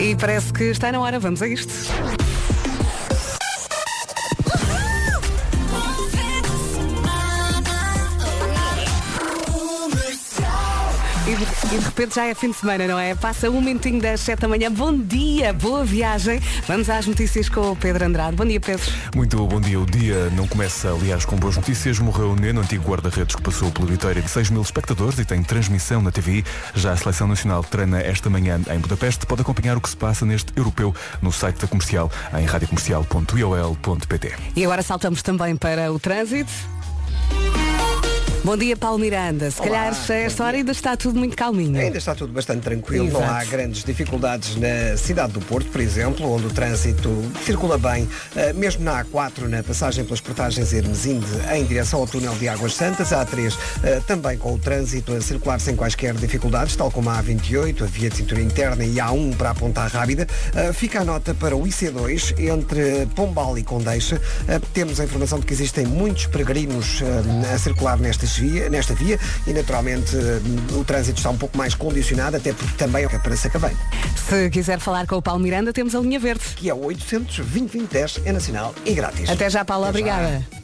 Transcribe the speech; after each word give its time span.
E 0.00 0.16
parece 0.16 0.50
que 0.50 0.64
está 0.70 0.90
na 0.90 0.98
hora, 0.98 1.18
vamos 1.18 1.42
a 1.42 1.46
isto. 1.46 1.74
E 11.72 11.78
de, 11.78 11.84
repente 11.84 12.16
já 12.16 12.26
é 12.26 12.34
fim 12.34 12.50
de 12.50 12.56
semana, 12.56 12.84
não 12.88 12.98
é? 12.98 13.14
Passa 13.14 13.48
um 13.48 13.60
minutinho 13.60 14.00
das 14.00 14.20
7 14.22 14.40
da 14.40 14.48
manhã. 14.48 14.72
Bom 14.72 14.92
dia, 14.92 15.52
boa 15.52 15.84
viagem. 15.84 16.40
Vamos 16.66 16.90
às 16.90 17.06
notícias 17.06 17.48
com 17.48 17.70
o 17.70 17.76
Pedro 17.76 18.04
Andrade. 18.04 18.34
Bom 18.34 18.44
dia, 18.44 18.58
Pedro. 18.58 18.90
Muito 19.14 19.46
bom 19.46 19.60
dia. 19.60 19.78
O 19.78 19.86
dia 19.86 20.30
não 20.30 20.48
começa, 20.48 20.90
aliás, 20.90 21.24
com 21.24 21.36
boas 21.36 21.54
notícias. 21.54 22.00
Morreu 22.00 22.32
o 22.32 22.34
Neno, 22.34 22.60
antigo 22.60 22.90
guarda-redes 22.90 23.36
que 23.36 23.42
passou 23.42 23.70
pela 23.70 23.86
vitória 23.86 24.20
de 24.20 24.28
6 24.28 24.50
mil 24.50 24.62
espectadores 24.62 25.16
e 25.20 25.24
tem 25.24 25.44
transmissão 25.44 26.02
na 26.02 26.10
TV. 26.10 26.42
Já 26.74 26.90
a 26.90 26.96
Seleção 26.96 27.28
Nacional 27.28 27.62
treina 27.62 28.00
esta 28.00 28.28
manhã 28.28 28.60
em 28.68 28.78
Budapeste. 28.80 29.24
Pode 29.24 29.42
acompanhar 29.42 29.76
o 29.76 29.80
que 29.80 29.90
se 29.90 29.96
passa 29.96 30.26
neste 30.26 30.52
europeu 30.56 30.92
no 31.22 31.30
site 31.30 31.60
da 31.60 31.68
comercial 31.68 32.10
em 32.36 32.46
radiocomercial.iol.pt. 32.46 34.34
E 34.56 34.64
agora 34.64 34.82
saltamos 34.82 35.22
também 35.22 35.54
para 35.54 35.92
o 35.92 36.00
trânsito. 36.00 36.50
Bom 38.42 38.56
dia, 38.56 38.74
Paulo 38.74 38.98
Miranda. 38.98 39.50
Se 39.50 39.60
Olá, 39.60 39.68
calhar 39.68 39.94
a 40.08 40.14
esta 40.14 40.44
hora 40.44 40.56
ainda 40.56 40.72
está 40.72 40.96
tudo 40.96 41.18
muito 41.18 41.36
calminho. 41.36 41.78
Ainda 41.78 41.98
está 41.98 42.14
tudo 42.14 42.32
bastante 42.32 42.62
tranquilo, 42.62 43.04
não 43.10 43.20
Exato. 43.20 43.34
há 43.34 43.44
grandes 43.44 43.84
dificuldades 43.84 44.56
na 44.56 44.96
cidade 44.96 45.34
do 45.34 45.40
Porto, 45.42 45.70
por 45.70 45.78
exemplo, 45.78 46.26
onde 46.26 46.46
o 46.46 46.50
trânsito 46.50 47.10
circula 47.44 47.76
bem, 47.76 48.08
eh, 48.34 48.54
mesmo 48.54 48.82
na 48.82 49.04
A4, 49.04 49.46
na 49.46 49.62
passagem 49.62 50.06
pelas 50.06 50.22
portagens 50.22 50.72
Hermesinde 50.72 51.26
em 51.52 51.64
direção 51.66 52.00
ao 52.00 52.06
túnel 52.06 52.34
de 52.36 52.48
Águas 52.48 52.72
Santas, 52.72 53.12
a 53.12 53.26
A3 53.26 53.54
eh, 53.84 54.00
também 54.06 54.38
com 54.38 54.54
o 54.54 54.58
trânsito 54.58 55.12
a 55.12 55.20
circular 55.20 55.60
sem 55.60 55.76
quaisquer 55.76 56.14
dificuldades, 56.14 56.74
tal 56.74 56.90
como 56.90 57.10
a 57.10 57.22
A28, 57.22 57.82
a 57.82 57.86
via 57.86 58.08
de 58.08 58.16
cintura 58.16 58.40
interna 58.40 58.84
e 58.86 58.98
a 58.98 59.08
A1 59.08 59.36
para 59.36 59.50
a 59.50 59.54
Ponta 59.54 59.86
Rábida. 59.86 60.26
Eh, 60.54 60.72
Fica 60.72 61.00
a 61.02 61.04
nota 61.04 61.34
para 61.34 61.54
o 61.54 61.64
IC2 61.64 62.38
entre 62.38 63.06
Pombal 63.14 63.58
e 63.58 63.62
Condeixa. 63.62 64.18
Temos 64.72 64.98
a 64.98 65.04
informação 65.04 65.38
de 65.38 65.44
que 65.44 65.52
existem 65.52 65.84
muitos 65.84 66.24
peregrinos 66.26 67.02
a 67.52 67.58
circular 67.58 67.98
nestas 67.98 68.29
via, 68.38 68.68
nesta 68.68 68.94
via 68.94 69.18
e 69.46 69.52
naturalmente 69.52 70.16
eh, 70.16 70.74
o 70.74 70.84
trânsito 70.84 71.18
está 71.18 71.30
um 71.30 71.36
pouco 71.36 71.56
mais 71.56 71.74
condicionado, 71.74 72.36
até 72.36 72.52
porque 72.52 72.76
também 72.76 73.04
é 73.04 73.18
para 73.18 73.36
Sacavém, 73.36 73.76
Se 74.28 74.50
quiser 74.50 74.78
falar 74.78 75.06
com 75.06 75.16
o 75.16 75.22
Paulo 75.22 75.40
Miranda, 75.40 75.72
temos 75.72 75.94
a 75.94 76.00
linha 76.00 76.18
verde. 76.18 76.44
que 76.56 76.68
é 76.68 76.74
o 76.74 76.84
800 76.84 77.36
2010 77.36 78.20
é 78.24 78.32
nacional 78.32 78.74
e 78.84 78.94
grátis. 78.94 79.28
Até 79.28 79.48
já, 79.50 79.64
Paulo. 79.64 79.86
Até 79.86 80.00
já. 80.00 80.59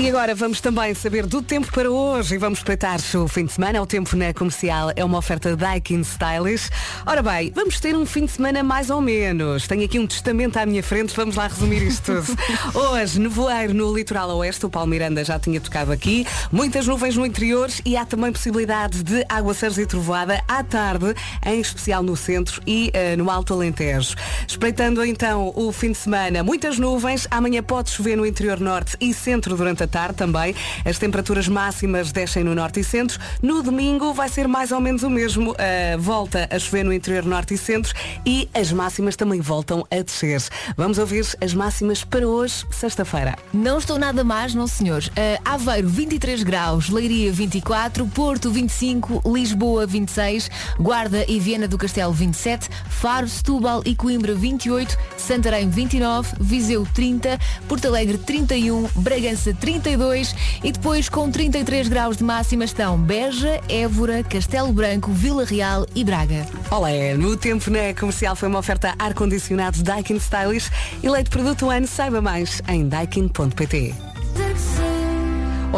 E 0.00 0.08
agora 0.08 0.32
vamos 0.32 0.60
também 0.60 0.94
saber 0.94 1.26
do 1.26 1.42
tempo 1.42 1.72
para 1.72 1.90
hoje 1.90 2.36
e 2.36 2.38
vamos 2.38 2.60
espreitar 2.60 3.00
o 3.16 3.26
fim 3.26 3.46
de 3.46 3.52
semana. 3.52 3.82
O 3.82 3.86
tempo 3.86 4.14
na 4.16 4.32
comercial 4.32 4.92
é 4.94 5.04
uma 5.04 5.18
oferta 5.18 5.56
Daikin 5.56 6.02
Stylish. 6.02 6.70
Ora 7.04 7.20
bem, 7.20 7.50
vamos 7.52 7.80
ter 7.80 7.96
um 7.96 8.06
fim 8.06 8.24
de 8.24 8.30
semana 8.30 8.62
mais 8.62 8.90
ou 8.90 9.00
menos. 9.00 9.66
Tenho 9.66 9.84
aqui 9.84 9.98
um 9.98 10.06
testamento 10.06 10.56
à 10.56 10.64
minha 10.64 10.84
frente, 10.84 11.12
vamos 11.16 11.34
lá 11.34 11.48
resumir 11.48 11.82
isto 11.82 12.14
tudo. 12.14 12.38
Hoje, 12.78 13.18
nevoeiro 13.18 13.74
no 13.74 13.92
litoral 13.92 14.30
oeste, 14.36 14.66
o 14.66 14.70
Paulo 14.70 14.88
Miranda 14.88 15.24
já 15.24 15.36
tinha 15.36 15.60
tocado 15.60 15.90
aqui. 15.90 16.24
Muitas 16.52 16.86
nuvens 16.86 17.16
no 17.16 17.26
interior 17.26 17.68
e 17.84 17.96
há 17.96 18.06
também 18.06 18.30
possibilidade 18.30 19.02
de 19.02 19.24
aguaceiros 19.28 19.78
e 19.78 19.86
trovoada 19.86 20.40
à 20.46 20.62
tarde, 20.62 21.12
em 21.44 21.60
especial 21.60 22.04
no 22.04 22.16
centro 22.16 22.62
e 22.64 22.92
eh, 22.94 23.16
no 23.16 23.28
Alto 23.28 23.52
Alentejo. 23.52 24.14
Espreitando 24.46 25.04
então 25.04 25.52
o 25.56 25.72
fim 25.72 25.90
de 25.90 25.98
semana, 25.98 26.44
muitas 26.44 26.78
nuvens. 26.78 27.26
Amanhã 27.32 27.64
pode 27.64 27.90
chover 27.90 28.16
no 28.16 28.24
interior 28.24 28.60
norte 28.60 28.96
e 29.00 29.12
centro 29.12 29.27
durante 29.36 29.82
a 29.82 29.86
tarde 29.86 30.14
também. 30.14 30.54
As 30.84 30.98
temperaturas 30.98 31.48
máximas 31.48 32.12
descem 32.12 32.42
no 32.42 32.54
norte 32.54 32.80
e 32.80 32.84
centro. 32.84 33.18
No 33.42 33.62
domingo 33.62 34.14
vai 34.14 34.28
ser 34.28 34.48
mais 34.48 34.72
ou 34.72 34.80
menos 34.80 35.02
o 35.02 35.10
mesmo. 35.10 35.54
Eh, 35.58 35.96
volta 35.98 36.48
a 36.50 36.58
chover 36.58 36.84
no 36.84 36.92
interior 36.92 37.24
norte 37.24 37.54
e 37.54 37.58
centro 37.58 37.94
e 38.24 38.48
as 38.54 38.72
máximas 38.72 39.16
também 39.16 39.40
voltam 39.40 39.86
a 39.90 40.02
descer. 40.02 40.42
Vamos 40.76 40.98
ouvir 40.98 41.26
as 41.40 41.52
máximas 41.52 42.04
para 42.04 42.26
hoje, 42.26 42.64
sexta-feira. 42.70 43.36
Não 43.52 43.78
estou 43.78 43.98
nada 43.98 44.22
mais, 44.22 44.54
não 44.54 44.66
senhores. 44.66 45.08
Uh, 45.08 45.12
Aveiro 45.44 45.88
23 45.88 46.42
graus, 46.42 46.88
Leiria 46.88 47.32
24, 47.32 48.06
Porto 48.06 48.50
25, 48.50 49.22
Lisboa 49.26 49.86
26, 49.86 50.50
Guarda 50.78 51.24
e 51.28 51.40
Viena 51.40 51.66
do 51.66 51.76
Castelo 51.76 52.12
27, 52.12 52.68
Faro, 52.88 53.28
Setúbal 53.28 53.82
e 53.84 53.96
Coimbra 53.96 54.34
28, 54.34 54.96
Santarém 55.16 55.68
29, 55.68 56.36
Viseu 56.40 56.86
30, 56.94 57.38
Porto 57.66 57.86
Alegre 57.86 58.18
31, 58.18 58.88
Bragança 58.94 59.17
32 59.60 60.34
e 60.62 60.72
depois 60.72 61.08
com 61.08 61.30
33 61.30 61.88
graus 61.88 62.16
de 62.16 62.24
máxima 62.24 62.64
estão 62.64 62.98
Beja, 62.98 63.60
Évora, 63.68 64.22
Castelo 64.22 64.72
Branco, 64.72 65.10
Vila 65.10 65.44
Real 65.44 65.86
e 65.94 66.04
Braga. 66.04 66.46
Olé, 66.70 67.14
no 67.14 67.36
tempo 67.36 67.70
na 67.70 67.92
comercial 67.98 68.36
foi 68.36 68.48
uma 68.48 68.58
oferta 68.58 68.94
ar-condicionado 68.98 69.82
Daikin 69.82 70.16
Stylish. 70.16 70.70
Eleito 71.02 71.30
produto 71.30 71.68
ano, 71.68 71.86
saiba 71.86 72.20
mais 72.20 72.62
em 72.68 72.88
daikin.pt. 72.88 73.94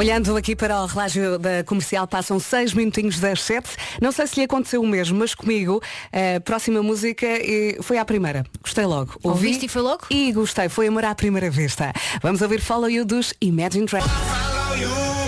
Olhando 0.00 0.34
aqui 0.34 0.56
para 0.56 0.80
o 0.80 0.86
relógio 0.86 1.38
da 1.38 1.62
comercial, 1.62 2.06
passam 2.06 2.40
6 2.40 2.72
minutinhos 2.72 3.20
das 3.20 3.42
7. 3.42 3.68
Não 4.00 4.10
sei 4.10 4.26
se 4.26 4.36
lhe 4.36 4.44
aconteceu 4.44 4.80
o 4.80 4.86
mesmo, 4.86 5.18
mas 5.18 5.34
comigo, 5.34 5.78
a 6.10 6.40
próxima 6.40 6.82
música 6.82 7.26
eh, 7.26 7.76
foi 7.82 7.98
à 7.98 8.04
primeira. 8.06 8.46
Gostei 8.62 8.86
logo. 8.86 9.12
Ouvi 9.22 9.48
Ouviste 9.48 9.66
e 9.66 9.68
foi 9.68 9.82
logo? 9.82 10.06
E 10.08 10.32
gostei, 10.32 10.70
foi 10.70 10.86
amor 10.86 11.04
à 11.04 11.14
primeira 11.14 11.50
vista. 11.50 11.92
Vamos 12.22 12.40
ouvir 12.40 12.62
Follow 12.62 12.88
You 12.88 13.04
dos 13.04 13.34
Imagine 13.42 13.84
Dragons. 13.84 15.19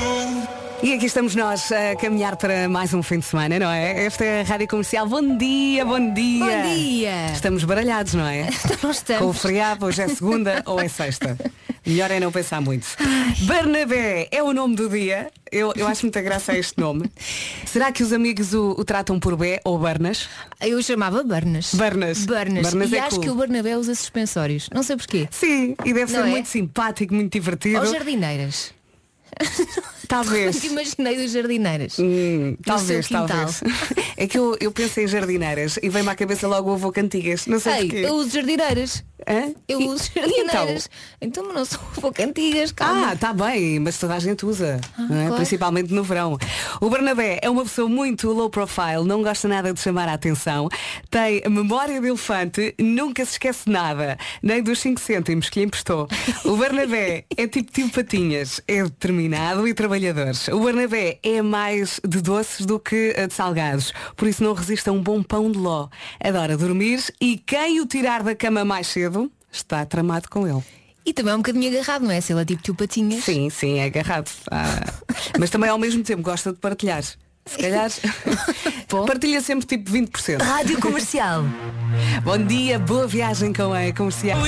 E 0.82 0.94
aqui 0.94 1.06
estamos 1.06 1.36
nós 1.36 1.70
a 1.70 1.94
caminhar 1.94 2.36
para 2.36 2.68
mais 2.68 2.92
um 2.92 3.04
fim 3.04 3.20
de 3.20 3.24
semana, 3.24 3.56
não 3.56 3.70
é? 3.70 4.04
Esta 4.04 4.24
é 4.24 4.40
a 4.40 4.44
Rádio 4.44 4.66
Comercial. 4.66 5.06
Bom 5.06 5.36
dia, 5.36 5.84
bom 5.84 6.12
dia. 6.12 6.44
Bom 6.44 6.74
dia! 6.74 7.26
Estamos 7.32 7.62
baralhados, 7.62 8.14
não 8.14 8.26
é? 8.26 8.48
Nós 8.82 8.96
estamos. 8.96 9.22
Com 9.22 9.28
o 9.28 9.32
feriado, 9.32 9.86
hoje 9.86 10.02
é 10.02 10.08
segunda 10.08 10.60
ou 10.66 10.80
é 10.80 10.88
sexta. 10.88 11.38
Melhor 11.86 12.10
é 12.10 12.18
não 12.18 12.32
pensar 12.32 12.60
muito. 12.60 12.84
Barnabé 13.42 14.26
é 14.32 14.42
o 14.42 14.52
nome 14.52 14.74
do 14.74 14.88
dia. 14.88 15.30
Eu, 15.52 15.72
eu 15.76 15.86
acho 15.86 16.02
muita 16.02 16.20
graça 16.20 16.50
a 16.50 16.58
este 16.58 16.80
nome. 16.80 17.08
Será 17.64 17.92
que 17.92 18.02
os 18.02 18.12
amigos 18.12 18.52
o, 18.52 18.70
o 18.70 18.84
tratam 18.84 19.20
por 19.20 19.36
Bé 19.36 19.60
ou 19.64 19.78
Barnas? 19.78 20.28
Eu 20.60 20.82
chamava 20.82 21.22
Bernas. 21.22 21.74
Bernas. 21.74 22.26
Bernas. 22.26 22.66
Bernas 22.66 22.90
e 22.90 22.96
é 22.96 23.00
acho 23.00 23.16
cool. 23.16 23.20
que 23.20 23.30
o 23.30 23.34
Barnabé 23.36 23.76
usa 23.76 23.94
suspensórios. 23.94 24.68
Não 24.74 24.82
sei 24.82 24.96
porquê. 24.96 25.28
Sim, 25.30 25.76
e 25.84 25.92
deve 25.92 26.12
Não 26.12 26.22
ser 26.22 26.26
é? 26.26 26.30
muito 26.30 26.48
simpático, 26.48 27.14
muito 27.14 27.32
divertido. 27.32 27.78
Ou 27.78 27.86
jardineiras. 27.86 28.74
Talvez. 30.08 30.62
Imaginei 30.64 31.16
dos 31.16 31.32
jardineiras. 31.32 31.98
Hum, 31.98 32.56
talvez, 32.64 33.08
talvez. 33.08 33.62
É 34.16 34.26
que 34.26 34.38
eu, 34.38 34.56
eu 34.60 34.70
penso 34.70 35.00
em 35.00 35.06
jardineiras 35.08 35.78
e 35.82 35.88
vem-me 35.88 36.10
à 36.10 36.14
cabeça 36.14 36.46
logo 36.46 36.70
o 36.70 36.74
avô 36.74 36.92
Cantigas. 36.92 37.46
Não 37.46 37.58
sei 37.58 37.72
Ei, 37.72 37.80
porquê. 37.88 38.06
eu 38.06 38.14
uso 38.14 38.30
jardineiras. 38.30 39.02
Hã? 39.28 39.52
Eu 39.68 39.80
E- 39.80 39.86
uso 39.88 40.10
jardineiras. 40.14 40.88
Então, 41.20 41.44
mas 41.46 41.54
não 41.54 41.64
sou 41.64 41.80
um 41.96 42.00
pouco 42.00 42.22
antigas, 42.22 42.72
calma. 42.72 43.10
Ah, 43.10 43.14
está 43.14 43.32
bem, 43.32 43.78
mas 43.78 43.98
toda 43.98 44.14
a 44.14 44.18
gente 44.18 44.44
usa, 44.46 44.80
não 44.98 45.16
é? 45.16 45.20
claro. 45.22 45.36
principalmente 45.36 45.92
no 45.92 46.02
verão. 46.02 46.36
O 46.80 46.90
Bernabé 46.90 47.38
é 47.42 47.48
uma 47.50 47.62
pessoa 47.62 47.88
muito 47.88 48.30
low 48.32 48.50
profile, 48.50 49.04
não 49.06 49.22
gosta 49.22 49.46
nada 49.48 49.72
de 49.72 49.80
chamar 49.80 50.08
a 50.08 50.14
atenção, 50.14 50.68
tem 51.10 51.42
memória 51.48 52.00
de 52.00 52.06
elefante, 52.08 52.74
nunca 52.78 53.24
se 53.24 53.32
esquece 53.32 53.64
de 53.66 53.70
nada, 53.72 54.16
nem 54.42 54.62
dos 54.62 54.78
5 54.80 55.00
cêntimos 55.00 55.48
que 55.48 55.60
lhe 55.60 55.66
emprestou. 55.66 56.08
O 56.44 56.56
Bernabé 56.56 57.24
é 57.36 57.46
tipo 57.46 57.72
tio 57.72 57.88
Patinhas, 57.90 58.60
é 58.66 58.82
determinado 58.82 59.66
e 59.68 59.74
trabalhador. 59.74 60.32
O 60.52 60.60
Bernabé 60.60 61.18
é 61.22 61.42
mais 61.42 62.00
de 62.06 62.20
doces 62.20 62.66
do 62.66 62.78
que 62.78 63.12
de 63.26 63.32
salgados, 63.34 63.92
por 64.16 64.26
isso 64.28 64.42
não 64.42 64.52
resiste 64.54 64.88
a 64.88 64.92
um 64.92 65.02
bom 65.02 65.22
pão 65.22 65.50
de 65.50 65.58
ló. 65.58 65.88
Adora 66.22 66.56
dormir 66.56 67.02
e 67.20 67.36
quem 67.38 67.80
o 67.80 67.86
tirar 67.86 68.22
da 68.22 68.34
cama 68.34 68.64
mais 68.64 68.86
cedo 68.86 69.11
está 69.50 69.84
tramado 69.84 70.28
com 70.28 70.46
ele. 70.46 70.62
E 71.04 71.12
também 71.12 71.32
é 71.32 71.34
um 71.34 71.38
bocadinho 71.38 71.68
agarrado, 71.68 72.02
não 72.02 72.10
é? 72.12 72.20
Se 72.20 72.32
ele 72.32 72.42
é 72.42 72.44
tipo 72.44 72.62
tio 72.62 72.74
Patinhas. 72.74 73.24
Sim, 73.24 73.50
sim, 73.50 73.78
é 73.78 73.84
agarrado. 73.84 74.30
Ah, 74.50 74.92
mas 75.38 75.50
também 75.50 75.68
ao 75.68 75.78
mesmo 75.78 76.02
tempo 76.04 76.22
gosta 76.22 76.52
de 76.52 76.58
partilhar. 76.58 77.02
Se 77.44 77.58
calhar 77.58 77.90
partilha 79.06 79.40
sempre 79.40 79.66
tipo 79.66 79.90
20%. 79.90 80.40
Rádio 80.40 80.80
Comercial. 80.80 81.44
Bom 82.24 82.38
dia, 82.38 82.78
boa 82.78 83.06
viagem 83.06 83.52
com 83.52 83.72
a 83.72 83.92
comercial. 83.92 84.38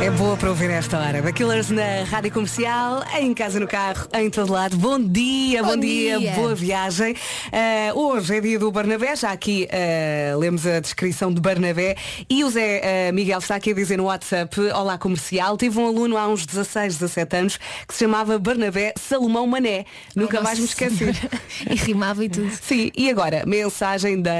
É 0.00 0.10
boa 0.10 0.36
para 0.36 0.48
ouvir 0.48 0.70
esta 0.70 0.98
hora. 0.98 1.22
The 1.22 1.32
Killers 1.32 1.70
na 1.70 2.04
rádio 2.04 2.32
comercial, 2.32 3.04
em 3.18 3.34
casa, 3.34 3.60
no 3.60 3.66
carro, 3.66 4.08
em 4.14 4.30
todo 4.30 4.52
lado. 4.52 4.76
Bom 4.76 4.98
dia, 4.98 5.62
bom, 5.62 5.70
Bom 5.70 5.76
dia. 5.76 6.18
dia. 6.18 6.32
boa 6.32 6.54
viagem. 6.54 7.14
Ah, 7.52 7.92
hoje 7.94 8.36
é 8.36 8.40
dia 8.40 8.58
do 8.58 8.70
Barnabé, 8.70 9.14
já 9.14 9.30
aqui 9.30 9.68
ah, 9.70 10.36
lemos 10.36 10.66
a 10.66 10.80
descrição 10.80 11.32
de 11.32 11.40
Barnabé 11.40 11.96
e 12.28 12.44
o 12.44 12.50
Zé 12.50 13.08
ah, 13.08 13.12
Miguel 13.12 13.38
está 13.38 13.56
aqui 13.56 13.72
a 13.72 13.74
dizer 13.74 13.98
no 13.98 14.04
WhatsApp, 14.04 14.58
olá 14.74 14.96
comercial, 14.96 15.56
tive 15.56 15.78
um 15.78 15.86
aluno 15.86 16.16
há 16.16 16.28
uns 16.28 16.46
16, 16.46 16.94
17 16.98 17.36
anos 17.36 17.58
que 17.86 17.92
se 17.92 18.00
chamava 18.00 18.38
Barnabé 18.38 18.94
Salomão 18.98 19.46
Mané. 19.46 19.84
Nunca 20.16 20.38
Ai, 20.38 20.44
mais 20.44 20.58
me 20.58 20.64
esqueci. 20.64 21.04
E 21.74 21.76
rimava 21.76 22.22
e 22.22 22.28
tudo. 22.28 22.50
Sim, 22.50 22.90
e 22.94 23.08
agora, 23.08 23.44
mensagem 23.46 24.20
da 24.20 24.30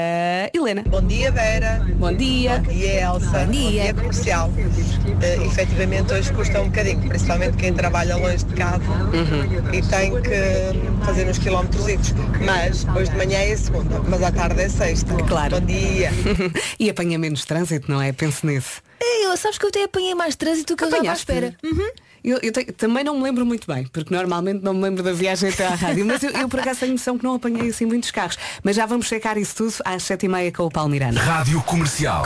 Helena. 0.52 0.82
Bom 0.86 1.00
dia, 1.00 1.30
Vera. 1.32 1.82
Bom 1.96 2.12
dia. 2.14 2.58
Bom 2.58 2.70
dia, 2.72 3.00
Elsa. 3.04 3.38
Bom 3.46 3.50
dia. 3.50 3.94
comercial. 3.94 4.50
Uh, 4.50 5.46
efetivamente 5.46 6.12
hoje 6.12 6.30
custa 6.32 6.60
um 6.60 6.66
bocadinho, 6.66 7.00
principalmente 7.08 7.56
quem 7.56 7.72
trabalha 7.72 8.16
longe 8.16 8.44
de 8.44 8.54
casa 8.54 8.82
Uhum. 8.84 9.72
e 9.72 9.80
tem 9.82 10.10
que 10.20 11.04
fazer 11.06 11.26
uns 11.28 11.38
quilómetros. 11.38 12.12
Mas 12.44 12.84
hoje 12.94 13.10
de 13.10 13.16
manhã 13.16 13.38
é 13.38 13.56
segunda, 13.56 13.98
mas 14.08 14.22
à 14.22 14.30
tarde 14.30 14.60
é 14.60 14.68
sexta. 14.68 15.14
Claro. 15.26 15.58
Bom 15.60 15.66
dia. 15.66 16.10
e 16.78 16.90
apanha 16.90 17.18
menos 17.18 17.44
trânsito, 17.46 17.90
não 17.90 18.00
é? 18.02 18.12
Penso 18.12 18.46
nisso. 18.46 18.82
Eu, 19.00 19.36
sabes 19.38 19.56
que 19.56 19.64
eu 19.64 19.68
até 19.70 19.84
apanhei 19.84 20.14
mais 20.14 20.36
trânsito 20.36 20.74
do 20.74 20.76
que 20.76 20.84
eu 20.84 20.88
estava 20.88 21.10
à 21.10 21.14
espera. 21.14 21.54
Uhum. 21.64 21.90
Eu, 22.24 22.38
eu 22.42 22.52
tenho- 22.52 22.72
também 22.72 23.02
não 23.04 23.16
me 23.16 23.22
lembro 23.24 23.44
muito 23.44 23.66
bem, 23.66 23.84
porque 23.92 24.14
normalmente 24.14 24.62
não 24.62 24.72
me 24.74 24.82
lembro 24.82 25.02
da 25.02 25.12
viagem 25.12 25.48
até 25.50 25.66
à 25.66 25.74
rádio, 25.74 26.04
mas 26.06 26.22
eu, 26.22 26.30
eu 26.30 26.48
por 26.48 26.60
acaso 26.60 26.80
tenho 26.80 26.92
noção 26.92 27.18
que 27.18 27.24
não 27.24 27.34
apanhei 27.34 27.68
assim 27.70 27.84
muitos 27.84 28.10
carros. 28.10 28.38
Mas 28.62 28.76
já 28.76 28.86
vamos 28.86 29.06
checar 29.06 29.36
isso 29.38 29.56
tudo 29.56 29.74
às 29.84 30.02
sete 30.04 30.26
e 30.26 30.28
meia 30.28 30.52
com 30.52 30.64
o 30.64 30.70
Palmirano. 30.70 31.18
Rádio 31.18 31.60
Comercial. 31.62 32.24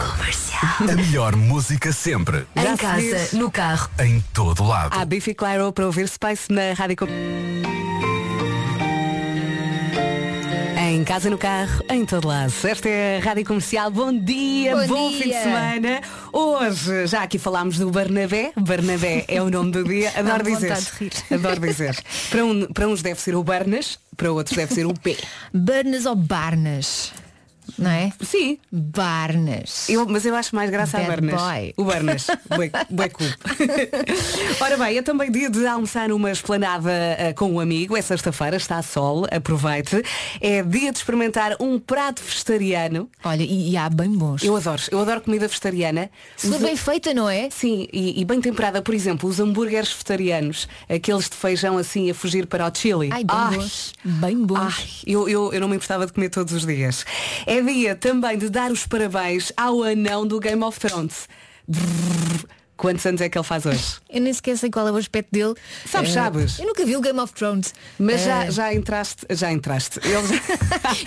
A 0.80 0.82
melhor 0.84 1.34
música 1.36 1.92
sempre. 1.92 2.46
Já 2.54 2.62
em 2.72 2.76
se 2.76 2.82
casa, 2.82 3.00
diz. 3.00 3.32
no 3.32 3.50
carro. 3.50 3.88
Em 3.98 4.22
todo 4.32 4.64
lado. 4.64 4.90
Há 4.98 5.04
Biffy 5.04 5.34
Clyro 5.34 5.72
para 5.72 5.86
ouvir 5.86 6.08
Space 6.08 6.52
na 6.52 6.72
rádio. 6.74 6.96
Com- 6.96 7.06
Em 10.96 11.04
casa, 11.04 11.28
no 11.28 11.36
carro, 11.36 11.84
em 11.90 12.06
todo 12.06 12.26
lado. 12.26 12.50
Esta 12.64 12.88
é 12.88 13.18
a 13.18 13.20
Rádio 13.20 13.44
Comercial. 13.44 13.90
Bom 13.90 14.10
dia, 14.18 14.74
Bom 14.74 14.86
bom 14.86 15.08
dia. 15.10 15.22
fim 15.22 15.28
de 15.28 15.34
semana. 15.42 16.00
Hoje, 16.32 17.06
já 17.06 17.22
aqui 17.22 17.38
falámos 17.38 17.76
do 17.76 17.90
Barnabé. 17.90 18.50
Barnabé 18.56 19.26
é 19.28 19.42
o 19.42 19.50
nome 19.50 19.72
do 19.72 19.84
dia. 19.84 20.10
Adoro 20.16 20.42
dizer. 20.42 20.72
Adoro 21.30 21.60
dizer. 21.60 22.02
Para, 22.30 22.44
um- 22.46 22.66
para 22.72 22.88
uns 22.88 23.02
deve 23.02 23.20
ser 23.20 23.34
o 23.36 23.44
Barnas, 23.44 23.98
para 24.16 24.32
outros 24.32 24.56
deve 24.56 24.72
ser 24.72 24.86
o 24.86 24.94
P. 24.94 25.18
Barnas 25.52 26.06
ou 26.06 26.16
Barnas? 26.16 27.12
Não 27.78 27.90
é? 27.90 28.12
Sim, 28.22 28.58
Barnas. 28.72 29.88
Eu- 29.88 30.06
mas 30.06 30.24
eu 30.24 30.34
acho 30.34 30.54
mais 30.54 30.70
graça 30.70 30.96
a 30.98 31.00
Bad 31.02 31.20
Barnas. 31.26 31.40
boy. 31.40 31.74
O 32.90 32.94
bué 32.94 33.08
cool. 33.10 33.26
Ora 34.60 34.76
bem, 34.76 34.96
é 34.98 35.02
também 35.02 35.30
dia 35.30 35.50
de 35.50 35.66
almoçar 35.66 36.08
numa 36.08 36.30
esplanada 36.30 36.90
eh, 36.90 37.32
com 37.34 37.50
um 37.52 37.60
amigo. 37.60 37.96
É 37.96 38.02
sexta-feira, 38.02 38.56
está 38.56 38.78
a 38.78 38.82
sol, 38.82 39.26
aproveite. 39.30 40.02
É 40.40 40.62
dia 40.62 40.90
de 40.92 40.98
experimentar 40.98 41.56
um 41.60 41.78
prato 41.78 42.22
vegetariano. 42.22 43.08
Olha, 43.24 43.42
e, 43.42 43.70
e 43.72 43.76
há 43.76 43.88
bem 43.88 44.10
bons. 44.10 44.42
Eu 44.42 44.56
adoro, 44.56 44.82
eu 44.90 45.00
adoro 45.00 45.20
comida 45.20 45.46
vegetariana. 45.46 46.10
Os- 46.42 46.56
bem 46.56 46.76
feita, 46.76 47.12
não 47.12 47.28
é? 47.28 47.48
Sim, 47.50 47.86
e, 47.92 48.20
e 48.20 48.24
bem 48.24 48.40
temperada, 48.40 48.80
por 48.82 48.94
exemplo, 48.94 49.28
os 49.28 49.38
hambúrgueres 49.40 49.90
vegetarianos, 49.90 50.68
aqueles 50.88 51.28
de 51.28 51.36
feijão 51.36 51.76
assim 51.78 52.10
a 52.10 52.14
fugir 52.14 52.46
para 52.46 52.66
o 52.66 52.70
chili. 52.74 53.10
Ai, 53.12 53.24
bem 53.24 53.58
bons. 53.58 53.92
Bem 54.04 54.44
bons. 54.44 54.58
Ai, 54.78 54.84
eu, 55.06 55.28
eu, 55.28 55.52
eu 55.52 55.60
não 55.60 55.68
me 55.68 55.76
importava 55.76 56.06
de 56.06 56.12
comer 56.12 56.30
todos 56.30 56.52
os 56.52 56.64
dias. 56.66 57.04
É 57.46 57.60
dia 57.66 57.96
também 57.96 58.38
de 58.38 58.48
dar 58.48 58.70
os 58.70 58.86
parabéns 58.86 59.52
ao 59.56 59.82
anão 59.82 60.26
do 60.26 60.38
Game 60.38 60.62
of 60.62 60.78
Thrones. 60.78 61.28
Brrr. 61.66 62.55
Quantos 62.76 63.04
anos 63.06 63.20
é 63.20 63.28
que 63.28 63.38
ele 63.38 63.44
faz 63.44 63.64
hoje? 63.66 63.96
Eu 64.10 64.20
nem 64.20 64.32
sequer 64.32 64.56
sei 64.58 64.70
qual 64.70 64.86
é 64.86 64.92
o 64.92 64.96
aspecto 64.96 65.30
dele. 65.32 65.54
Sabes, 65.90 66.10
Eh, 66.10 66.12
sabes. 66.12 66.58
Eu 66.58 66.66
nunca 66.66 66.84
vi 66.84 66.96
o 66.96 67.00
Game 67.00 67.18
of 67.18 67.32
Thrones. 67.32 67.74
Mas 67.98 68.22
já, 68.22 68.44
Eh, 68.46 68.50
já 68.50 68.74
entraste, 68.74 69.26
já 69.30 69.50
entraste. 69.50 69.98
Ele 70.04 70.26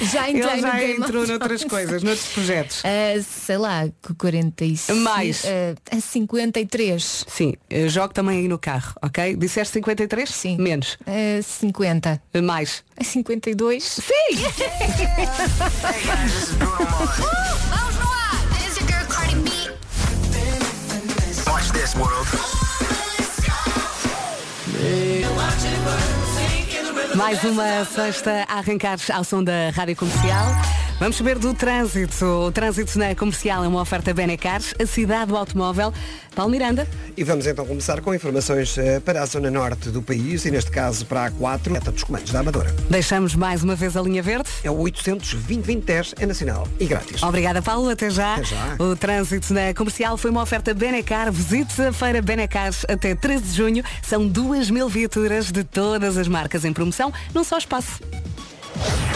já, 0.05 0.09
Já 0.19 0.29
ele 0.29 0.61
já 0.61 0.83
entrou 0.83 1.27
noutras 1.27 1.63
coisas, 1.63 2.01
noutros 2.03 2.27
projetos. 2.29 2.81
eh, 2.85 3.21
sei 3.21 3.57
lá, 3.57 3.87
com 4.01 4.13
45. 4.15 4.99
Mais. 4.99 5.43
eh, 5.45 5.75
53. 6.01 7.25
Sim, 7.27 7.53
eu 7.69 7.87
jogo 7.89 8.13
também 8.13 8.39
aí 8.39 8.47
no 8.47 8.57
carro, 8.57 8.93
ok? 9.01 9.35
Disseste 9.35 9.73
53? 9.73 10.29
Sim. 10.29 10.57
Menos. 10.57 10.97
Eh, 11.05 11.41
50. 11.43 12.21
Mais. 12.43 12.83
52. 13.01 13.83
Sim! 13.83 14.39
Vamos 17.69 17.88
this 21.89 21.95
world. 21.95 22.27
Mais 27.15 27.43
uma 27.43 27.85
sexta 27.85 28.45
a 28.47 28.59
arrancar 28.59 28.97
ao 29.13 29.23
som 29.23 29.43
da 29.43 29.69
Rádio 29.71 29.95
Comercial. 29.95 30.78
Vamos 30.99 31.15
saber 31.15 31.39
do 31.39 31.53
trânsito. 31.53 32.25
O 32.25 32.51
trânsito 32.51 32.99
na 32.99 33.15
comercial 33.15 33.63
é 33.63 33.67
uma 33.69 33.81
oferta 33.81 34.13
Benecar, 34.13 34.61
a 34.77 34.85
cidade 34.85 35.27
do 35.27 35.37
automóvel. 35.37 35.93
Paulo 36.35 36.51
Miranda. 36.51 36.85
E 37.15 37.23
vamos 37.23 37.47
então 37.47 37.65
começar 37.65 38.01
com 38.01 38.13
informações 38.13 38.77
eh, 38.77 38.99
para 38.99 39.21
a 39.21 39.25
zona 39.25 39.49
norte 39.49 39.89
do 39.89 40.01
país 40.01 40.43
e 40.43 40.51
neste 40.51 40.69
caso 40.69 41.05
para 41.05 41.25
a 41.25 41.31
A4, 41.31 41.69
meta 41.69 41.89
dos 41.89 42.03
comandos 42.03 42.31
da 42.31 42.41
Amadora. 42.41 42.75
Deixamos 42.89 43.33
mais 43.33 43.63
uma 43.63 43.75
vez 43.75 43.95
a 43.95 44.01
linha 44.01 44.21
verde. 44.21 44.49
É 44.61 44.69
o 44.69 44.77
820 44.77 45.85
é 46.19 46.25
nacional 46.25 46.67
e 46.77 46.85
grátis. 46.85 47.23
Obrigada, 47.23 47.61
Paulo. 47.61 47.89
Até 47.89 48.09
já. 48.09 48.33
Até 48.33 48.43
já. 48.43 48.75
O 48.77 48.93
trânsito 48.93 49.53
na 49.53 49.73
comercial 49.73 50.17
foi 50.17 50.31
uma 50.31 50.41
oferta 50.41 50.73
Benecar. 50.73 51.31
Visite 51.31 51.81
a 51.81 51.93
feira 51.93 52.21
Benecar 52.21 52.73
até 52.89 53.15
13 53.15 53.43
de 53.43 53.55
junho. 53.55 53.83
São 54.01 54.27
2 54.27 54.69
mil 54.69 54.89
viaturas 54.89 55.49
de 55.49 55.63
todas 55.63 56.17
as 56.17 56.27
marcas 56.27 56.65
em 56.65 56.73
promoção 56.73 57.13
num 57.33 57.43
só 57.45 57.57
espaço. 57.57 58.01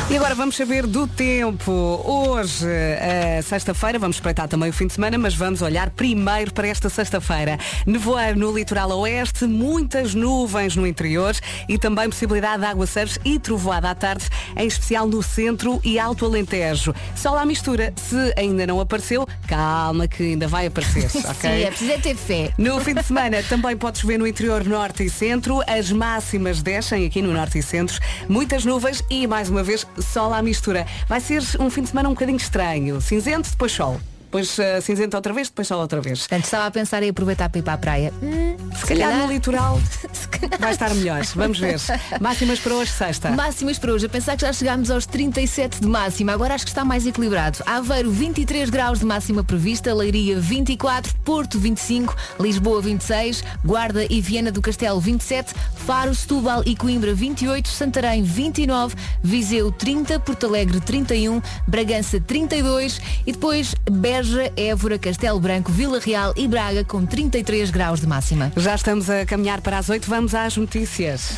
E 0.10 0.18
agora 0.18 0.36
vamos 0.36 0.56
saber 0.56 0.86
do 0.86 1.08
tempo. 1.08 1.72
Hoje, 1.72 2.68
eh, 2.68 3.42
sexta-feira, 3.42 3.98
vamos 3.98 4.18
espreitar 4.18 4.48
também 4.48 4.70
o 4.70 4.74
fim 4.74 4.86
de 4.86 4.94
semana, 4.94 5.18
mas 5.18 5.34
vamos 5.34 5.62
olhar 5.62 5.90
primeiro 5.90 6.54
para 6.54 6.68
esta 6.68 6.90
sexta-feira. 6.90 7.58
Nevoeiro 7.86 8.38
no 8.38 8.52
litoral 8.52 8.92
oeste, 9.00 9.46
muitas 9.46 10.14
nuvens 10.14 10.76
no 10.76 10.86
interior 10.86 11.34
e 11.70 11.78
também 11.78 12.10
possibilidade 12.10 12.62
de 12.62 12.66
aguaceiros 12.68 13.18
e 13.24 13.40
trovoada 13.40 13.90
à 13.90 13.96
tarde, 13.96 14.30
em 14.58 14.68
especial 14.68 15.08
no 15.08 15.24
centro 15.24 15.80
e 15.84 15.98
Alto 15.98 16.26
Alentejo. 16.26 16.94
Sol 17.16 17.38
à 17.38 17.46
mistura, 17.46 17.94
se 17.96 18.34
ainda 18.38 18.68
não 18.68 18.80
apareceu, 18.82 19.26
calma 19.48 20.08
que 20.08 20.22
ainda 20.22 20.48
vai 20.48 20.68
aparecer, 20.68 21.06
ok? 21.28 21.50
Sim, 21.50 21.64
é 21.64 21.68
preciso 21.68 21.92
é 21.92 21.98
ter 21.98 22.16
fé. 22.16 22.52
No 22.58 22.80
fim 22.82 22.94
de 22.94 23.04
semana 23.04 23.42
também 23.44 23.76
podes 23.78 24.04
ver 24.04 24.20
no 24.20 24.28
interior 24.28 24.66
norte 24.66 25.04
e 25.04 25.10
centro. 25.10 25.62
As 25.66 25.92
máximas 25.92 26.62
descem 26.62 27.06
aqui 27.06 27.22
no 27.22 27.34
norte 27.34 27.58
e 27.58 27.64
centro. 27.64 28.00
Muitas 28.28 28.66
nuvens 28.66 29.04
e, 29.10 29.26
mais 29.26 29.50
uma 29.50 29.53
vez, 29.62 29.86
sol 30.00 30.34
à 30.34 30.42
mistura. 30.42 30.88
Vai 31.08 31.20
ser 31.20 31.44
um 31.60 31.70
fim 31.70 31.84
de 31.84 31.90
semana 31.90 32.10
um 32.10 32.14
bocadinho 32.14 32.38
estranho. 32.38 33.00
Cinzento, 33.02 33.50
depois 33.50 33.72
sol. 33.72 34.00
Depois 34.34 34.58
eh, 34.58 34.82
cinzento 34.82 35.16
outra 35.16 35.32
vez, 35.32 35.48
depois 35.48 35.68
sol 35.68 35.80
outra 35.80 36.02
vez. 36.02 36.22
Portanto, 36.22 36.46
estava 36.46 36.66
a 36.66 36.72
pensar 36.72 37.04
em 37.04 37.10
aproveitar 37.10 37.50
para 37.50 37.60
ir 37.60 37.62
para 37.62 37.74
a 37.74 37.78
praia. 37.78 38.14
Hum, 38.20 38.56
Se 38.76 38.84
calhar 38.84 39.16
no 39.16 39.32
litoral 39.32 39.80
vai 40.60 40.72
estar 40.72 40.92
melhor. 40.96 41.24
Vamos 41.36 41.60
ver. 41.60 41.80
Máximas 42.20 42.58
para 42.58 42.74
hoje, 42.74 42.92
sexta. 42.92 43.30
Máximas 43.30 43.78
para 43.78 43.94
hoje, 43.94 44.08
a 44.08 44.10
pensar 44.10 44.36
que 44.36 44.42
já 44.42 44.52
chegámos 44.52 44.90
aos 44.90 45.06
37 45.06 45.82
de 45.82 45.88
máxima, 45.88 46.34
agora 46.34 46.56
acho 46.56 46.66
que 46.66 46.72
está 46.72 46.84
mais 46.84 47.06
equilibrado. 47.06 47.60
Aveiro 47.68 48.10
23 48.10 48.72
graus 48.72 48.98
de 49.02 49.06
máxima 49.06 49.44
prevista, 49.44 49.94
Leiria 49.94 50.40
24, 50.40 51.14
Porto 51.24 51.60
25, 51.60 52.16
Lisboa 52.40 52.82
26, 52.82 53.44
Guarda 53.64 54.04
e 54.10 54.20
Viana 54.20 54.52
do 54.52 54.64
Castelo 54.64 55.00
27, 55.00 55.54
Faro, 55.86 56.16
Setúbal 56.16 56.64
e 56.66 56.76
Coimbra 56.76 57.14
28, 57.14 57.70
Santarém 57.70 58.24
29, 58.24 58.96
Viseu 59.22 59.72
30, 59.72 60.20
Porto 60.22 60.48
Alegre 60.48 60.80
31, 60.82 61.40
Bragança 61.68 62.20
32 62.20 63.00
e 63.28 63.32
depois 63.32 63.76
Beja, 64.24 64.54
Évora, 64.56 64.98
Castelo 64.98 65.38
Branco, 65.38 65.70
Vila 65.70 66.00
Real 66.00 66.34
e 66.38 66.48
Braga 66.48 66.86
com 66.86 67.06
33 67.06 67.70
graus 67.70 68.00
de 68.00 68.08
máxima. 68.08 68.54
Já 68.56 68.74
estamos 68.74 69.10
a 69.10 69.26
caminhar 69.26 69.60
para 69.60 69.78
as 69.78 69.90
8. 69.90 70.10
Vamos 70.10 70.34
às 70.34 70.56
notícias. 70.56 71.34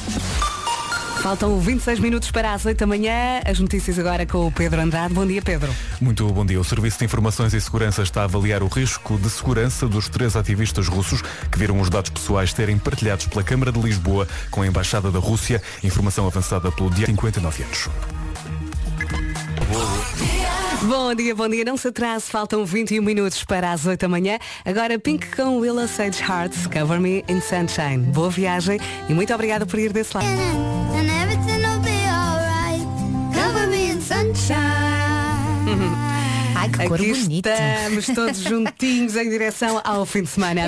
Faltam 1.24 1.60
26 1.60 2.00
minutos 2.00 2.30
para 2.30 2.54
as 2.54 2.64
8 2.64 2.78
da 2.78 2.86
manhã. 2.86 3.42
As 3.44 3.60
notícias 3.60 3.98
agora 3.98 4.24
com 4.28 4.46
o 4.46 4.52
Pedro 4.52 4.80
Andrade. 4.80 5.16
Bom 5.16 5.26
dia, 5.26 5.42
Pedro. 5.42 5.74
Muito 6.00 6.32
bom 6.32 6.46
dia. 6.46 6.62
O 6.62 6.64
Serviço 6.64 7.00
de 7.00 7.06
Informações 7.06 7.56
e 7.56 7.60
Segurança 7.60 8.04
está 8.04 8.22
a 8.22 8.26
avaliar 8.26 8.62
o 8.62 8.68
risco 8.68 9.18
de 9.18 9.32
segurança 9.32 9.88
dos 9.88 10.08
três 10.08 10.36
ativistas 10.36 10.88
russos 10.88 11.24
que 11.52 11.58
viram 11.58 11.82
os 11.82 11.90
dados 11.90 12.12
pessoais 12.12 12.54
terem 12.54 12.78
partilhados 12.78 13.26
pela 13.26 13.44
Câmara 13.44 13.72
de 13.72 13.80
Lisboa 13.80 14.28
com 14.52 14.62
a 14.62 14.68
Embaixada 14.68 15.10
da 15.10 15.18
Rússia. 15.18 15.60
Informação 15.84 16.28
avançada 16.28 16.72
pelo 16.72 16.92
dia 16.92 17.08
59 17.08 17.64
anos. 17.64 17.90
Bom 20.84 21.16
dia, 21.16 21.34
bom 21.34 21.48
dia. 21.50 21.66
Não 21.66 21.78
se 21.78 21.88
atrase, 21.88 22.26
faltam 22.30 22.64
21 22.66 23.02
minutos 23.02 23.44
para 23.44 23.72
as 23.72 23.86
8 23.86 24.00
da 24.02 24.08
manhã. 24.08 24.38
Agora 24.64 25.00
Pink 25.00 25.36
com 25.36 25.58
Willow 25.58 25.88
Sage 25.88 26.22
Hearts, 26.22 26.68
Cover 26.68 27.00
Me 27.00 27.24
in 27.28 27.42
Sunshine. 27.42 27.98
Boa 28.12 28.30
viagem 28.30 28.80
e 29.10 29.14
muito 29.14 29.34
obrigada 29.34 29.66
por 29.66 29.80
ir 29.80 29.92
desse 29.92 30.16
lado. 30.16 30.28
And 30.28 31.08
everything 31.24 31.66
will 31.66 31.80
be 31.80 32.06
alright. 32.08 32.86
Cover 33.34 33.68
me 33.68 33.92
in 33.92 34.02
sunshine. 34.02 34.56
Ai, 36.56 36.70
que 36.70 36.88
cor 36.88 37.00
Aqui 37.00 37.14
bonita. 37.14 37.52
estamos 37.54 38.06
todos 38.08 38.38
juntinhos 38.44 39.16
em 39.16 39.30
direção 39.30 39.82
ao 39.84 40.06
fim 40.06 40.22
de 40.24 40.30
semana. 40.30 40.62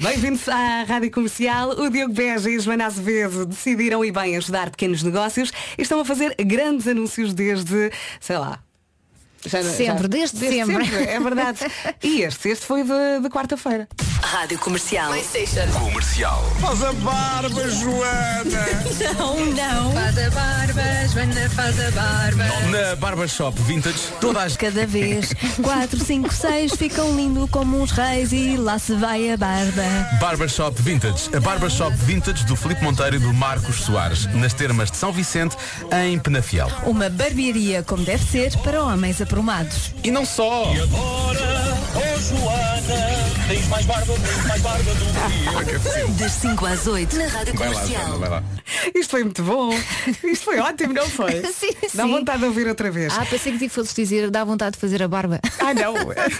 Bem-vindos 0.00 0.48
à 0.48 0.84
Rádio 0.84 1.10
Comercial. 1.10 1.70
O 1.70 1.88
Diogo 1.88 2.12
Beja 2.12 2.50
e 2.50 2.56
a 2.56 2.58
Joana 2.58 2.86
Azevedo 2.86 3.46
decidiram 3.46 4.04
e 4.04 4.12
bem 4.12 4.36
ajudar 4.36 4.70
pequenos 4.70 5.02
negócios 5.02 5.50
e 5.78 5.82
estão 5.82 6.00
a 6.00 6.04
fazer 6.04 6.34
grandes 6.44 6.86
anúncios 6.86 7.32
desde, 7.32 7.90
sei 8.20 8.36
lá. 8.38 8.58
Já- 9.46 9.62
Sempre, 9.62 10.08
desde 10.08 10.38
sempre. 10.38 10.86
É 11.04 11.18
verdade. 11.20 11.58
E 12.02 12.22
este, 12.22 12.48
este 12.48 12.66
foi 12.66 12.82
de, 12.82 13.20
de 13.22 13.28
quarta-feira. 13.28 13.88
Rádio 14.22 14.58
Comercial. 14.58 15.12
Comercial. 15.78 16.42
Faz 16.60 16.82
a 16.82 16.92
barba, 16.94 17.68
Joana! 17.68 18.66
Não, 19.18 19.46
não. 19.46 19.92
Faz 19.92 20.18
a 20.18 20.30
barba, 20.30 20.82
Joana 21.12 21.50
faz 21.50 21.80
a 21.80 21.90
barba. 21.90 22.44
Na 22.70 22.96
Barbershop 22.96 23.60
Vintage, 23.62 23.98
toda 24.20 24.42
a 24.44 24.50
Cada 24.50 24.86
vez 24.86 25.32
4, 25.62 25.98
5, 26.04 26.32
6 26.34 26.72
ficam 26.76 27.14
lindo 27.16 27.46
como 27.48 27.80
uns 27.80 27.90
reis 27.92 28.32
e 28.32 28.56
lá 28.56 28.78
se 28.78 28.94
vai 28.94 29.30
a 29.30 29.36
barba. 29.36 29.82
Barbershop 30.20 30.80
Vintage. 30.82 31.30
A 31.36 31.40
Barbershop 31.40 31.94
Vintage 31.98 32.44
do 32.44 32.56
Filipe 32.56 32.82
Monteiro 32.82 33.16
e 33.16 33.18
do 33.18 33.32
Marcos 33.32 33.76
Soares. 33.76 34.26
Nas 34.34 34.52
termas 34.54 34.90
de 34.90 34.96
São 34.96 35.12
Vicente, 35.12 35.56
em 36.04 36.18
Penafiel. 36.18 36.70
Uma 36.84 37.08
barbearia 37.08 37.82
como 37.82 38.04
deve 38.04 38.24
ser 38.24 38.56
para 38.58 38.82
homens 38.82 39.20
aprumados. 39.32 39.92
E 40.04 40.10
não 40.10 40.26
só. 40.26 40.66
Das 46.18 46.32
5 46.32 46.66
às 46.66 46.86
8 46.86 47.16
na 47.16 47.26
Rádio 47.26 47.54
Vai 47.54 47.68
lá, 47.68 47.74
Comercial. 47.74 48.06
Joana, 48.06 48.18
vai 48.18 48.28
lá. 48.28 48.44
Isto 48.94 49.10
foi 49.10 49.24
muito 49.24 49.42
bom. 49.42 49.70
Isto 50.24 50.44
foi 50.44 50.58
ótimo, 50.58 50.92
não 50.92 51.08
foi? 51.08 51.42
Sim, 51.52 51.70
Dá 51.94 52.04
sim. 52.04 52.10
vontade 52.10 52.40
de 52.40 52.44
ouvir 52.44 52.68
outra 52.68 52.90
vez. 52.90 53.12
Ah, 53.18 53.24
pensei 53.24 53.52
que 53.52 53.58
te 53.58 53.68
fosses 53.68 53.94
dizer, 53.94 54.30
dá 54.30 54.44
vontade 54.44 54.74
de 54.74 54.80
fazer 54.80 55.02
a 55.02 55.08
barba. 55.08 55.40
Ah, 55.58 55.72
não. 55.74 55.94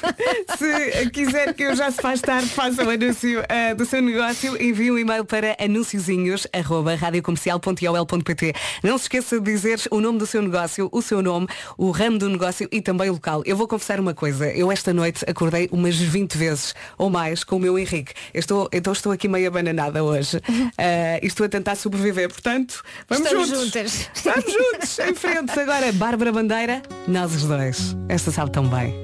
Se 0.59 1.09
quiser 1.11 1.55
que 1.55 1.63
eu 1.65 1.75
já 1.75 1.91
se 1.91 2.01
faz 2.01 2.21
tarde, 2.21 2.49
faça 2.49 2.85
o 2.85 2.91
anúncio 2.91 3.43
ah, 3.49 3.75
do 3.75 3.85
seu 3.87 4.03
negócio, 4.03 4.61
envie 4.63 4.91
um 4.91 4.99
e-mail 4.99 5.25
para 5.25 5.57
anunciozinhos.radiocomercial.ol.pt 5.59 8.55
Não 8.83 8.99
se 8.99 9.05
esqueça 9.05 9.41
de 9.41 9.51
dizer 9.51 9.81
o 9.91 10.01
nome 10.01 10.19
do 10.19 10.27
seu 10.27 10.43
negócio, 10.43 10.89
o 10.93 11.01
seu 11.03 11.23
nome, 11.23 11.47
o 11.79 11.91
ramo 11.91 12.19
do 12.19 12.29
negócio 12.29 12.69
e 12.71 12.82
também 12.83 13.09
o 13.09 13.15
local. 13.15 13.43
Eu 13.47 13.57
vou 13.57 13.67
confessar 13.69 13.99
uma 14.01 14.15
coisa. 14.15 14.47
Eu 14.51 14.71
esta 14.71 14.93
noite 14.93 15.25
acordei 15.29 15.69
umas 15.73 15.97
20 15.97 16.37
vezes 16.37 16.75
ou 16.99 17.09
mais 17.09 17.45
com 17.45 17.57
o 17.57 17.59
meu 17.61 17.79
Henrique. 17.79 18.13
Eu 18.35 18.41
estou, 18.41 18.69
então 18.73 18.93
estou 18.93 19.13
aqui 19.13 19.29
meio 19.29 19.49
abananada 19.49 20.03
hoje. 20.03 20.41
Ah, 20.77 21.19
e 21.23 21.27
estou 21.27 21.47
a 21.47 21.49
tentar 21.49 21.77
sobreviver. 21.77 22.29
Portanto, 22.29 22.83
vamos 23.09 23.27
Estamos 23.27 23.49
juntos. 23.49 23.65
juntas. 23.65 24.11
Vamos 24.25 24.53
juntos, 24.53 24.99
em 24.99 25.15
frente. 25.15 25.59
Agora, 25.59 25.93
Bárbara 25.93 26.33
Bandeira, 26.33 26.83
nós 27.07 27.35
os 27.35 27.45
dois. 27.45 27.97
Esta 28.09 28.31
sabe 28.31 28.51
tão 28.51 28.67
bem. 28.69 28.95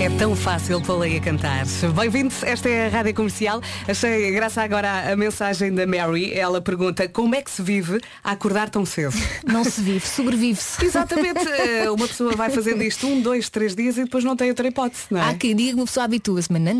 É 0.00 0.08
tão 0.08 0.34
fácil 0.34 0.80
pô-la 0.80 1.04
a 1.04 1.20
cantar. 1.20 1.66
Bem-vindos, 1.94 2.42
esta 2.42 2.70
é 2.70 2.86
a 2.86 2.88
Rádio 2.88 3.14
Comercial. 3.14 3.60
Achei 3.86 4.30
graça 4.32 4.62
agora 4.62 5.12
a 5.12 5.14
mensagem 5.14 5.74
da 5.74 5.86
Mary. 5.86 6.32
Ela 6.32 6.58
pergunta 6.62 7.06
como 7.06 7.34
é 7.34 7.42
que 7.42 7.50
se 7.50 7.60
vive 7.60 8.00
a 8.24 8.30
acordar 8.32 8.70
tão 8.70 8.86
cedo. 8.86 9.12
Não 9.46 9.62
se 9.62 9.82
vive, 9.82 10.06
sobrevive-se. 10.06 10.80
Exatamente, 10.86 11.46
eh, 11.46 11.90
uma 11.90 12.08
pessoa 12.08 12.34
vai 12.34 12.48
fazendo 12.48 12.82
isto 12.82 13.06
um, 13.06 13.20
dois, 13.20 13.50
três 13.50 13.74
dias 13.76 13.98
e 13.98 14.04
depois 14.04 14.24
não 14.24 14.34
tem 14.34 14.48
outra 14.48 14.66
hipótese, 14.66 15.02
não 15.10 15.20
é? 15.20 15.28
Há 15.28 15.34
quem 15.34 15.54
diga 15.54 15.70
que 15.70 15.76
uma 15.76 15.84
pessoa 15.84 16.04
habitua-se, 16.04 16.50
mas 16.50 16.62
não, 16.62 16.74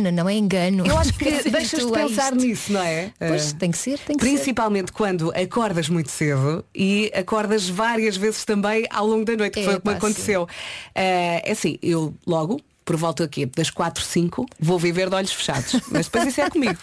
não, 0.00 0.10
não, 0.12 0.28
é 0.28 0.34
engano. 0.34 0.84
Eu 0.86 0.98
acho 0.98 1.12
que 1.18 1.42
Se 1.42 1.50
deixas 1.50 1.86
de 1.86 1.86
a 1.86 1.92
pensar 2.06 2.32
isto. 2.32 2.44
nisso, 2.46 2.72
não 2.72 2.82
é? 2.82 3.12
Pois, 3.18 3.52
Eh, 3.52 3.56
tem 3.60 3.70
que 3.70 3.78
ser, 3.78 3.98
tem 4.00 4.16
que 4.16 4.24
ser. 4.24 4.30
Principalmente 4.32 4.90
quando 4.90 5.30
acordas 5.36 5.88
muito 5.88 6.10
cedo 6.10 6.64
e 6.74 7.12
acordas 7.14 7.68
várias 7.68 8.16
vezes 8.16 8.44
também 8.44 8.84
ao 8.90 9.06
longo 9.06 9.24
da 9.24 9.36
noite, 9.36 9.54
que 9.54 9.64
foi 9.64 9.76
o 9.76 9.80
que 9.80 9.88
me 9.88 9.94
aconteceu. 9.94 10.48
Eh, 10.94 11.42
É 11.44 11.52
assim, 11.52 11.78
eu 11.82 12.12
logo, 12.26 12.55
por 12.86 12.96
volta 12.96 13.24
aqui 13.24 13.44
das 13.46 13.68
4, 13.68 14.02
5, 14.02 14.46
vou 14.60 14.78
viver 14.78 15.10
de 15.10 15.16
olhos 15.16 15.32
fechados. 15.32 15.72
Mas 15.90 16.06
depois 16.06 16.28
isso 16.28 16.40
é 16.40 16.48
comigo. 16.48 16.78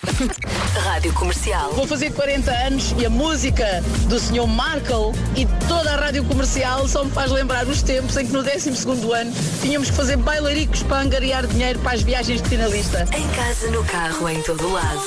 Rádio 0.83 1.13
Comercial. 1.13 1.72
Vou 1.74 1.88
fazer 1.88 2.12
40 2.12 2.51
anos 2.51 2.93
e 3.00 3.05
a 3.05 3.10
música 3.10 3.81
do 4.10 4.19
Sr. 4.19 4.45
Markle 4.45 5.13
e 5.38 5.45
toda 5.67 5.93
a 5.93 5.95
rádio 5.95 6.25
comercial 6.25 6.88
só 6.89 7.05
me 7.05 7.12
faz 7.12 7.31
lembrar 7.31 7.65
os 7.67 7.81
tempos 7.81 8.17
em 8.17 8.27
que 8.27 8.33
no 8.33 8.43
12º 8.43 9.13
ano 9.13 9.31
tínhamos 9.62 9.89
que 9.89 9.95
fazer 9.95 10.17
bailaricos 10.17 10.83
para 10.83 11.01
angariar 11.03 11.48
dinheiro 11.48 11.79
para 11.79 11.93
as 11.93 12.01
viagens 12.01 12.41
de 12.41 12.50
finalista. 12.50 13.07
Em 13.15 13.27
casa, 13.29 13.72
no 13.72 13.83
carro, 13.86 14.27
em 14.27 14.41
todo 14.41 14.69
lado. 14.69 15.01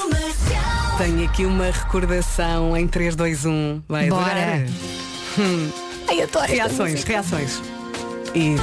Tenho 0.96 1.24
aqui 1.26 1.44
uma 1.44 1.66
recordação 1.66 2.74
em 2.74 2.88
3, 2.88 3.14
2, 3.14 3.44
1. 3.44 3.82
Vai 3.86 4.08
Bora. 4.08 4.22
adorar. 4.24 4.66
Hum. 5.38 5.70
Ai, 6.08 6.22
adoro 6.22 6.46
Reações, 6.46 7.02
reações. 7.04 7.60
E... 8.34 8.56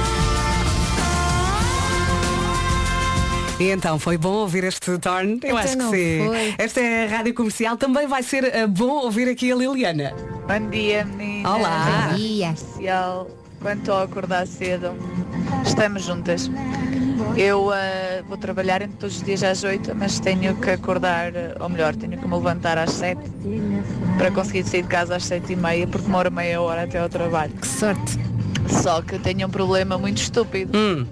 E 3.60 3.70
então, 3.70 3.98
foi 4.00 4.18
bom 4.18 4.32
ouvir 4.32 4.64
este 4.64 4.98
turn? 4.98 5.38
Eu 5.42 5.50
Então 5.50 5.56
acho 5.56 5.76
que 5.76 5.84
sim. 5.84 6.26
foi. 6.26 6.54
Esta 6.58 6.80
é 6.80 7.06
a 7.06 7.16
Rádio 7.18 7.34
Comercial. 7.34 7.76
Também 7.76 8.06
vai 8.06 8.22
ser 8.22 8.44
eh, 8.44 8.66
bom 8.66 8.90
ouvir 9.04 9.28
aqui 9.28 9.52
a 9.52 9.54
Liliana. 9.56 10.12
Bom 10.48 10.70
dia, 10.70 11.04
meninas. 11.04 11.52
Olá. 11.52 12.08
Bom 12.10 12.16
dia. 12.16 12.50
Especial. 12.50 13.28
Quando 13.60 13.78
estou 13.78 13.94
a 13.96 14.02
acordar 14.02 14.46
cedo, 14.48 14.90
estamos 15.64 16.02
juntas. 16.04 16.50
Eu 17.36 17.70
ah, 17.72 18.22
vou 18.28 18.36
trabalhar 18.36 18.82
entre 18.82 18.96
todos 18.98 19.16
os 19.16 19.22
dias 19.22 19.42
às 19.44 19.62
8, 19.62 19.94
mas 19.94 20.18
tenho 20.18 20.54
que 20.56 20.70
acordar, 20.70 21.32
ah, 21.36 21.62
ou 21.62 21.68
melhor, 21.68 21.94
tenho 21.94 22.18
que 22.18 22.26
me 22.26 22.34
levantar 22.34 22.76
às 22.76 22.90
7 22.90 23.20
para 24.18 24.30
conseguir 24.32 24.64
sair 24.64 24.82
de 24.82 24.88
casa 24.88 25.14
às 25.16 25.24
7 25.24 25.52
e 25.52 25.56
meia, 25.56 25.86
porque 25.86 26.04
demora 26.06 26.28
meia 26.28 26.60
hora 26.60 26.82
até 26.82 26.98
ao 26.98 27.08
trabalho. 27.08 27.52
Que 27.52 27.66
sorte. 27.68 28.18
Só 28.68 29.00
que 29.00 29.18
tenho 29.20 29.46
um 29.46 29.50
problema 29.50 29.96
muito 29.96 30.18
estúpido, 30.20 30.76
Hum. 30.76 31.06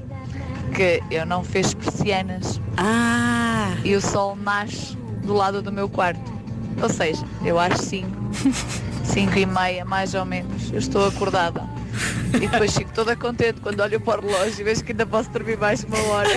Que 0.72 1.02
eu 1.10 1.24
não 1.26 1.44
fiz 1.44 1.74
persianas 1.74 2.60
Ah, 2.76 3.74
e 3.84 3.94
o 3.94 4.00
sol 4.00 4.36
nasce 4.36 4.96
do 5.24 5.32
lado 5.34 5.62
do 5.62 5.70
meu 5.72 5.88
quarto. 5.88 6.32
Ou 6.82 6.88
seja, 6.88 7.24
eu 7.44 7.58
às 7.58 7.78
5, 7.80 8.08
5 9.04 9.38
e 9.38 9.46
meia 9.46 9.84
mais 9.84 10.14
ou 10.14 10.24
menos, 10.24 10.72
eu 10.72 10.78
estou 10.78 11.06
acordada. 11.06 11.62
E 12.34 12.46
depois 12.48 12.74
fico 12.74 12.90
toda 12.94 13.14
contente 13.14 13.60
quando 13.60 13.80
olho 13.80 14.00
para 14.00 14.20
o 14.20 14.26
relógio 14.26 14.62
e 14.62 14.64
vejo 14.64 14.82
que 14.82 14.92
ainda 14.92 15.04
posso 15.04 15.28
dormir 15.30 15.58
mais 15.58 15.84
uma 15.84 15.98
hora. 15.98 16.30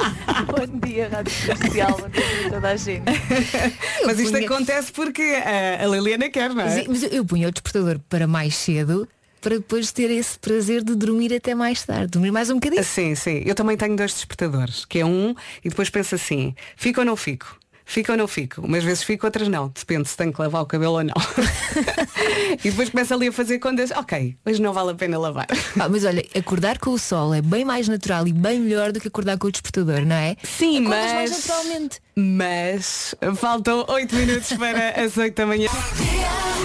bom 0.48 0.78
dia, 0.86 1.10
Rádio 1.10 1.32
Comercial, 1.46 1.98
bom 2.00 2.08
dia 2.08 2.50
toda 2.50 2.68
a 2.70 2.76
gente. 2.76 3.02
mas 4.06 4.18
isto 4.18 4.32
punha- 4.32 4.46
acontece 4.46 4.90
porque 4.92 5.22
a 5.22 5.86
Liliana 5.86 6.30
quer, 6.30 6.48
não 6.54 6.62
é? 6.62 6.64
Mas, 6.86 6.86
mas 6.88 7.12
eu 7.12 7.24
punha 7.26 7.48
o 7.48 7.52
despertador 7.52 8.00
para 8.08 8.26
mais 8.26 8.54
cedo 8.56 9.06
para 9.42 9.56
depois 9.56 9.92
ter 9.92 10.10
esse 10.10 10.38
prazer 10.38 10.82
de 10.82 10.94
dormir 10.94 11.34
até 11.34 11.54
mais 11.54 11.82
tarde. 11.82 12.06
Dormir 12.12 12.30
mais 12.30 12.48
um 12.48 12.54
bocadinho. 12.54 12.82
Sim, 12.84 13.14
sim. 13.14 13.42
Eu 13.44 13.54
também 13.54 13.76
tenho 13.76 13.96
dois 13.96 14.14
despertadores, 14.14 14.84
que 14.84 15.00
é 15.00 15.04
um 15.04 15.34
e 15.62 15.68
depois 15.68 15.90
penso 15.90 16.14
assim, 16.14 16.54
fico 16.76 17.00
ou 17.00 17.04
não 17.06 17.16
fico? 17.16 17.58
Fico 17.84 18.12
ou 18.12 18.18
não 18.18 18.28
fico? 18.28 18.60
Umas 18.62 18.84
vezes 18.84 19.02
fico, 19.02 19.26
outras 19.26 19.48
não. 19.48 19.68
Depende 19.68 20.08
se 20.08 20.16
tenho 20.16 20.32
que 20.32 20.40
lavar 20.40 20.62
o 20.62 20.66
cabelo 20.66 20.92
ou 20.94 21.04
não. 21.04 21.14
e 22.64 22.70
depois 22.70 22.88
começo 22.90 23.12
ali 23.12 23.28
a 23.28 23.32
fazer 23.32 23.58
contas, 23.58 23.90
ok, 23.90 24.36
hoje 24.46 24.62
não 24.62 24.72
vale 24.72 24.92
a 24.92 24.94
pena 24.94 25.18
lavar. 25.18 25.46
Ah, 25.78 25.88
mas 25.88 26.04
olha, 26.04 26.24
acordar 26.36 26.78
com 26.78 26.90
o 26.90 26.98
sol 26.98 27.34
é 27.34 27.42
bem 27.42 27.64
mais 27.64 27.88
natural 27.88 28.26
e 28.26 28.32
bem 28.32 28.60
melhor 28.60 28.92
do 28.92 29.00
que 29.00 29.08
acordar 29.08 29.36
com 29.36 29.48
o 29.48 29.52
despertador, 29.52 30.06
não 30.06 30.16
é? 30.16 30.36
Sim, 30.42 30.86
Acordas 30.86 31.12
mais 31.12 31.30
mas- 31.30 31.46
naturalmente. 31.46 32.00
Mas 32.14 33.14
faltam 33.36 33.84
8 33.88 34.14
minutos 34.14 34.52
para 34.54 35.02
as 35.04 35.16
8 35.16 35.34
da 35.34 35.46
manhã. 35.46 35.68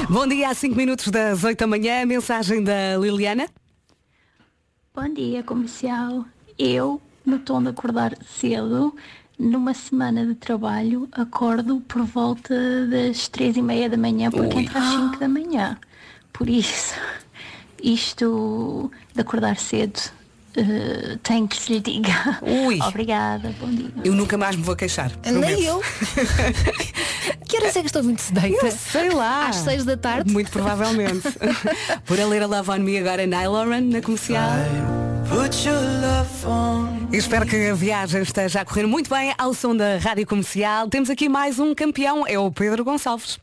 Bom 0.09 0.27
dia, 0.27 0.49
há 0.49 0.53
5 0.53 0.75
minutos 0.75 1.07
das 1.07 1.43
8 1.43 1.57
da 1.59 1.67
manhã. 1.67 2.05
Mensagem 2.05 2.63
da 2.63 2.95
Liliana. 2.97 3.47
Bom 4.93 5.13
dia, 5.13 5.43
comercial. 5.43 6.25
Eu, 6.57 7.01
no 7.25 7.39
tom 7.39 7.61
de 7.61 7.69
acordar 7.69 8.17
cedo, 8.39 8.95
numa 9.37 9.73
semana 9.73 10.25
de 10.25 10.35
trabalho, 10.35 11.07
acordo 11.11 11.79
por 11.81 12.03
volta 12.03 12.87
das 12.87 13.27
três 13.27 13.55
e 13.55 13.61
meia 13.61 13.89
da 13.89 13.97
manhã, 13.97 14.31
porque 14.31 14.59
entra 14.59 14.79
às 14.79 14.89
5 14.89 15.19
da 15.19 15.27
manhã. 15.27 15.77
Por 16.33 16.49
isso, 16.49 16.95
isto 17.81 18.91
de 19.13 19.21
acordar 19.21 19.57
cedo, 19.57 19.99
tem 21.23 21.47
que 21.47 21.55
se 21.57 21.73
lhe 21.73 21.79
diga. 21.79 22.39
Ui. 22.41 22.79
Obrigada, 22.87 23.53
bom 23.59 23.69
dia. 23.69 23.91
Eu 24.03 24.13
nunca 24.13 24.37
mais 24.37 24.55
me 24.55 24.63
vou 24.63 24.75
queixar. 24.75 25.11
Nem 25.25 25.63
eu. 25.63 25.81
que 27.47 27.57
horas 27.57 27.75
é 27.75 27.79
que 27.81 27.87
estou 27.87 28.03
muito 28.03 28.21
se 28.21 28.33
deita? 28.33 28.65
Eu 28.65 28.71
sei 28.71 29.09
lá. 29.09 29.47
Às 29.47 29.57
seis 29.57 29.85
da 29.85 29.95
tarde? 29.95 30.31
Muito 30.31 30.51
provavelmente. 30.51 31.27
Por 32.05 32.19
a 32.19 32.25
ler 32.25 32.43
a 32.43 32.47
Love 32.47 32.71
on 32.71 32.79
Me 32.79 32.97
agora 32.97 33.25
na 33.27 33.47
Lauren, 33.47 33.81
na 33.81 34.01
comercial. 34.01 34.51
Espero 37.11 37.45
que 37.45 37.69
a 37.69 37.73
viagem 37.73 38.21
esteja 38.21 38.61
a 38.61 38.65
correr 38.65 38.85
muito 38.85 39.09
bem 39.09 39.33
ao 39.37 39.53
som 39.53 39.75
da 39.75 39.97
Rádio 39.97 40.25
Comercial. 40.25 40.87
Temos 40.87 41.09
aqui 41.09 41.27
mais 41.27 41.59
um 41.59 41.75
campeão, 41.75 42.25
é 42.25 42.39
o 42.39 42.51
Pedro 42.51 42.83
Gonçalves. 42.83 43.39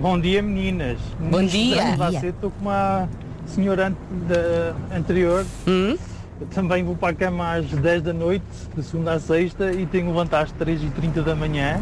Bom 0.00 0.20
dia 0.20 0.42
meninas. 0.42 0.98
Bom 1.18 1.44
dia. 1.44 1.96
Bom 1.96 2.10
dia. 2.10 2.28
Estou 2.28 2.50
com 2.50 2.60
uma 2.62 3.08
senhora 3.46 3.88
ante- 3.88 3.98
da- 4.28 4.96
anterior. 4.96 5.44
Hum? 5.66 5.96
Eu 6.40 6.46
também 6.48 6.82
vou 6.84 6.96
para 6.96 7.10
a 7.10 7.14
cama 7.14 7.54
às 7.54 7.66
10 7.66 8.02
da 8.02 8.12
noite, 8.12 8.44
de 8.76 8.82
segunda 8.82 9.12
à 9.14 9.20
sexta, 9.20 9.72
e 9.72 9.86
tenho 9.86 10.08
levantar 10.08 10.42
às 10.42 10.52
3h30 10.52 11.22
da 11.22 11.34
manhã. 11.34 11.80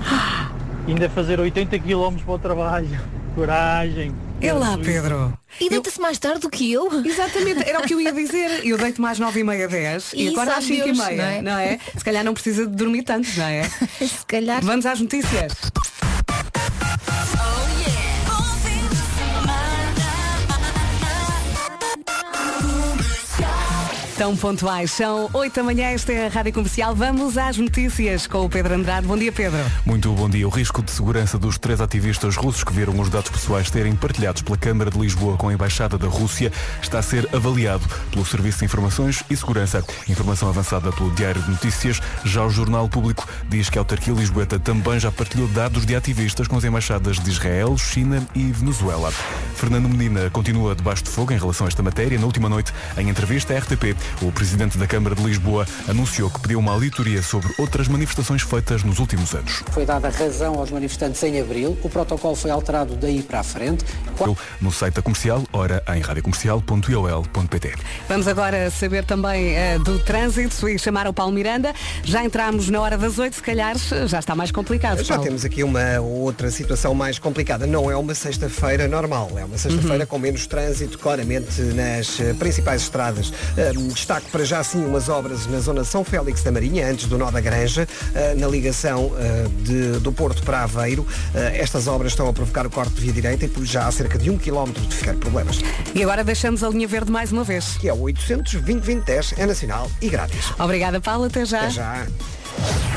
e 0.87 0.91
ainda 0.93 1.09
fazer 1.09 1.41
80 1.41 1.79
km 1.79 2.17
para 2.25 2.35
o 2.35 2.39
trabalho. 2.39 3.01
Coragem. 3.35 4.15
É 4.43 4.53
lá, 4.53 4.77
Pedro. 4.77 5.33
E 5.61 5.71
deita-se 5.71 5.99
mais 6.01 6.19
tarde 6.19 6.41
do 6.41 6.51
que 6.51 6.71
eu? 6.71 6.89
Exatamente, 7.05 7.67
era 7.67 7.79
o 7.79 7.83
que 7.83 7.95
eu 7.95 8.01
ia 8.01 8.13
dizer. 8.13 8.61
Eu 8.67 8.77
deito 8.77 9.01
mais 9.01 9.19
9 9.19 9.41
e 9.41 9.45
meia, 9.45 9.69
10 9.69 10.13
e 10.13 10.25
E 10.25 10.29
agora 10.31 10.51
às 10.57 10.65
sabe 10.65 10.77
5 10.83 10.89
e 10.89 10.93
meia, 10.93 11.41
não 11.43 11.53
é? 11.59 11.79
Se 11.97 12.05
calhar 12.05 12.25
não 12.25 12.35
precisa 12.35 12.67
de 12.67 12.75
dormir 12.75 13.05
tanto, 13.05 13.29
não 13.39 13.45
é? 13.45 13.63
Se 14.03 14.27
calhar. 14.27 14.61
Vamos 14.63 14.85
às 14.85 15.01
notícias. 15.01 15.53
Tão 24.23 24.37
pontuais. 24.37 24.93
São 24.93 25.29
8 25.33 25.53
da 25.53 25.63
manhã, 25.65 25.89
esta 25.89 26.13
é 26.13 26.27
a 26.27 26.29
Rádio 26.29 26.53
Comercial. 26.53 26.95
Vamos 26.95 27.37
às 27.37 27.59
notícias 27.59 28.25
com 28.25 28.45
o 28.45 28.49
Pedro 28.49 28.73
Andrade. 28.73 29.05
Bom 29.05 29.17
dia, 29.17 29.33
Pedro. 29.33 29.59
Muito 29.85 30.13
bom 30.13 30.31
dia. 30.31 30.47
O 30.47 30.49
risco 30.49 30.81
de 30.81 30.93
segurança 30.93 31.37
dos 31.37 31.59
três 31.59 31.81
ativistas 31.81 32.37
russos 32.37 32.63
que 32.63 32.73
viram 32.73 32.97
os 33.01 33.09
dados 33.09 33.31
pessoais 33.31 33.69
serem 33.69 33.97
partilhados 33.97 34.41
pela 34.41 34.57
Câmara 34.57 34.93
de 34.93 34.99
Lisboa 35.01 35.37
com 35.37 35.49
a 35.49 35.53
Embaixada 35.53 35.99
da 35.99 36.07
Rússia 36.07 36.53
está 36.81 37.01
a 37.01 37.03
ser 37.03 37.29
avaliado 37.35 37.85
pelo 38.13 38.25
Serviço 38.25 38.61
de 38.61 38.67
Informações 38.67 39.25
e 39.29 39.37
Segurança. 39.37 39.85
Informação 40.09 40.49
avançada 40.49 40.93
pelo 40.93 41.11
Diário 41.11 41.43
de 41.43 41.51
Notícias. 41.51 42.01
Já 42.25 42.45
o 42.45 42.49
Jornal 42.49 42.89
Público 42.89 43.27
diz 43.49 43.69
que 43.69 43.77
a 43.77 43.81
autarquia 43.81 44.15
lisboeta 44.15 44.57
também 44.57 45.01
já 45.01 45.11
partilhou 45.11 45.49
dados 45.49 45.85
de 45.85 45.97
ativistas 45.97 46.47
com 46.47 46.57
as 46.57 46.63
embaixadas 46.63 47.19
de 47.19 47.29
Israel, 47.29 47.77
China 47.77 48.25
e 48.37 48.53
Venezuela. 48.53 49.13
Fernando 49.57 49.89
Medina 49.89 50.31
continua 50.31 50.77
debaixo 50.77 51.03
de 51.03 51.11
fogo 51.11 51.33
em 51.33 51.39
relação 51.39 51.67
a 51.67 51.69
esta 51.69 51.83
matéria. 51.83 52.17
Na 52.21 52.27
última 52.27 52.49
noite, 52.49 52.73
em 52.97 53.09
entrevista 53.09 53.53
à 53.53 53.59
RTP, 53.59 53.97
o 54.21 54.31
presidente 54.33 54.77
da 54.79 54.87
Câmara 54.87 55.15
de 55.15 55.23
Lisboa 55.23 55.67
anunciou 55.89 56.31
que 56.31 56.41
pediu 56.41 56.59
uma 56.59 56.73
auditoria 56.73 57.23
sobre 57.23 57.53
outras 57.59 57.89
manifestações 57.89 58.43
feitas 58.43 58.83
nos 58.83 58.99
últimos 58.99 59.35
anos. 59.35 59.63
Foi 59.71 59.87
dada 59.87 60.09
razão 60.09 60.55
aos 60.55 60.71
manifestantes 60.71 61.23
em 61.23 61.41
abril, 61.41 61.79
o 61.83 61.89
protocolo 61.89 62.35
foi 62.35 62.51
alterado 62.51 62.97
daí 62.97 63.23
para 63.23 63.41
a 63.41 63.43
frente. 63.43 63.85
No 64.61 64.71
site 64.71 64.95
da 64.95 65.03
comercial, 65.03 65.43
ora 65.53 65.83
em 65.95 66.01
radiocomercial.iol.pt. 66.01 67.75
Vamos 68.09 68.29
agora 68.29 68.71
saber 68.71 69.05
também 69.05 69.55
eh, 69.57 69.79
do 69.79 69.99
trânsito 69.99 70.69
e 70.69 70.79
chamar 70.79 71.07
o 71.07 71.13
Paulo 71.13 71.33
Miranda. 71.33 71.75
Já 72.05 72.25
entramos 72.25 72.69
na 72.69 72.81
hora 72.81 72.97
das 72.97 73.19
8, 73.19 73.37
se 73.37 73.43
calhar 73.43 73.77
já 74.07 74.19
está 74.19 74.35
mais 74.35 74.51
complicado. 74.51 75.03
Já 75.03 75.15
Paulo. 75.15 75.25
temos 75.25 75.45
aqui 75.45 75.65
uma 75.65 76.01
outra 76.01 76.51
situação 76.51 76.95
mais 76.95 77.19
complicada. 77.19 77.67
Não 77.67 77.91
é 77.91 77.97
uma 77.97 78.15
sexta-feira 78.15 78.87
normal, 78.87 79.31
é 79.37 79.45
uma 79.45 79.59
sexta-feira 79.59 80.07
com 80.07 80.19
menos 80.19 80.47
trânsito, 80.47 80.99
claramente 80.99 81.61
nas 81.75 82.21
eh, 82.21 82.35
principais 82.35 82.83
estradas. 82.83 83.33
Um, 83.77 83.89
destaco 84.03 84.27
para 84.33 84.45
já 84.45 84.65
sim 84.65 84.85
umas 84.85 85.09
obras 85.09 85.47
na 85.47 85.61
zona 85.61 85.85
São 85.85 86.03
Félix 86.05 86.43
da 86.43 86.51
Marinha, 86.51 86.89
antes 86.91 87.07
do 87.07 87.17
Nó 87.17 87.31
da 87.31 87.41
Granja, 87.41 87.87
eh, 88.15 88.35
na 88.37 88.49
ligação 88.49 89.13
eh, 89.17 89.47
de- 89.61 90.01
do 90.01 90.13
Porto 90.13 90.43
para 90.43 90.65
Aveiro. 90.65 91.07
Eh, 91.33 91.61
estas 91.61 91.87
obras 91.87 92.11
estão 92.11 92.27
a 92.29 92.33
provocar 92.33 92.67
o 92.67 92.71
corte 92.71 92.95
de 92.95 93.01
via 93.01 93.13
direita 93.13 93.45
e 93.45 93.49
por 93.49 93.65
já 93.65 93.87
há 93.87 93.93
cerca 93.93 94.19
de 94.19 94.29
um 94.29 94.37
quilómetro 94.37 94.83
de 94.85 94.95
ficar 94.97 95.15
problemas. 95.15 95.61
E 95.95 96.03
agora 96.03 96.25
deixamos 96.25 96.65
a 96.65 96.69
linha 96.69 96.89
verde 96.89 97.13
mais 97.13 97.31
uma 97.31 97.45
vez. 97.45 97.77
Que 97.81 97.89
é 97.89 97.93
o 97.93 98.01
800 98.01 98.55
2010 98.55 99.35
é 99.39 99.47
nacional 99.47 99.89
e 100.01 100.09
grátis. 100.09 100.47
Obrigada, 100.59 101.01
Paulo. 101.01 101.27
Até 101.27 101.45
já. 101.45 101.61
Até 101.61 101.71
já. 101.71 102.07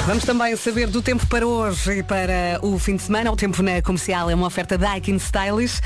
Vamos 0.06 0.24
também 0.26 0.56
saber 0.58 0.88
do 0.88 1.02
tempo 1.02 1.26
para 1.28 1.48
hoje 1.48 2.00
e 2.00 2.04
para 2.04 2.60
o 2.62 2.78
fim 2.78 2.96
de 2.96 3.04
semana. 3.04 3.32
O 3.32 3.36
tempo 3.36 3.62
na 3.64 3.82
comercial 3.82 4.30
é 4.30 4.36
uma 4.36 4.46
oferta 4.48 4.78
Daikin 4.78 5.16
Stylish. 5.16 5.80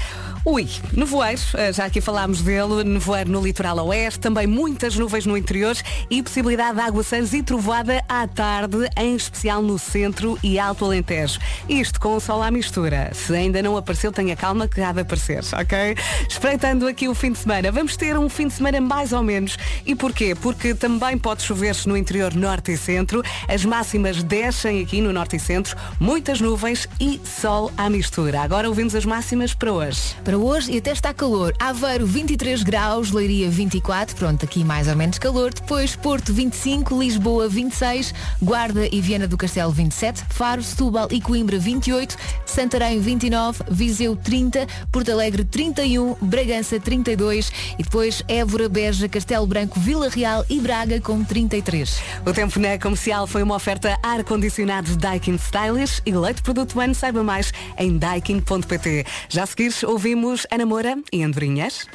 Ui, 0.52 0.68
nevoeiro, 0.94 1.40
eh, 1.54 1.72
já 1.72 1.86
aqui 1.86 2.02
falámos 2.02 2.42
dele, 2.42 2.84
nevoeiro 2.84 3.30
no 3.30 3.40
litoral 3.40 3.78
oeste, 3.86 4.20
também 4.20 4.48
muitas 4.48 4.96
nuvens 4.96 5.24
no 5.24 5.38
interior 5.38 5.78
e 6.10 6.24
possibilidade 6.24 6.74
de 6.76 6.82
aguaceiros 6.82 7.34
e 7.34 7.44
trovoada 7.44 8.04
à 8.10 8.28
tarde, 8.28 8.90
em 8.98 9.16
especial 9.16 9.62
no 9.62 9.78
centro 9.78 10.40
e 10.44 10.58
Alto 10.58 10.86
Alentejo. 10.86 11.40
Isto 11.70 12.00
com 12.00 12.16
o 12.16 12.20
sol 12.20 12.42
à 12.42 12.50
mistura. 12.50 13.12
Se 13.14 13.32
ainda 13.36 13.62
não 13.62 13.78
apareceu, 13.78 14.12
tenha 14.12 14.36
calma 14.36 14.68
que 14.68 14.82
há 14.82 14.92
de 14.92 15.02
aparecer, 15.02 15.44
ok? 15.54 15.96
Espreitando 16.28 16.88
aqui 16.88 17.08
o 17.08 17.14
fim 17.14 17.32
de 17.32 17.38
semana. 17.38 17.72
Vamos 17.72 17.96
ter 17.96 18.18
um 18.18 18.28
fim 18.28 18.48
de 18.48 18.54
semana 18.54 18.82
mais 18.82 19.14
ou 19.14 19.22
menos. 19.22 19.56
E 19.86 19.94
porquê? 19.94 20.34
Porque 20.34 20.74
também 20.74 21.16
pode 21.16 21.44
chover 21.44 21.76
no 21.86 21.96
interior 21.96 22.34
norte 22.34 22.72
e 22.72 22.78
centro. 22.78 23.22
As 23.48 23.64
máximas 23.64 24.24
descem 24.24 24.82
aqui 24.82 25.00
no 25.00 25.14
norte 25.14 25.36
e 25.36 25.40
centro. 25.40 25.78
Muitas 26.00 26.42
nuvens 26.42 26.90
e 27.00 27.22
sol 27.24 27.72
à 27.78 27.88
mistura. 27.88 28.42
Agora 28.42 28.68
ouvimos 28.68 28.96
as 28.96 29.06
máximas 29.06 29.54
para 29.54 29.72
hoje. 29.72 30.16
Para 30.24 30.39
hoje 30.46 30.72
e 30.72 30.78
até 30.78 30.92
está 30.92 31.14
calor. 31.14 31.54
Aveiro 31.60 32.06
23 32.06 32.64
graus, 32.64 33.12
Leiria 33.12 33.50
24, 33.50 34.16
pronto, 34.16 34.46
aqui 34.46 34.64
mais 34.64 34.88
ou 34.88 34.96
menos 34.96 35.18
calor. 35.18 35.54
Depois 35.54 35.96
Porto 35.96 36.34
25, 36.34 37.00
Lisboa 37.00 37.48
26, 37.48 38.14
Guarda 38.42 38.88
e 38.92 39.02
Viana 39.02 39.28
do 39.28 39.38
Castelo 39.38 39.72
27, 39.72 40.24
Faro, 40.30 40.62
Setúbal 40.64 41.08
e 41.12 41.22
Coimbra 41.22 41.58
28, 41.58 42.16
Santarém 42.46 43.00
29, 43.00 43.64
Viseu 43.70 44.16
30, 44.16 44.68
Porto 44.92 45.12
Alegre 45.12 45.44
31, 45.44 46.16
Bragança 46.22 46.80
32 46.80 47.52
e 47.78 47.84
depois 47.84 48.24
Évora, 48.28 48.70
Beja, 48.70 49.10
Castelo 49.10 49.48
Branco, 49.48 49.80
Vila 49.80 50.10
Real 50.10 50.46
e 50.50 50.60
Braga 50.60 51.00
com 51.02 51.24
33. 51.24 52.00
O 52.26 52.34
tempo 52.34 52.60
na 52.60 52.78
comercial 52.78 53.28
foi 53.28 53.44
uma 53.44 53.56
oferta 53.56 53.98
ar-condicionado 54.04 54.96
Daikin 54.96 55.36
Stylish 55.36 56.02
e 56.06 56.12
leite 56.12 56.42
produto 56.42 56.80
ano. 56.80 56.96
Saiba 56.96 57.24
mais 57.24 57.52
em 57.78 57.98
daikin.pt. 57.98 59.06
Já 59.30 59.44
a 59.44 59.46
seguir 59.46 59.72
ouvimos 60.20 60.46
Ana 60.52 60.66
Moura 60.66 60.98
e 61.14 61.24
Andorinhas. 61.24 61.86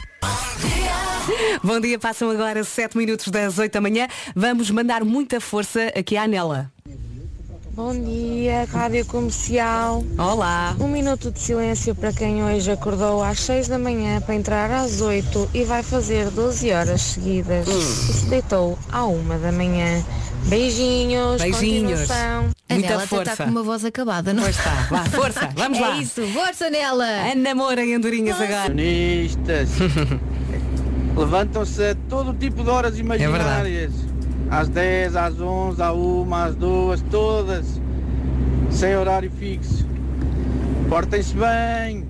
Bom 1.62 1.78
dia, 1.78 1.98
passam 1.98 2.30
agora 2.30 2.64
7 2.64 2.96
minutos 2.96 3.28
das 3.28 3.58
8 3.58 3.72
da 3.72 3.80
manhã. 3.80 4.08
Vamos 4.34 4.70
mandar 4.70 5.04
muita 5.04 5.40
força 5.40 5.92
aqui 5.94 6.16
à 6.16 6.26
Nela. 6.26 6.72
Bom 7.72 7.92
dia, 7.92 8.66
Rádio 8.70 9.04
Comercial. 9.06 10.02
Olá. 10.16 10.74
Um 10.80 10.88
minuto 10.88 11.30
de 11.30 11.38
silêncio 11.38 11.94
para 11.94 12.12
quem 12.12 12.42
hoje 12.44 12.70
acordou 12.70 13.22
às 13.22 13.40
6 13.40 13.68
da 13.68 13.78
manhã 13.78 14.20
para 14.20 14.36
entrar 14.36 14.70
às 14.70 15.00
8 15.00 15.50
e 15.52 15.64
vai 15.64 15.82
fazer 15.82 16.30
12 16.30 16.72
horas 16.72 17.02
seguidas. 17.02 17.66
E 17.68 18.12
se 18.12 18.26
deitou 18.26 18.78
à 18.90 19.04
1 19.04 19.40
da 19.40 19.52
manhã. 19.52 20.02
Beijinhos. 20.46 21.40
Beijinhos. 21.40 22.00
Muita 22.70 22.88
Nela 22.88 22.96
até 23.02 23.06
força. 23.06 23.32
está 23.32 23.44
com 23.44 23.50
uma 23.50 23.62
voz 23.62 23.84
acabada, 23.84 24.32
não 24.32 24.42
Pois 24.42 24.56
está. 24.56 24.70
Vá, 24.90 25.04
força. 25.06 25.48
Vamos 25.54 25.78
é 25.78 25.80
lá. 25.80 25.96
isso, 25.98 26.22
força 26.28 26.70
nela. 26.70 27.04
Ana 27.04 27.54
Moura 27.54 27.84
e 27.84 27.94
Andorinhas 27.94 28.40
agora. 28.40 28.62
Acionistas 28.62 29.68
levantam-se 31.16 31.82
a 31.82 31.94
todo 32.08 32.34
tipo 32.34 32.62
de 32.64 32.70
horas 32.70 32.98
imaginárias. 32.98 33.92
às 34.50 34.68
10, 34.68 35.16
às 35.16 35.40
11, 35.40 35.82
à 35.82 35.92
1, 35.92 36.34
às 36.34 36.54
2, 36.56 37.02
todas. 37.10 37.80
Sem 38.70 38.96
horário 38.96 39.30
fixo. 39.38 39.86
Portem-se 40.88 41.34
bem. 41.34 42.04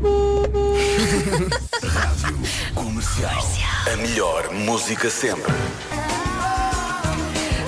Rádio 1.82 2.38
Comercial. 2.74 3.48
A 3.92 3.96
melhor 3.96 4.52
música 4.52 5.10
sempre. 5.10 5.52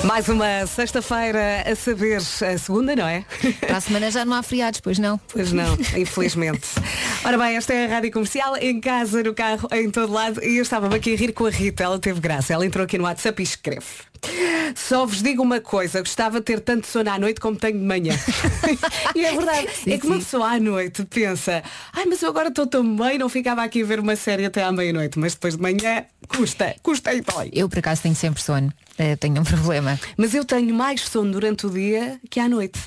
Mais 0.07 0.29
uma 0.29 0.65
sexta-feira 0.69 1.65
a 1.67 1.75
saber 1.75 2.19
a 2.19 2.59
segunda, 2.59 2.95
não 2.95 3.09
é? 3.09 3.25
Para 3.59 3.79
a 3.79 3.81
semana 3.81 4.09
já 4.09 4.25
não 4.25 4.35
há 4.35 4.43
feriados, 4.43 4.79
pois 4.81 5.01
não? 5.01 5.19
Pois 5.33 5.53
não, 5.53 5.75
infelizmente. 5.97 6.69
Ora 7.27 7.37
bem, 7.37 7.57
esta 7.57 7.75
é 7.75 7.87
a 7.87 7.89
Rádio 7.89 8.13
Comercial, 8.13 8.57
em 8.57 8.81
casa, 8.81 9.21
no 9.25 9.35
carro, 9.35 9.69
em 9.73 9.91
todo 9.91 10.13
lado. 10.13 10.41
E 10.45 10.59
eu 10.59 10.63
estava 10.63 10.95
aqui 10.95 11.13
a 11.13 11.17
rir 11.17 11.33
com 11.33 11.47
a 11.47 11.51
Rita, 11.51 11.83
ela 11.83 11.99
teve 11.99 12.21
graça. 12.21 12.55
Ela 12.55 12.65
entrou 12.65 12.85
aqui 12.85 12.97
no 12.97 13.03
WhatsApp 13.03 13.43
e 13.43 13.45
escreve. 13.45 13.85
Só 14.75 15.07
vos 15.07 15.23
digo 15.23 15.43
uma 15.43 15.61
coisa, 15.61 16.01
gostava 16.01 16.39
de 16.39 16.45
ter 16.45 16.61
tanto 16.61 16.87
sono 16.87 17.11
à 17.11 17.19
noite 17.19 17.41
como 17.41 17.57
tenho 17.57 17.79
de 17.79 17.85
manhã. 17.85 18.15
e 19.15 19.25
é 19.25 19.33
verdade, 19.33 19.69
é 19.87 19.99
que 19.99 20.07
uma 20.07 20.19
pessoa 20.19 20.53
à 20.53 20.61
noite 20.61 21.05
pensa, 21.05 21.63
ai, 21.93 22.05
mas 22.07 22.23
eu 22.23 22.29
agora 22.29 22.49
estou 22.49 22.67
tão 22.67 22.97
bem, 22.97 23.19
não 23.19 23.29
ficava 23.29 23.63
aqui 23.63 23.83
a 23.83 23.87
ver 23.87 24.01
uma 24.01 24.17
série 24.17 24.45
até 24.45 24.63
à 24.63 24.73
meia-noite, 24.73 25.19
mas 25.19 25.35
depois 25.35 25.57
de 25.57 25.63
manhã 25.63 26.05
custa, 26.29 26.75
custa 26.83 27.15
e 27.15 27.21
dói. 27.21 27.51
Eu 27.53 27.69
por 27.69 27.79
acaso 27.79 28.03
tenho 28.03 28.15
sempre 28.15 28.43
sono. 28.43 28.73
Eh, 28.99 29.17
tenho 29.17 29.41
um 29.41 29.45
problema. 29.45 29.99
Mas 30.17 30.35
eu 30.35 30.45
tenho 30.45 30.75
mais 30.75 31.03
sono 31.03 31.33
durante 31.33 31.67
o 31.67 31.71
dia 31.71 32.21
que 32.31 32.41
à 32.41 32.49
noite. 32.49 32.79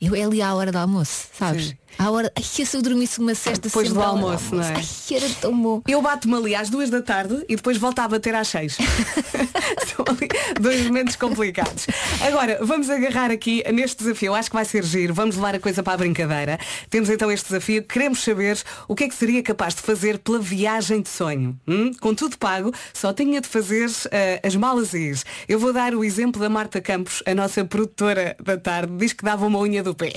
Eu 0.00 0.14
é 0.14 0.22
ali 0.22 0.42
à 0.42 0.54
hora 0.54 0.72
do 0.72 0.78
almoço, 0.78 1.28
sabes? 1.32 1.68
Sim. 1.68 1.76
À 1.98 2.10
hora. 2.10 2.32
Ai, 2.34 2.42
se 2.42 2.76
eu 2.76 2.82
dormisse 2.82 3.18
uma 3.18 3.34
cesta 3.34 3.68
Depois 3.68 3.92
do 3.92 3.98
hora 3.98 4.08
almoço, 4.08 4.54
não 4.54 4.62
é? 4.62 4.74
Ai, 4.74 4.84
era 5.12 5.28
tão 5.40 5.60
bom. 5.60 5.82
Eu 5.86 6.00
bato-me 6.02 6.34
ali 6.34 6.54
às 6.54 6.70
duas 6.70 6.90
da 6.90 7.02
tarde 7.02 7.44
e 7.48 7.56
depois 7.56 7.76
volto 7.76 7.98
a 8.00 8.08
bater 8.08 8.34
às 8.34 8.48
seis. 8.48 8.76
São 9.86 10.04
ali 10.08 10.28
dois 10.60 10.82
momentos 10.86 11.16
complicados. 11.16 11.86
Agora, 12.26 12.58
vamos 12.62 12.90
agarrar 12.90 13.30
aqui 13.30 13.62
neste 13.72 14.02
desafio. 14.02 14.34
Acho 14.34 14.50
que 14.50 14.56
vai 14.56 14.64
ser 14.64 14.84
giro. 14.84 15.14
Vamos 15.14 15.36
levar 15.36 15.54
a 15.54 15.60
coisa 15.60 15.82
para 15.82 15.94
a 15.94 15.96
brincadeira. 15.96 16.58
Temos 16.90 17.08
então 17.10 17.30
este 17.30 17.46
desafio. 17.46 17.82
Queremos 17.82 18.22
saber 18.22 18.58
o 18.88 18.94
que 18.94 19.04
é 19.04 19.08
que 19.08 19.14
seria 19.14 19.42
capaz 19.42 19.74
de 19.74 19.82
fazer 19.82 20.18
pela 20.18 20.38
viagem 20.38 21.00
de 21.00 21.08
sonho. 21.08 21.58
Hum? 21.66 21.92
Com 22.00 22.14
tudo 22.14 22.38
pago, 22.38 22.72
só 22.92 23.12
tinha 23.12 23.40
de 23.40 23.48
fazer 23.48 23.90
eh, 24.10 24.40
as 24.42 24.56
malas 24.56 24.94
e 24.94 24.98
ir. 24.98 25.22
Eu 25.48 25.58
vou 25.58 25.72
dar 25.72 25.94
o 25.94 26.04
exemplo 26.04 26.40
da 26.40 26.48
Marta 26.48 26.80
Campos, 26.80 27.22
a 27.26 27.34
nossa 27.34 27.64
produtora 27.64 28.36
da 28.42 28.56
tarde. 28.56 28.92
Diz 28.96 29.12
que 29.12 29.24
dava 29.24 29.46
uma 29.46 29.58
unha 29.58 29.82
do 29.82 29.94
pé. 29.94 30.12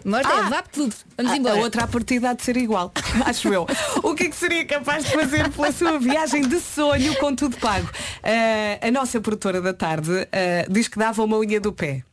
Mostra, 0.03 0.33
Ah! 0.45 0.49
vá 0.49 0.61
tudo. 0.61 0.93
Vamos 1.17 1.31
a, 1.31 1.37
embora. 1.37 1.55
A 1.55 1.59
outra 1.59 1.83
a 1.83 1.87
partida 1.87 2.29
há 2.29 2.33
de 2.33 2.43
ser 2.43 2.57
igual, 2.57 2.91
acho 3.25 3.53
eu. 3.53 3.65
O 4.03 4.13
que 4.13 4.23
é 4.25 4.29
que 4.29 4.35
seria 4.35 4.65
capaz 4.65 5.05
de 5.05 5.11
fazer 5.11 5.49
pela 5.49 5.71
sua 5.71 5.99
viagem 5.99 6.47
de 6.47 6.59
sonho 6.59 7.15
com 7.15 7.33
tudo 7.35 7.57
pago? 7.57 7.89
Ah, 8.23 8.87
a 8.87 8.91
nossa 8.91 9.19
produtora 9.21 9.61
da 9.61 9.73
tarde 9.73 10.11
ah, 10.31 10.65
diz 10.69 10.87
que 10.87 10.99
dava 10.99 11.23
uma 11.23 11.37
unha 11.37 11.59
do 11.59 11.71
pé. 11.73 12.03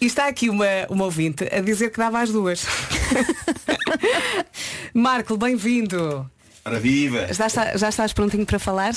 E 0.00 0.06
está 0.06 0.26
aqui 0.28 0.50
uma, 0.50 0.66
uma 0.90 1.04
ouvinte 1.04 1.44
a 1.50 1.60
dizer 1.60 1.90
que 1.90 1.98
dava 1.98 2.20
as 2.20 2.30
duas. 2.30 2.64
Marco, 4.92 5.36
bem-vindo. 5.36 6.28
Ora 6.64 6.80
viva! 6.80 7.32
Já, 7.32 7.46
está- 7.46 7.76
já 7.76 7.88
estás 7.88 8.12
prontinho 8.12 8.46
para 8.46 8.58
falar? 8.58 8.94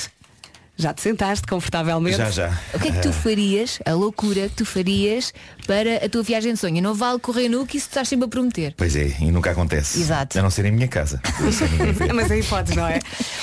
Já 0.80 0.94
te 0.94 1.02
sentaste 1.02 1.48
confortavelmente? 1.48 2.18
Já, 2.18 2.30
já. 2.30 2.58
O 2.74 2.80
que 2.80 2.90
é 2.90 2.92
que 2.92 3.00
tu 3.02 3.10
Eh, 3.10 3.12
farias, 3.12 3.80
a 3.84 3.94
loucura 3.94 4.42
que 4.48 4.56
tu 4.58 4.64
farias 4.66 5.34
para 5.66 6.06
a 6.06 6.08
tua 6.10 6.22
viagem 6.22 6.54
de 6.54 6.60
sonho? 6.60 6.80
Não 6.84 6.94
vale 6.94 7.18
correr 7.20 7.50
nu 7.50 7.66
que 7.66 7.78
isso 7.78 7.88
tu 7.88 7.92
estás 7.94 8.08
sempre 8.08 8.26
a 8.26 8.30
prometer. 8.30 8.76
Pois 8.78 8.96
é, 8.96 9.16
e 9.20 9.32
nunca 9.32 9.50
acontece. 9.52 10.00
Exato. 10.00 10.38
A 10.38 10.42
não 10.44 10.52
ser 10.52 10.66
em 10.66 10.72
minha 10.72 10.88
casa. 10.88 11.20
É. 12.08 12.14
Mas 12.14 12.30
aí 12.32 12.44
podes, 12.44 12.76
não 12.76 12.86
é? 12.88 13.00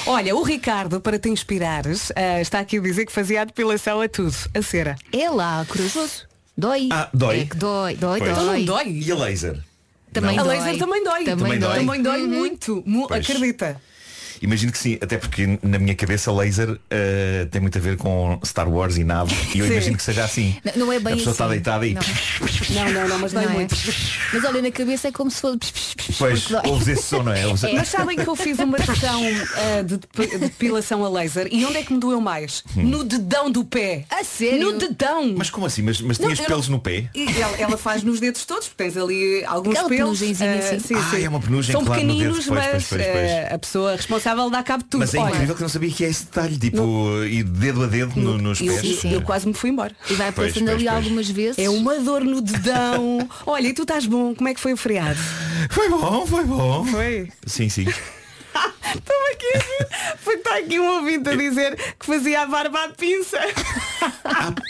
Olha, 0.06 0.34
o 0.36 0.42
Ricardo, 0.44 1.00
para 1.00 1.18
te 1.18 1.28
inspirares, 1.28 2.12
ah, 2.14 2.40
está 2.40 2.60
aqui 2.60 2.78
a 2.78 2.80
dizer 2.80 3.04
que 3.06 3.12
fazia 3.12 3.42
a 3.42 3.44
depilação 3.44 4.00
a 4.00 4.08
tudo, 4.08 4.34
a 4.54 4.62
cera. 4.62 4.94
É 5.12 5.28
lá, 5.28 5.64
corajoso. 5.68 6.26
Dói. 6.56 6.88
Ah, 6.92 7.08
dói? 7.12 7.40
É 7.40 7.44
que 7.46 7.56
dói, 7.56 7.96
dói, 7.96 8.18
Pois. 8.20 8.36
dói. 8.36 8.62
Então 8.62 8.74
dói. 8.76 8.88
E 9.04 9.10
a 9.10 9.14
laser? 9.16 9.58
Também 10.12 10.30
a 10.30 10.36
Não. 10.36 10.44
dói. 10.44 10.58
laser 10.58 10.78
também 10.78 11.02
dói. 11.02 11.24
Também 11.24 11.58
dói. 11.58 11.78
Também 11.80 12.02
dói 12.02 12.22
Uhum. 12.22 12.28
muito. 12.28 12.82
mu- 12.86 13.08
Pois. 13.08 13.28
acredita. 13.28 13.80
Imagino 14.44 14.70
que 14.72 14.78
sim, 14.78 14.98
até 15.00 15.16
porque 15.18 15.59
na 15.62 15.78
minha 15.78 15.94
cabeça 15.94 16.30
laser 16.33 16.78
eh, 16.90 17.46
tem 17.50 17.61
muito 17.61 17.76
a 17.78 17.80
ver 17.80 17.96
com 17.96 18.38
Star 18.44 18.68
Wars 18.68 18.96
e 18.96 19.04
nave. 19.04 19.35
E 19.54 19.59
eu 19.59 19.66
Sim. 19.66 19.72
imagino 19.72 19.96
que 19.96 20.02
seja 20.02 20.24
assim. 20.24 20.57
Não, 20.76 20.87
não 20.87 20.92
é 20.92 21.00
bem 21.00 21.14
a 21.14 21.16
pessoa 21.16 21.33
está 21.33 21.44
assim. 21.46 21.52
deitada 21.54 21.87
e. 21.87 21.94
Não. 21.94 22.02
Não, 22.74 22.92
não, 22.92 23.09
não, 23.09 23.18
mas 23.20 23.33
Não 23.33 23.42
é? 23.42 23.48
muito. 23.48 23.74
Mas 24.33 24.44
olha, 24.44 24.61
na 24.62 24.70
cabeça 24.70 25.09
é 25.09 25.12
como 25.12 25.30
se 25.30 25.40
fosse. 25.40 25.59
Pois, 26.18 26.48
ouves 26.64 26.88
esse 26.88 27.02
som, 27.04 27.22
não 27.22 27.33
é? 27.33 27.46
Ouves- 27.46 27.62
Mas 27.72 27.88
sabem 27.88 28.16
que 28.16 28.26
eu 28.26 28.35
fiz 28.37 28.59
uma 28.59 28.78
sessão 28.78 29.20
de, 29.85 29.96
depi- 29.98 30.26
de 30.26 30.38
depilação 30.38 31.04
a 31.04 31.09
laser 31.09 31.48
e 31.50 31.64
onde 31.64 31.78
é 31.78 31.83
que 31.83 31.92
me 31.92 32.00
doeu 32.00 32.20
mais? 32.20 32.62
Hum. 32.76 32.83
No 32.85 33.04
dedão 33.04 33.50
do 33.50 33.64
pé. 33.64 34.04
A 34.11 34.24
sério? 34.24 34.72
No 34.72 34.78
dedão. 34.78 35.35
Mas 35.37 35.50
como 35.50 35.66
assim? 35.66 35.83
Mas, 35.83 36.00
mas 36.00 36.18
Não, 36.18 36.26
tinhas 36.26 36.40
eu 36.40 36.46
pelos 36.46 36.68
não- 36.68 36.76
no 36.76 36.83
pé? 36.83 37.09
E 37.14 37.26
ela, 37.40 37.57
ela 37.59 37.76
faz 37.78 38.02
nos 38.02 38.18
dedos 38.20 38.44
todos, 38.44 38.68
porque 38.68 38.83
tens 38.85 38.96
ali 38.96 39.44
alguns 39.44 39.74
Aquela 39.74 39.88
pelos. 39.88 40.20
ah, 40.22 40.24
assim. 40.24 40.78
sim, 40.80 40.94
Ah, 40.96 41.11
sim. 41.11 41.24
é 41.24 41.28
uma 41.28 41.40
penugem, 41.40 41.72
São 41.72 41.85
claro, 41.85 42.02
no 42.02 42.09
dedo. 42.09 42.16
pequeninos, 42.18 42.46
Pois, 42.46 42.59
mas 42.59 42.70
pois, 42.88 43.02
pois, 43.02 43.12
pois. 43.12 43.52
a 43.52 43.59
pessoa 43.59 43.92
responsável 43.96 44.33
dá 44.50 44.62
cabo 44.62 44.82
de 44.84 44.90
tudo. 44.90 45.00
Mas 45.00 45.14
é 45.14 45.18
Olha, 45.18 45.30
incrível 45.34 45.54
que 45.54 45.60
eu 45.62 45.64
não 45.64 45.68
sabia 45.68 45.90
que 45.90 46.04
é 46.04 46.08
esse 46.08 46.24
detalhe, 46.26 46.58
tipo, 46.58 47.22
e 47.24 47.42
dedo 47.42 47.84
a 47.84 47.86
dedo 47.86 48.18
no- 48.20 48.38
nos 48.38 48.60
eu, 48.60 48.74
pés. 48.74 49.04
eu 49.04 49.22
quase 49.22 49.46
me 49.46 49.54
fui 49.54 49.70
embora. 49.70 49.94
E 50.10 50.14
vai 50.14 50.32
Pois, 50.32 50.52
passando 50.52 50.66
pois, 50.66 50.76
ali 50.76 50.84
pois. 50.86 50.96
algumas 50.96 51.28
vezes. 51.30 51.58
É 51.58 51.68
uma 51.70 51.98
dor 52.00 52.22
no 52.24 52.40
dedão. 52.40 53.28
Olha, 53.46 53.68
e 53.68 53.72
tu 53.72 53.82
estás 53.82 54.06
bom? 54.06 54.34
Como 54.34 54.48
é 54.48 54.54
que 54.54 54.60
foi 54.60 54.72
o 54.72 54.76
feriado? 54.76 55.18
Foi 55.70 55.88
bom, 55.88 56.26
foi 56.26 56.44
bom. 56.44 56.84
Foi. 56.86 57.28
Sim, 57.46 57.68
sim. 57.68 57.86
Estou 58.94 59.16
aqui 59.32 59.46
a 59.56 59.58
ver. 59.58 60.36
Está 60.38 60.58
aqui 60.58 60.78
um 60.78 60.86
ouvinte 60.98 61.28
a 61.28 61.34
dizer 61.34 61.76
que 61.98 62.06
fazia 62.06 62.42
a 62.42 62.46
barba 62.46 62.84
à 62.84 62.88
pinça. 62.90 63.38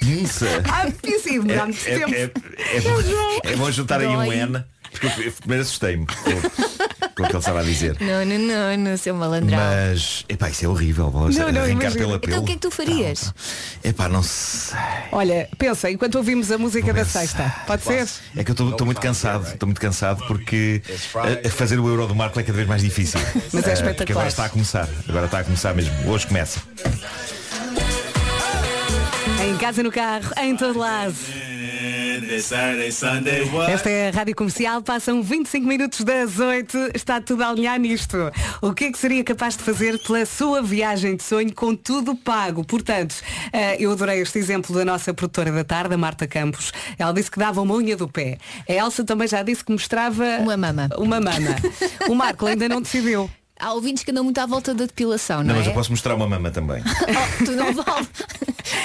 Pinça. 0.01 0.47
À 0.73 0.91
pinça 0.91 1.29
e 1.31 1.39
demorava 1.41 1.67
muito 1.67 1.87
É, 1.87 1.99
tempo. 1.99 2.15
é, 2.15 2.23
é, 2.23 2.77
é 2.77 2.81
bom, 2.81 3.41
é 3.45 3.57
bom 3.57 3.71
juntar 3.71 4.01
aí 4.01 4.07
um. 4.07 4.33
N. 4.33 4.65
Porque 5.01 5.07
eu, 5.21 5.27
eu 5.27 5.33
primeiro 5.33 5.63
assustei-me 5.63 6.07
com, 6.07 6.15
com 6.15 7.23
o 7.23 7.27
que 7.27 7.33
ele 7.33 7.39
estava 7.39 7.61
a 7.61 7.63
dizer. 7.65 7.97
Não, 8.01 8.25
não, 8.25 8.39
não, 8.39 8.77
não, 8.77 8.97
seu 8.97 9.15
malandrão. 9.15 9.59
Mas, 9.59 10.25
epá, 10.29 10.49
isso 10.51 10.65
é 10.65 10.69
horrível. 10.69 11.11
Vamos 11.11 11.37
Não, 11.37 11.51
não, 11.53 11.63
arrancar 11.63 11.91
imagina. 11.91 12.05
pela 12.05 12.17
Então 12.17 12.31
pelo. 12.31 12.43
o 12.43 12.45
que 12.45 12.53
é 12.53 12.55
que 12.55 12.61
tu 12.61 12.71
farias? 12.71 13.35
Epá, 13.83 14.09
não 14.09 14.23
sei. 14.23 14.79
Olha, 15.13 15.49
pensa, 15.59 15.91
enquanto 15.91 16.15
ouvimos 16.17 16.51
a 16.51 16.59
música 16.59 16.93
da 16.93 17.05
sexta, 17.05 17.55
pode 17.67 17.83
ser? 17.83 18.09
É 18.37 18.43
que 18.45 18.51
eu 18.51 18.55
estou 18.71 18.87
muito 18.87 19.01
cansado, 19.01 19.47
estou 19.47 19.67
muito 19.67 19.81
cansado 19.81 20.25
porque 20.27 20.83
a, 21.15 21.47
a 21.49 21.51
fazer 21.51 21.79
o 21.79 21.89
euro 21.89 22.07
do 22.07 22.15
Marco 22.15 22.39
é 22.39 22.43
cada 22.43 22.57
vez 22.57 22.69
mais 22.69 22.83
difícil. 22.83 23.21
Mas 23.53 23.67
é 23.67 23.71
Eh, 23.71 23.73
espetacular. 23.73 23.95
Porque 23.97 24.13
agora 24.13 24.29
está 24.29 24.45
a 24.45 24.49
começar. 24.49 24.89
Agora 25.09 25.27
está 25.27 25.39
a 25.41 25.45
começar 25.45 25.75
mesmo. 25.75 25.93
Hoje 26.11 26.27
começa. 26.27 26.61
Em 29.43 29.57
casa, 29.59 29.83
no 29.83 29.93
carro, 29.93 30.31
em 30.43 30.57
todo 30.57 30.79
lado. 30.79 31.15
Esta 33.71 33.91
é 33.91 34.09
a 34.09 34.11
Rádio 34.11 34.35
Comercial, 34.35 34.83
passam 34.83 35.23
25 35.23 35.67
minutos 35.67 36.01
das 36.01 36.39
8, 36.39 36.91
está 36.95 37.21
tudo 37.21 37.43
a 37.43 37.49
alinhar 37.51 37.79
nisto. 37.79 38.17
O 38.61 38.73
que 38.73 38.85
é 38.85 38.93
que 38.93 38.99
seria 38.99 39.25
capaz 39.25 39.57
de 39.57 39.63
fazer 39.63 39.99
pela 40.03 40.25
sua 40.27 40.63
viagem 40.63 41.17
de 41.17 41.23
sonho 41.23 41.55
com 41.55 41.75
tudo 41.75 42.15
pago? 42.15 42.65
Portanto, 42.65 43.17
eh, 43.53 43.77
eu 43.79 43.93
adorei 43.93 44.21
este 44.21 44.39
exemplo 44.39 44.75
da 44.75 44.85
nossa 44.85 45.13
produtora 45.13 45.51
da 45.51 45.65
tarde, 45.65 45.95
a 45.95 45.99
Marta 45.99 46.27
Campos. 46.27 46.73
Ela 46.99 47.13
disse 47.13 47.31
que 47.31 47.39
dava 47.39 47.61
uma 47.61 47.75
unha 47.75 47.97
do 47.97 48.09
pé. 48.09 48.39
A 48.69 48.73
Elsa 48.73 49.05
também 49.05 49.29
já 49.29 49.43
disse 49.43 49.65
que 49.65 49.73
mostrava 49.73 50.25
Uma 50.41 50.57
mama. 50.57 50.89
Uma 50.97 51.21
mama. 51.21 51.57
O 52.09 52.15
Marco 52.15 52.47
ainda 52.47 52.69
não 52.69 52.81
decidiu. 52.81 53.31
Há 53.59 53.73
ouvintes 53.73 54.03
que 54.03 54.11
andam 54.11 54.25
muito 54.25 54.39
à 54.39 54.47
volta 54.47 54.75
da 54.75 54.85
depilação, 54.85 55.39
não, 55.39 55.45
Não, 55.45 55.55
é? 55.55 55.59
mas 55.59 55.67
eu 55.69 55.73
posso 55.73 55.91
mostrar 55.93 56.15
uma 56.15 56.27
mama 56.29 56.51
também. 56.51 56.83
Oh, 57.07 57.45
tu 57.45 57.53
não 57.53 57.73
vale. 57.75 58.07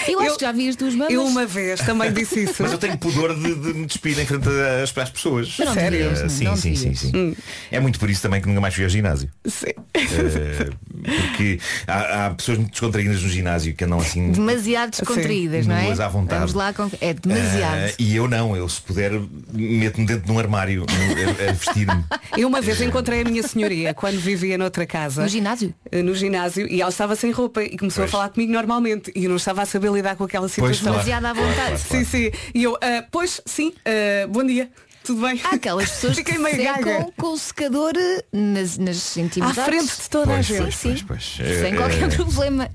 Eu 0.08 0.20
acho 0.20 0.36
que 0.38 0.42
já 0.46 0.52
vi 0.52 0.68
as 0.70 0.76
duas 0.76 0.94
mamas. 0.94 1.14
Eu 1.14 1.26
uma 1.26 1.46
vez 1.46 1.80
também 1.82 2.12
disse 2.14 2.44
isso. 2.44 2.62
Mas 2.62 2.72
eu 2.72 2.78
tenho 2.78 2.98
pudor 2.98 3.34
de, 3.34 3.56
de 3.56 3.74
me 3.74 3.86
despir 3.86 4.18
em 4.20 4.26
frente 4.26 4.48
às, 4.84 4.96
às 4.98 5.10
pessoas. 5.10 5.56
Mas 5.58 5.68
não 5.68 5.74
Sério? 5.74 5.98
devias, 6.00 6.20
Eh, 6.20 6.24
não, 6.24 6.30
sim, 6.30 6.44
não 6.46 6.56
sim, 6.58 6.76
sim, 6.76 6.94
sim. 6.94 7.36
É 7.72 7.80
muito 7.80 7.98
por 8.00 8.10
isso 8.10 8.22
também 8.22 8.42
que 8.42 8.48
nunca 8.48 8.60
mais 8.62 8.74
fui 8.76 8.84
ao 8.84 8.90
ginásio. 8.90 9.30
Sim. 9.46 9.68
Eh, 9.96 10.70
porque 11.04 11.60
há, 11.88 12.26
há 12.28 12.30
pessoas 12.32 12.58
muito 12.58 12.72
descontraídas 12.72 13.24
no 13.24 13.30
ginásio 13.30 13.74
que 13.74 13.84
andam 13.86 14.00
assim. 14.00 14.32
Demasiado 14.32 14.92
descontraídas, 14.92 15.64
Sim. 15.64 15.70
não 15.72 15.78
é? 15.78 15.84
Nuas 15.84 16.00
à 16.00 16.08
vontade. 16.08 16.40
Vamos 16.40 16.54
lá 16.54 16.74
com... 16.74 16.90
É 17.02 17.14
demasiado. 17.14 17.76
Eh, 17.78 17.94
e 17.98 18.16
eu 18.16 18.28
não, 18.28 18.56
eu 18.56 18.68
se 18.68 18.82
puder 18.82 19.12
meto-me 19.54 20.06
dentro 20.06 20.26
de 20.26 20.32
um 20.32 20.38
armário 20.40 20.86
a, 20.88 21.50
a 21.50 21.54
vestir-me. 21.54 22.04
Eu 22.38 22.48
uma 22.48 22.62
vez 22.62 22.82
encontrei 22.82 23.22
a 23.22 23.24
minha 23.24 23.42
senhoria 23.44 23.94
quando 23.94 24.20
vivia 24.20 24.58
noutra 24.60 24.86
casa. 24.86 25.22
No 25.24 25.28
ginásio? 25.28 25.74
Eh, 25.92 26.04
No 26.04 26.14
ginásio 26.14 26.68
e 26.70 26.82
ela 26.82 26.92
estava 26.92 27.16
sem 27.16 27.32
roupa 27.32 27.64
e 27.64 27.78
começou 27.78 28.04
Pois. 28.04 28.10
a 28.10 28.12
falar 28.12 28.30
comigo 28.30 28.52
normalmente 28.52 29.12
e 29.16 29.24
eu 29.24 29.30
não 29.30 29.38
estava 29.38 29.62
a 29.64 29.66
saber 29.66 29.92
lidar 29.92 30.16
com 30.16 30.24
aquela 30.26 30.44
Pois, 30.48 30.54
situação. 30.78 30.94
claro. 30.94 31.06
Demasiado 31.06 31.26
à 31.26 31.34
vontade. 31.34 31.80
Sim, 31.80 32.04
sim. 32.06 32.32
E 32.54 32.64
eu, 32.64 32.76
ah, 32.82 33.04
pois, 33.12 33.42
sim, 33.46 33.74
ah, 33.86 34.28
bom 34.28 34.44
dia, 34.44 34.70
tudo 35.04 35.22
bem? 35.22 35.40
Há 35.44 35.56
aquelas 35.56 35.90
pessoas 35.90 36.16
Fiquei 36.18 36.36
que 36.36 36.40
meio 36.40 36.56
secam 36.58 36.76
gaga. 36.84 37.12
com 37.18 37.28
o 37.34 37.38
secador 37.38 37.94
eh, 37.98 38.24
nas, 38.32 38.78
nas 38.78 39.18
À 39.18 39.22
intimidades. 39.22 39.64
frente 39.64 40.02
de 40.02 40.10
toda 40.10 40.32
a 40.32 40.34
Pois, 40.36 40.46
gente. 40.46 40.62
pois, 40.62 40.76
Sim, 40.76 40.90
pois, 40.90 41.00
sim. 41.00 41.06
pois. 41.44 41.50
Sem 41.60 41.74
Eh, 41.74 41.76
qualquer 41.76 42.04
eh, 42.04 42.16
problema. 42.16 42.70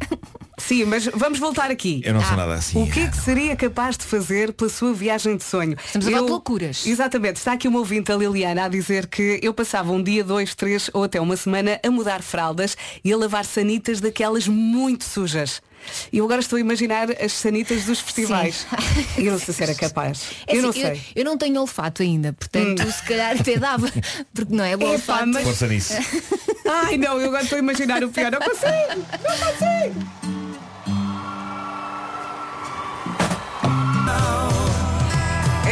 Sim, 0.58 0.84
mas 0.84 1.06
vamos 1.06 1.38
voltar 1.38 1.70
aqui. 1.70 2.00
Eu 2.04 2.14
não 2.14 2.20
sou 2.22 2.32
Ah, 2.32 2.36
nada 2.36 2.54
assim. 2.54 2.82
O 2.82 2.90
que 2.90 3.00
é 3.00 3.06
que 3.08 3.16
seria 3.16 3.56
capaz 3.56 3.96
de 3.96 4.04
fazer 4.04 4.52
pela 4.52 4.70
sua 4.70 4.92
viagem 4.94 5.36
de 5.36 5.44
sonho? 5.44 5.76
Estamos 5.84 6.06
a 6.06 6.10
falar 6.10 6.24
de 6.24 6.30
loucuras. 6.30 6.86
Exatamente. 6.86 7.36
Está 7.36 7.52
aqui 7.52 7.66
uma 7.68 7.78
ouvinte, 7.80 8.12
a 8.12 8.16
Liliana, 8.16 8.64
a 8.64 8.68
dizer 8.68 9.06
que 9.06 9.40
eu 9.42 9.52
passava 9.52 9.90
um 9.92 10.02
dia, 10.02 10.22
dois, 10.22 10.54
três 10.54 10.88
ou 10.92 11.04
até 11.04 11.20
uma 11.20 11.36
semana 11.36 11.80
a 11.84 11.90
mudar 11.90 12.22
fraldas 12.22 12.76
e 13.04 13.12
a 13.12 13.16
lavar 13.16 13.44
sanitas 13.44 14.00
daquelas 14.00 14.46
muito 14.48 15.04
sujas. 15.04 15.60
E 16.10 16.16
eu 16.18 16.24
agora 16.24 16.40
estou 16.40 16.56
a 16.56 16.60
imaginar 16.60 17.08
as 17.22 17.32
sanitas 17.32 17.84
dos 17.84 18.00
festivais. 18.00 18.66
E 19.18 19.26
eu 19.26 19.32
não 19.32 19.38
sei 19.38 19.52
se 19.54 19.62
era 19.62 19.74
capaz. 19.74 20.30
É 20.46 20.56
eu 20.56 20.62
não 20.62 20.70
assim, 20.70 20.80
sei. 20.80 20.92
Hum. 20.94 21.00
eu 21.14 21.24
não 21.24 21.36
tenho 21.38 21.60
olfato 21.60 22.02
ainda, 22.02 22.32
portanto 22.32 22.90
se 22.90 23.02
calhar 23.02 23.36
até 23.38 23.58
dava. 23.58 23.88
Porque 24.34 24.54
não 24.54 24.64
é 24.64 24.76
bom 24.76 24.86
Epá, 24.86 24.94
olfato. 24.94 25.28
mas- 25.28 25.44
Força 25.44 25.66
nisso. 25.66 25.92
Ai 26.66 26.96
não, 26.96 27.20
eu 27.20 27.26
agora 27.28 27.42
estou 27.42 27.56
a 27.56 27.58
imaginar 27.58 28.02
o 28.02 28.08
pior. 28.08 28.30
Não 28.32 28.38
consigo! 28.40 29.04
Não 29.22 29.36
consigo! 29.38 30.43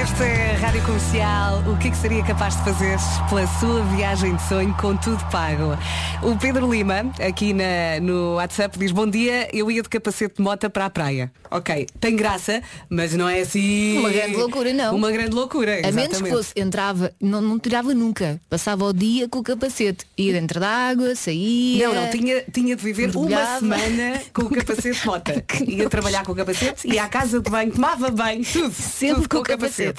Esta 0.03 0.25
é 0.25 0.57
a 0.57 0.59
Rádio 0.59 0.83
Comercial. 0.83 1.63
O 1.73 1.79
que 1.79 1.87
é 1.89 1.91
que 1.93 1.97
seria 1.97 2.25
capaz 2.25 2.57
de 2.57 2.65
fazer 2.65 2.97
pela 3.29 3.47
sua 3.61 3.83
viagem 3.95 4.35
de 4.35 4.43
sonho 4.49 4.75
com 4.81 4.97
tudo 4.97 5.23
pago? 5.31 5.79
O 6.23 6.37
Pedro 6.37 6.71
Lima, 6.71 7.13
aqui 7.25 7.53
na- 7.53 8.01
no 8.01 8.35
WhatsApp, 8.35 8.77
diz 8.79 8.91
Bom 8.91 9.07
dia, 9.09 9.49
eu 9.53 9.71
ia 9.71 9.81
de 9.83 9.89
capacete 9.89 10.37
de 10.37 10.43
moto 10.43 10.69
para 10.71 10.87
a 10.87 10.91
praia. 10.91 11.31
Ok, 11.51 11.87
tem 12.01 12.17
graça, 12.17 12.63
mas 12.89 13.15
não 13.15 13.29
é 13.29 13.41
assim... 13.41 13.99
Uma 13.99 14.11
grande 14.11 14.37
loucura, 14.37 14.73
não. 14.73 14.97
Uma 14.97 15.11
grande 15.13 15.35
loucura, 15.35 15.87
A 15.87 15.93
menos 15.93 16.21
que 16.21 16.31
fosse, 16.31 16.53
entrava, 16.57 17.13
não, 17.21 17.41
não 17.41 17.59
tirava 17.59 17.93
nunca. 17.95 18.41
Passava 18.49 18.85
o 18.87 18.93
dia 18.93 19.29
com 19.29 19.39
o 19.41 19.43
capacete. 19.43 20.07
Ia 20.17 20.33
dentro 20.33 20.59
da 20.59 20.69
água, 20.69 21.15
saía. 21.15 21.87
Não, 21.89 21.95
não, 21.95 22.11
tinha, 22.11 22.43
tinha 22.53 22.75
de 22.75 22.83
viver 22.83 23.15
uma 23.15 23.59
semana 23.59 24.23
com 24.33 24.43
o 24.43 24.51
capacete 24.51 24.99
de 25.01 25.07
mota. 25.07 25.45
Ia 25.67 25.89
trabalhar 25.91 26.25
com 26.25 26.33
o 26.33 26.35
capacete, 26.35 26.89
ia 26.89 27.05
à 27.05 27.09
casa 27.09 27.41
de 27.41 27.51
banho, 27.51 27.71
tomava 27.73 28.11
banho, 28.11 28.43
tudo. 28.45 28.73
Sempre 28.73 29.17
tudo 29.23 29.29
com 29.29 29.39
o 29.39 29.43
capacete. 29.43 29.92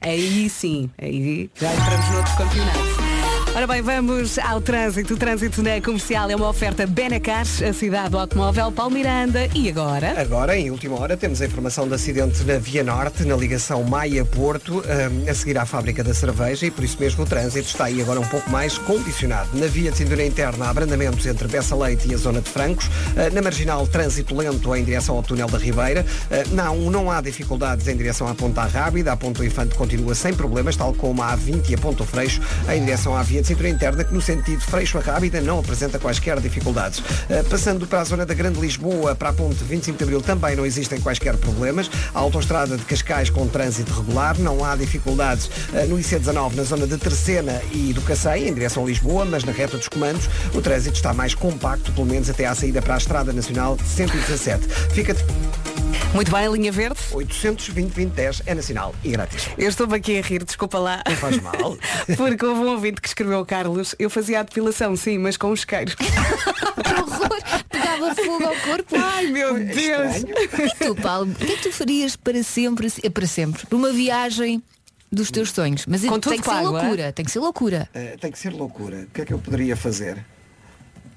Aí 0.00 0.48
sim, 0.48 0.90
aí 1.00 1.50
já 1.54 1.72
entramos 1.74 2.10
noutro 2.10 2.36
campeonato. 2.36 3.19
Ora 3.52 3.66
bem, 3.66 3.82
vamos 3.82 4.38
ao 4.38 4.60
trânsito. 4.60 5.14
O 5.14 5.16
trânsito 5.16 5.60
na 5.60 5.80
comercial 5.80 6.30
é 6.30 6.36
uma 6.36 6.48
oferta 6.48 6.86
Benacar, 6.86 7.40
a 7.68 7.72
cidade 7.72 8.10
do 8.10 8.18
automóvel 8.18 8.70
Paulo 8.70 8.94
Miranda. 8.94 9.48
E 9.54 9.68
agora? 9.68 10.18
Agora, 10.18 10.56
em 10.56 10.70
última 10.70 10.98
hora, 10.98 11.16
temos 11.16 11.42
a 11.42 11.46
informação 11.46 11.86
de 11.88 11.94
acidente 11.94 12.44
na 12.44 12.58
Via 12.58 12.84
Norte, 12.84 13.24
na 13.24 13.36
ligação 13.36 13.82
Maia-Porto, 13.82 14.84
eh, 14.86 15.30
a 15.30 15.34
seguir 15.34 15.58
à 15.58 15.66
fábrica 15.66 16.02
da 16.04 16.14
cerveja 16.14 16.64
e 16.66 16.70
por 16.70 16.84
isso 16.84 16.96
mesmo 17.00 17.24
o 17.24 17.26
trânsito 17.26 17.66
está 17.68 17.86
aí 17.86 18.00
agora 18.00 18.20
um 18.20 18.26
pouco 18.26 18.48
mais 18.48 18.78
condicionado. 18.78 19.48
Na 19.54 19.66
via 19.66 19.90
de 19.90 19.98
cintura 19.98 20.24
interna, 20.24 20.66
há 20.66 20.70
abrandamentos 20.70 21.26
entre 21.26 21.48
Bessa 21.48 21.74
Leite 21.74 22.08
e 22.08 22.14
a 22.14 22.18
zona 22.18 22.40
de 22.40 22.48
Francos. 22.48 22.88
Eh, 23.16 23.30
Na 23.30 23.42
marginal, 23.42 23.84
trânsito 23.86 24.34
lento 24.34 24.74
em 24.76 24.84
direção 24.84 25.16
ao 25.16 25.24
túnel 25.24 25.48
da 25.48 25.58
Ribeira. 25.58 26.06
Eh, 26.30 26.44
Não, 26.52 26.76
não 26.90 27.10
há 27.10 27.20
dificuldades 27.20 27.88
em 27.88 27.96
direção 27.96 28.28
à 28.28 28.34
Ponta 28.34 28.62
Rábida. 28.64 29.10
A 29.12 29.16
Ponta 29.16 29.44
Infante 29.44 29.74
continua 29.74 30.14
sem 30.14 30.32
problemas, 30.32 30.76
tal 30.76 30.94
como 30.94 31.20
a 31.20 31.36
A20 31.36 31.68
e 31.70 31.74
a 31.74 31.78
Ponta 31.78 32.04
Freixo, 32.04 32.40
em 32.72 32.84
direção 32.84 33.16
à 33.16 33.22
via 33.24 33.39
de 33.40 33.46
cintura 33.48 33.68
interna, 33.68 34.04
que 34.04 34.12
no 34.12 34.20
sentido 34.20 34.60
Freixo 34.60 34.98
a 34.98 35.00
Rábida 35.00 35.40
não 35.40 35.58
apresenta 35.58 35.98
quaisquer 35.98 36.40
dificuldades. 36.40 37.02
Eh, 37.28 37.42
Passando 37.42 37.86
para 37.86 38.00
a 38.00 38.04
zona 38.04 38.24
da 38.26 38.34
Grande 38.34 38.60
Lisboa, 38.60 39.14
para 39.14 39.30
a 39.30 39.32
Ponte 39.32 39.62
25 39.64 39.98
de 39.98 40.04
Abril, 40.04 40.20
também 40.20 40.54
não 40.56 40.64
existem 40.66 41.00
quaisquer 41.00 41.36
problemas. 41.36 41.90
A 42.14 42.18
autoestrada 42.18 42.76
de 42.76 42.84
Cascais 42.84 43.30
com 43.30 43.46
trânsito 43.46 43.92
regular, 43.92 44.38
não 44.38 44.64
há 44.64 44.76
dificuldades 44.76 45.50
eh, 45.74 45.84
no 45.86 45.96
IC19 45.98 46.54
na 46.54 46.62
zona 46.62 46.86
de 46.86 46.96
Terceira 46.98 47.62
e 47.72 47.92
do 47.92 48.02
Cacém, 48.02 48.48
em 48.48 48.54
direção 48.54 48.84
a 48.84 48.86
Lisboa, 48.86 49.24
mas 49.24 49.44
na 49.44 49.52
reta 49.52 49.76
dos 49.76 49.88
comandos 49.88 50.28
o 50.54 50.60
trânsito 50.60 50.96
está 50.96 51.12
mais 51.12 51.34
compacto, 51.34 51.92
pelo 51.92 52.06
menos 52.06 52.28
até 52.30 52.46
à 52.46 52.54
saída 52.54 52.80
para 52.82 52.94
a 52.94 52.98
Estrada 52.98 53.32
Nacional 53.32 53.76
117. 53.84 54.66
Fica 54.92 55.14
de 55.14 55.24
Muito 56.14 56.30
bem, 56.32 56.48
linha 56.52 56.72
verde. 56.72 56.98
820 57.12 57.94
2010 57.94 58.42
é 58.46 58.54
nacional 58.54 58.94
e 59.04 59.10
grátis. 59.10 59.48
Eu 59.56 59.68
estou-me 59.68 59.94
aqui 59.96 60.18
a 60.18 60.22
rir, 60.22 60.42
desculpa 60.44 60.78
lá. 60.78 61.02
Não 61.08 61.16
faz 61.16 61.40
mal. 61.40 61.76
Porque 62.16 62.44
houve 62.44 62.60
um 62.60 62.68
ouvinte 62.72 63.00
que 63.00 63.06
escreveu, 63.06 63.29
Carlos, 63.46 63.94
eu 63.98 64.10
fazia 64.10 64.40
a 64.40 64.42
depilação, 64.42 64.96
sim, 64.96 65.18
mas 65.18 65.36
com 65.36 65.50
um 65.50 65.54
isqueiro. 65.54 65.94
Pegava 67.68 68.14
fogo 68.14 68.44
ao 68.44 68.56
corpo. 68.56 68.96
Ai 68.96 69.26
meu 69.26 69.54
Deus! 69.54 70.24
E 70.24 70.84
tu, 70.84 70.94
Paulo, 70.96 71.30
o 71.30 71.34
que 71.34 71.52
é 71.52 71.56
que 71.56 71.62
tu 71.62 71.72
farias 71.72 72.16
para 72.16 72.42
sempre, 72.42 72.90
para 73.10 73.26
sempre, 73.26 73.62
numa 73.70 73.92
viagem 73.92 74.62
dos 75.10 75.30
teus 75.30 75.50
sonhos? 75.50 75.86
Mas 75.86 76.02
tem 76.02 76.20
que 76.20 76.28
ser 76.28 76.42
pago, 76.42 76.76
é? 76.76 76.80
loucura, 76.80 77.12
tem 77.12 77.24
que 77.24 77.30
ser 77.30 77.38
loucura. 77.40 77.88
Eh, 77.94 78.16
tem 78.20 78.30
que 78.30 78.38
ser 78.38 78.52
loucura. 78.52 79.06
O 79.08 79.14
que 79.14 79.22
é 79.22 79.24
que 79.24 79.32
eu 79.32 79.38
poderia 79.38 79.76
fazer? 79.76 80.24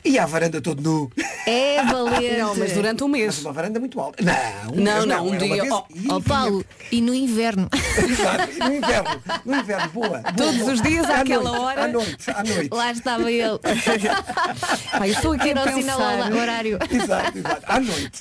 E 0.05 0.19
à 0.19 0.25
varanda 0.25 0.59
todo 0.61 0.81
nu. 0.81 1.09
É 1.47 1.81
valente. 1.89 2.37
Não, 2.37 2.55
mas 2.55 2.73
durante 2.73 3.03
um 3.03 3.07
Mas 3.07 3.21
mês. 3.21 3.39
uma 3.41 3.53
varanda 3.53 3.79
muito 3.79 3.99
alta. 3.99 4.21
Não, 4.23 4.73
um 4.73 4.75
Não, 4.83 4.93
mês 4.93 5.05
não, 5.05 5.27
um 5.27 5.37
dia. 5.37 5.61
vez 5.61 5.71
oh, 5.73 5.83
e 5.95 6.11
Ó 6.11 6.19
Paulo, 6.19 6.65
e 6.91 7.01
no 7.01 7.13
inverno? 7.13 7.69
Exato, 7.73 8.49
e 8.53 8.59
no 8.59 8.75
inverno, 8.75 9.21
no 9.45 9.55
inverno, 9.55 9.89
boa. 9.93 10.07
boa, 10.09 10.23
Todos 10.33 10.57
boa. 10.57 10.73
os 10.73 10.81
dias, 10.81 11.09
À 11.09 11.21
àquela 11.21 11.43
noite, 11.43 11.59
hora. 11.61 11.83
À 11.83 11.87
noite, 11.87 12.31
à 12.31 12.43
noite. 12.43 12.69
Lá 12.73 12.91
estava 12.91 13.31
ele. 13.31 13.59
Pai, 14.91 15.09
eu 15.09 15.13
estou 15.13 15.31
aqui 15.33 15.49
Era 15.49 15.61
a 15.63 15.73
sinal 15.73 15.97
pensar. 15.99 16.31
ao 16.33 16.37
horário. 16.37 16.79
Exato, 16.91 17.37
exato. 17.37 17.61
À 17.65 17.79
noite. 17.79 18.19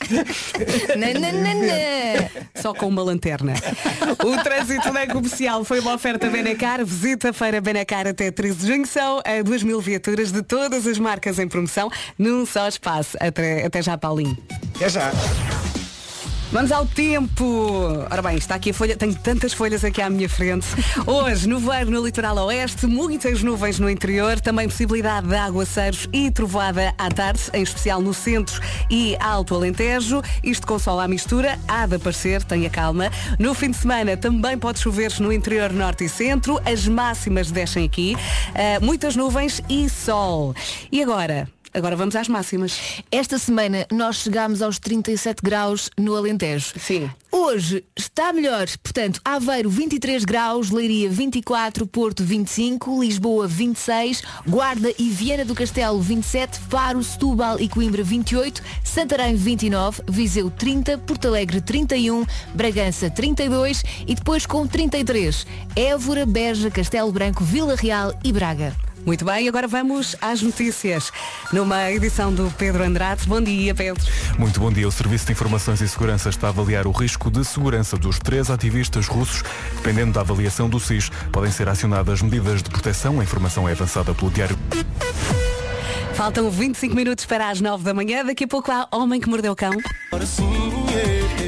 Nananana. 0.97 2.31
Só 2.55 2.73
com 2.73 2.87
uma 2.87 3.03
lanterna. 3.03 3.55
O 4.25 4.43
trânsito 4.43 4.93
na 4.93 5.07
comercial 5.07 5.65
foi 5.65 5.81
uma 5.81 5.95
oferta 5.95 6.29
Benacar. 6.31 6.85
Visita 6.85 7.31
a 7.31 7.33
feira 7.33 7.61
Benacar 7.61 8.07
até 8.07 8.31
13 8.31 8.57
de 8.59 8.67
junho. 8.69 8.87
São 8.87 9.21
a 9.25 9.43
2 9.43 9.63
mil 9.65 9.81
viaturas 9.81 10.31
de 10.31 10.43
todas 10.43 10.87
as 10.87 10.99
marcas 10.99 11.39
em 11.39 11.49
promoção 11.49 11.72
num 12.19 12.45
só 12.47 12.69
espaço. 12.69 13.17
Até, 13.21 13.67
até 13.67 13.83
já, 13.83 13.97
Paulinho. 13.97 14.37
É 14.81 14.89
já. 14.89 15.11
Vamos 16.53 16.71
ao 16.71 16.85
tempo. 16.85 17.45
Ora 18.11 18.21
bem, 18.21 18.37
está 18.37 18.57
aqui 18.57 18.73
a 18.73 18.75
folha, 18.75 18.95
tenho 18.95 19.15
tantas 19.15 19.55
folhas 19.55 19.83
aqui 19.87 20.03
à 20.03 20.11
minha 20.11 20.29
frente. 20.29 20.67
Hoje, 21.07 21.49
nevoeiro 21.49 21.91
no 21.91 22.05
litoral 22.05 22.37
oeste, 22.45 22.87
muitas 22.87 23.43
nuvens 23.43 23.79
no 23.79 23.89
interior, 23.89 24.39
também 24.39 24.69
possibilidade 24.69 25.29
de 25.29 25.35
aguaceiros 25.35 26.07
e 26.13 26.31
trovoada 26.31 26.93
à 26.99 27.09
tarde, 27.09 27.41
em 27.55 27.63
especial 27.63 28.03
no 28.03 28.13
centro 28.13 28.61
e 28.91 29.17
Alto 29.19 29.55
Alentejo. 29.55 30.21
Isto 30.45 30.67
com 30.67 30.79
sol 30.79 31.01
à 31.01 31.09
mistura, 31.09 31.59
há 31.67 31.87
de 31.87 31.97
aparecer, 31.97 32.45
tenha 32.45 32.69
calma. 32.69 33.11
No 33.39 33.55
fim 33.55 33.71
de 33.71 33.79
semana 33.79 34.15
também 34.15 34.59
pode 34.59 34.79
chover 34.79 35.11
no 35.21 35.33
interior 35.33 35.73
norte 35.73 36.05
e 36.05 36.09
centro, 36.11 36.61
as 36.67 36.87
máximas 36.87 37.51
descem 37.51 37.87
aqui, 37.87 38.15
Ah, 38.55 38.79
muitas 38.83 39.17
nuvens 39.17 39.63
e 39.71 39.89
sol. 39.89 40.55
E 40.93 41.03
agora? 41.03 41.49
Agora 41.75 41.97
vamos 41.97 42.15
às 42.15 42.29
máximas. 42.29 43.03
Esta 43.11 43.39
semana 43.39 43.87
nós 43.91 44.17
chegámos 44.17 44.61
aos 44.61 44.79
37 44.79 45.41
graus 45.43 45.89
no 45.99 46.15
Alentejo. 46.15 46.75
Sim. 46.79 47.11
Hoje 47.31 47.83
está 47.97 48.31
melhor, 48.31 48.67
portanto, 48.83 49.19
Aveiro 49.25 49.71
23 49.71 50.23
graus, 50.23 50.71
Leiria 50.71 51.09
24, 51.09 51.87
Porto 51.87 52.23
25, 52.23 53.01
Lisboa 53.01 53.47
26, 53.47 54.23
Guarda 54.47 54.93
e 54.99 55.09
Viana 55.09 55.43
do 55.43 55.55
Castelo 55.55 55.99
27, 55.99 56.59
Faro, 56.69 57.03
Setúbal 57.03 57.59
e 57.59 57.71
Coimbra 57.71 58.03
28, 58.03 58.63
Santarém 58.85 59.35
29, 59.35 60.03
Viseu 60.11 60.51
30, 60.51 60.99
Porto 60.99 61.29
Alegre 61.29 61.63
31, 61.63 62.27
Bragança 62.55 63.09
32 63.09 63.83
e 64.07 64.15
depois 64.15 64.45
com 64.45 64.67
33, 64.67 65.47
Évora, 65.75 66.27
Beja, 66.27 66.71
Castelo 66.71 67.11
Branco, 67.11 67.43
Vila 67.43 67.75
Real 67.75 68.13
e 68.23 68.31
Braga. 68.31 68.92
Muito 69.05 69.25
bem, 69.25 69.49
agora 69.49 69.67
vamos 69.67 70.15
às 70.21 70.43
notícias. 70.43 71.13
Numa 71.53 71.91
edição 71.91 72.33
do 72.33 72.53
Pedro 72.57 72.85
Andrade. 72.85 73.27
Bom 73.27 73.41
dia, 73.41 73.75
Pedro. 73.75 74.03
Muito 74.39 74.61
bom 74.61 74.73
dia. 74.73 74.87
O 74.87 74.93
Serviço 74.93 75.27
de 75.27 75.33
Informações 75.33 75.81
e 75.81 75.89
Segurança 75.89 76.29
está 76.29 76.47
a 76.47 76.51
avaliar 76.51 76.87
o 76.87 76.93
risco 76.93 77.31
de 77.31 77.45
segurança 77.45 77.97
dos 77.97 78.19
três 78.19 78.51
ativistas 78.51 79.09
russos. 79.09 79.43
Dependendo 79.77 80.13
da 80.13 80.21
avaliação 80.21 80.69
do 80.69 80.79
SIS, 80.79 81.11
podem 81.33 81.51
ser 81.51 81.69
acionadas 81.69 82.23
medidas 82.23 82.63
de 82.63 82.71
proteção. 82.71 83.21
A 83.21 83.25
informação 83.25 83.69
é 83.69 83.73
avançada 83.73 84.15
pelo 84.15 84.31
Diário. 84.31 84.57
Faltam 86.15 86.51
25 86.51 86.95
minutos 86.95 87.25
para 87.25 87.49
as 87.49 87.61
9 87.61 87.85
da 87.85 87.95
manhã. 87.95 88.25
Daqui 88.25 88.45
a 88.45 88.49
pouco 88.49 88.71
há 88.71 88.87
Homem 88.93 89.21
que 89.21 89.29
Mordeu 89.29 89.53
o 89.53 89.57
Cão. 89.57 89.73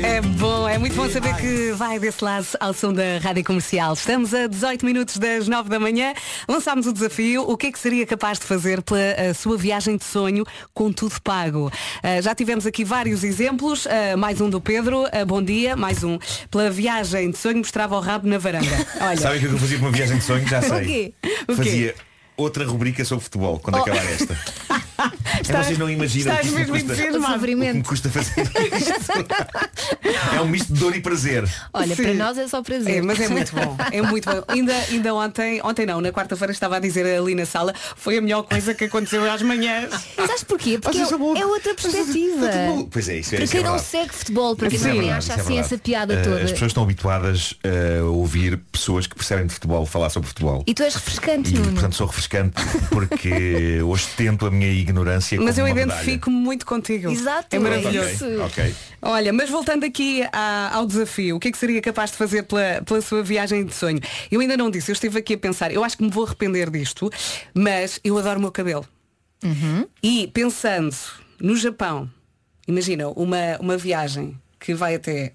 É 0.03 0.21
bom, 0.21 0.69
é 0.69 0.79
muito 0.79 0.97
bom 0.97 1.09
saber 1.09 1.35
que 1.37 1.73
vai 1.73 1.99
desse 1.99 2.25
lado 2.25 2.47
ao 2.59 2.73
som 2.73 2.93
da 2.93 3.19
Rádio 3.23 3.45
Comercial. 3.45 3.93
Estamos 3.93 4.33
a 4.35 4.47
18 4.47 4.85
minutos 4.85 5.19
das 5.19 5.49
9 5.49 5.69
da 5.69 5.79
manhã. 5.79 6.13
Lançámos 6.49 6.87
o 6.87 6.93
desafio. 6.93 7.43
O 7.49 7.57
que 7.57 7.69
é 7.69 7.73
que 7.73 7.79
seria 7.79 8.07
capaz 8.07 8.39
de 8.39 8.47
fazer 8.47 8.83
pela 8.83 9.35
sua 9.35 9.57
viagem 9.57 9.97
de 9.97 10.05
sonho 10.05 10.45
com 10.73 10.93
tudo 10.93 11.21
pago? 11.23 11.71
Ah, 12.03 12.21
já 12.21 12.35
tivemos 12.35 12.67
aqui 12.67 12.85
vários 12.85 13.23
exemplos. 13.23 13.87
Ah, 13.87 14.17
mais 14.17 14.41
um 14.41 14.49
do 14.49 14.61
Pedro. 14.61 15.07
Ah, 15.13 15.25
bom 15.25 15.43
dia. 15.43 15.77
Mais 15.77 16.03
um. 16.03 16.19
Pela 16.51 16.71
viagem 16.71 17.31
de 17.31 17.39
sonho 17.39 17.59
mostrava 17.59 17.97
o 17.97 18.01
rabo 18.01 18.27
na 18.27 18.39
varanda. 18.39 18.67
Olha. 19.01 19.17
Sabe 19.17 19.37
o 19.37 19.41
que 19.41 19.47
eu 19.47 19.59
fazia 19.59 19.79
para 19.79 19.87
uma 19.89 19.97
viagem 19.97 20.19
de 20.19 20.25
sonho? 20.25 20.47
Já 20.49 20.61
sei. 20.63 20.79
O 20.79 20.85
quê? 20.85 21.15
O 21.23 21.47
quê? 21.47 21.55
Fazia 21.57 21.95
outra 22.37 22.65
rubrica 22.65 23.05
sobre 23.05 23.25
futebol 23.25 23.59
quando 23.59 23.77
Oh. 23.77 23.83
acabar 23.83 24.05
esta. 24.07 24.35
Estás- 25.45 25.67
Vocês 25.67 25.79
não 25.79 25.91
imaginam 25.91 26.33
estás 26.33 26.39
o 26.53 26.55
que, 26.55 26.61
isto 26.63 26.73
me 26.73 26.83
mesmo 26.83 26.89
custa, 26.89 27.03
entusiasmado. 27.05 27.45
o 27.45 27.47
que 27.47 27.55
me 27.55 27.83
custa 27.83 28.09
fazer 28.11 28.41
isto. 28.77 30.37
É 30.37 30.41
um 30.41 30.49
misto 30.49 30.73
de 30.73 30.81
dor 30.81 30.97
e 30.97 31.01
prazer. 31.01 31.45
Olha, 31.73 31.95
Sim. 31.95 32.03
para 32.03 32.15
nós 32.15 32.39
é 32.39 32.49
só 32.49 32.63
prazer. 32.63 32.97
É, 32.99 33.03
mas 33.03 33.21
é 33.21 33.29
muito 33.29 33.55
bom. 33.55 33.77
É 33.93 34.03
muito 34.03 34.29
bom. 34.31 34.43
Ainda, 34.49 34.73
ainda 34.91 35.15
ontem, 35.15 35.61
ontem 35.63 35.87
não, 35.87 36.01
na 36.01 36.11
quarta-feira 36.13 36.53
estava 36.53 36.77
a 36.77 36.79
dizer 36.81 37.05
ali 37.19 37.35
na 37.35 37.47
sala, 37.47 37.75
foi 37.97 38.19
a 38.19 38.21
melhor 38.23 38.43
coisa 38.45 38.75
que 38.75 38.85
aconteceu 38.85 39.31
às 39.31 39.43
manhas. 39.43 39.91
Sabes 40.17 40.45
porquê? 40.45 40.79
Porque 40.79 40.99
é, 40.99 41.03
é 41.03 41.47
outra 41.47 41.75
perspectiva. 41.75 42.49
Pois 42.91 43.09
é, 43.09 43.19
isso 43.19 43.35
é, 43.35 43.37
Para 43.39 43.45
isso 43.45 43.53
quem 43.53 43.61
é 43.61 43.65
não 43.65 43.79
segue 43.79 44.13
futebol, 44.15 44.57
para 44.57 44.69
quem 44.69 44.79
é 44.79 44.83
verdade, 44.83 45.11
acha 45.11 45.33
é 45.33 45.41
assim 45.41 45.59
essa 45.59 45.79
piada 45.79 46.15
Eh, 46.15 46.23
toda. 46.23 46.43
As 46.43 46.53
pessoas 46.53 46.71
estão 46.71 46.83
habituadas 46.83 47.55
eh, 47.63 47.99
a 48.01 48.05
ouvir 48.05 48.59
pessoas 48.73 49.07
que 49.07 49.15
percebem 49.15 49.47
de 49.47 49.53
futebol 49.55 49.85
falar 49.87 50.11
sobre 50.11 50.29
futebol. 50.29 50.63
E 50.67 50.75
tu 50.75 50.83
és 50.83 50.95
refrescante, 50.95 51.51
E 51.51 51.59
Nuno. 51.59 51.73
portanto 51.73 51.95
sou 51.97 52.07
refrescante 52.07 52.55
porque 52.91 53.81
ostento 53.87 54.47
a 54.47 54.51
minha 54.51 54.69
ignorância 54.71 55.34
Mas 55.43 55.59
eu 55.59 55.67
como 55.67 55.77
uma 55.77 55.83
identifico-me 55.83 56.37
muito 56.37 56.65
contigo. 56.67 57.11
Exato, 57.11 57.55
É 57.55 57.59
maravilhoso. 57.59 58.25
medalha. 58.25 58.45
Ok, 58.45 58.65
ok. 58.65 58.75
Olha, 59.03 59.33
mas 59.33 59.51
voltando 59.51 59.85
aqui 59.85 60.23
à- 60.33 60.71
ao 60.75 60.87
desafio, 60.87 61.37
o 61.37 61.41
que 61.41 61.49
é 61.49 61.53
que 61.53 61.59
seria 61.59 61.81
capaz 61.83 62.11
de 62.11 62.17
fazer 62.17 62.43
pela, 62.45 62.83
pela 62.85 63.01
sua 63.01 63.23
viagem 63.23 63.65
de 63.65 63.75
sonho? 63.75 64.01
Eu 64.31 64.41
ainda 64.41 64.57
não 64.57 64.71
disse, 64.71 64.91
eu 64.91 64.95
estive 64.95 65.19
aqui 65.19 65.35
a 65.35 65.39
pensar, 65.39 65.73
eu 65.73 65.83
acho 65.85 65.97
que 65.97 66.03
me 66.05 66.11
vou 66.11 66.25
arrepender 66.25 66.71
disto, 66.71 67.11
mas 67.55 68.01
eu 68.05 68.17
adoro 68.19 68.39
o 68.39 68.43
meu 68.43 68.53
cabelo. 68.53 68.87
Uhum. 69.43 69.87
E 70.03 70.27
pensando 70.29 70.95
no 71.41 71.55
Japão, 71.57 72.09
imagina, 72.67 73.09
uma, 73.09 73.59
uma 73.61 73.77
viagem 73.77 74.39
que 74.59 74.73
vai 74.75 74.95
até 74.95 75.35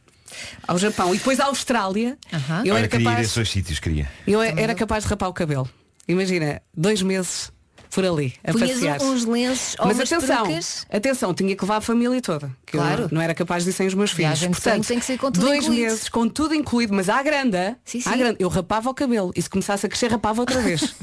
ao 0.67 0.77
Japão 0.77 1.13
e 1.13 1.17
depois 1.17 1.39
à 1.39 1.45
Austrália, 1.45 2.17
eu 2.65 2.73
Olha, 2.73 2.79
era 2.79 2.87
queria 2.87 3.03
ir 3.03 3.07
a 3.07 3.09
capaz. 3.11 3.19
esses 3.25 3.35
dois 3.35 3.49
sítios, 3.49 3.79
queria. 3.79 4.09
Eu 4.27 4.41
era 4.41 4.73
capaz 4.73 5.03
de 5.03 5.09
rapar 5.09 5.29
o 5.29 5.33
cabelo. 5.33 5.69
Imagina, 6.07 6.59
dois 6.75 7.01
meses 7.03 7.51
por 7.93 8.05
ali, 8.05 8.33
a 8.43 8.51
Punhas 8.51 8.71
passear. 8.71 9.01
uns 9.01 9.25
lenços 9.25 9.75
ou 9.79 9.87
Mas 9.87 9.99
atenção, 9.99 10.43
perucas. 10.43 10.85
atenção, 10.91 11.33
tinha 11.33 11.55
que 11.55 11.63
levar 11.63 11.77
a 11.77 11.81
família 11.81 12.21
toda. 12.21 12.51
Que 12.65 12.77
eu 12.77 12.81
Claro. 12.81 13.01
não, 13.03 13.09
não 13.13 13.21
era 13.21 13.33
capaz 13.33 13.63
de 13.63 13.71
ir 13.71 13.73
sem 13.73 13.87
os 13.87 13.93
meus 13.93 14.11
filhos. 14.11 14.39
Portanto, 14.45 14.87
tem 14.87 14.99
que 14.99 15.05
ser 15.05 15.17
com 15.17 15.31
tudo 15.31 15.45
dois 15.45 15.63
incluído. 15.63 15.83
meses 15.83 16.09
com 16.09 16.27
tudo 16.29 16.53
incluído, 16.53 16.93
mas 16.93 17.09
à 17.09 17.21
grande, 17.23 17.75
Sim, 17.83 17.99
à 18.05 18.11
sim. 18.11 18.17
grande, 18.17 18.37
eu 18.39 18.49
rapava 18.49 18.89
o 18.89 18.93
cabelo 18.93 19.31
e 19.35 19.41
se 19.41 19.49
começasse 19.49 19.85
a 19.85 19.89
crescer, 19.89 20.11
rapava 20.11 20.41
outra 20.41 20.61
vez. 20.61 20.81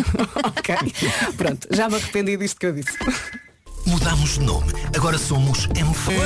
ok. 0.45 0.75
Pronto, 1.37 1.67
já 1.73 1.89
me 1.89 1.97
arrependi 1.97 2.37
disto 2.37 2.59
que 2.61 2.67
eu 2.67 2.73
disse. 2.73 2.97
Mudámos 3.87 4.35
de 4.35 4.41
nome. 4.41 4.73
Agora 4.97 5.17
somos 5.19 5.67
M4. 5.69 6.17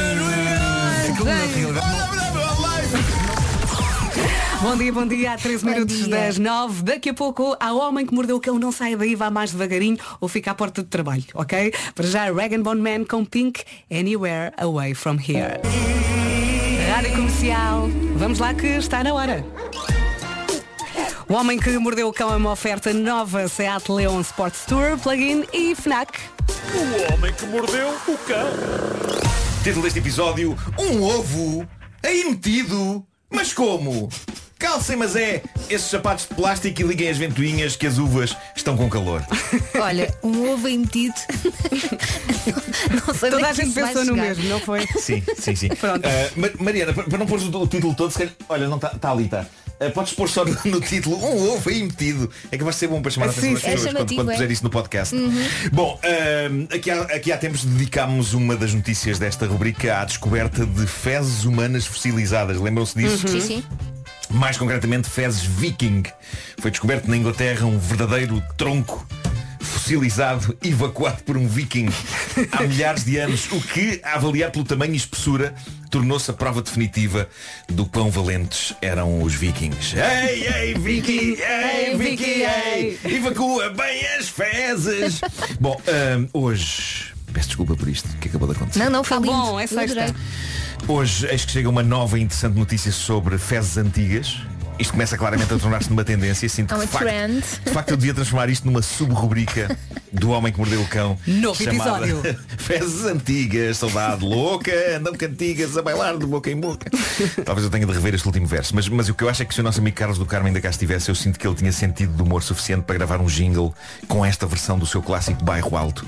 Bom 4.62 4.76
dia, 4.76 4.92
bom 4.92 5.06
dia. 5.06 5.32
Há 5.32 5.38
13 5.38 5.64
minutos 5.64 6.06
das 6.06 6.38
9. 6.38 6.82
Daqui 6.82 7.08
a 7.08 7.14
pouco, 7.14 7.56
há 7.58 7.72
homem 7.72 8.04
que 8.04 8.12
mordeu 8.12 8.36
o 8.36 8.40
cão, 8.40 8.58
não 8.58 8.70
sai 8.70 8.94
daí, 8.94 9.14
vá 9.14 9.30
mais 9.30 9.52
devagarinho 9.52 9.96
ou 10.20 10.28
fica 10.28 10.50
à 10.50 10.54
porta 10.54 10.82
de 10.82 10.88
trabalho, 10.88 11.24
ok? 11.32 11.72
Para 11.94 12.06
já, 12.06 12.30
Rag 12.30 12.58
Bone 12.58 12.82
Man 12.82 13.04
com 13.06 13.24
Pink, 13.24 13.64
Anywhere 13.90 14.52
Away 14.58 14.92
From 14.94 15.16
Here. 15.16 15.60
Rádio 16.92 17.10
Comercial. 17.12 17.88
Vamos 18.16 18.38
lá 18.38 18.52
que 18.52 18.66
está 18.66 19.02
na 19.02 19.14
hora. 19.14 19.42
O 21.26 21.32
Homem 21.32 21.58
que 21.58 21.70
Mordeu 21.78 22.08
o 22.08 22.12
Cão 22.12 22.30
é 22.30 22.36
uma 22.36 22.52
oferta 22.52 22.92
nova 22.92 23.48
Seat 23.48 23.90
Leon 23.90 24.20
Sports 24.20 24.66
Tour, 24.66 24.98
plug-in 24.98 25.44
e 25.54 25.74
FNAC. 25.74 26.18
O 26.74 27.14
homem 27.14 27.32
que 27.32 27.46
mordeu 27.46 27.88
o 27.88 28.18
cão. 28.18 28.50
Título 29.64 29.84
deste 29.84 30.00
episódio, 30.00 30.54
um 30.78 31.02
ovo 31.02 31.66
aí 32.02 32.24
metido. 32.24 33.06
Mas 33.30 33.52
como? 33.52 34.08
Calcem, 34.60 34.94
mas 34.94 35.16
é 35.16 35.42
esses 35.70 35.88
sapatos 35.90 36.26
de 36.28 36.34
plástico 36.34 36.82
e 36.82 36.84
liguem 36.84 37.08
as 37.08 37.16
ventoinhas 37.16 37.76
que 37.76 37.86
as 37.86 37.96
uvas 37.96 38.36
estão 38.54 38.76
com 38.76 38.90
calor. 38.90 39.24
Olha, 39.74 40.14
um 40.22 40.50
ovo 40.52 40.66
aí 40.66 40.76
metido. 40.76 41.14
não 43.06 43.14
sei 43.14 43.30
Toda 43.30 43.46
é 43.46 43.50
a 43.50 43.54
que 43.54 43.62
gente 43.62 43.72
pensou 43.72 44.04
no 44.04 44.14
mesmo, 44.14 44.44
não 44.50 44.60
foi? 44.60 44.86
Sim, 44.98 45.22
sim, 45.38 45.56
sim. 45.56 45.68
Pronto. 45.68 46.04
Ah, 46.06 46.30
Ma- 46.36 46.50
Mariana, 46.64 46.92
para 46.92 47.18
não 47.18 47.26
pôr 47.26 47.40
o, 47.40 47.62
o 47.62 47.66
título 47.66 47.94
todo, 47.94 48.10
se 48.12 48.18
calhar- 48.18 48.34
olha, 48.50 48.68
não 48.68 48.76
está 48.76 48.90
tá 48.90 49.10
ali, 49.10 49.24
está. 49.24 49.46
podes 49.94 50.12
pôr 50.12 50.28
só 50.28 50.44
no, 50.44 50.54
no 50.66 50.80
título 50.82 51.16
um 51.16 51.52
ovo 51.54 51.70
aí 51.70 51.82
metido. 51.82 52.30
É 52.52 52.58
que 52.58 52.62
vai 52.64 52.74
ser 52.74 52.88
bom 52.88 53.00
para 53.00 53.10
chamar 53.10 53.26
a 53.28 53.30
atenção 53.30 53.48
Sim, 53.48 53.54
das 53.54 53.64
é 53.64 53.66
pessoas 53.70 53.82
quando, 53.86 53.96
chamativo, 53.96 54.20
quando 54.20 54.30
é. 54.30 54.34
puser 54.34 54.50
isso 54.50 54.62
no 54.64 54.70
podcast. 54.70 55.14
Uhum. 55.14 55.48
Bom, 55.72 55.98
ah, 56.04 56.74
aqui, 56.74 56.90
há, 56.90 57.00
aqui 57.02 57.32
há 57.32 57.38
tempos 57.38 57.64
dedicámos 57.64 58.34
uma 58.34 58.54
das 58.56 58.74
notícias 58.74 59.18
desta 59.18 59.46
rubrica 59.46 60.00
à 60.00 60.04
descoberta 60.04 60.66
de 60.66 60.86
fezes 60.86 61.44
humanas 61.44 61.86
fossilizadas. 61.86 62.58
Lembram-se 62.60 62.94
disso? 62.98 63.26
Sim, 63.26 63.40
sim. 63.40 63.64
Mais 64.30 64.56
concretamente, 64.56 65.08
fezes 65.08 65.42
viking. 65.42 66.04
Foi 66.58 66.70
descoberto 66.70 67.08
na 67.08 67.16
Inglaterra 67.16 67.66
um 67.66 67.78
verdadeiro 67.78 68.42
tronco 68.56 69.06
fossilizado, 69.60 70.56
evacuado 70.62 71.22
por 71.22 71.36
um 71.36 71.46
viking 71.46 71.88
há 72.52 72.62
milhares 72.66 73.04
de 73.04 73.18
anos, 73.18 73.50
o 73.50 73.60
que, 73.60 74.00
a 74.04 74.14
avaliar 74.14 74.50
pelo 74.50 74.64
tamanho 74.64 74.92
e 74.92 74.96
espessura, 74.96 75.54
tornou-se 75.90 76.30
a 76.30 76.34
prova 76.34 76.62
definitiva 76.62 77.28
do 77.68 77.84
quão 77.86 78.10
valentes 78.10 78.74
eram 78.80 79.22
os 79.22 79.34
vikings. 79.34 79.96
Ei, 79.96 80.46
ei, 80.46 80.74
viking, 80.74 81.36
ei, 81.40 81.96
viking, 81.96 82.24
ei, 82.24 82.98
evacua 83.04 83.70
bem 83.70 84.06
as 84.18 84.28
fezes. 84.28 85.20
Bom, 85.60 85.80
ahm, 85.88 86.26
hoje, 86.32 87.12
peço 87.32 87.48
desculpa 87.48 87.74
por 87.74 87.88
isto 87.88 88.08
que 88.18 88.28
acabou 88.28 88.48
de 88.48 88.56
acontecer. 88.56 88.78
Não, 88.78 88.90
não, 88.90 89.04
foi 89.04 89.18
Tá 89.18 89.26
bom, 89.26 89.58
é 89.58 89.66
sexta. 89.66 90.14
Hoje, 90.88 91.26
eis 91.30 91.44
que 91.44 91.52
chega 91.52 91.68
uma 91.68 91.82
nova 91.82 92.18
e 92.18 92.22
interessante 92.22 92.58
notícia 92.58 92.90
sobre 92.90 93.38
fezes 93.38 93.76
antigas. 93.76 94.38
Isto 94.78 94.92
começa 94.92 95.16
claramente 95.18 95.52
a 95.52 95.58
tornar-se 95.58 95.90
numa 95.90 96.02
tendência. 96.04 96.48
Sinto 96.48 96.72
É 96.72 96.74
que 96.74 96.80
uma 96.80 96.86
de 96.86 96.90
facto, 96.92 97.04
trend. 97.04 97.44
de 97.66 97.70
facto 97.70 97.90
eu 97.90 97.96
devia 97.98 98.14
transformar 98.14 98.48
isto 98.48 98.64
numa 98.64 98.80
sub-rubrica 98.80 99.76
do 100.10 100.30
Homem 100.30 100.50
que 100.50 100.58
Mordeu 100.58 100.80
o 100.80 100.86
Cão. 100.88 101.18
Novo 101.26 101.62
chamada 101.62 102.06
episódio. 102.08 102.40
Fezes 102.56 103.04
antigas, 103.04 103.76
saudade 103.76 104.24
louca, 104.24 104.72
andam 104.96 105.12
cantigas 105.14 105.76
a 105.76 105.82
bailar 105.82 106.16
de 106.16 106.24
boca 106.24 106.50
em 106.50 106.58
boca. 106.58 106.90
Talvez 107.44 107.64
eu 107.66 107.70
tenha 107.70 107.84
de 107.84 107.92
rever 107.92 108.14
este 108.14 108.26
último 108.26 108.46
verso. 108.46 108.74
Mas, 108.74 108.88
mas 108.88 109.08
o 109.10 109.14
que 109.14 109.22
eu 109.22 109.28
acho 109.28 109.42
é 109.42 109.44
que 109.44 109.52
se 109.52 109.60
o 109.60 109.62
nosso 109.62 109.80
amigo 109.80 109.94
Carlos 109.96 110.18
do 110.18 110.24
Carmo 110.24 110.46
ainda 110.46 110.62
cá 110.62 110.70
estivesse, 110.70 111.10
eu 111.10 111.14
sinto 111.14 111.38
que 111.38 111.46
ele 111.46 111.56
tinha 111.56 111.72
sentido 111.72 112.16
de 112.16 112.22
humor 112.22 112.42
suficiente 112.42 112.84
para 112.84 112.96
gravar 112.96 113.20
um 113.20 113.26
jingle 113.26 113.74
com 114.08 114.24
esta 114.24 114.46
versão 114.46 114.78
do 114.78 114.86
seu 114.86 115.02
clássico 115.02 115.44
Bairro 115.44 115.76
Alto. 115.76 116.06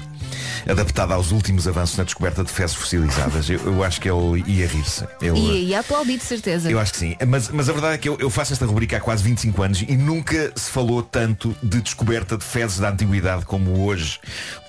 Adaptada 0.68 1.14
aos 1.14 1.32
últimos 1.32 1.66
avanços 1.68 1.96
na 1.96 2.04
descoberta 2.04 2.42
de 2.44 2.50
fezes 2.50 2.76
fossilizadas. 2.76 3.48
Eu, 3.50 3.60
eu 3.64 3.84
acho 3.84 4.00
que 4.00 4.08
ele 4.10 4.44
ia 4.46 4.66
rir-se. 4.66 5.04
Ele- 5.20 5.38
E, 5.38 5.68
e 5.68 5.74
aplaudi 5.74 6.16
de 6.16 6.24
certeza. 6.24 6.70
eu 6.70 6.78
acho 6.78 6.92
que 6.92 6.98
sim. 6.98 7.16
Mas, 7.26 7.48
mas 7.48 7.68
a 7.68 7.72
verdade 7.72 7.94
é 7.94 7.98
que 7.98 8.08
eu, 8.08 8.16
eu 8.20 8.30
faço 8.30 8.52
esta 8.52 8.64
rubrica 8.66 8.96
há 8.96 9.00
quase 9.00 9.22
25 9.22 9.62
anos 9.62 9.82
e 9.82 9.96
nunca 9.96 10.52
se 10.56 10.70
falou 10.70 11.02
tanto 11.02 11.54
de 11.62 11.80
descoberta 11.80 12.36
de 12.36 12.44
fezes 12.44 12.78
da 12.78 12.90
antiguidade 12.90 13.44
como 13.44 13.84
hoje. 13.84 14.18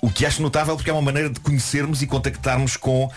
O 0.02 0.10
que 0.10 0.26
acho 0.26 0.42
notável 0.42 0.74
porque 0.76 0.90
é 0.90 0.92
uma 0.92 1.02
maneira 1.02 1.30
de 1.30 1.40
conhecermos 1.40 2.02
e 2.02 2.06
contactarmos 2.06 2.76
com 2.76 3.10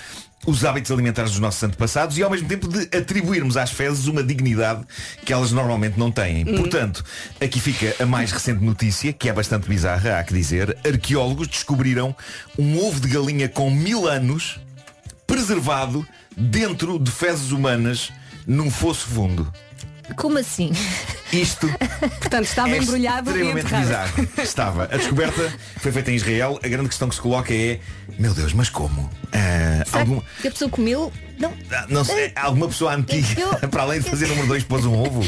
os 0.46 0.64
hábitos 0.64 0.92
alimentares 0.92 1.32
dos 1.32 1.40
nossos 1.40 1.62
antepassados 1.64 2.18
e 2.18 2.24
ao 2.24 2.30
mesmo 2.30 2.48
tempo 2.48 2.68
de 2.68 2.96
atribuirmos 2.96 3.58
às 3.58 3.72
fezes 3.72 4.08
uma 4.08 4.24
dignidade 4.24 4.86
que 5.26 5.34
elas 5.34 5.52
normalmente 5.52 5.98
não 6.00 6.12
têm. 6.12 6.46
Portanto, 6.46 7.04
aqui 7.42 7.60
fica 7.60 7.96
a 8.02 8.06
mais 8.06 8.32
recente 8.32 8.64
notícia, 8.64 9.12
que 9.12 9.28
é 9.28 9.34
bastante 9.34 9.68
bizarra, 9.68 10.20
há 10.20 10.24
que 10.24 10.34
dizer. 10.34 10.78
Arqueólogos 10.86 11.48
descobriram 11.48 12.16
um 12.58 12.80
ovo 12.80 13.00
de 13.00 13.10
galinha 13.10 13.50
com 13.50 13.70
mil 13.70 14.08
anos 14.08 14.60
preservado 15.26 16.08
dentro 16.36 16.98
de 16.98 17.12
fezes 17.12 17.52
humanas 17.52 18.12
num 18.46 18.72
fosso 18.72 19.08
fundo. 19.08 19.52
Como 20.16 20.38
assim? 20.38 20.72
Isto 21.34 21.68
Portanto, 22.20 22.46
estava 22.46 22.70
é 22.70 22.78
embrulhado 22.78 23.30
extremamente 23.30 23.74
bizarro. 23.74 24.28
Estava. 24.42 24.84
A 24.86 24.98
descoberta 24.98 25.54
foi 25.78 25.92
feita 25.92 26.12
em 26.12 26.16
Israel. 26.16 26.60
A 26.64 26.68
grande 26.68 26.90
questão 26.90 27.10
que 27.10 27.16
se 27.16 27.22
coloca 27.22 27.54
é, 27.54 27.80
meu 28.18 28.34
Deus, 28.34 28.54
mas 28.54 28.70
como? 28.70 29.10
Algum- 29.92 30.22
que 30.42 30.48
a 30.48 30.52
pessoa 30.52 30.70
comeu? 30.72 31.12
Não. 31.40 31.54
ah, 31.72 31.86
não 31.90 32.04
sei, 32.04 32.32
alguma 32.36 32.68
pessoa 32.68 32.94
antiga, 32.96 33.40
Eu- 33.40 33.56
para 33.70 33.84
além 33.84 34.00
de 34.02 34.10
fazer 34.10 34.28
número 34.28 34.48
2, 34.48 34.64
pôs 34.64 34.86
um 34.86 34.94
ovo? 34.98 35.22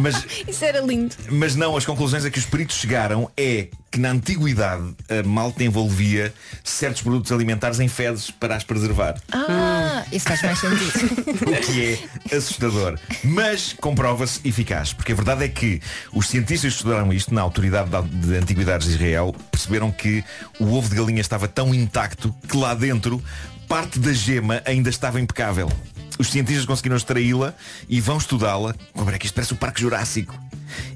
Mas, 0.00 0.24
Isso 0.46 0.64
era 0.64 0.80
lindo. 0.80 1.14
mas 1.30 1.56
não, 1.56 1.76
as 1.76 1.84
conclusões 1.84 2.24
a 2.24 2.30
que 2.30 2.38
os 2.38 2.44
peritos 2.46 2.76
chegaram 2.76 3.30
é 3.36 3.68
que 3.90 3.98
na 3.98 4.10
antiguidade 4.10 4.94
a 5.08 5.26
malta 5.26 5.64
envolvia 5.64 6.32
certos 6.62 7.00
produtos 7.02 7.32
alimentares 7.32 7.80
em 7.80 7.88
fezes 7.88 8.30
para 8.30 8.54
as 8.54 8.62
preservar. 8.62 9.14
Ah, 9.32 10.04
isso 10.12 10.28
faz 10.28 10.42
mais 10.42 10.58
sentido. 10.58 11.22
o 11.50 11.60
que 11.66 11.98
é 12.30 12.36
assustador. 12.36 12.98
Mas 13.24 13.72
comprova-se 13.80 14.40
eficaz, 14.46 14.92
porque 14.92 15.12
a 15.12 15.14
verdade 15.16 15.44
é 15.44 15.48
que 15.48 15.80
os 16.12 16.28
cientistas 16.28 16.72
que 16.74 16.76
estudaram 16.78 17.12
isto 17.12 17.34
na 17.34 17.40
Autoridade 17.40 17.90
de 18.08 18.36
Antiguidades 18.36 18.86
de 18.86 18.94
Israel 18.94 19.34
perceberam 19.50 19.90
que 19.90 20.22
o 20.60 20.74
ovo 20.74 20.88
de 20.90 20.94
galinha 20.96 21.20
estava 21.22 21.48
tão 21.48 21.74
intacto 21.74 22.32
que 22.46 22.56
lá 22.56 22.74
dentro 22.74 23.20
parte 23.68 23.98
da 23.98 24.12
gema 24.12 24.62
ainda 24.64 24.88
estava 24.88 25.20
impecável. 25.20 25.70
Os 26.18 26.30
cientistas 26.30 26.64
conseguiram 26.64 26.96
extraí-la 26.96 27.54
e 27.88 28.00
vão 28.00 28.16
estudá-la. 28.16 28.74
Agora 28.94 29.16
é 29.16 29.18
que 29.18 29.26
isto 29.26 29.34
parece 29.34 29.52
o 29.52 29.56
Parque 29.56 29.80
Jurássico. 29.80 30.34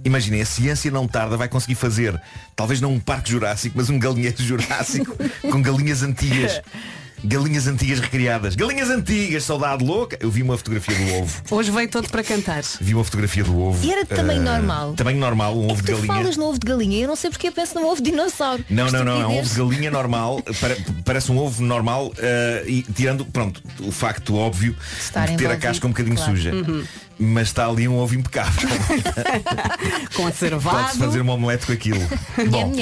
Imaginem, 0.04 0.40
a 0.40 0.46
ciência 0.46 0.90
não 0.90 1.06
tarda 1.06 1.36
vai 1.36 1.48
conseguir 1.48 1.74
fazer, 1.74 2.20
talvez 2.56 2.80
não 2.80 2.92
um 2.92 3.00
parque 3.00 3.30
jurássico, 3.30 3.74
mas 3.76 3.88
um 3.88 3.98
galinheiro 3.98 4.42
jurássico 4.42 5.16
com 5.50 5.62
galinhas 5.62 6.02
antigas. 6.02 6.60
Galinhas 7.24 7.66
antigas 7.68 8.00
recriadas. 8.00 8.54
Galinhas 8.56 8.90
antigas, 8.90 9.44
saudade 9.44 9.84
louca. 9.84 10.16
Eu 10.20 10.30
vi 10.30 10.42
uma 10.42 10.56
fotografia 10.58 10.94
do 10.94 11.14
ovo. 11.22 11.42
Hoje 11.50 11.70
veio 11.70 11.88
todo 11.88 12.08
para 12.08 12.22
cantar. 12.24 12.62
Vi 12.80 12.94
uma 12.94 13.04
fotografia 13.04 13.44
do 13.44 13.58
ovo. 13.60 13.84
E 13.86 13.92
era 13.92 14.02
de 14.02 14.08
tamanho 14.08 14.40
Ah, 14.40 14.56
normal? 14.58 14.94
Tamanho 14.94 15.18
normal, 15.18 15.56
um 15.56 15.70
ovo 15.70 15.76
de 15.82 15.86
Tu 15.86 15.92
galinha. 15.92 16.06
falas 16.14 16.36
no 16.36 16.44
ovo 16.46 16.58
de 16.58 16.66
galinha, 16.66 16.98
eu 16.98 17.08
não 17.08 17.16
sei 17.16 17.30
porque 17.30 17.48
eu 17.48 17.52
penso 17.52 17.74
num 17.76 17.86
ovo 17.86 18.02
de 18.02 18.10
dinossauro. 18.10 18.64
Não, 18.68 18.90
não, 18.90 19.04
não, 19.04 19.20
é 19.22 19.26
um 19.26 19.38
ovo 19.38 19.48
de 19.48 19.54
galinha 19.56 19.90
normal, 19.90 20.42
pare- 20.60 20.84
parece 21.04 21.30
um 21.30 21.38
ovo 21.38 21.62
normal 21.62 22.12
ah, 22.18 22.62
e 22.66 22.82
tirando, 22.82 23.24
pronto, 23.24 23.62
o 23.80 23.92
facto 23.92 24.34
óbvio 24.36 24.74
Estar 24.98 25.28
de 25.28 25.36
ter 25.36 25.50
a 25.50 25.56
casca 25.56 25.86
um 25.86 25.90
bocadinho 25.90 26.16
claro. 26.16 26.32
suja. 26.32 26.52
Uhum. 26.52 26.84
Mas 27.18 27.48
está 27.48 27.66
ali 27.66 27.86
um 27.88 27.96
ovo 27.96 28.14
impecável. 28.14 28.68
Conservado. 30.14 30.76
Pode-se 30.76 30.98
fazer 30.98 31.20
uma 31.20 31.34
omelete 31.34 31.66
com 31.66 31.72
aquilo. 31.72 32.00
Bom. 32.50 32.72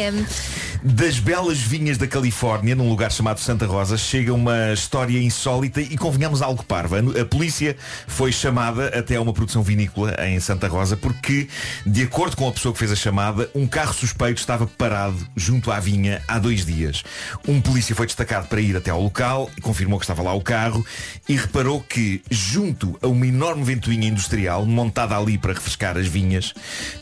Das 0.83 1.19
belas 1.19 1.59
vinhas 1.59 1.99
da 1.99 2.07
Califórnia, 2.07 2.75
num 2.75 2.89
lugar 2.89 3.13
chamado 3.13 3.39
Santa 3.39 3.67
Rosa, 3.67 3.99
chega 3.99 4.33
uma 4.33 4.73
história 4.73 5.21
insólita 5.21 5.79
e 5.79 5.95
convenhamos 5.95 6.41
algo 6.41 6.65
parva. 6.65 7.01
A 7.21 7.25
polícia 7.27 7.77
foi 8.07 8.33
chamada 8.33 8.87
até 8.99 9.17
a 9.17 9.21
uma 9.21 9.35
produção 9.35 9.63
vinícola 9.63 10.17
em 10.27 10.41
Santa 10.41 10.69
Rosa 10.69 10.97
porque, 10.97 11.49
de 11.85 12.05
acordo 12.05 12.35
com 12.35 12.49
a 12.49 12.53
pessoa 12.53 12.73
que 12.73 12.79
fez 12.79 12.91
a 12.91 12.97
chamada, 12.97 13.51
um 13.55 13.67
carro 13.67 13.93
suspeito 13.93 14.41
estava 14.41 14.67
parado 14.67 15.19
junto 15.37 15.71
à 15.71 15.79
vinha 15.79 16.23
há 16.27 16.39
dois 16.39 16.65
dias. 16.65 17.03
Um 17.47 17.61
polícia 17.61 17.95
foi 17.95 18.07
destacado 18.07 18.49
para 18.49 18.63
ir 18.63 18.75
até 18.75 18.91
ao 18.91 19.03
local, 19.03 19.51
confirmou 19.61 19.99
que 19.99 20.05
estava 20.05 20.23
lá 20.23 20.33
o 20.33 20.41
carro 20.41 20.85
e 21.29 21.37
reparou 21.37 21.83
que, 21.83 22.23
junto 22.31 22.99
a 23.03 23.07
uma 23.07 23.27
enorme 23.27 23.65
ventoinha 23.65 24.09
industrial 24.25 24.65
montada 24.67 25.17
ali 25.17 25.39
para 25.39 25.53
refrescar 25.55 25.97
as 25.97 26.07
vinhas, 26.07 26.53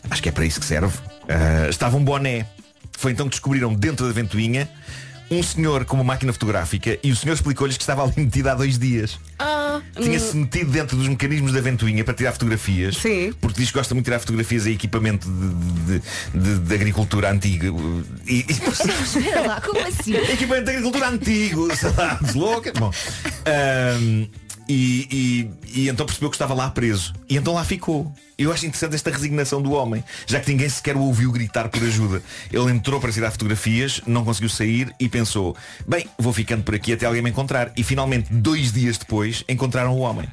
acho 0.09 0.23
que 0.23 0.29
é 0.29 0.31
para 0.31 0.45
isso 0.45 0.59
que 0.59 0.65
serve, 0.65 0.97
ah, 1.27 1.67
estava 1.69 1.97
um 1.97 2.03
boné. 2.03 2.45
Foi 2.97 3.11
então 3.11 3.27
que 3.27 3.31
descobriram 3.31 3.73
dentro 3.73 4.05
da 4.07 4.11
ventoinha 4.13 4.69
um 5.31 5.43
senhor 5.43 5.85
com 5.85 5.95
uma 5.95 6.03
máquina 6.03 6.33
fotográfica 6.33 6.97
e 7.03 7.11
o 7.11 7.15
senhor 7.15 7.35
explicou-lhes 7.35 7.77
que 7.77 7.83
estava 7.83 8.03
ali 8.03 8.13
metido 8.17 8.49
há 8.49 8.55
dois 8.55 8.79
dias. 8.79 9.19
Ah, 9.37 9.79
Tinha-se 10.01 10.35
metido 10.35 10.71
dentro 10.71 10.97
dos 10.97 11.07
mecanismos 11.07 11.51
da 11.53 11.61
ventoinha 11.61 12.03
para 12.03 12.15
tirar 12.15 12.31
fotografias. 12.31 12.97
Porque 13.39 13.59
diz 13.61 13.69
que 13.71 13.77
gosta 13.77 13.93
muito 13.93 14.05
de 14.05 14.09
tirar 14.09 14.19
fotografias 14.19 14.65
a 14.65 14.71
equipamento 14.71 15.29
de, 15.29 15.99
de- 15.99 16.43
de- 16.55 16.59
de 16.59 16.73
agricultura 16.73 17.31
antiga. 17.31 17.67
E, 18.27 18.37
e- 18.39 18.45
espera 18.49 19.41
lá, 19.47 19.61
como 19.61 19.79
assim? 19.87 20.15
equipamento 20.15 20.65
de 20.65 20.71
agricultura 20.71 21.09
antigo, 21.09 21.73
saudades 21.77 22.33
loucas. 22.33 22.73
Bom, 22.73 22.91
ahm, 23.45 24.25
E, 24.71 25.07
e- 25.73 25.81
e 25.81 25.89
então 25.89 26.05
percebeu 26.05 26.29
que 26.29 26.35
estava 26.35 26.53
lá 26.53 26.69
preso. 26.69 27.11
E 27.27 27.35
então 27.35 27.53
lá 27.55 27.65
ficou. 27.65 28.13
Eu 28.37 28.53
acho 28.53 28.65
interessante 28.67 28.93
esta 28.95 29.09
resignação 29.09 29.61
do 29.61 29.71
homem, 29.71 30.03
já 30.27 30.39
que 30.39 30.49
ninguém 30.51 30.69
sequer 30.69 30.95
o 30.95 31.01
ouviu 31.01 31.31
gritar 31.31 31.67
por 31.69 31.81
ajuda. 31.83 32.21
Ele 32.53 32.71
entrou 32.71 32.99
para 33.01 33.11
tirar 33.11 33.31
fotografias, 33.31 33.99
não 34.05 34.23
conseguiu 34.23 34.47
sair 34.49 34.93
e 34.99 35.09
pensou, 35.09 35.57
bem, 35.87 36.07
vou 36.17 36.31
ficando 36.31 36.63
por 36.63 36.75
aqui 36.75 36.93
até 36.93 37.05
alguém 37.05 37.21
me 37.21 37.31
encontrar. 37.31 37.71
E 37.75 37.83
finalmente, 37.83 38.31
dois 38.31 38.71
dias 38.71 38.97
depois, 38.97 39.43
encontraram 39.49 39.91
o 39.93 39.99
homem. 39.99 40.27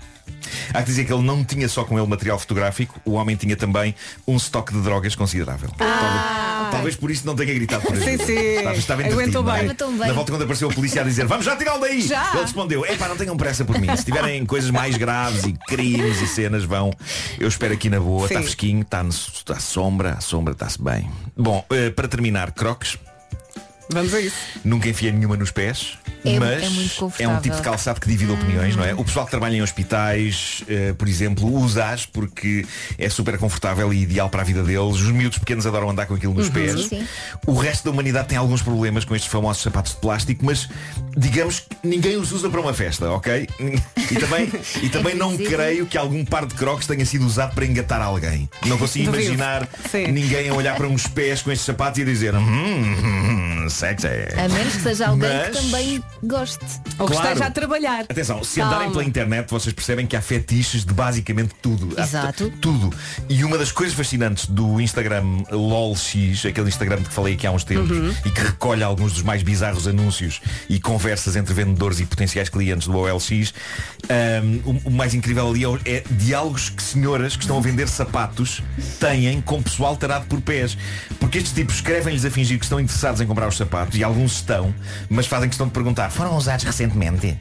Há 0.72 0.80
que 0.82 0.86
dizer 0.88 1.04
que 1.04 1.12
ele 1.12 1.22
não 1.22 1.44
tinha 1.44 1.68
só 1.68 1.84
com 1.84 1.98
ele 1.98 2.06
material 2.06 2.38
fotográfico, 2.38 3.00
o 3.04 3.12
homem 3.12 3.36
tinha 3.36 3.56
também 3.56 3.94
um 4.26 4.36
estoque 4.36 4.72
de 4.72 4.80
drogas 4.80 5.14
considerável. 5.14 5.70
Talvez, 5.76 6.70
talvez 6.70 6.96
por 6.96 7.10
isso 7.10 7.26
não 7.26 7.34
tenha 7.34 7.52
gritado 7.54 7.82
por. 7.82 7.96
Sim, 7.96 8.18
sim. 8.18 8.32
Estava, 8.32 8.76
estava 8.76 9.02
Aguentou 9.02 9.48
é? 9.50 9.60
Aguentou 9.60 9.90
bem. 9.92 10.08
Na 10.08 10.12
volta 10.12 10.32
quando 10.32 10.42
apareceu 10.42 10.68
a 10.70 10.72
polícia 10.72 11.00
a 11.00 11.04
dizer 11.04 11.26
Vamos 11.26 11.44
já 11.44 11.56
tirá-lo 11.56 11.80
daí 11.80 12.00
Já? 12.02 12.30
Ele 12.32 12.42
respondeu 12.42 12.84
Epá, 12.86 13.08
não 13.08 13.16
tenham 13.16 13.36
pressa 13.36 13.64
por 13.64 13.78
mim 13.80 13.94
Se 13.96 14.04
tiverem 14.04 14.44
coisas 14.44 14.70
mais 14.70 14.96
graves 14.96 15.44
e 15.44 15.52
crimes 15.68 16.20
e 16.20 16.26
cenas 16.26 16.64
Vão, 16.64 16.92
eu 17.38 17.48
espero 17.48 17.72
aqui 17.74 17.88
na 17.88 18.00
boa. 18.00 18.26
Está 18.26 18.40
fresquinho, 18.40 18.82
está 18.82 19.02
no- 19.02 19.10
está 19.10 19.54
à 19.54 19.60
sombra 19.60 20.12
A 20.12 20.20
sombra 20.20 20.52
está-se 20.52 20.80
bem 20.82 21.10
Bom, 21.36 21.64
eh, 21.70 21.90
para 21.90 22.08
terminar, 22.08 22.52
crocs 22.52 22.98
Vamos 23.90 24.12
a 24.14 24.20
isso. 24.20 24.36
Nunca 24.64 24.88
enfiei 24.88 25.12
nenhuma 25.12 25.36
nos 25.36 25.50
pés 25.50 25.96
É- 26.24 26.38
mas 26.40 26.62
é 26.62 26.68
muito 26.70 26.92
é 26.92 26.98
confortável. 26.98 27.36
um 27.36 27.40
tipo 27.40 27.56
de 27.56 27.62
calçado 27.62 28.00
que 28.00 28.08
divide 28.08 28.32
opiniões, 28.32 28.74
não 28.74 28.84
é? 28.84 28.92
O 28.94 29.04
pessoal 29.04 29.24
que 29.26 29.30
trabalha 29.30 29.54
em 29.56 29.62
hospitais, 29.62 30.64
eh, 30.68 30.92
por 30.94 31.06
exemplo, 31.08 31.46
usa-as 31.54 32.04
porque 32.04 32.66
é 32.98 33.08
super 33.08 33.38
confortável 33.38 33.92
e 33.92 34.02
ideal 34.02 34.28
para 34.28 34.42
a 34.42 34.44
vida 34.44 34.62
deles. 34.62 34.96
Os 34.96 35.10
miúdos 35.12 35.38
pequenos 35.38 35.66
adoram 35.66 35.88
andar 35.90 36.06
com 36.06 36.14
aquilo 36.14 36.34
nos 36.34 36.46
Uhum. 36.48 36.52
pés. 36.52 36.72
Sim, 36.72 36.88
sim. 36.88 37.06
O 37.46 37.54
resto 37.54 37.84
da 37.84 37.90
humanidade 37.92 38.26
tem 38.28 38.36
alguns 38.36 38.60
problemas 38.60 39.04
com 39.04 39.14
estes 39.14 39.30
famosos 39.30 39.62
sapatos 39.62 39.92
de 39.94 40.00
plástico, 40.00 40.44
mas 40.44 40.68
digamos 41.16 41.60
que 41.60 41.66
ninguém 41.86 42.16
os 42.16 42.32
usa 42.32 42.50
para 42.50 42.60
uma 42.60 42.74
festa, 42.74 43.08
ok? 43.10 43.46
E 44.10 44.14
também, 44.16 44.50
e 44.82 44.88
também 44.88 45.14
não 45.14 45.30
visível. 45.30 45.52
creio 45.58 45.86
que 45.86 45.96
algum 45.96 46.24
par 46.24 46.44
de 46.44 46.54
crocs 46.54 46.86
tenha 46.88 47.06
sido 47.06 47.24
usado 47.24 47.54
para 47.54 47.64
engatar 47.64 48.02
alguém. 48.02 48.48
Não 48.66 48.76
consigo 48.78 49.04
imaginar 49.14 49.68
ninguém 50.12 50.48
a 50.48 50.54
olhar 50.54 50.74
para 50.76 50.88
uns 50.88 51.06
pés 51.06 51.40
com 51.42 51.52
estes 51.52 51.64
sapatos 51.66 51.98
e 52.00 52.02
a 52.02 52.04
dizer 52.04 52.34
hum, 52.34 53.68
sexy. 53.76 54.06
A 54.36 54.48
menos 54.48 54.74
que 54.74 54.82
seja 54.82 55.06
alguém 55.08 55.28
Mas- 55.30 55.46
que 55.56 55.62
também 55.62 56.02
goste. 56.22 56.64
Ou 56.98 57.06
que 57.06 57.12
Claro. 57.12 57.28
esteja 57.28 57.46
a 57.46 57.50
trabalhar. 57.50 58.00
Atenção, 58.08 58.42
se 58.42 58.60
Calma. 58.60 58.72
andarem 58.74 58.90
pela 58.92 59.04
internet 59.04 59.50
vocês 59.50 59.74
percebem 59.74 60.06
que 60.06 60.16
há 60.16 60.20
fetiches 60.22 60.84
de 60.84 60.92
basicamente 60.94 61.54
tudo. 61.62 61.98
Exato. 62.00 62.50
Tudo. 62.60 62.92
E 63.28 63.44
uma 63.44 63.58
das 63.58 63.70
coisas 63.72 63.94
fascinantes 63.94 64.46
do 64.46 64.80
Instagram 64.80 65.42
LOLX, 65.50 66.46
aquele 66.46 66.68
Instagram 66.68 66.98
de 66.98 67.08
que 67.08 67.14
falei 67.14 67.34
aqui 67.34 67.46
há 67.46 67.52
uns 67.52 67.64
tempos, 67.64 67.96
Uhum. 67.96 68.14
e 68.24 68.30
que 68.30 68.40
recolhe 68.40 68.82
alguns 68.82 69.12
dos 69.12 69.22
mais 69.22 69.42
bizarros 69.42 69.86
anúncios 69.86 70.40
e 70.68 70.80
conversas 70.80 71.36
entre 71.36 71.52
vendedores 71.54 72.00
e 72.00 72.06
potenciais 72.06 72.48
clientes 72.48 72.86
do 72.88 72.96
OLX, 72.96 73.52
ahm, 74.08 74.60
o, 74.84 74.90
mais 74.90 75.14
incrível 75.14 75.48
ali 75.50 75.64
é, 75.64 75.96
é 75.98 76.04
diálogos 76.10 76.70
que 76.70 76.82
senhoras 76.82 77.36
que 77.36 77.42
estão 77.42 77.58
a 77.58 77.60
vender 77.60 77.88
sapatos 77.88 78.62
têm 78.98 79.40
com 79.42 79.62
pessoal 79.62 79.96
tarado 79.96 80.26
por 80.26 80.40
pés. 80.40 80.76
Porque 81.20 81.38
estes 81.38 81.52
tipos 81.52 81.76
escrevem-lhes 81.76 82.24
a 82.24 82.30
fingir 82.30 82.58
que 82.58 82.64
estão 82.64 82.80
interessados 82.80 83.20
em 83.20 83.26
comprar 83.26 83.48
os 83.48 83.56
sapatos, 83.56 83.65
e 83.94 84.04
alguns 84.04 84.32
estão, 84.36 84.74
mas 85.08 85.26
fazem 85.26 85.48
questão 85.48 85.66
de 85.66 85.72
perguntar, 85.72 86.10
foram 86.10 86.36
usados 86.36 86.64
recentemente? 86.64 87.36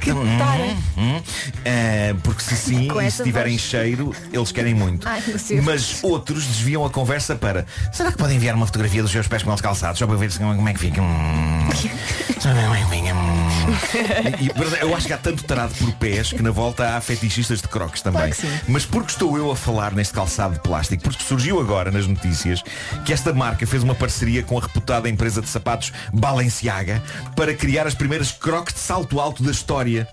Que 0.00 0.12
Hum, 0.12 0.76
hum. 0.96 1.22
Ah, 1.64 2.16
porque 2.22 2.42
se 2.42 2.56
sim 2.56 2.88
Com 2.88 3.00
e 3.02 3.06
essa 3.06 3.18
se 3.18 3.24
tiverem 3.24 3.52
voz. 3.56 3.62
cheiro, 3.62 4.14
eles 4.32 4.52
querem 4.52 4.74
muito. 4.74 5.06
Ai, 5.08 5.22
meu 5.26 5.36
Deus. 5.38 5.64
Mas 5.64 5.98
outros 6.04 6.44
desviam 6.46 6.84
a 6.84 6.90
conversa 6.90 7.34
para 7.34 7.66
Será 7.92 8.10
que 8.12 8.18
podem 8.18 8.36
enviar 8.36 8.54
uma 8.54 8.66
fotografia 8.66 9.02
dos 9.02 9.10
seus 9.12 9.26
pés 9.28 9.42
com 9.42 9.50
eles 9.50 9.60
calçados 9.60 9.98
Só 9.98 10.06
para 10.06 10.16
ver 10.16 10.30
se- 10.30 10.38
como 10.38 10.68
é 10.68 10.72
que 10.72 10.78
fica 10.80 11.02
Hum. 11.02 11.68
Só 12.38 12.48
como 12.50 12.74
é 12.74 12.78
que 12.84 12.90
fica? 12.96 13.14
Hum. 13.14 13.36
E, 14.40 14.80
Eu 14.80 14.94
acho 14.94 15.06
que 15.06 15.12
há 15.12 15.18
tanto 15.18 15.42
tarado 15.44 15.74
por 15.74 15.90
pés 15.94 16.30
Que 16.32 16.40
na 16.42 16.50
volta 16.52 16.96
há 16.96 17.00
fetichistas 17.00 17.60
de 17.60 17.68
crocs 17.68 18.00
também 18.00 18.20
Claro 18.20 18.34
que 18.34 18.40
sim. 18.42 18.60
Mas 18.68 18.84
porque 18.86 19.10
estou 19.10 19.36
eu 19.36 19.50
a 19.50 19.56
falar 19.56 19.92
neste 19.92 20.14
calçado 20.14 20.54
de 20.54 20.60
plástico 20.60 21.02
Porque 21.02 21.22
surgiu 21.22 21.58
agora 21.60 21.90
nas 21.90 22.06
notícias 22.06 22.62
Que 23.04 23.12
esta 23.12 23.32
marca 23.32 23.66
fez 23.66 23.82
uma 23.82 23.94
parceria 23.94 24.42
com 24.44 24.56
a 24.58 24.60
reputada 24.62 25.08
empresa 25.08 25.42
de 25.42 25.48
sapatos 25.48 25.65
Balenciaga 26.12 27.02
Para 27.34 27.54
criar 27.54 27.86
as 27.86 27.94
primeiras 27.94 28.30
crocs 28.32 28.74
de 28.74 28.80
salto 28.80 29.20
alto 29.20 29.42
da 29.42 29.50
história 29.50 30.08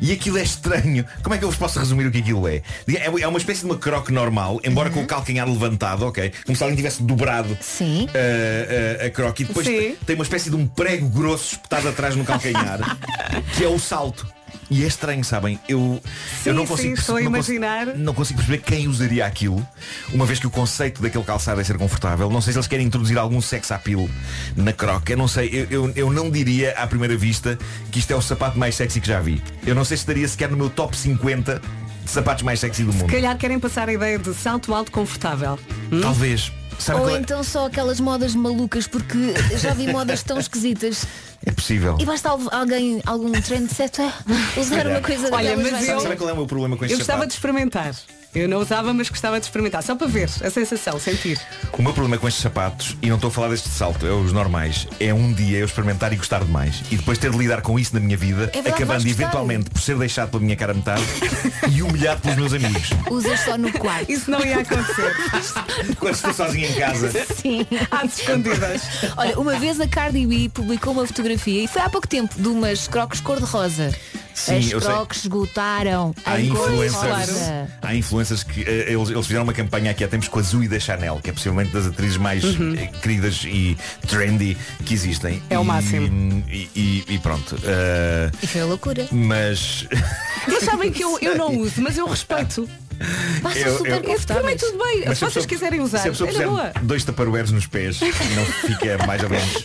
e 0.00 0.12
aquilo 0.12 0.38
é 0.38 0.42
estranho. 0.42 1.04
Como 1.22 1.34
é 1.34 1.38
que 1.38 1.44
eu 1.44 1.48
vos 1.48 1.58
posso 1.58 1.78
resumir 1.78 2.06
o 2.06 2.10
que 2.10 2.18
aquilo 2.18 2.46
é? 2.48 2.62
É 2.88 3.04
é 3.20 3.28
uma 3.28 3.38
espécie 3.38 3.60
de 3.60 3.66
uma 3.66 3.76
croque 3.76 4.12
normal, 4.12 4.60
embora 4.64 4.90
com 4.90 5.02
o 5.02 5.06
calcanhar 5.06 5.48
levantado, 5.48 6.06
ok? 6.06 6.32
Como 6.44 6.56
se 6.56 6.62
alguém 6.62 6.76
tivesse 6.76 7.02
dobrado 7.02 7.56
Sim. 7.60 8.04
uh, 8.04 9.02
uh, 9.02 9.06
a 9.06 9.10
croque. 9.10 9.44
E 9.44 9.46
depois 9.46 9.66
Sim. 9.66 9.96
tem 10.04 10.16
uma 10.16 10.24
espécie 10.24 10.50
de 10.50 10.56
um 10.56 10.66
prego 10.66 11.08
grosso 11.08 11.54
espetado 11.54 11.88
atrás 11.88 12.16
no 12.16 12.24
calcanhar, 12.24 12.80
que 13.56 13.64
é 13.64 13.68
o 13.68 13.78
salto. 13.78 14.33
E 14.70 14.82
é 14.82 14.86
estranho, 14.86 15.22
sabem? 15.24 15.58
Eu, 15.68 16.00
Sim, 16.42 16.48
eu 16.50 16.54
não 16.54 16.62
sim, 16.62 16.68
consigo, 16.68 16.94
a 16.94 16.96
não 16.96 17.32
consigo- 17.32 17.56
imaginar. 17.58 17.86
não 17.96 18.14
consigo 18.14 18.38
perceber 18.38 18.62
quem 18.62 18.88
usaria 18.88 19.26
aquilo, 19.26 19.66
uma 20.12 20.24
vez 20.26 20.38
que 20.38 20.46
o 20.46 20.50
conceito 20.50 21.02
daquele 21.02 21.24
calçado 21.24 21.60
é 21.60 21.64
ser 21.64 21.76
confortável. 21.76 22.30
Não 22.30 22.40
sei 22.40 22.52
se 22.52 22.58
eles 22.58 22.66
querem 22.68 22.86
introduzir 22.86 23.18
algum 23.18 23.40
sex 23.40 23.70
appeal 23.70 24.08
na 24.56 24.72
croca. 24.72 25.12
Eu 25.12 25.16
não 25.18 25.28
sei, 25.28 25.48
eu, 25.52 25.66
eu, 25.70 25.92
eu 25.96 26.10
não 26.12 26.30
diria 26.30 26.72
à 26.78 26.86
primeira 26.86 27.16
vista 27.16 27.58
que 27.90 27.98
isto 27.98 28.10
é 28.12 28.16
o 28.16 28.22
sapato 28.22 28.58
mais 28.58 28.74
sexy 28.74 29.00
que 29.00 29.06
já 29.08 29.20
vi. 29.20 29.42
Eu 29.66 29.74
não 29.74 29.84
sei 29.84 29.96
se 29.96 30.02
estaria 30.02 30.26
sequer 30.26 30.50
no 30.50 30.56
meu 30.56 30.70
top 30.70 30.96
50 30.96 31.60
de 32.04 32.10
sapatos 32.10 32.42
mais 32.42 32.60
sexy 32.60 32.82
do 32.84 32.92
Se 32.92 32.98
mundo. 32.98 33.10
calhar 33.10 33.36
querem 33.38 33.58
passar 33.58 33.88
a 33.88 33.92
ideia 33.92 34.18
de 34.18 34.32
salto 34.34 34.74
alto 34.74 34.90
confortável. 34.90 35.58
Hum? 35.92 36.00
Talvez. 36.00 36.52
Sabe 36.78 37.00
Ou 37.00 37.06
qual 37.06 37.16
é? 37.16 37.20
então 37.20 37.42
só 37.44 37.66
aquelas 37.66 38.00
modas 38.00 38.34
malucas, 38.34 38.86
porque 38.86 39.34
já 39.58 39.72
vi 39.74 39.86
modas 39.92 40.22
tão 40.22 40.38
esquisitas. 40.38 41.06
É 41.46 41.50
possível. 41.52 41.96
E 42.00 42.04
basta 42.04 42.30
al- 42.30 42.48
alguém, 42.52 43.02
algum 43.06 43.30
trendsetter, 43.32 44.10
usar 44.56 44.76
calhar. 44.78 44.92
uma 44.92 45.00
coisa 45.00 45.28
Olha, 45.32 45.50
daquelas 45.56 45.72
mas 45.72 45.86
vai 45.86 45.94
eu- 45.96 46.00
Sabe 46.00 46.16
qual 46.16 46.30
é 46.30 46.32
o 46.32 46.36
meu 46.36 46.46
problema 46.46 46.76
com 46.76 46.84
este 46.84 46.92
Eu 46.94 46.98
gostava 46.98 47.18
sapato? 47.18 47.28
de 47.28 47.34
experimentar. 47.34 47.94
Eu 48.34 48.48
não 48.48 48.58
usava, 48.58 48.92
mas 48.92 49.08
gostava 49.08 49.38
de 49.38 49.46
experimentar. 49.46 49.82
Só 49.82 49.94
para 49.94 50.06
ver 50.06 50.28
a 50.42 50.50
sensação, 50.50 50.98
sentir. 50.98 51.40
O 51.72 51.82
meu 51.82 51.92
problema 51.92 52.18
com 52.18 52.26
estes 52.26 52.42
sapatos, 52.42 52.96
e 53.00 53.08
não 53.08 53.14
estou 53.16 53.28
a 53.28 53.30
falar 53.30 53.48
deste 53.48 53.68
salto, 53.68 54.06
é 54.06 54.10
os 54.10 54.32
normais, 54.32 54.88
é 54.98 55.14
um 55.14 55.32
dia 55.32 55.58
eu 55.58 55.66
experimentar 55.66 56.12
e 56.12 56.16
gostar 56.16 56.44
demais. 56.44 56.82
E 56.90 56.96
depois 56.96 57.16
ter 57.18 57.30
de 57.30 57.38
lidar 57.38 57.62
com 57.62 57.78
isso 57.78 57.94
na 57.94 58.00
minha 58.00 58.16
vida, 58.16 58.50
É 58.52 58.60
verdade, 58.60 58.82
acabando 58.82 59.06
eventualmente 59.06 59.70
por 59.70 59.80
ser 59.80 59.96
deixado 59.96 60.30
pela 60.30 60.42
minha 60.42 60.56
cara 60.56 60.74
metade 60.74 61.02
e 61.70 61.82
humilhado 61.82 62.20
pelos 62.22 62.36
meus 62.36 62.52
amigos. 62.52 62.90
Usas 63.10 63.40
só 63.40 63.56
no 63.56 63.72
quarto. 63.72 64.10
Isso 64.10 64.30
não 64.30 64.44
ia 64.44 64.58
acontecer. 64.60 65.14
Quando 65.98 66.14
estou 66.14 66.32
sozinho 66.32 66.68
em 66.68 66.74
casa. 66.74 67.10
Sim. 67.40 67.66
Às 67.90 68.18
escondidas. 68.18 68.82
Olha, 69.16 69.38
uma 69.38 69.58
vez 69.58 69.80
a 69.80 69.86
Cardi 69.86 70.26
B 70.26 70.48
publicou 70.48 70.92
uma 70.92 71.06
fotografia 71.06 71.64
e 71.64 71.68
foi 71.68 71.82
há 71.82 71.88
pouco 71.88 72.08
tempo 72.08 72.34
de 72.40 72.48
umas 72.48 72.88
crocs 72.88 73.20
cor-de-rosa. 73.20 73.94
Sim, 74.34 74.58
As 74.74 74.82
crocs 74.84 75.18
esgotaram 75.22 76.14
Há 76.24 76.40
influencers, 76.40 77.30
há 77.80 77.94
influencers 77.94 78.42
que 78.42 78.62
eh, 78.62 78.92
eles, 78.92 79.08
eles 79.08 79.26
fizeram 79.26 79.44
uma 79.44 79.52
campanha 79.52 79.90
aqui 79.92 80.02
há 80.02 80.08
tempos 80.08 80.28
com 80.28 80.38
a 80.40 80.42
Zui 80.42 80.66
da 80.68 80.78
Chanel, 80.80 81.20
que 81.22 81.30
é 81.30 81.32
possivelmente 81.32 81.70
das 81.72 81.86
atrizes 81.86 82.16
mais 82.16 82.42
Uhum. 82.44 82.74
eh, 82.74 82.86
queridas 83.00 83.42
e 83.44 83.76
trendy 84.08 84.56
que 84.84 84.92
existem. 84.92 85.42
É 85.48 85.58
o 85.58 85.62
E- 85.62 85.66
máximo. 85.66 86.44
E, 86.48 86.68
e- 86.74 87.04
e 87.14 87.18
pronto. 87.20 87.56
eh, 87.64 88.30
E 88.42 88.46
foi 88.46 88.60
a 88.62 88.64
loucura. 88.66 89.06
mas 89.12 89.86
Mas 90.48 90.64
sabem 90.64 90.90
que 90.92 91.02
eu, 91.02 91.16
eu 91.22 91.36
não 91.38 91.54
uso, 91.60 91.80
mas 91.80 91.96
eu 91.96 92.06
respeito. 92.06 92.68
Passa 93.42 93.58
Eu- 93.58 93.76
super 93.78 94.04
eu- 94.04 94.18
tudo 94.56 94.78
bem. 94.84 95.04
Mas 95.06 95.18
Se 95.18 95.24
vocês 95.24 95.46
quiserem 95.46 95.80
usar, 95.80 95.98
Se 95.98 96.08
a 96.08 96.10
pessoa 96.12 96.30
é 96.30 96.46
boa. 96.46 96.72
dois 96.82 97.04
taparoeiros 97.04 97.50
nos 97.52 97.66
pés, 97.66 98.00
não 98.00 98.44
fica 98.46 99.06
mais 99.06 99.22
ou 99.22 99.28
menos. 99.30 99.64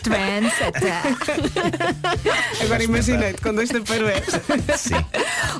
Agora 2.62 2.82
imaginei-te 2.82 3.40
com 3.40 3.54
dois 3.54 3.68
taparoeiros. 3.68 4.34
Sim. 4.76 4.94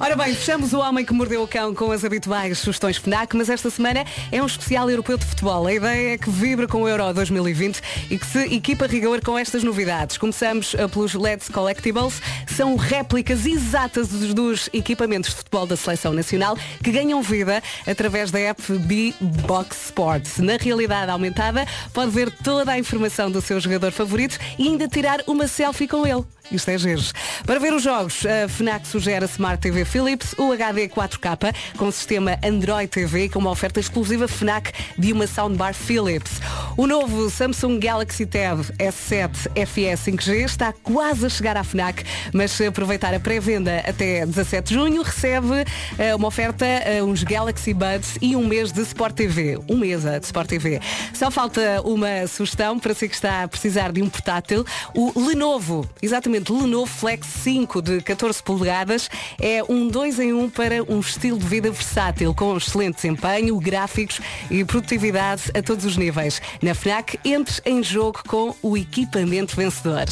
Ora 0.01 0.17
bem, 0.17 0.35
fechamos 0.35 0.73
o 0.73 0.79
Homem 0.81 1.05
que 1.05 1.13
Mordeu 1.13 1.43
o 1.43 1.49
Cão 1.49 1.75
com 1.75 1.91
as 1.93 2.05
habituais 2.05 2.59
sugestões 2.59 2.97
FNAC, 2.97 3.37
mas 3.37 3.49
esta 3.49 3.71
semana 3.71 4.05
é 4.31 4.43
um 4.43 4.47
especial 4.47 4.89
europeu 4.91 5.17
de 5.19 5.25
futebol. 5.25 5.67
A 5.67 5.73
ideia 5.75 6.15
é 6.15 6.19
que 6.19 6.31
vibra 6.31 6.67
com 6.69 6.83
o 6.83 6.89
Euro 6.89 7.13
2020 7.15 7.81
e 8.11 8.19
que 8.19 8.27
se 8.27 8.39
equipa 8.55 8.85
a 8.85 8.89
rigor 8.89 9.21
com 9.23 9.39
estas 9.39 9.63
novidades. 9.65 10.19
Começamos 10.19 10.75
eh, 10.75 10.87
pelos 10.89 11.15
Let's 11.15 11.49
Collectibles. 11.49 12.21
São 12.57 12.77
réplicas 12.77 13.47
exatas 13.47 14.09
dos, 14.09 14.35
dos 14.35 14.69
equipamentos 14.73 15.31
de 15.31 15.37
futebol 15.37 15.67
da 15.67 15.77
Seleção 15.77 16.13
Nacional 16.13 16.57
que 16.83 16.91
ganham 16.91 17.23
vida 17.23 17.60
através 17.87 18.31
da 18.31 18.39
app 18.39 18.61
B-Box 18.73 19.87
Sports. 19.87 20.39
Na 20.39 20.57
realidade 20.57 21.11
aumentada, 21.11 21.67
pode 21.93 22.11
ver 22.11 22.31
toda 22.31 22.73
a 22.73 22.79
informação 22.79 23.31
do 23.31 23.41
seu 23.41 23.61
jogador 23.61 23.93
favorito 23.93 24.39
e 24.59 24.69
ainda 24.69 24.89
tirar 24.89 25.21
uma 25.27 25.47
selfie 25.47 25.89
com 25.89 26.07
ele. 26.07 26.25
Isto 26.51 26.71
é 26.71 26.79
giro. 26.79 27.03
Para 27.47 27.61
ver 27.61 27.73
os 27.73 27.83
jogos, 27.83 28.25
a 28.27 28.49
FNAC 28.49 28.87
sugere 28.87 29.25
a 29.25 29.29
Smart 29.29 29.61
TV 29.61 29.85
Philips, 29.85 30.35
o 30.37 30.53
HD 30.53 30.89
4K 30.89 31.55
com 31.77 31.91
sistema 31.91 32.39
Android 32.45 32.89
TV 32.89 33.29
com 33.29 33.39
uma 33.39 33.51
oferta 33.51 33.79
exclusiva 33.79 34.27
FNAC 34.27 34.73
de 34.99 35.13
uma 35.13 35.27
soundbar 35.27 35.75
Philips. 35.75 36.41
O 36.77 36.87
novo 36.87 37.31
Samsung 37.31 37.79
Galaxy 37.79 38.27
Tab 38.27 38.61
S7 38.79 39.67
FE 39.67 40.11
5G 40.11 40.45
está 40.45 40.73
quase 40.73 41.27
a 41.27 41.29
chegar 41.29 41.57
à 41.57 41.63
FNAC, 41.63 42.05
mas 42.33 42.51
se 42.53 42.67
aproveitar 42.67 43.15
a 43.15 43.21
pré-venda 43.21 43.79
até 43.87 44.25
17 44.27 44.69
de 44.69 44.75
junho, 44.75 45.03
recebe 45.03 45.65
eh, 45.99 46.15
uma 46.15 46.29
oferta, 46.29 46.65
eh, 46.65 47.03
uns 47.03 47.23
Galaxy 47.23 47.75
Buds 47.75 48.17
e 48.21 48.35
um 48.35 48.47
mês 48.47 48.73
de 48.73 48.81
Sport 48.83 49.15
TV. 49.15 49.59
Um 49.69 49.77
mês 49.77 50.03
de 50.03 50.25
Sport 50.25 50.49
TV. 50.49 50.81
Só 51.13 51.31
falta 51.31 51.83
uma 51.83 52.27
sugestão 52.27 52.79
para 52.79 52.95
si 52.95 53.09
que 53.09 53.15
está 53.15 53.45
a 53.45 53.49
precisar 53.49 53.93
de 53.93 54.03
um 54.03 54.09
portátil. 54.09 54.65
O 54.95 55.13
Lenovo, 55.27 55.89
exatamente, 56.03 56.40
Lenovo 56.49 56.87
Flex 56.87 57.27
5 57.27 57.83
de 57.83 58.01
14 58.01 58.43
polegadas, 58.43 59.11
é 59.41 59.63
um 59.69 59.89
2 59.89 60.19
em 60.21 60.33
1 60.33 60.51
para 60.51 60.83
um 60.85 61.01
estilo 61.01 61.39
de 61.39 61.47
vida 61.47 61.71
versátil, 61.71 62.35
com 62.35 62.57
excelente 62.57 62.97
desempenho, 62.97 63.59
gráficos 63.59 64.21
e 64.51 64.65
produtividade 64.65 65.51
a 65.55 65.63
todos 65.63 65.85
os 65.85 65.97
níveis. 65.97 66.41
Na 66.63 66.75
FNAC, 66.75 67.19
entre 67.25 67.61
em 67.65 67.83
jogo 67.83 68.23
com 68.27 68.55
o 68.63 68.77
equipamento 68.77 69.57
vencedor. 69.57 70.07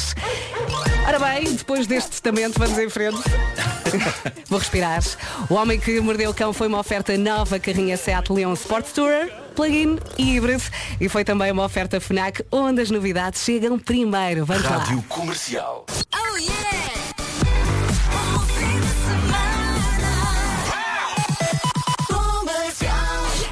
Ora 1.07 1.17
bem, 1.17 1.55
depois 1.55 1.87
deste 1.87 2.11
testamento, 2.11 2.59
vamos 2.59 2.77
em 2.77 2.89
frente. 2.89 3.17
Vou 4.47 4.59
respirar. 4.59 5.01
O 5.49 5.55
Homem 5.55 5.79
que 5.79 5.99
Mordeu 5.99 6.29
o 6.29 6.33
Cão 6.33 6.53
foi 6.53 6.67
uma 6.67 6.79
oferta 6.79 7.17
nova 7.17 7.59
carrinha 7.59 7.97
Seat 7.97 8.31
Leon 8.31 8.53
Sport 8.53 8.85
Tourer, 8.93 9.33
plug-in 9.55 9.97
e 10.17 10.35
híbrido. 10.35 10.63
E 10.99 11.09
foi 11.09 11.23
também 11.23 11.51
uma 11.51 11.65
oferta 11.65 11.99
FNAC, 11.99 12.43
onde 12.51 12.81
as 12.81 12.91
novidades 12.91 13.43
chegam 13.43 13.77
primeiro. 13.77 14.45
Vamos 14.45 14.63
lá. 14.63 14.77
Rádio 14.77 15.03
Comercial. 15.03 15.85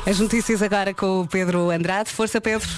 As 0.07 0.19
notícias 0.19 0.61
agora 0.61 0.93
com 0.93 1.19
o 1.19 1.27
Pedro 1.27 1.69
Andrade. 1.69 2.09
Força, 2.09 2.39
Pedro. 2.39 2.69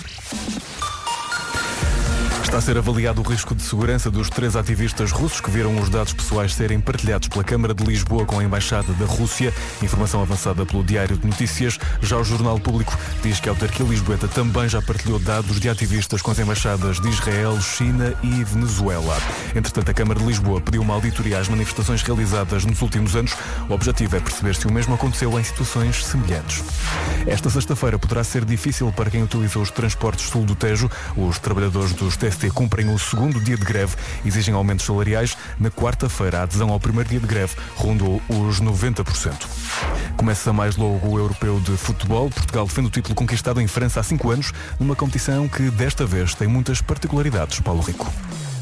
Está 2.49 2.57
a 2.57 2.61
ser 2.61 2.79
avaliado 2.79 3.21
o 3.21 3.23
risco 3.23 3.53
de 3.53 3.61
segurança 3.61 4.09
dos 4.09 4.27
três 4.27 4.55
ativistas 4.55 5.11
russos 5.11 5.39
que 5.39 5.51
viram 5.51 5.79
os 5.79 5.87
dados 5.87 6.13
pessoais 6.13 6.55
serem 6.55 6.79
partilhados 6.79 7.27
pela 7.27 7.43
Câmara 7.43 7.75
de 7.75 7.83
Lisboa 7.83 8.25
com 8.25 8.39
a 8.39 8.43
Embaixada 8.43 8.91
da 8.93 9.05
Rússia. 9.05 9.53
Informação 9.83 10.19
avançada 10.19 10.65
pelo 10.65 10.83
Diário 10.83 11.15
de 11.15 11.27
Notícias. 11.27 11.77
Já 12.01 12.17
o 12.17 12.23
Jornal 12.23 12.59
Público 12.59 12.97
diz 13.21 13.39
que 13.39 13.49
a 13.49 13.51
autarquia 13.51 13.85
lisboeta 13.85 14.27
também 14.27 14.67
já 14.67 14.81
partilhou 14.81 15.19
dados 15.19 15.59
de 15.59 15.69
ativistas 15.69 16.23
com 16.23 16.31
as 16.31 16.39
embaixadas 16.39 16.99
de 16.99 17.07
Israel, 17.09 17.61
China 17.61 18.15
e 18.23 18.43
Venezuela. 18.43 19.15
Entretanto, 19.55 19.91
a 19.91 19.93
Câmara 19.93 20.19
de 20.19 20.25
Lisboa 20.25 20.59
pediu 20.59 20.81
uma 20.81 20.95
auditoria 20.95 21.37
às 21.37 21.47
manifestações 21.47 22.01
realizadas 22.01 22.65
nos 22.65 22.81
últimos 22.81 23.15
anos. 23.15 23.35
O 23.69 23.73
objetivo 23.73 24.15
é 24.15 24.19
perceber 24.19 24.55
se 24.55 24.65
o 24.65 24.73
mesmo 24.73 24.95
aconteceu 24.95 25.39
em 25.39 25.43
situações 25.43 26.03
semelhantes. 26.03 26.63
Esta 27.27 27.47
sexta-feira 27.47 27.99
poderá 27.99 28.23
ser 28.23 28.43
difícil 28.43 28.91
para 28.91 29.11
quem 29.11 29.21
utiliza 29.21 29.59
os 29.59 29.69
transportes 29.69 30.31
sul 30.31 30.45
do 30.45 30.55
Tejo. 30.55 30.89
Os 31.15 31.37
trabalhadores 31.37 31.93
dos 31.93 32.17
TST 32.39 32.49
cumprem 32.51 32.89
o 32.89 32.97
segundo 32.97 33.39
dia 33.41 33.57
de 33.57 33.65
greve, 33.65 33.95
exigem 34.25 34.53
aumentos 34.53 34.85
salariais. 34.85 35.37
Na 35.59 35.69
quarta-feira, 35.69 36.39
a 36.39 36.43
adesão 36.43 36.69
ao 36.69 36.79
primeiro 36.79 37.09
dia 37.09 37.19
de 37.19 37.27
greve 37.27 37.55
rondou 37.75 38.21
os 38.29 38.61
90%. 38.61 39.45
Começa 40.15 40.53
mais 40.53 40.77
logo 40.77 41.07
o 41.07 41.17
europeu 41.17 41.59
de 41.59 41.75
futebol. 41.75 42.29
Portugal 42.29 42.65
defende 42.65 42.87
o 42.87 42.91
título 42.91 43.15
conquistado 43.15 43.59
em 43.59 43.67
França 43.67 43.99
há 43.99 44.03
cinco 44.03 44.31
anos, 44.31 44.53
numa 44.79 44.95
competição 44.95 45.47
que 45.47 45.69
desta 45.69 46.05
vez 46.05 46.33
tem 46.33 46.47
muitas 46.47 46.81
particularidades. 46.81 47.59
Paulo 47.59 47.81
Rico. 47.81 48.11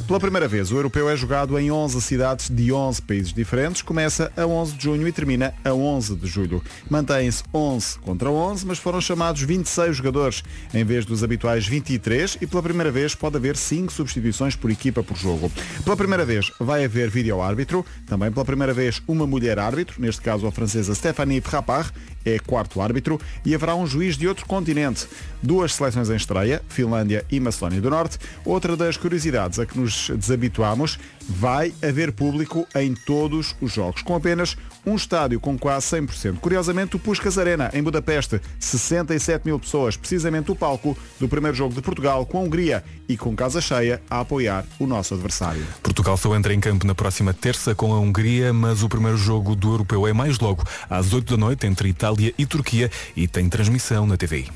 Pela 0.08 0.22
primeira 0.22 0.48
vez, 0.48 0.72
o 0.72 0.78
europeu 0.78 1.10
é 1.10 1.18
jogado 1.18 1.60
em 1.60 1.70
11 1.70 2.02
cidades 2.02 2.50
de 2.50 2.72
11 2.72 3.02
países 3.02 3.34
diferentes. 3.34 3.82
Começa 3.82 4.32
a 4.38 4.46
11 4.46 4.74
de 4.78 4.84
junho 4.86 5.06
e 5.06 5.12
termina 5.12 5.54
a 5.66 5.74
11 5.74 6.16
de 6.16 6.26
julho. 6.28 6.64
Mantém-se 6.90 7.44
11 7.54 8.00
contra 8.00 8.32
11, 8.32 8.66
mas 8.66 8.80
foram 8.80 9.02
chamados 9.02 9.42
26 9.42 9.98
jogadores, 9.98 10.46
em 10.74 10.86
vez 10.86 11.06
dos 11.06 11.26
habituais 11.26 11.68
23, 11.68 12.38
e 12.40 12.48
pela 12.48 12.64
primeira 12.64 12.90
vez 12.90 13.16
pode 13.16 13.36
haver 13.36 13.58
5 13.58 13.92
substituições 13.92 14.56
por 14.56 14.72
equipa 14.72 15.04
por 15.04 15.18
jogo. 15.18 15.52
Pela 15.84 15.98
primeira 15.98 16.24
vez 16.24 16.54
vai 16.58 16.86
haver 16.86 17.10
vídeo-árbitro, 17.10 17.86
também 18.06 18.32
pela 18.32 18.46
primeira 18.46 18.74
vez 18.74 19.02
uma 19.10 19.28
mulher 19.28 19.60
árbitro, 19.60 20.02
neste 20.02 20.22
caso 20.22 20.48
a 20.48 20.52
francesa 20.54 20.96
Stéphanie 20.96 21.42
Frappard, 21.42 21.92
é 22.28 22.40
quarto 22.40 22.82
árbitro, 22.82 23.20
e 23.46 23.54
haverá 23.56 23.76
um 23.76 23.88
juiz 23.88 24.18
de 24.18 24.28
outro 24.28 24.46
continente. 24.46 25.08
Duas 25.42 25.74
seleções 25.74 26.10
em 26.10 26.16
estreia, 26.16 26.62
Finlândia 26.70 27.26
e 27.32 27.40
Macedónia 27.40 27.82
do 27.82 27.90
Norte. 27.90 28.18
Outra 28.44 28.76
das 28.76 28.98
curiosidades 28.98 29.60
a 29.60 29.66
que 29.66 29.80
nos 29.80 30.10
desabituamos, 30.10 31.00
vai 31.28 31.74
haver 31.84 32.12
público 32.12 32.68
em 32.76 32.94
todos 32.94 33.56
os 33.62 33.74
jogos, 33.74 34.02
com 34.02 34.16
apenas 34.16 34.58
um 34.88 34.96
estádio 34.96 35.40
com 35.40 35.58
quase 35.58 35.86
100%. 35.88 36.40
Curiosamente, 36.40 36.96
o 36.96 37.00
Puskas 37.00 37.38
Arena, 37.38 37.70
em 37.74 37.84
Budapeste, 37.84 38.42
67 38.58 39.46
mil 39.46 39.60
pessoas, 39.60 39.98
precisamente 39.98 40.50
o 40.50 40.56
palco 40.56 40.98
do 41.20 41.28
primeiro 41.28 41.56
jogo 41.56 41.76
de 41.76 41.82
Portugal 41.82 42.26
com 42.26 42.38
a 42.38 42.42
Hungria 42.42 42.84
e 43.08 43.18
com 43.18 43.36
casa 43.36 43.60
cheia 43.60 44.02
a 44.10 44.22
apoiar 44.22 44.66
o 44.80 44.88
nosso 44.88 45.14
adversário. 45.14 45.66
Portugal 45.84 46.16
só 46.16 46.34
entra 46.36 46.54
em 46.54 46.60
campo 46.60 46.88
na 46.88 46.96
próxima 46.96 47.34
terça 47.34 47.76
com 47.76 47.94
a 47.94 48.00
Hungria, 48.00 48.54
mas 48.54 48.82
o 48.82 48.90
primeiro 48.90 49.18
jogo 49.18 49.56
do 49.56 49.74
europeu 49.74 50.08
é 50.08 50.14
mais 50.14 50.40
logo, 50.40 50.64
às 50.90 51.12
8 51.14 51.36
da 51.36 51.38
noite, 51.38 51.68
entre 51.68 51.90
Itália 51.90 52.34
e 52.38 52.46
Turquia, 52.46 52.90
e 53.16 53.28
tem 53.28 53.50
transmissão 53.50 54.08
na 54.08 54.16
TVI. 54.16 54.50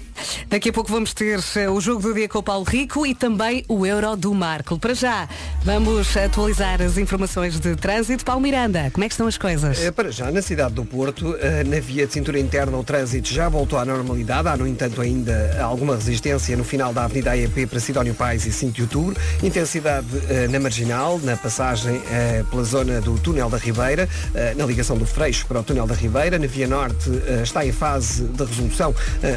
Daqui 0.48 0.70
a 0.70 0.74
pouco 0.74 0.92
vamos 0.92 1.14
ter 1.14 1.40
eh, 1.56 1.70
o 1.70 1.80
jogo 1.80 2.02
do 2.02 2.14
dia 2.14 2.28
com 2.28 2.40
o 2.40 2.44
Paulo 2.44 2.66
Rico 2.66 3.06
e 3.06 3.16
também 3.16 3.64
o 3.68 3.86
Euro 3.86 4.16
do 4.16 4.34
Marco. 4.34 4.78
Para 4.78 4.94
já, 4.94 5.28
vamos 5.64 6.16
atualizar 6.18 6.82
as 6.82 6.98
informações 6.98 7.60
de 7.60 7.76
trânsito. 7.76 8.26
Paulo 8.26 8.42
Miranda, 8.42 8.90
como 8.92 9.04
é 9.04 9.08
que 9.08 9.14
estão 9.14 9.28
as 9.28 9.38
coisas? 9.38 9.82
Eh, 9.82 9.92
Para 9.92 10.12
já, 10.12 10.32
na 10.32 10.42
cidade 10.42 10.74
do 10.74 10.84
Porto, 10.84 11.36
eh, 11.40 11.64
na 11.64 11.80
via 11.80 12.06
de 12.06 12.14
cintura 12.14 12.40
interna, 12.40 12.76
o 12.78 12.84
trânsito 12.84 13.30
já 13.30 13.48
voltou 13.48 13.80
à 13.80 13.86
normalidade. 13.86 14.48
Há, 14.48 14.58
no 14.58 14.68
entanto, 14.68 15.02
ainda 15.02 15.58
alguma 15.62 15.96
resistência 15.96 16.58
no 16.58 16.64
final 16.64 16.94
da 16.94 17.06
Avenida 17.06 17.32
AEP 17.32 17.68
para 17.68 17.80
Sidónio 17.80 18.14
Pais 18.14 18.46
e 18.46 18.52
5 18.52 18.74
de 18.74 18.82
Outubro. 18.82 19.16
Intensidade 19.42 20.08
na 20.50 20.60
Marginal, 20.60 21.20
na 21.20 21.38
passagem 21.38 22.02
pela 22.50 22.64
zona 22.64 23.00
do 23.02 23.18
Túnel 23.20 23.50
da 23.50 23.58
Ribeira, 23.58 24.08
na 24.56 24.66
ligação 24.66 24.98
do 24.98 25.06
Freixo 25.06 25.46
para 25.46 25.60
o 25.60 25.64
Túnel 25.64 25.88
da 25.88 25.96
Ribeira. 25.96 26.38
Na 26.38 26.48
Via 26.48 26.68
Norte 26.68 27.10
está 27.44 27.66
em 27.66 27.72
fase 27.72 28.24
de 28.24 28.44
resolução 28.44 28.94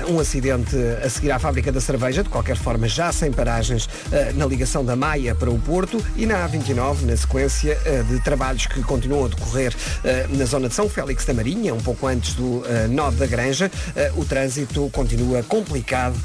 um 0.08 0.18
acidente 0.18 0.63
a 1.04 1.08
seguir 1.08 1.30
à 1.30 1.38
fábrica 1.38 1.70
da 1.70 1.80
cerveja, 1.80 2.22
de 2.22 2.28
qualquer 2.28 2.56
forma 2.56 2.88
já 2.88 3.12
sem 3.12 3.32
paragens 3.32 3.88
eh, 4.10 4.32
na 4.34 4.46
ligação 4.46 4.84
da 4.84 4.96
Maia 4.96 5.34
para 5.34 5.50
o 5.50 5.58
Porto 5.58 6.02
e 6.16 6.26
na 6.26 6.48
A29, 6.48 7.02
na 7.02 7.16
sequência 7.16 7.78
eh, 7.84 8.02
de 8.02 8.20
trabalhos 8.20 8.66
que 8.66 8.82
continuam 8.82 9.26
a 9.26 9.28
decorrer 9.28 9.74
eh, 10.04 10.26
na 10.30 10.44
zona 10.44 10.68
de 10.68 10.74
São 10.74 10.88
Félix 10.88 11.24
da 11.24 11.34
Marinha, 11.34 11.74
um 11.74 11.80
pouco 11.80 12.06
antes 12.06 12.34
do 12.34 12.62
nó 12.90 13.10
da 13.10 13.26
Granja, 13.26 13.70
o 14.16 14.24
trânsito 14.24 14.88
continua 14.90 15.42
complicado 15.42 16.16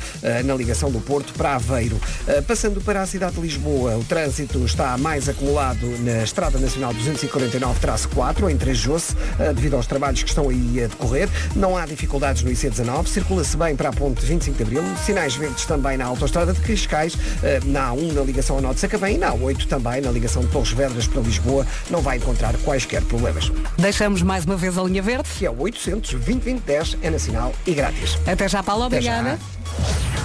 na 0.45 0.55
ligação 0.55 0.91
do 0.91 0.99
Porto 0.99 1.33
para 1.33 1.55
Aveiro. 1.55 1.99
Passando 2.47 2.81
para 2.81 3.01
a 3.01 3.05
cidade 3.05 3.35
de 3.35 3.41
Lisboa, 3.41 3.97
o 3.97 4.03
trânsito 4.03 4.63
está 4.65 4.97
mais 4.97 5.27
acumulado 5.27 5.85
na 5.99 6.23
Estrada 6.23 6.57
Nacional 6.59 6.93
249-4, 6.93 8.49
em 8.49 8.57
eh, 9.39 9.53
devido 9.53 9.75
aos 9.75 9.87
trabalhos 9.87 10.21
que 10.21 10.29
estão 10.29 10.49
aí 10.49 10.83
a 10.83 10.87
decorrer. 10.87 11.29
Não 11.55 11.75
há 11.75 11.85
dificuldades 11.85 12.43
no 12.43 12.51
IC19, 12.51 13.07
circula-se 13.07 13.57
bem 13.57 13.75
para 13.75 13.89
a 13.89 13.93
ponte 13.93 14.25
25 14.29 14.57
de 14.57 14.63
Abril, 14.63 14.83
sinais 15.03 15.35
verdes 15.35 15.65
também 15.65 15.97
na 15.97 16.05
autoestrada 16.05 16.53
de 16.53 16.61
Cascais, 16.61 17.17
eh, 17.43 17.59
na 17.65 17.89
A1 17.89 18.13
na 18.13 18.21
ligação 18.21 18.57
ao 18.57 18.61
Nó 18.61 18.73
de 18.73 18.79
Sacavém 18.79 19.15
e 19.15 19.17
na 19.17 19.31
A8 19.31 19.65
também 19.65 20.01
na 20.01 20.11
ligação 20.11 20.43
de 20.43 20.49
Torres 20.49 20.71
Vedras 20.71 21.07
para 21.07 21.21
Lisboa. 21.21 21.65
Não 21.89 21.99
vai 22.01 22.17
encontrar 22.17 22.55
quaisquer 22.57 23.01
problemas. 23.03 23.51
Deixamos 23.77 24.21
mais 24.21 24.45
uma 24.45 24.55
vez 24.55 24.77
a 24.77 24.83
linha 24.83 25.01
verde. 25.01 25.27
Que 25.37 25.47
é 25.47 25.49
o 25.49 25.59
800 25.59 26.11
2010 26.11 26.97
é 27.01 27.09
nacional 27.09 27.53
e 27.65 27.73
grátis. 27.73 28.17
Até 28.27 28.47
já, 28.47 28.61
Paulo. 28.61 28.85
Obrigada. 28.85 29.39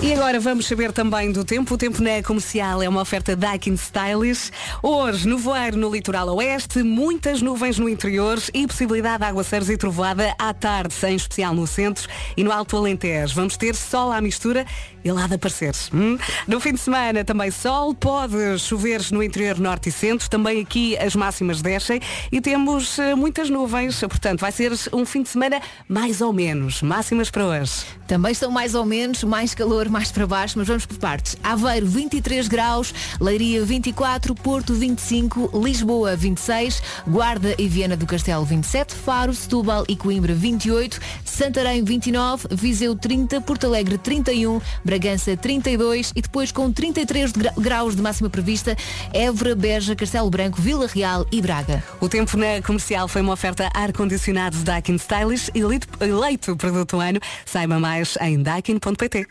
E 0.05 0.12
agora 0.12 0.38
vamos 0.38 0.66
saber 0.66 0.92
também 0.92 1.32
do 1.32 1.46
tempo. 1.46 1.72
O 1.72 1.78
tempo 1.78 2.02
na 2.02 2.22
comercial 2.22 2.82
é 2.82 2.86
uma 2.86 3.00
oferta 3.00 3.34
Daikin 3.34 3.72
Stylish. 3.72 4.52
Hoje, 4.82 5.26
no 5.26 5.38
voeiro 5.38 5.78
no 5.78 5.90
litoral 5.90 6.28
oeste, 6.28 6.82
muitas 6.82 7.40
nuvens 7.40 7.78
no 7.78 7.88
interior 7.88 8.38
e 8.52 8.66
possibilidade 8.66 9.20
de 9.20 9.24
aguaceiros 9.24 9.70
e 9.70 9.78
trovada 9.78 10.34
à 10.38 10.52
tarde, 10.52 10.94
em 11.07 11.16
especial 11.16 11.55
no 11.55 11.66
centro 11.66 12.07
e 12.36 12.44
no 12.44 12.52
Alto 12.52 12.76
Alentejo. 12.76 13.34
Vamos 13.34 13.57
ter 13.57 13.74
sol 13.74 14.12
à 14.12 14.20
mistura 14.20 14.66
e 15.05 15.12
lá 15.12 15.26
de 15.26 15.34
aparecer. 15.34 15.74
hum? 15.92 16.18
No 16.48 16.59
fim 16.59 16.72
de 16.72 16.80
semana 16.80 17.24
também 17.24 17.50
sol, 17.50 17.94
pode 17.94 18.59
chover 18.59 19.00
no 19.12 19.22
interior 19.22 19.59
norte 19.59 19.90
e 19.90 19.92
centro, 19.92 20.28
também 20.30 20.62
aqui 20.62 20.96
as 20.96 21.14
máximas 21.14 21.61
descem 21.61 22.00
e 22.32 22.40
temos 22.40 22.98
eh, 22.98 23.14
muitas 23.14 23.50
nuvens, 23.50 24.00
portanto 24.00 24.40
vai 24.40 24.50
ser 24.50 24.72
um 24.92 25.05
fim 25.05 25.22
de 25.22 25.28
semana 25.28 25.61
mais 25.88 26.20
ou 26.20 26.32
menos. 26.32 26.82
Máximas 26.82 27.30
para 27.30 27.46
hoje. 27.46 27.84
Também 28.07 28.32
estão 28.32 28.50
mais 28.50 28.74
ou 28.74 28.84
menos, 28.84 29.24
mais 29.24 29.55
calor, 29.55 29.88
mais 29.88 30.11
para 30.11 30.26
baixo, 30.26 30.59
mas 30.59 30.66
vamos 30.66 30.86
por 30.86 30.98
partes. 30.98 31.36
Aveiro 31.42 31.86
23 31.86 32.48
graus, 32.48 32.94
Leiria 33.20 33.64
24, 33.64 34.34
Porto 34.34 34.74
25, 34.74 35.50
Lisboa 35.62 36.16
26, 36.16 36.82
Guarda 37.07 37.55
e 37.59 37.68
Viana 37.68 37.96
do 37.96 38.07
Castelo 38.07 38.44
27, 38.44 38.94
Faro, 38.94 39.34
Setúbal 39.34 39.84
e 39.88 39.96
Coimbra 39.96 40.34
28, 40.34 41.00
Santarém 41.24 41.82
29, 41.82 42.48
Viseu 42.50 42.94
30, 42.94 43.40
Porto 43.40 43.66
Alegre 43.66 43.98
31, 43.98 44.61
Bragança 44.99 45.36
32 45.36 46.12
e 46.14 46.22
depois 46.22 46.53
com 46.53 46.70
33 46.70 47.32
de 47.32 47.40
gra- 47.40 47.53
graus 47.59 47.97
de 47.97 48.03
máxima 48.03 48.30
prevista, 48.30 48.76
Évora, 49.12 49.57
Beja, 49.57 49.97
Castelo 49.97 50.30
Branco, 50.30 50.62
Vila 50.62 50.86
Real 50.86 51.26
e 51.32 51.42
Braga. 51.42 51.82
O 52.01 52.09
tempo 52.09 52.36
na 52.36 52.62
comercial 52.64 53.09
foi 53.09 53.20
uma 53.20 53.32
oferta 53.32 53.68
ar-condicionado 53.74 54.57
Daikin 54.59 54.95
Stylish, 54.95 55.51
eleito, 55.53 55.88
eleito 56.01 56.57
produto 56.57 56.92
do 56.97 57.01
ano. 57.01 57.18
Saiba 57.45 57.80
mais 57.80 58.16
em 58.20 58.40
daikin.pt. 58.40 59.26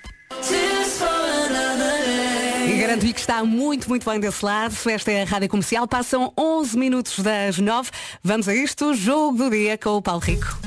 E 2.67 2.77
garanto-lhe 2.81 3.13
que 3.13 3.21
está 3.21 3.41
muito, 3.45 3.87
muito 3.87 4.09
bem 4.09 4.19
desse 4.19 4.43
lado. 4.43 4.75
Esta 4.85 5.11
é 5.13 5.21
a 5.21 5.25
Rádio 5.25 5.47
Comercial. 5.47 5.87
Passam 5.87 6.33
11 6.37 6.77
minutos 6.77 7.19
das 7.19 7.57
9. 7.57 7.89
Vamos 8.21 8.49
a 8.49 8.53
isto. 8.53 8.93
Jogo 8.93 9.37
do 9.37 9.49
dia 9.49 9.77
com 9.77 9.91
o 9.91 10.01
Paulo 10.01 10.19
Rico. 10.21 10.57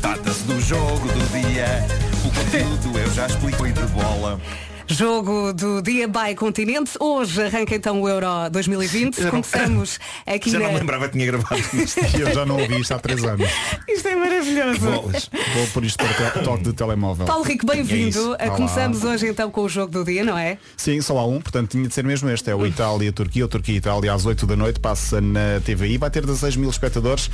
Trata-se 0.00 0.42
do 0.44 0.60
jogo 0.60 1.08
do 1.08 1.40
dia. 1.40 2.11
O 2.52 2.54
conteúdo 2.54 2.98
eu 2.98 3.10
já 3.14 3.26
explico 3.26 3.66
de 3.66 3.80
bola. 3.92 4.38
Jogo 4.86 5.54
do 5.54 5.80
dia 5.80 6.06
by 6.06 6.34
Continente. 6.36 6.90
Hoje 7.00 7.40
arranca 7.44 7.74
então 7.74 8.02
o 8.02 8.06
Euro 8.08 8.26
2020. 8.50 9.16
Já 9.16 9.22
não- 9.24 9.30
Começamos 9.30 9.98
aqui 10.26 10.50
Já 10.50 10.58
na... 10.58 10.66
não 10.68 10.74
lembrava 10.74 11.06
que 11.06 11.12
tinha 11.12 11.24
gravado 11.24 11.56
isto. 11.72 11.98
Eu 12.18 12.34
já 12.34 12.44
não 12.44 12.58
ouvi 12.60 12.78
isto 12.80 12.92
há 12.92 12.98
três 12.98 13.24
anos. 13.24 13.48
Isto 13.88 14.08
é 14.08 14.16
maravilhoso. 14.16 14.80
Bolas. 14.80 15.30
Vou 15.54 15.66
pôr 15.68 15.84
isto 15.84 16.04
para 16.04 16.30
to- 16.32 16.42
toque 16.42 16.64
de 16.64 16.72
telemóvel. 16.74 17.24
Paulo 17.24 17.42
Rico, 17.44 17.64
É 17.72 17.76
bem-vindo. 17.76 18.22
Olá. 18.32 18.50
Começamos 18.50 19.02
hoje 19.02 19.28
então 19.28 19.50
com 19.50 19.62
o 19.62 19.68
jogo 19.68 19.90
do 19.90 20.04
dia, 20.04 20.22
não 20.24 20.36
é? 20.36 20.58
Sim, 20.76 21.00
só 21.00 21.16
há 21.18 21.26
um, 21.26 21.40
portanto 21.40 21.70
tinha 21.70 21.88
de 21.88 21.94
ser 21.94 22.04
mesmo 22.04 22.28
este. 22.28 22.50
É 22.50 22.54
o 22.54 22.66
Itália-Turquia, 22.66 23.46
o 23.46 23.48
Turquia-Itália 23.48 24.12
às 24.12 24.26
8 24.26 24.46
da 24.46 24.56
noite, 24.56 24.78
passa 24.78 25.20
na 25.22 25.60
TVI, 25.64 25.96
vai 25.96 26.10
ter 26.10 26.20
16 26.26 26.56
mil 26.56 26.68
espectadores. 26.68 27.30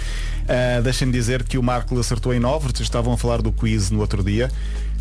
Ah, 0.47 0.81
Deixem-me 0.81 1.13
dizer 1.13 1.43
que 1.43 1.59
o 1.59 1.63
Marco 1.63 1.99
acertou 1.99 2.33
em 2.33 2.39
9, 2.39 2.67
vocês 2.69 2.81
estavam 2.87 3.15
a 3.15 3.19
falar 3.19 3.43
do 3.43 3.51
quiz 3.51 3.91
no 3.91 3.99
outro 4.01 4.23
dia. 4.23 4.49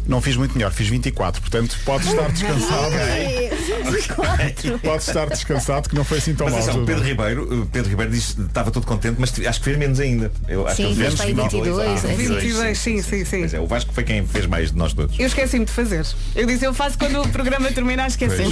Não 0.07 0.21
fiz 0.21 0.37
muito 0.37 0.53
melhor, 0.55 0.71
fiz 0.71 0.87
24, 0.87 1.41
portanto 1.41 1.77
pode 1.83 2.07
estar 2.07 2.31
descansado. 2.31 2.93
Pode 4.83 5.03
estar 5.03 5.25
descansado 5.29 5.89
que 5.89 5.95
não 5.95 6.03
foi 6.03 6.17
assim 6.17 6.33
tão 6.33 6.45
Mas 6.45 6.53
mal. 6.55 6.63
atenção. 6.63 6.85
Pedro 6.85 7.03
Ribeiro, 7.03 7.61
uh, 7.61 7.65
Pedro 7.67 7.89
Ribeiro 7.89 8.11
disse 8.11 8.35
que 8.35 8.41
estava 8.41 8.71
todo 8.71 8.85
contente, 8.85 9.15
mas 9.19 9.33
acho 9.45 9.59
que 9.59 9.65
fez 9.65 9.77
menos 9.77 9.99
ainda. 9.99 10.31
Eu 10.47 10.65
acho 10.67 10.77
Sim, 10.77 10.89
que 10.89 10.95
fez 10.95 11.07
fez 11.07 11.15
para 11.15 11.25
aí 11.25 11.33
22. 11.33 11.65
22, 11.65 12.05
Ah, 12.05 12.07
é. 12.07 12.15
22, 12.15 12.77
sim, 12.77 13.01
sim, 13.01 13.25
sim. 13.25 13.39
Pois 13.39 13.53
é, 13.53 13.59
o 13.59 13.67
Vasco 13.67 13.93
foi 13.93 14.03
quem 14.03 14.25
fez 14.25 14.45
mais 14.45 14.71
de 14.71 14.77
nós 14.77 14.93
todos. 14.93 15.17
Eu 15.17 15.27
esqueci-me 15.27 15.65
de 15.65 15.71
fazer. 15.71 16.05
Eu 16.35 16.45
disse, 16.45 16.65
eu 16.65 16.73
faço 16.73 16.97
quando 16.97 17.21
o 17.21 17.29
programa 17.29 17.71
terminar, 17.71 18.07
esqueci. 18.07 18.43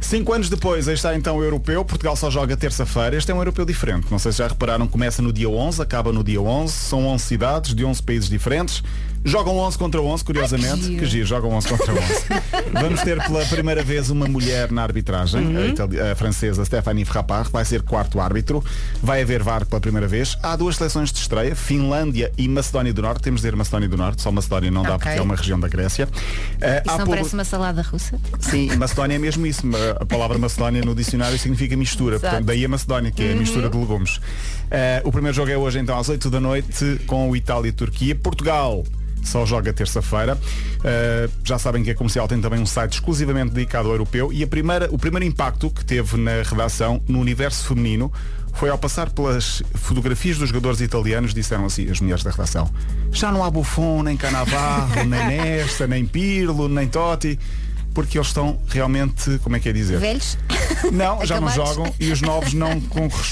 Cinco 0.00 0.32
anos 0.32 0.48
depois, 0.48 0.88
aí 0.88 0.94
está 0.94 1.14
então 1.14 1.36
o 1.36 1.44
europeu. 1.44 1.84
Portugal 1.84 2.16
só 2.16 2.30
joga 2.30 2.56
terça-feira. 2.56 3.16
Este 3.16 3.30
é 3.30 3.34
um 3.34 3.38
europeu 3.38 3.64
diferente. 3.64 4.06
Não 4.10 4.18
sei 4.18 4.32
se 4.32 4.38
já 4.38 4.48
repararam, 4.48 4.86
começa 4.86 5.20
no 5.20 5.32
dia 5.32 5.48
11, 5.48 5.82
acaba 5.82 6.12
no 6.12 6.24
dia 6.24 6.40
11. 6.40 6.72
São 6.72 7.06
11 7.06 7.24
cidades 7.24 7.74
de 7.74 7.84
11 7.84 8.02
países 8.02 8.28
diferentes. 8.28 8.82
Jogam 9.22 9.56
11 9.58 9.76
contra 9.76 10.00
11, 10.00 10.24
curiosamente. 10.24 10.82
giro. 10.82 10.98
que 10.98 11.06
giro, 11.06 11.26
jogam 11.26 11.50
11 11.52 11.68
contra 11.68 11.92
11. 11.92 12.02
Vamos 12.72 13.00
ter 13.02 13.22
pela 13.22 13.44
primeira 13.46 13.82
vez 13.82 14.08
uma 14.08 14.26
mulher 14.26 14.70
na 14.72 14.82
arbitragem, 14.82 15.40
Uhum. 15.46 15.74
a, 16.08 16.12
a 16.12 16.14
francesa 16.14 16.64
Stéphanie 16.64 17.04
Frappard, 17.04 17.50
vai 17.52 17.64
ser 17.64 17.82
quarto 17.82 18.18
árbitro. 18.18 18.64
Vai 19.02 19.20
haver 19.22 19.42
VAR 19.42 19.66
pela 19.66 19.80
primeira 19.80 20.06
vez. 20.08 20.38
Há 20.42 20.56
duas 20.56 20.76
seleções 20.76 21.12
de 21.12 21.18
estreia, 21.18 21.54
Finlândia 21.54 22.32
e 22.38 22.48
Macedónia 22.48 22.92
do 22.94 23.02
Norte. 23.02 23.22
Temos 23.22 23.40
de 23.40 23.46
dizer 23.46 23.56
Macedónia 23.56 23.88
do 23.88 23.96
Norte, 23.96 24.22
só 24.22 24.32
Macedónia 24.32 24.70
não 24.70 24.82
dá 24.82 24.94
Ok. 24.96 25.04
porque 25.06 25.18
é 25.18 25.22
uma 25.22 25.36
região 25.36 25.60
da 25.60 25.68
Grécia. 25.68 26.08
Eh, 26.60 26.82
Isso 26.86 26.98
não 26.98 27.06
parece 27.06 27.34
uma 27.34 27.44
salada 27.44 27.82
russa? 27.82 28.18
Sim, 28.38 28.74
Macedónia 28.76 29.16
é 29.16 29.18
mesmo 29.18 29.46
isso. 29.46 29.62
A 30.00 30.06
palavra 30.06 30.38
Macedónia 30.38 30.82
no 30.82 30.94
dicionário 30.94 31.38
significa 31.38 31.76
mistura. 31.76 32.16
Exato. 32.16 32.30
Portanto, 32.30 32.46
daí 32.46 32.64
a 32.64 32.68
Macedónia, 32.68 33.10
que 33.10 33.22
é 33.22 33.28
a 33.28 33.32
Uhum. 33.32 33.38
mistura 33.40 33.68
de 33.68 33.76
legumes. 33.76 34.18
Eh, 34.70 35.02
o 35.04 35.12
primeiro 35.12 35.34
jogo 35.36 35.50
é 35.50 35.56
hoje, 35.58 35.78
então, 35.78 35.98
às 35.98 36.08
8 36.08 36.30
da 36.30 36.40
noite, 36.40 37.00
com 37.06 37.28
o 37.30 37.36
Itália 37.36 37.68
e 37.68 37.72
Turquia. 37.72 38.14
Portugal 38.14 38.84
só 39.22 39.44
joga 39.46 39.72
terça-feira. 39.72 40.38
Eh, 40.84 41.28
já 41.44 41.58
sabem 41.58 41.82
que 41.82 41.90
a 41.90 41.94
comercial 41.94 42.26
tem 42.26 42.40
também 42.40 42.60
um 42.60 42.66
site 42.66 42.94
exclusivamente 42.94 43.52
dedicado 43.52 43.88
ao 43.88 43.94
europeu. 43.94 44.32
E 44.32 44.42
a 44.42 44.46
primeira, 44.46 44.88
o 44.90 44.98
primeiro 44.98 45.24
impacto 45.24 45.70
que 45.70 45.84
teve 45.84 46.16
na 46.16 46.42
redação, 46.42 47.00
no 47.08 47.20
universo 47.20 47.66
feminino, 47.66 48.12
foi 48.52 48.68
ao 48.68 48.78
passar 48.78 49.10
pelas 49.10 49.62
fotografias 49.74 50.38
dos 50.38 50.48
jogadores 50.48 50.80
italianos, 50.80 51.32
disseram 51.32 51.66
assim, 51.66 51.88
as 51.88 52.00
mulheres 52.00 52.22
da 52.22 52.30
redação, 52.30 52.70
já 53.12 53.30
não 53.30 53.44
há 53.44 53.50
Buffon, 53.50 54.02
nem 54.02 54.16
Canavarro, 54.16 55.04
nem 55.06 55.26
Nesta, 55.26 55.86
nem 55.86 56.04
Pirlo, 56.04 56.68
nem 56.68 56.88
Totti, 56.88 57.38
porque 58.00 58.16
eles 58.16 58.28
estão 58.28 58.58
realmente, 58.68 59.38
como 59.42 59.56
é 59.56 59.60
que 59.60 59.68
é 59.68 59.72
dizer? 59.74 59.98
Velhos? 59.98 60.38
Não, 60.90 61.24
já 61.26 61.38
não 61.40 61.50
jogam 61.50 61.92
e 62.00 62.10
os 62.10 62.22
novos 62.22 62.54
não, 62.54 62.80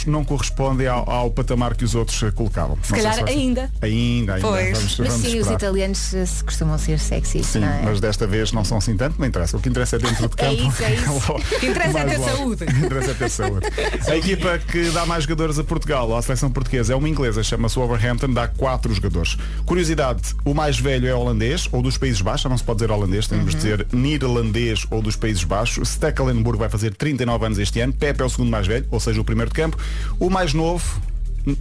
não 0.07 0.25
correspondem 0.25 0.87
ao, 0.87 1.09
ao 1.09 1.31
patamar 1.31 1.75
que 1.75 1.85
os 1.85 1.95
outros 1.95 2.23
eh, 2.23 2.31
colocavam. 2.31 2.77
Se 2.83 2.93
Não 2.93 2.99
calhar 2.99 3.25
ainda. 3.27 3.71
Ainda, 3.81 4.35
ainda. 4.35 4.39
Pois. 4.41 4.77
Vamos, 4.77 4.99
Mas 4.99 5.09
vamos 5.09 5.23
sim, 5.23 5.29
os 5.29 5.35
esperar. 5.35 5.55
italianos 5.55 6.15
eh, 6.15 6.27
se 6.27 6.45
costumam 6.45 6.77
ser 6.77 6.99
sexys, 6.99 7.47
Sim, 7.47 7.61
não 7.61 7.69
é? 7.69 7.81
mas 7.85 8.01
desta 8.01 8.27
vez 8.27 8.53
não 8.53 8.65
são 8.65 8.77
assim 8.79 8.97
tanto, 8.97 9.19
não 9.19 9.27
interessa. 9.27 9.57
O 9.57 9.61
que 9.61 9.69
interessa 9.69 9.97
é 9.97 9.99
dentro 10.01 10.29
de 10.29 10.35
É 10.45 10.47
campo. 10.57 10.69
isso, 10.69 10.83
é 10.83 10.95
isso. 10.95 11.09
Logo, 11.33 11.39
O 11.39 11.61
que 11.61 11.67
interessa 11.67 11.99
é 12.01 12.05
ter 12.05 12.19
logo. 12.19 12.31
saúde. 12.37 12.65
O 12.65 12.67
que 12.67 12.87
interessa 12.87 13.11
é 13.11 13.15
ter 13.15 13.31
saúde. 13.31 13.67
A 14.09 14.17
equipa 14.17 14.59
que 14.59 14.91
dá 14.91 15.07
mais 15.07 15.23
jogadores 15.25 15.59
a 15.59 15.65
Portugal, 15.65 16.15
à 16.17 16.21
seleção 16.21 16.51
portuguesa, 16.51 16.93
é 16.93 16.97
uma 16.97 17.09
inglesa, 17.09 17.43
chama-se 17.43 17.77
Wolverhampton, 17.77 18.31
dá 18.33 18.47
quatro 18.49 18.93
jogadores. 18.93 19.37
Curiosidade, 19.65 20.35
o 20.45 20.53
mais 20.53 20.79
velho 20.79 21.07
é 21.09 21.15
holandês, 21.15 21.67
ou 21.73 21.81
dos 21.81 21.97
Países 21.97 22.21
Baixos, 22.21 22.43
já 22.43 22.49
não 22.51 22.59
se 22.59 22.65
pode 22.65 22.81
dizer 22.81 22.91
holandês, 22.91 23.27
temos 23.27 23.53
de 23.53 23.57
dizer 23.57 23.87
neerlandês 23.93 24.58
ou 24.91 25.03
dos 25.03 25.17
Países 25.17 25.45
Baixos. 25.45 25.91
Stekelenburg 25.91 26.59
vai 26.59 26.69
fazer 26.69 26.95
39 26.95 27.47
anos 27.47 27.59
este 27.59 27.81
ano, 27.81 27.93
Pepe 27.93 28.23
é 28.23 28.25
o 28.25 28.29
segundo 28.29 28.51
mais 28.51 28.67
velho, 28.67 28.87
ou 28.91 29.01
seja, 29.01 29.21
o 29.21 29.25
primeiro 29.25 29.51
de 29.51 29.55
campo. 29.55 29.77
O 30.19 30.29
mais 30.31 30.53
novo, 30.53 31.01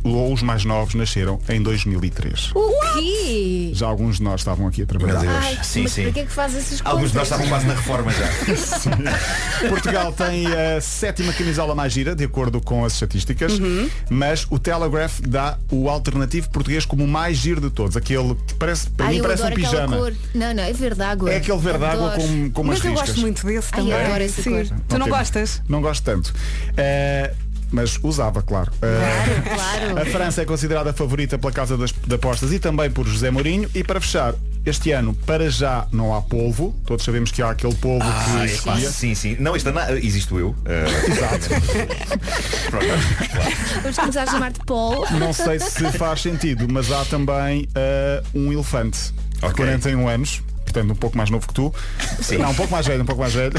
ou 0.03 0.33
os 0.33 0.41
mais 0.41 0.65
novos, 0.65 0.93
nasceram 0.95 1.39
em 1.49 1.61
2003. 1.61 2.51
O 2.55 2.71
quê? 2.93 3.71
Já 3.73 3.87
alguns 3.87 4.17
de 4.17 4.23
nós 4.23 4.41
estavam 4.41 4.67
aqui 4.67 4.81
a 4.81 4.85
trabalhar. 4.85 5.19
Meu 5.21 5.31
Deus. 5.31 5.43
Ai, 5.45 5.59
Sim, 5.63 5.83
mas 5.83 5.91
sim. 5.91 6.03
para 6.03 6.11
que 6.11 6.19
é 6.19 6.23
que 6.25 6.31
faz 6.31 6.55
essas 6.55 6.81
Alguns 6.83 7.11
de 7.11 7.17
nós 7.17 7.23
estavam 7.27 7.47
quase 7.47 7.65
na 7.67 7.73
reforma 7.73 8.11
já. 8.11 8.27
Portugal 9.69 10.11
tem 10.13 10.47
a 10.47 10.81
sétima 10.81 11.31
camisola 11.33 11.73
mais 11.75 11.93
gira, 11.93 12.15
de 12.15 12.23
acordo 12.23 12.61
com 12.61 12.83
as 12.85 12.93
estatísticas, 12.93 13.57
Uhum. 13.59 13.89
mas 14.09 14.45
o 14.49 14.59
Telegraph 14.59 15.19
dá 15.21 15.57
o 15.71 15.89
alternativo 15.89 16.49
português 16.49 16.85
como 16.85 17.03
o 17.03 17.07
mais 17.07 17.37
giro 17.37 17.61
de 17.61 17.69
todos. 17.69 17.95
Aquele 17.97 18.35
que 18.47 18.53
parece, 18.55 18.89
para 18.91 19.07
Ai, 19.07 19.15
mim 19.15 19.21
parece 19.21 19.43
um 19.43 19.51
pijama. 19.51 19.97
cor. 19.97 20.13
Não, 20.33 20.53
não, 20.53 20.63
é 20.63 20.73
verde 20.73 21.01
água. 21.01 21.31
É 21.31 21.37
aquele 21.37 21.57
verde 21.57 21.85
água 21.85 22.13
Adoro. 22.13 22.21
com, 22.21 22.49
com 22.51 22.61
umas 22.61 22.77
Mas 22.77 22.85
eu 22.85 22.91
riscas. 22.91 23.09
gosto 23.09 23.21
muito 23.21 23.45
desse 23.45 23.69
Ai, 23.71 23.79
também. 23.79 23.93
eu 23.93 24.05
adoro 24.05 24.23
essa 24.23 24.41
Sim. 24.41 24.51
cor. 24.51 24.77
Tu 24.87 24.97
não 24.97 25.05
Ok. 25.07 25.17
gostas? 25.17 25.61
Não 25.67 25.81
gosto 25.81 26.03
tanto. 26.03 26.33
Eh, 26.75 27.33
mas 27.71 27.99
usava, 28.03 28.41
claro. 28.41 28.71
Eh, 28.81 29.41
Claro. 29.55 29.99
a 30.01 30.05
França 30.05 30.41
é 30.41 30.45
considerada 30.45 30.89
a 30.89 30.93
favorita 30.93 31.37
pela 31.37 31.51
casa 31.51 31.77
das 31.77 31.91
de 31.91 32.15
apostas 32.15 32.51
e 32.53 32.59
também 32.59 32.89
por 32.91 33.05
José 33.07 33.29
Mourinho. 33.31 33.69
E 33.75 33.83
para 33.83 33.99
fechar, 33.99 34.33
este 34.65 34.91
ano, 34.91 35.13
para 35.25 35.49
já, 35.49 35.87
não 35.91 36.13
há 36.15 36.21
polvo. 36.21 36.75
Todos 36.85 37.03
sabemos 37.05 37.31
que 37.31 37.41
há 37.41 37.51
aquele 37.51 37.75
polvo 37.75 38.05
Ah, 38.07 38.45
que 38.45 38.53
é 38.53 38.57
claro. 38.57 38.81
Sim, 38.91 39.15
sim. 39.15 39.35
Não, 39.39 39.55
este 39.55 39.69
ano 39.69 39.79
ah, 39.79 39.91
existo 39.93 40.37
eu. 40.39 40.55
Ah, 40.65 40.87
Exato. 41.11 41.47
pronto, 42.69 42.85
claro. 43.31 43.81
Vamos 43.81 43.97
começar 43.97 44.23
a 44.23 44.27
chamar-te 44.27 44.59
Paul. 44.65 45.05
Não 45.19 45.33
sei 45.33 45.59
se 45.59 45.91
faz 45.93 46.21
sentido, 46.21 46.67
mas 46.71 46.91
há 46.91 47.03
também 47.05 47.67
eh, 47.75 48.23
um 48.33 48.51
elefante 48.51 49.13
de 49.39 49.45
Ok. 49.45 49.55
41 49.55 50.07
anos. 50.07 50.41
Portanto, 50.77 50.91
um 50.91 50.95
pouco 50.99 51.17
mais 51.17 51.29
novo 51.29 51.47
que 51.47 51.53
tu. 51.53 51.73
Sim. 52.21 52.37
Não, 52.37 52.51
um 52.51 52.55
pouco 52.55 52.71
mais 52.71 52.85
velho, 52.85 53.01
um 53.01 53.05
pouco 53.05 53.21
mais 53.21 53.33
velho. 53.33 53.53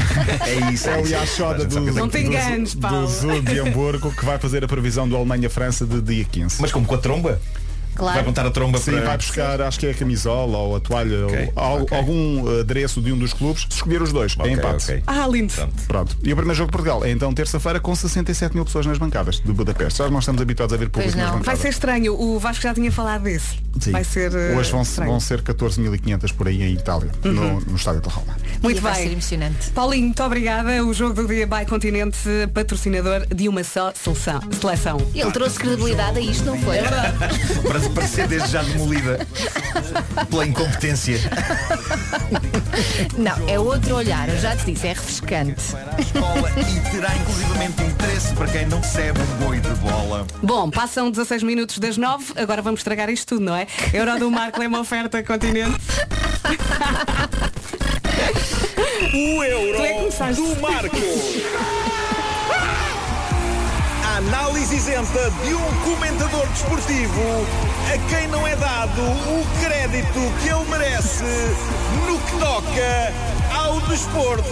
É 0.45 0.71
isso. 0.71 0.89
É 0.89 0.97
o 0.97 1.01
isso. 1.01 1.11
Yashoda 1.13 1.65
do, 1.65 1.75
Não 1.75 1.85
do, 1.85 1.91
do. 2.11 3.07
Zoo 3.07 3.41
de 3.41 3.59
Hamburgo 3.59 4.11
que 4.11 4.25
vai 4.25 4.37
fazer 4.37 4.63
a 4.63 4.67
previsão 4.67 5.07
do 5.07 5.15
Alemanha-França 5.15 5.85
de 5.85 6.01
dia 6.01 6.25
15. 6.25 6.61
Mas 6.61 6.71
como 6.71 6.85
com 6.85 6.95
a 6.95 6.97
tromba? 6.97 7.39
Vai 7.95 8.13
Claro. 8.13 8.27
montar 8.27 8.45
a 8.45 8.51
tromba 8.51 8.77
Sim, 8.77 8.91
para. 8.91 9.01
vai 9.07 9.17
buscar, 9.17 9.61
acho 9.61 9.77
que 9.77 9.85
é 9.87 9.91
a 9.91 9.93
camisola 9.93 10.57
ou 10.57 10.75
a 10.77 10.79
toalha 10.79 11.25
Ok, 11.25 11.51
ou 11.53 11.61
al- 11.61 11.81
ok. 11.81 11.97
algum 11.97 12.59
adereço 12.61 13.01
de 13.01 13.11
um 13.11 13.17
dos 13.17 13.33
clubes. 13.33 13.63
Se 13.69 13.75
escolher 13.75 14.01
os 14.01 14.13
dois, 14.13 14.37
Ok, 14.39 14.49
é 14.49 14.53
empate. 14.55 14.83
ok. 14.85 15.03
Ah, 15.05 15.27
lindo. 15.27 15.51
Pronto. 15.85 16.15
E 16.23 16.31
o 16.31 16.35
primeiro 16.35 16.55
jogo 16.57 16.67
de 16.67 16.77
Portugal 16.77 17.03
é 17.03 17.11
então 17.11 17.33
terça-feira 17.33 17.77
com 17.81 17.93
67 17.93 18.55
mil 18.55 18.63
pessoas 18.63 18.85
nas 18.85 18.97
bancadas 18.97 19.41
de 19.41 19.51
Budapeste. 19.51 19.97
Já 19.97 20.09
não 20.09 20.19
estamos 20.19 20.41
habituados 20.41 20.73
a 20.73 20.77
ver 20.77 20.87
público 20.87 21.11
Pois 21.11 21.15
nas 21.15 21.25
não. 21.31 21.39
bancadas. 21.39 21.45
Vai 21.45 21.55
ser 21.57 21.69
estranho. 21.75 22.13
O 22.13 22.39
Vasco 22.39 22.63
já 22.63 22.73
tinha 22.73 22.89
falado 22.89 23.23
desse. 23.23 23.57
Sim. 23.79 23.91
Vai 23.91 24.03
ser. 24.03 24.33
eh, 24.33 24.55
Hoje 24.55 24.71
vão, 24.71 24.81
estranho. 24.81 25.11
vão 25.11 25.19
ser 25.19 25.41
14.500 25.41 26.33
por 26.33 26.47
aí 26.47 26.61
em 26.63 26.73
Itália, 26.73 27.11
no, 27.23 27.59
no 27.61 27.75
estádio 27.75 28.01
de 28.01 28.09
Roma. 28.09 28.35
Muito 28.61 28.77
E 28.77 28.79
vai 28.81 28.95
ser 28.95 29.03
bem. 29.03 29.11
emocionante. 29.13 29.69
Paulinho, 29.71 30.05
muito 30.05 30.23
obrigada. 30.23 30.83
O 30.85 30.93
jogo 30.93 31.13
do 31.13 31.27
dia 31.27 31.47
by 31.47 31.65
Continente, 31.67 32.17
patrocinador 32.53 33.25
de 33.33 33.47
uma 33.47 33.63
só 33.63 33.91
seleção. 33.93 34.41
seleção. 34.59 34.97
Ele 35.15 35.31
trouxe 35.31 35.57
credibilidade 35.59 36.17
a 36.19 36.21
isto, 36.21 36.43
não 36.45 36.57
foi? 36.59 36.77
É. 36.77 36.81
Para, 36.83 37.79
para 37.93 38.07
ser 38.07 38.27
desde 38.27 38.49
já 38.51 38.61
demolida 38.63 39.25
pela 40.29 40.45
incompetência. 40.45 41.19
Não, 43.17 43.49
é 43.49 43.59
outro 43.59 43.95
olhar, 43.95 44.29
eu 44.29 44.37
já 44.39 44.55
te 44.55 44.65
disse, 44.71 44.87
é 44.87 44.93
refrescante. 44.93 45.61
Escola 45.97 46.49
e 46.57 46.91
terá 46.91 47.15
inclusivamente 47.15 47.83
interesse 47.83 48.33
para 48.33 48.47
quem 48.47 48.65
não 48.67 48.79
recebe 48.79 49.19
um 49.21 49.45
boi 49.45 49.59
de 49.59 49.69
bola. 49.75 50.25
Bom, 50.41 50.69
passam 50.69 51.09
16 51.11 51.43
minutos 51.43 51.77
das 51.79 51.97
9, 51.97 52.33
agora 52.37 52.61
vamos 52.61 52.79
estragar 52.81 53.09
isto 53.09 53.27
tudo, 53.35 53.41
não 53.45 53.55
é? 53.55 53.67
Euro 53.93 54.19
do 54.19 54.31
Marco 54.31 54.61
é 54.61 54.67
uma 54.67 54.79
oferta 54.79 55.23
continente. 55.23 55.79
O 59.13 59.43
euro 59.43 59.83
é 59.83 60.33
do 60.33 60.61
Marco. 60.61 60.97
A 64.05 64.17
análise 64.17 64.75
isenta 64.75 65.31
de 65.43 65.53
um 65.53 65.81
comentador 65.83 66.45
desportivo 66.47 67.45
a 67.93 68.09
quem 68.09 68.27
não 68.27 68.45
é 68.47 68.55
dado 68.55 69.01
o 69.01 69.45
crédito 69.63 70.19
que 70.41 70.49
ele 70.49 70.65
merece 70.69 71.23
no 72.07 72.19
que 72.19 72.39
toca 72.39 73.13
ao 73.53 73.79
desporto. 73.81 74.43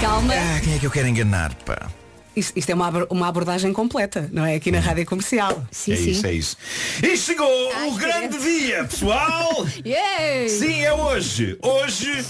Calma. 0.00 0.34
Ah, 0.34 0.60
quem 0.62 0.74
é 0.74 0.78
que 0.78 0.86
eu 0.86 0.90
quero 0.90 1.08
enganar, 1.08 1.54
pá? 1.64 1.88
Isto, 2.34 2.58
isto 2.58 2.70
é 2.70 2.74
uma, 2.74 3.06
uma 3.10 3.28
abordagem 3.28 3.72
completa, 3.72 4.28
não 4.32 4.44
é? 4.44 4.54
Aqui 4.54 4.70
na 4.70 4.80
rádio 4.80 5.04
comercial. 5.04 5.64
Sim, 5.70 5.92
é 5.92 5.96
isso, 5.96 6.26
é 6.26 6.32
isso. 6.32 6.56
E 7.02 7.16
chegou 7.16 7.72
o 7.88 7.94
grande 7.94 8.38
dia, 8.38 8.84
pessoal! 8.84 9.66
Yay! 9.84 10.48
Sim, 10.48 10.82
é 10.82 10.92
hoje. 10.92 11.58
Hoje 11.62 12.24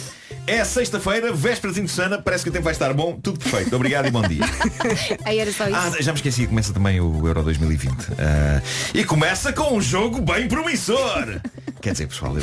é 0.47 0.65
sexta-feira, 0.65 1.33
véspera 1.33 1.73
de 1.73 1.81
fim 1.81 1.87
de 1.87 1.93
semana, 1.93 2.21
parece 2.21 2.43
que 2.43 2.51
o 2.51 2.53
tempo 2.53 2.65
vai 2.65 2.73
estar 2.73 2.93
bom, 2.93 3.19
tudo 3.23 3.39
perfeito. 3.39 3.75
Obrigado 3.77 4.09
e 4.09 4.11
bom 4.11 4.23
dia. 4.23 4.43
Aí 5.25 5.39
era 5.39 5.53
só 5.53 5.67
isso. 5.67 5.77
Ah, 5.77 5.93
já 6.01 6.13
me 6.13 6.19
esqueci, 6.19 6.47
começa 6.49 6.73
também 6.73 7.01
o 7.01 7.27
Euro 7.27 7.43
2020. 7.45 7.95
Ah, 8.19 8.61
e 8.93 9.05
começa 9.05 9.53
com 9.53 9.77
um 9.77 9.81
jogo 9.81 10.21
bem 10.21 10.49
promissor. 10.49 11.41
Quer 11.83 11.93
dizer, 11.93 12.07
pessoal, 12.07 12.37
eu, 12.39 12.43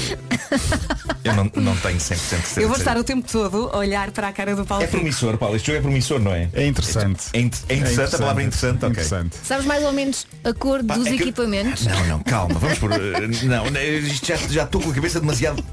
eu 1.23 1.33
não, 1.33 1.45
não 1.55 1.75
tenho 1.77 1.97
100% 1.97 1.99
de 2.15 2.19
certeza. 2.19 2.61
Eu 2.61 2.67
vou 2.67 2.77
estar 2.77 2.97
o 2.97 3.03
tempo 3.05 3.25
todo 3.31 3.69
a 3.73 3.77
olhar 3.77 4.11
para 4.11 4.27
a 4.27 4.33
cara 4.33 4.53
do 4.55 4.65
Paulo 4.65 4.83
É 4.83 4.87
promissor, 4.87 5.37
Paulo. 5.37 5.55
Este 5.55 5.67
jogo 5.67 5.79
é 5.79 5.81
promissor, 5.81 6.19
não 6.19 6.33
é? 6.33 6.49
É 6.53 6.67
interessante. 6.67 7.23
É, 7.31 7.39
in- 7.39 7.51
é 7.69 7.75
interessante, 7.75 8.15
a 8.15 8.19
palavra 8.19 8.43
é 8.43 8.45
interessante, 8.45 8.77
ok. 8.79 8.89
Interessante. 8.89 9.35
Sabes 9.43 9.65
mais 9.65 9.83
ou 9.85 9.93
menos 9.93 10.27
a 10.43 10.53
cor 10.53 10.83
Pá, 10.83 10.95
dos 10.95 11.07
é 11.07 11.11
que- 11.11 11.23
equipamentos? 11.23 11.85
Não, 11.87 12.05
não, 12.07 12.19
calma, 12.19 12.59
vamos 12.59 12.77
por. 12.79 12.91
eh, 12.91 12.97
Não, 13.43 13.65
isto 14.07 14.27
já 14.27 14.35
já 14.35 14.63
estou 14.65 14.81
com 14.81 14.91
a 14.91 14.93
cabeça 14.93 15.19
demasiado. 15.21 15.63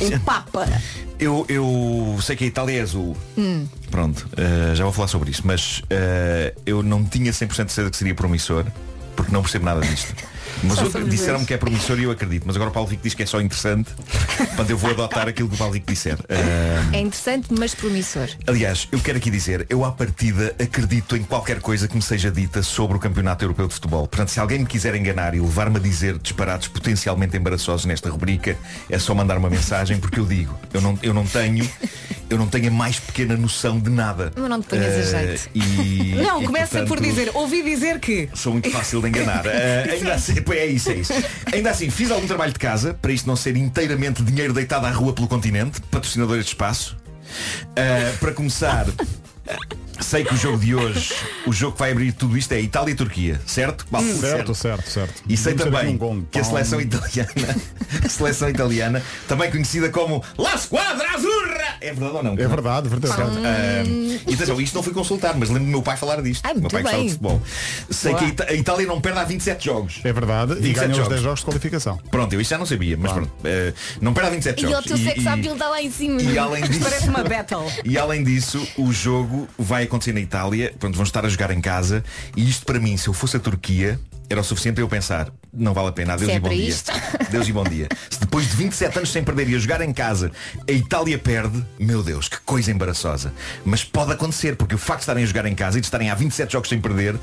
Um 0.00 0.18
papa. 0.20 0.66
Eu, 1.18 1.44
eu 1.50 2.18
sei 2.22 2.34
que 2.34 2.44
a 2.44 2.46
Itália 2.46 2.78
é 2.78 2.82
azul. 2.82 3.14
Hum. 3.36 3.66
Pronto, 3.90 4.26
eh, 4.38 4.74
já 4.74 4.84
vou 4.84 4.92
falar 4.92 5.08
sobre 5.08 5.30
isso, 5.30 5.42
mas 5.44 5.82
eh, 5.90 6.54
eu 6.64 6.82
não 6.82 7.04
tinha 7.04 7.30
100% 7.30 7.46
de 7.48 7.54
certeza 7.72 7.90
que 7.90 7.96
seria 7.98 8.14
promissor, 8.14 8.64
porque 9.14 9.30
não 9.32 9.42
percebo 9.42 9.64
nada 9.66 9.80
disto. 9.82 10.14
Mas 10.62 10.78
eu- 10.78 10.90
dois. 10.90 11.46
que 11.46 11.54
é 11.54 11.56
promissor 11.56 11.98
e 11.98 12.04
eu 12.04 12.10
acredito, 12.10 12.44
mas 12.46 12.56
agora 12.56 12.70
o 12.70 12.72
Paulo 12.72 12.88
Rico 12.88 13.02
diz 13.02 13.14
que 13.14 13.22
é 13.22 13.26
só 13.26 13.40
interessante, 13.40 13.90
portanto 14.36 14.70
eu 14.70 14.78
vou 14.78 14.90
adotar 14.90 15.28
aquilo 15.28 15.48
que 15.48 15.54
o 15.54 15.58
Paulo 15.58 15.74
Rico 15.74 15.86
disser. 15.86 16.18
É 16.92 16.98
interessante, 17.00 17.48
mas 17.58 17.74
promissor. 17.74 18.28
Aliás, 18.46 18.88
eu 18.90 18.98
quero 19.00 19.18
aqui 19.18 19.30
dizer, 19.30 19.66
eu 19.68 19.84
à 19.84 19.92
partida 19.92 20.54
acredito 20.60 21.16
em 21.16 21.22
qualquer 21.22 21.60
coisa 21.60 21.86
que 21.88 21.94
me 21.96 22.02
seja 22.02 22.30
dita 22.30 22.62
sobre 22.62 22.96
o 22.96 23.00
Campeonato 23.00 23.44
Europeu 23.44 23.68
de 23.68 23.74
Futebol. 23.74 24.06
Portanto, 24.06 24.28
se 24.30 24.40
alguém 24.40 24.58
me 24.60 24.66
quiser 24.66 24.94
enganar 24.94 25.34
e 25.34 25.40
levar-me 25.40 25.76
a 25.76 25.80
dizer 25.80 26.18
disparados 26.18 26.68
potencialmente 26.68 27.36
embaraçosos 27.36 27.84
nesta 27.86 28.08
rubrica, 28.10 28.56
é 28.90 28.98
só 28.98 29.14
mandar 29.14 29.36
uma 29.38 29.50
mensagem 29.50 29.98
porque 29.98 30.18
eu 30.20 30.26
digo, 30.26 30.58
eu 30.72 30.80
não, 30.80 30.98
eu 31.02 31.12
não 31.14 31.26
tenho, 31.26 31.68
eu 32.30 32.38
não 32.38 32.46
tenho 32.46 32.68
a 32.68 32.70
mais 32.70 32.98
pequena 32.98 33.36
noção 33.36 33.78
de 33.78 33.90
nada. 33.90 34.32
Mas 34.36 34.48
não 34.50 34.60
te 34.62 34.68
ponhas 34.68 35.14
a 35.14 35.18
Eh, 35.20 35.26
jeito. 35.26 35.50
E, 35.54 36.14
Não, 36.16 36.42
e, 36.42 36.46
começa 36.46 36.78
por 36.80 36.88
portanto, 36.88 37.08
dizer, 37.08 37.30
ouvi 37.34 37.62
dizer 37.62 38.00
que. 38.00 38.28
Sou 38.34 38.52
muito 38.52 38.70
fácil 38.70 39.00
de 39.02 39.08
enganar. 39.08 39.44
Eh, 39.56 39.90
ainda 39.92 40.14
assim, 40.14 40.34
é 40.52 40.66
isso, 40.66 40.90
é 40.90 40.94
isso. 40.94 41.12
Ainda 41.52 41.70
assim, 41.70 41.90
fiz 41.90 42.10
algum 42.10 42.26
trabalho 42.26 42.52
de 42.52 42.58
casa 42.58 42.94
para 42.94 43.12
isto 43.12 43.26
não 43.26 43.36
ser 43.36 43.56
inteiramente 43.56 44.22
dinheiro 44.22 44.52
deitado 44.52 44.86
à 44.86 44.90
rua 44.90 45.12
pelo 45.12 45.28
continente, 45.28 45.80
patrocinadores 45.82 46.44
de 46.44 46.50
espaço. 46.50 46.96
Eh, 47.74 48.12
para 48.20 48.32
começar, 48.32 48.86
sei 50.00 50.24
que 50.24 50.34
o 50.34 50.36
jogo 50.36 50.58
de 50.58 50.74
hoje, 50.74 51.14
o 51.46 51.52
jogo 51.52 51.72
que 51.72 51.78
vai 51.78 51.90
abrir 51.92 52.12
tudo 52.12 52.36
isto 52.36 52.52
é 52.52 52.60
Itália 52.60 52.92
e 52.92 52.94
Turquia, 52.94 53.40
certo? 53.46 53.86
Hum, 53.92 54.16
certo, 54.20 54.54
certo, 54.54 54.88
certo. 54.90 55.22
E 55.28 55.36
sei 55.36 55.54
Vamos 55.54 55.72
também 55.74 55.94
um 55.94 55.98
gong. 55.98 56.26
que 56.30 56.38
a 56.38 56.44
seleção 56.44 56.80
italiana, 56.80 57.32
a 58.04 58.08
seleção 58.08 58.48
italiana, 58.48 59.02
também 59.26 59.50
conhecida 59.50 59.88
como 59.88 60.22
La 60.36 60.56
Squadra 60.58 61.08
Azzurra, 61.14 61.76
é 61.80 61.92
verdade 61.92 62.16
ou 62.16 62.22
não? 62.22 62.32
É 62.34 62.46
verdade, 62.48 62.88
verdade. 62.88 63.14
Certo. 63.16 63.38
Ah, 63.44 63.82
e 64.30 64.34
atenção, 64.34 64.60
isto 64.60 64.74
não 64.74 64.82
fui 64.82 64.92
consultar, 64.92 65.34
mas 65.36 65.48
lembro 65.48 65.64
do 65.64 65.70
meu 65.70 65.82
pai 65.82 65.96
falar 65.96 66.20
disto. 66.22 66.44
Ah, 66.44 66.52
meu 66.54 66.68
pai 66.68 66.82
gostava 66.82 67.02
de 67.02 67.10
futebol. 67.10 67.42
Sei 67.90 68.12
Boa. 68.12 68.30
que 68.30 68.42
a 68.42 68.52
Itália 68.54 68.86
não 68.86 69.00
perde 69.00 69.18
há 69.18 69.24
27 69.24 69.64
jogos. 69.64 70.00
É 70.04 70.12
verdade. 70.12 70.52
E 70.52 70.56
27 70.56 70.74
ganha 70.74 70.90
os 70.90 70.96
jogos. 70.96 71.10
10 71.10 71.22
jogos 71.22 71.40
de 71.40 71.44
qualificação. 71.46 71.98
Pronto, 72.10 72.32
eu 72.32 72.40
isso 72.40 72.50
já 72.50 72.58
não 72.58 72.66
sabia, 72.66 72.96
mas 72.96 73.12
pronto. 73.12 73.30
eh, 73.44 73.72
não 74.00 74.12
perde 74.12 74.28
há 74.28 74.32
27 74.32 74.62
E 74.62 74.66
o 74.66 74.70
jogos. 74.70 74.86
teu 74.86 74.96
sex 74.98 75.26
appeal 75.26 75.54
está 75.54 75.68
lá 75.68 75.82
em 75.82 75.90
cima. 75.90 76.20
e 76.20 76.38
além 76.38 76.64
disso, 76.64 76.80
Parece 76.80 77.08
uma 77.08 77.24
battle. 77.24 77.72
e 77.84 77.98
além 77.98 78.22
disso, 78.24 78.66
o 78.76 78.92
jogo 78.92 79.35
vai 79.58 79.84
acontecer 79.84 80.12
na 80.12 80.20
Itália, 80.20 80.72
pronto, 80.78 80.94
vão 80.94 81.04
estar 81.04 81.24
a 81.24 81.28
jogar 81.28 81.50
em 81.50 81.60
casa, 81.60 82.02
e 82.36 82.48
isto 82.48 82.64
para 82.66 82.78
mim, 82.78 82.96
se 82.96 83.08
eu 83.08 83.12
fosse 83.12 83.36
a 83.36 83.40
Turquia, 83.40 83.98
era 84.28 84.40
o 84.40 84.44
suficiente 84.44 84.74
para 84.76 84.82
eu 84.84 84.88
pensar, 84.88 85.28
não 85.52 85.72
vale 85.72 85.88
a 85.88 85.92
pena, 85.92 86.14
adeus 86.14 86.28
Se 86.28 86.34
é 86.34 86.36
e 86.36 86.40
bom 86.40 86.48
dia. 86.48 86.68
isto. 86.68 86.92
Deus 87.30 87.46
e 87.48 87.52
bom 87.52 87.62
dia. 87.62 87.88
Se 88.10 88.18
depois 88.20 88.44
de 88.48 88.56
27 88.56 88.98
anos 88.98 89.10
sem 89.12 89.22
perder 89.22 89.48
e 89.48 89.54
a 89.54 89.58
jogar 89.58 89.80
em 89.82 89.92
casa, 89.92 90.32
a 90.68 90.72
Itália 90.72 91.16
perde, 91.16 91.64
meu 91.78 92.02
Deus, 92.02 92.28
que 92.28 92.38
coisa 92.40 92.70
embaraçosa. 92.72 93.32
Mas 93.64 93.84
pode 93.84 94.12
acontecer, 94.12 94.56
porque 94.56 94.74
o 94.74 94.78
facto 94.78 94.98
de 95.00 95.02
estarem 95.04 95.22
a 95.22 95.26
jogar 95.26 95.46
em 95.46 95.54
casa 95.54 95.78
e 95.78 95.80
de 95.80 95.86
estarem 95.86 96.10
há 96.10 96.14
27 96.16 96.52
jogos 96.52 96.68
sem 96.68 96.80
perder, 96.80 97.14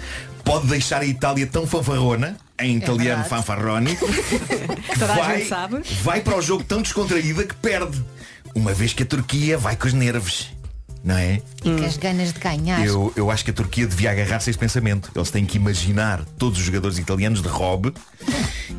pode 0.46 0.68
deixar 0.68 1.02
a 1.02 1.06
Itália 1.06 1.46
tão 1.46 1.68
fanfarrona, 1.68 2.38
em 2.58 2.78
italiano 2.78 3.22
verdade. 3.24 3.30
fanfarroni, 3.30 3.96
que 4.94 5.00
Toda 5.00 5.12
a 5.14 5.16
vai, 5.18 5.38
gente 5.40 5.50
sabe. 5.50 5.82
vai 6.04 6.22
para 6.22 6.38
o 6.38 6.42
jogo 6.42 6.64
tão 6.64 6.82
descontraída 6.82 7.44
que 7.46 7.56
perde. 7.56 8.02
Uma 8.56 8.74
vez 8.74 8.94
que 8.94 9.04
a 9.04 9.06
Turquia 9.06 9.58
vai 9.58 9.76
com 9.76 9.88
os 9.88 9.94
nervos. 9.94 10.52
Não 11.04 11.18
é? 11.18 11.42
E 11.66 11.76
com 11.76 11.86
as 11.86 11.98
ganas 11.98 12.32
de 12.32 12.40
ganhar. 12.40 12.86
Eu, 12.86 13.12
eu 13.16 13.30
acho 13.30 13.44
que 13.44 13.52
a 13.52 13.54
Turquia 13.54 13.86
devia 13.86 14.12
agarrar-se 14.12 14.50
a 14.50 14.52
este 14.52 14.60
pensamento. 14.60 15.12
Eles 15.14 15.30
têm 15.30 15.46
que 15.46 15.58
imaginar 15.58 16.24
todos 16.38 16.58
os 16.58 16.66
jogadores 16.66 16.98
italianos 16.98 17.42
de 17.42 17.50
robe 17.50 17.94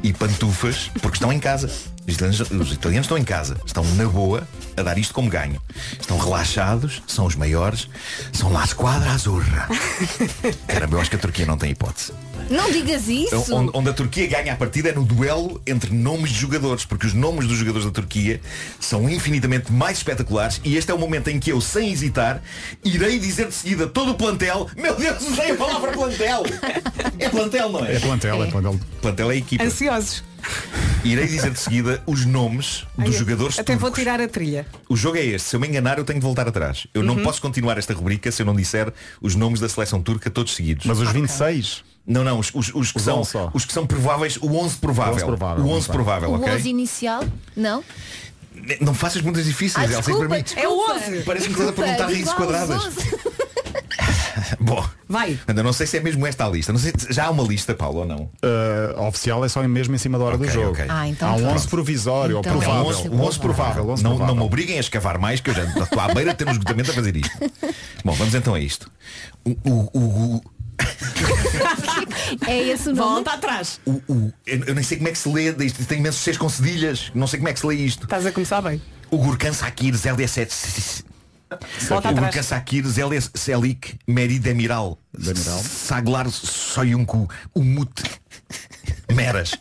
e 0.03 0.11
pantufas, 0.13 0.91
porque 1.03 1.17
estão 1.17 1.31
em 1.31 1.39
casa. 1.39 1.71
Os 2.07 2.15
italianos, 2.15 2.41
os 2.51 2.73
italianos 2.73 3.05
estão 3.05 3.19
em 3.19 3.25
casa, 3.25 3.59
estão 3.67 3.85
na 3.95 4.07
boa 4.07 4.49
a 4.75 4.83
dar 4.83 4.97
isto 4.97 5.13
como 5.13 5.29
ganho. 5.29 5.61
Estão 6.01 6.17
relaxados, 6.17 7.03
são 7.07 7.27
os 7.27 7.37
maiores, 7.37 7.89
são 8.33 8.51
lá 8.51 8.65
esquadra 8.65 9.11
azurra. 9.11 9.69
Caramba, 10.67 10.97
eu 10.97 11.01
acho 11.01 11.11
que 11.11 11.17
a 11.17 11.19
Turquia 11.19 11.45
não 11.45 11.59
tem 11.59 11.73
hipótese. 11.73 12.13
Não 12.51 12.71
digas 12.71 13.09
isso. 13.09 13.55
Onde, 13.55 13.71
onde 13.75 13.91
a 13.91 13.93
Turquia 13.93 14.27
ganha 14.27 14.53
a 14.53 14.57
partida 14.57 14.91
é 14.91 14.93
no 14.93 15.05
duelo 15.05 15.61
entre 15.67 15.93
nomes 15.95 16.31
de 16.31 16.39
jogadores, 16.39 16.85
porque 16.85 17.07
os 17.07 17.15
nomes 17.15 17.47
dos 17.47 17.57
jogadores 17.57 17.87
da 17.87 17.93
Turquia 17.93 18.41
são 18.79 19.09
infinitamente 19.09 19.73
mais 19.73 19.99
espetaculares 19.99 20.61
e 20.65 20.77
este 20.77 20.91
é 20.91 20.95
o 20.95 20.99
momento 20.99 21.29
em 21.29 21.39
que 21.41 21.51
eu, 21.51 21.61
sem 21.61 21.91
hesitar, 21.91 22.43
irei 22.85 23.19
dizer 23.19 23.49
de 23.49 23.55
seguida 23.55 23.87
todo 23.87 24.13
o 24.13 24.15
plantel. 24.15 24.69
Meu 24.77 24.95
Deus, 24.95 25.23
usei 25.27 25.53
a 25.53 25.57
palavra 25.57 25.93
plantel! 25.93 26.43
É 27.19 27.29
plantel, 27.29 27.69
não 27.71 27.85
é? 27.85 27.97
É 27.97 28.01
plantel, 28.01 28.43
é 28.43 28.51
plantel. 28.51 28.81
Plantel 29.01 29.31
é 29.31 29.35
a 29.35 29.37
equipa. 29.37 29.65
Ansiosos. 29.65 30.23
Irei 31.03 31.27
dizer 31.27 31.51
de 31.51 31.59
seguida 31.59 32.03
os 32.07 32.25
nomes 32.25 32.87
dos 32.97 33.07
Ai, 33.07 33.13
jogadores 33.13 33.59
Até 33.59 33.73
vou 33.75 33.91
turcos. 33.91 33.99
tirar 33.99 34.21
a 34.21 34.29
trilha. 34.29 34.67
O 34.89 34.97
jogo 34.97 35.17
é 35.17 35.25
este. 35.25 35.49
Se 35.49 35.57
eu 35.57 35.61
me 35.61 35.69
enganar, 35.69 35.99
eu 35.99 36.05
tenho 36.05 36.19
de 36.19 36.25
voltar 36.25 36.47
atrás. 36.49 36.87
Eu 36.95 37.03
não 37.03 37.23
posso 37.23 37.41
continuar 37.41 37.79
esta 37.79 37.93
rubrica 37.95 38.31
se 38.31 38.43
eu 38.43 38.47
não 38.47 38.55
disser 38.55 38.93
os 39.21 39.35
nomes 39.35 39.61
da 39.61 39.69
seleção 39.69 40.03
turca 40.03 40.31
todos 40.31 40.55
seguidos. 40.55 40.87
Mas 40.87 40.99
os 41.01 41.11
26. 41.11 41.85
Não, 42.07 42.23
não, 42.23 42.39
os, 42.39 42.51
os, 42.55 42.71
os 42.75 42.93
que, 42.93 42.99
Os 42.99 43.03
são, 43.05 43.21
11 43.21 43.31
só. 43.31 43.51
os 43.55 43.65
que 43.65 43.73
são 43.73 43.87
prováveis, 43.87 44.37
o 44.37 44.55
11 44.57 44.77
provável. 44.77 45.13
O 45.13 45.17
11 45.17 45.25
provável, 45.27 45.65
O 45.65 45.67
11 45.69 45.73
muito 45.73 45.87
bem. 45.87 45.93
provável, 45.95 46.31
o 46.31 46.35
ok? 46.37 46.53
11 46.55 46.69
inicial? 46.69 47.25
Não? 47.57 47.83
Não 48.81 48.95
faças 48.95 49.21
perguntas 49.23 49.45
difíceis, 49.47 49.91
Ah, 49.91 49.95
Elsa, 49.95 50.11
isso 50.11 50.21
desculpa. 50.29 50.61
É 50.61 50.69
o 50.69 50.91
11. 50.95 51.23
Parece-me 51.25 51.55
que 51.55 51.61
estás 51.61 51.69
a 51.69 51.73
perguntar 51.73 52.05
raízes 52.07 52.33
quadradas. 52.35 52.87
os 52.87 52.97
11. 52.97 53.25
Bom, 54.61 54.85
Vai. 55.09 55.39
ainda 55.47 55.63
não 55.63 55.73
sei 55.73 55.87
se 55.87 55.97
é 55.97 56.01
mesmo 56.01 56.27
esta 56.27 56.45
a 56.45 56.49
lista. 56.49 56.73
Não 56.73 56.79
sei, 56.81 56.93
se- 56.97 57.13
já 57.13 57.27
há 57.27 57.31
uma 57.31 57.43
lista, 57.45 57.75
Paulo, 57.75 58.01
ou 58.01 58.07
não? 58.07 58.31
Uh, 58.43 59.01
oficial 59.09 59.45
é 59.45 59.49
só 59.49 59.63
mesmo 59.67 59.95
em 59.95 59.99
cima 59.99 60.19
da 60.19 60.25
hora 60.25 60.37
Ok, 60.37 60.47
do 60.49 60.53
jogo. 60.53 60.71
ok. 60.73 60.85
Ah, 60.89 61.09
então 61.09 61.29
Há 61.29 61.33
um 61.33 61.39
pronto. 61.39 61.55
11 61.55 61.69
provisório 61.69 62.39
Então 62.39 62.55
ou 62.57 62.63
é 62.63 62.65
provável. 62.65 62.91
esse 62.91 63.09
O 63.09 63.21
11 63.21 63.39
provável. 63.39 63.89
11 63.91 64.03
Não, 64.03 64.11
não 64.11 64.17
provável. 64.19 64.41
me 64.41 64.47
obriguem 64.47 64.77
a 64.77 64.81
escavar 64.81 65.19
mais, 65.19 65.41
que 65.41 65.51
eu 65.51 65.55
já 65.55 65.65
estou 65.65 66.01
à 66.01 66.13
beira 66.13 66.33
de 66.33 66.37
ter 66.39 66.49
um 66.49 66.53
esgotamento 66.53 66.91
a 66.91 66.95
fazer 66.95 67.17
isto. 67.17 67.39
Bom, 68.05 68.13
vamos 68.13 68.35
então 68.35 68.55
a 68.55 68.61
isto. 68.61 68.91
O, 69.45 69.51
o, 69.65 69.99
o, 69.99 70.43
É 72.47 72.59
esse 72.69 72.89
o 72.89 72.95
nome? 72.95 73.15
Volta 73.15 73.33
atrás. 73.33 73.81
o- 73.87 74.01
o- 74.09 74.33
eu, 74.47 74.65
eu 74.67 74.75
nem 74.75 74.83
sei 74.85 74.97
como 74.99 75.09
é 75.09 75.13
que 75.13 75.19
se 75.19 75.29
lê 75.29 75.51
isto. 75.65 75.85
Tem 75.87 75.99
imensos 75.99 76.21
seis 76.23 76.37
com 76.37 76.49
cedilhas. 76.49 77.11
Não 77.15 77.27
sei 77.27 77.39
como 77.39 77.49
é 77.49 77.53
que 77.53 77.61
se 77.61 77.67
lê 77.67 77.75
isto. 77.77 78.05
Estás 78.05 78.27
a 78.27 78.33
começar 78.33 78.61
bem. 78.61 78.81
O 79.11 79.19
Gurkan 79.19 79.53
Sakir 79.53 79.95
ZD7. 79.95 81.05
Volta 81.89 82.09
O 82.09 82.11
atrás. 82.11 82.19
Gurkan 82.35 82.43
Sakir 82.43 82.87
Zelia 82.87 83.21
Selik 83.35 83.97
Meri 84.07 84.39
Demiral. 84.39 84.99
Demiral. 85.17 85.59
Saglar 85.59 86.31
Soyuncu 86.31 87.29
Umut 87.55 88.03
Meras. 89.13 89.53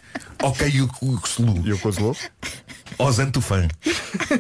Ok, 0.42 0.82
o 0.82 0.88
Kuslu. 0.88 1.62
E 1.66 1.72
o 1.74 1.80
Kozlo? 1.80 2.16
Ozan 2.98 3.32
Tufan. 3.32 3.68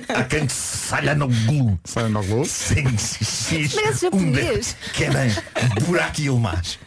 Akan 0.10 0.48
Salhanoglu. 0.50 1.80
Salhanoglu. 1.86 2.46
Sim, 2.46 2.98
X. 2.98 3.74
Parece 3.74 4.02
japonês. 4.02 4.76
Kenan. 4.94 5.30
Burak 5.86 6.20
Yilmaz. 6.22 6.78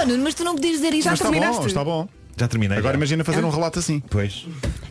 Oh, 0.00 0.06
Nuno, 0.06 0.22
mas 0.24 0.34
tu 0.34 0.44
não 0.44 0.54
podias 0.54 0.76
dizer 0.76 0.94
isso. 0.94 1.04
Já 1.04 1.10
Mas 1.10 1.20
está 1.20 1.30
terminaste? 1.30 1.60
bom, 1.60 1.66
está 1.66 1.84
bom. 1.84 2.08
Já 2.38 2.48
terminei. 2.48 2.78
Agora 2.78 2.92
já. 2.92 2.98
imagina 2.98 3.24
fazer 3.24 3.44
um 3.44 3.50
relato 3.50 3.78
assim. 3.78 4.00
Pois. 4.00 4.46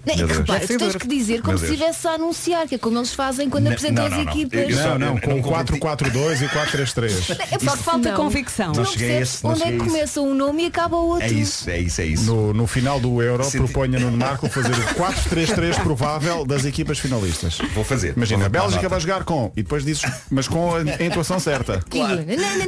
Não, 0.05 0.13
e 0.13 0.17
repara, 0.33 0.59
tu 0.67 0.77
tens 0.77 0.95
que 0.95 1.07
dizer 1.07 1.41
como 1.41 1.57
se 1.57 1.65
estivesse 1.65 2.07
a 2.07 2.11
anunciar, 2.11 2.67
que 2.67 2.75
é 2.75 2.77
como 2.77 2.97
eles 2.97 3.13
fazem 3.13 3.49
quando 3.49 3.65
Não, 3.65 3.71
apresentam 3.71 4.07
não, 4.09 4.19
as 4.21 4.27
equipas. 4.27 4.75
Não, 4.75 4.83
não, 4.99 4.99
não 5.13 5.17
com 5.19 5.41
comprometi. 5.41 5.73
4-4-2 5.79 6.41
e 6.41 6.47
4-3-3. 6.47 7.37
É 7.51 7.59
Só 7.59 7.75
que 7.77 7.83
falta 7.83 8.09
Não. 8.11 8.17
convicção. 8.17 8.71
Tu 8.73 8.77
Não 8.77 8.83
não 8.83 8.91
cheguei 8.91 9.07
a 9.07 9.17
percebes 9.17 9.33
esse- 9.35 9.43
não 9.43 9.51
onde 9.51 9.63
é 9.63 9.71
que 9.71 9.77
começa 9.77 10.21
um 10.21 10.33
nome 10.33 10.63
e 10.63 10.65
acaba 10.67 10.97
o 10.97 11.07
outro. 11.07 11.25
É 11.25 11.31
isso, 11.31 11.69
é 11.69 11.79
isso, 11.79 12.01
é 12.01 12.05
isso. 12.05 12.23
No, 12.25 12.53
no 12.53 12.67
final 12.67 12.99
do 12.99 13.21
Euro, 13.21 13.43
Senti- 13.43 13.57
proponha 13.57 13.99
no 13.99 14.11
Marco 14.11 14.47
fazer 14.49 14.71
o 14.73 14.95
4-3-3 14.95 15.77
provável 15.81 16.45
das 16.45 16.65
equipas 16.65 16.99
finalistas. 16.99 17.57
Vou 17.73 17.83
fazer. 17.83 18.13
Imagina, 18.15 18.39
Vou 18.39 18.45
a 18.47 18.49
Bélgica 18.49 18.87
vai 18.89 18.99
jogar 18.99 19.23
com, 19.23 19.51
e 19.55 19.63
depois 19.63 19.83
dizes, 19.83 20.03
mas 20.29 20.47
com 20.47 20.75
a, 20.75 20.81
intuação 21.03 21.39
certa. 21.39 21.79
Claro. 21.89 22.23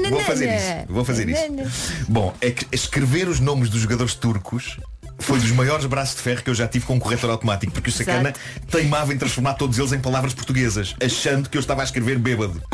Vou 0.10 0.20
fazer 0.22 0.56
isso. 0.56 0.66
Vou 0.94 1.06
fazer 1.06 1.30
isso. 1.30 2.06
Bom, 2.08 2.34
é 2.42 2.52
que 2.52 2.66
escrever 2.72 3.28
os 3.28 3.40
nomes 3.40 3.70
dos 3.70 3.82
jogadores 3.82 4.16
turcos 4.16 4.78
foi 5.20 5.40
dos 5.40 5.52
maiores 5.52 5.86
braços 5.86 6.16
de 6.16 6.22
ferro 6.22 6.44
que 6.44 6.50
eu 6.50 6.56
já 6.56 6.68
tive 6.68 6.86
com 6.86 6.96
um 6.96 7.00
corretor 7.00 7.30
automático, 7.30 7.72
porque 7.74 7.90
o 7.90 7.94
sacana 7.94 8.34
teimava 8.70 9.14
em 9.14 9.18
transformar 9.18 9.54
todos 9.56 9.78
eles 9.78 9.92
em 9.92 10.00
palavras 10.00 10.34
portuguesas, 10.34 10.96
achando 11.04 11.50
que 11.50 11.58
eu 11.58 11.62
estava 11.62 11.82
a 11.82 11.84
escrever 11.84 12.18
bêbado. 12.20 12.62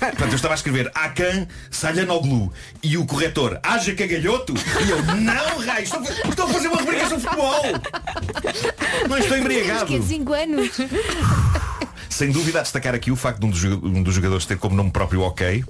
Portanto, 0.00 0.30
eu 0.30 0.34
estava 0.36 0.54
a 0.54 0.56
escrever 0.56 0.90
Acan 0.94 1.46
Salhanoglu 1.70 2.52
e 2.82 2.96
o 2.96 3.04
corretor 3.06 3.58
Haja 3.62 3.94
cagalhoto 3.94 4.54
e 4.84 4.90
eu, 4.90 5.02
não, 5.16 5.58
raio, 5.58 5.84
estou, 5.84 6.00
a- 6.00 6.28
estou 6.28 6.44
a 6.46 6.48
fazer 6.48 6.68
uma 6.68 6.78
rubrica 6.78 7.08
sobre 7.08 7.24
futebol. 7.24 7.62
Não 9.08 9.18
estou 9.18 9.36
embriagado. 9.38 9.86
Que 9.86 9.96
é 9.96 10.02
5 10.02 10.32
anos. 10.32 10.70
Sem 12.08 12.30
dúvida 12.30 12.58
a 12.60 12.62
destacar 12.62 12.94
aqui 12.94 13.10
o 13.10 13.16
facto 13.16 13.40
de 13.40 13.46
um 13.46 13.50
dos, 13.50 13.64
um 13.64 14.02
dos 14.02 14.14
jogadores 14.14 14.44
ter 14.46 14.58
como 14.58 14.74
nome 14.76 14.90
próprio 14.90 15.22
OK. 15.22 15.64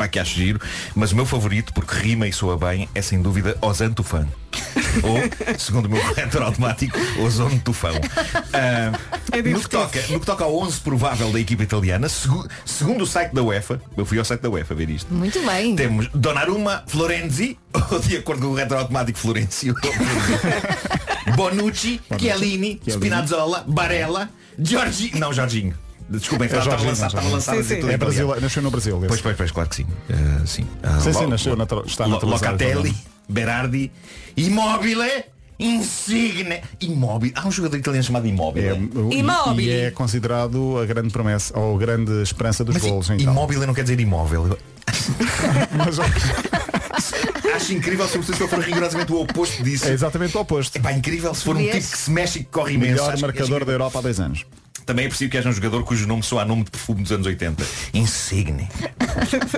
Pá, 0.00 0.08
que 0.08 0.18
acho 0.18 0.34
giro. 0.34 0.58
Mas 0.94 1.12
o 1.12 1.16
meu 1.16 1.26
favorito, 1.26 1.74
porque 1.74 1.94
rima 1.94 2.26
e 2.26 2.32
soa 2.32 2.56
bem, 2.56 2.88
é 2.94 3.02
sem 3.02 3.20
dúvida 3.20 3.54
Ozan 3.60 3.92
Tufan. 3.92 4.26
Ou, 5.04 5.58
segundo 5.58 5.84
o 5.84 5.90
meu 5.90 6.00
corretor 6.02 6.40
automático, 6.42 6.96
Ozon 7.22 7.58
Tufão. 7.58 7.92
Ah, 8.52 8.98
no, 9.44 9.60
que 9.60 9.68
toca, 9.68 10.00
no 10.08 10.18
que 10.20 10.26
toca 10.26 10.42
ao 10.44 10.58
11 10.58 10.80
provável 10.80 11.30
da 11.30 11.38
equipa 11.38 11.62
italiana, 11.62 12.08
segu- 12.08 12.48
segundo 12.64 13.02
o 13.04 13.06
site 13.06 13.32
da 13.34 13.42
UEFA, 13.42 13.80
eu 13.96 14.04
fui 14.06 14.18
ao 14.18 14.24
site 14.24 14.40
da 14.40 14.48
UEFA 14.50 14.74
ver 14.74 14.88
isto. 14.90 15.12
Muito 15.12 15.38
bem. 15.44 15.76
Temos 15.76 16.08
Donnarumma, 16.14 16.82
Florenzi, 16.86 17.58
ou 17.92 17.98
de 18.00 18.16
acordo 18.16 18.40
com 18.42 18.48
o 18.48 18.50
corretor 18.52 18.78
automático 18.78 19.18
Florencio, 19.18 19.74
Bonucci, 21.36 22.00
Chiellini, 22.18 22.80
Spinazzola, 22.88 23.64
Barella, 23.68 24.30
Giorgi, 24.58 25.12
não 25.16 25.32
Jorginho. 25.32 25.74
Desculpem, 26.10 26.48
É 26.50 26.58
estava 26.58 26.70
lançado, 26.82 27.00
não, 27.00 27.06
estava 27.06 27.28
lançado 27.28 27.54
a 27.54 27.56
Sim, 27.58 27.62
dizer 27.62 27.74
sim. 27.76 27.80
tudo 27.82 27.92
É 27.92 27.96
brasileiro, 27.96 28.40
nasceu 28.40 28.62
no 28.62 28.70
Brasil. 28.70 29.04
Pois, 29.06 29.20
pois, 29.20 29.36
pois, 29.36 29.50
claro 29.52 29.68
que 29.68 29.76
sim. 29.76 29.86
Ah, 30.10 30.42
sim. 30.46 30.66
Ah, 30.82 30.98
Sim, 31.00 31.12
sim, 31.12 31.26
nasceu 31.26 31.56
natu- 31.56 31.84
está 31.86 32.08
naturalizado 32.08 32.52
Locatelli. 32.52 32.94
Berardi, 33.28 33.92
Immobile, 34.36 35.24
Insigne. 35.58 36.60
Immobile. 36.80 37.32
Há 37.36 37.46
um 37.46 37.52
jogador 37.52 37.76
italiano 37.76 38.02
chamado 38.04 38.26
Immobile. 38.26 38.90
E- 39.12 39.20
E, 39.62 39.70
é 39.70 39.90
considerado 39.92 40.78
a 40.78 40.86
grande 40.86 41.10
promessa, 41.10 41.56
ou 41.58 41.76
a 41.76 41.78
grande 41.78 42.22
esperança 42.22 42.64
dos 42.64 42.74
Mas 42.74 42.82
golos. 42.82 43.08
i- 43.10 43.12
então. 43.14 43.32
imóvel 43.32 43.66
não 43.66 43.74
quer 43.74 43.82
dizer 43.82 44.00
imóvel. 44.00 44.58
Acho 47.54 47.72
incrível 47.74 48.06
se 48.08 48.16
eu 48.16 48.48
for 48.48 48.58
rigorosamente 48.60 49.12
o 49.12 49.20
oposto 49.20 49.62
disso. 49.62 49.86
É 49.86 49.92
exatamente 49.92 50.36
o 50.36 50.40
oposto. 50.40 50.76
É 50.76 50.80
pá, 50.80 50.92
incrível 50.92 51.34
se 51.34 51.44
for 51.44 51.56
um 51.56 51.58
Aliás, 51.58 51.76
tipo 51.84 51.92
que 51.92 51.98
se 51.98 52.10
mexe 52.10 52.38
e 52.40 52.44
que 52.44 52.50
corre 52.50 52.74
imenso. 52.74 52.92
Melhor 52.92 53.08
Acho 53.08 53.16
que- 53.16 53.22
marcador 53.22 53.56
acho 53.58 53.66
da 53.66 53.72
Europa 53.72 53.98
há 53.98 54.02
dois 54.02 54.20
anos. 54.20 54.46
Também 54.90 55.04
é 55.04 55.08
preciso 55.08 55.30
que 55.30 55.38
haja 55.38 55.48
um 55.48 55.52
jogador 55.52 55.84
cujo 55.84 56.04
nome 56.04 56.20
soa 56.24 56.42
a 56.42 56.44
nome 56.44 56.64
de 56.64 56.72
perfume 56.72 57.02
dos 57.04 57.12
anos 57.12 57.24
80. 57.24 57.64
Insigne. 57.94 58.68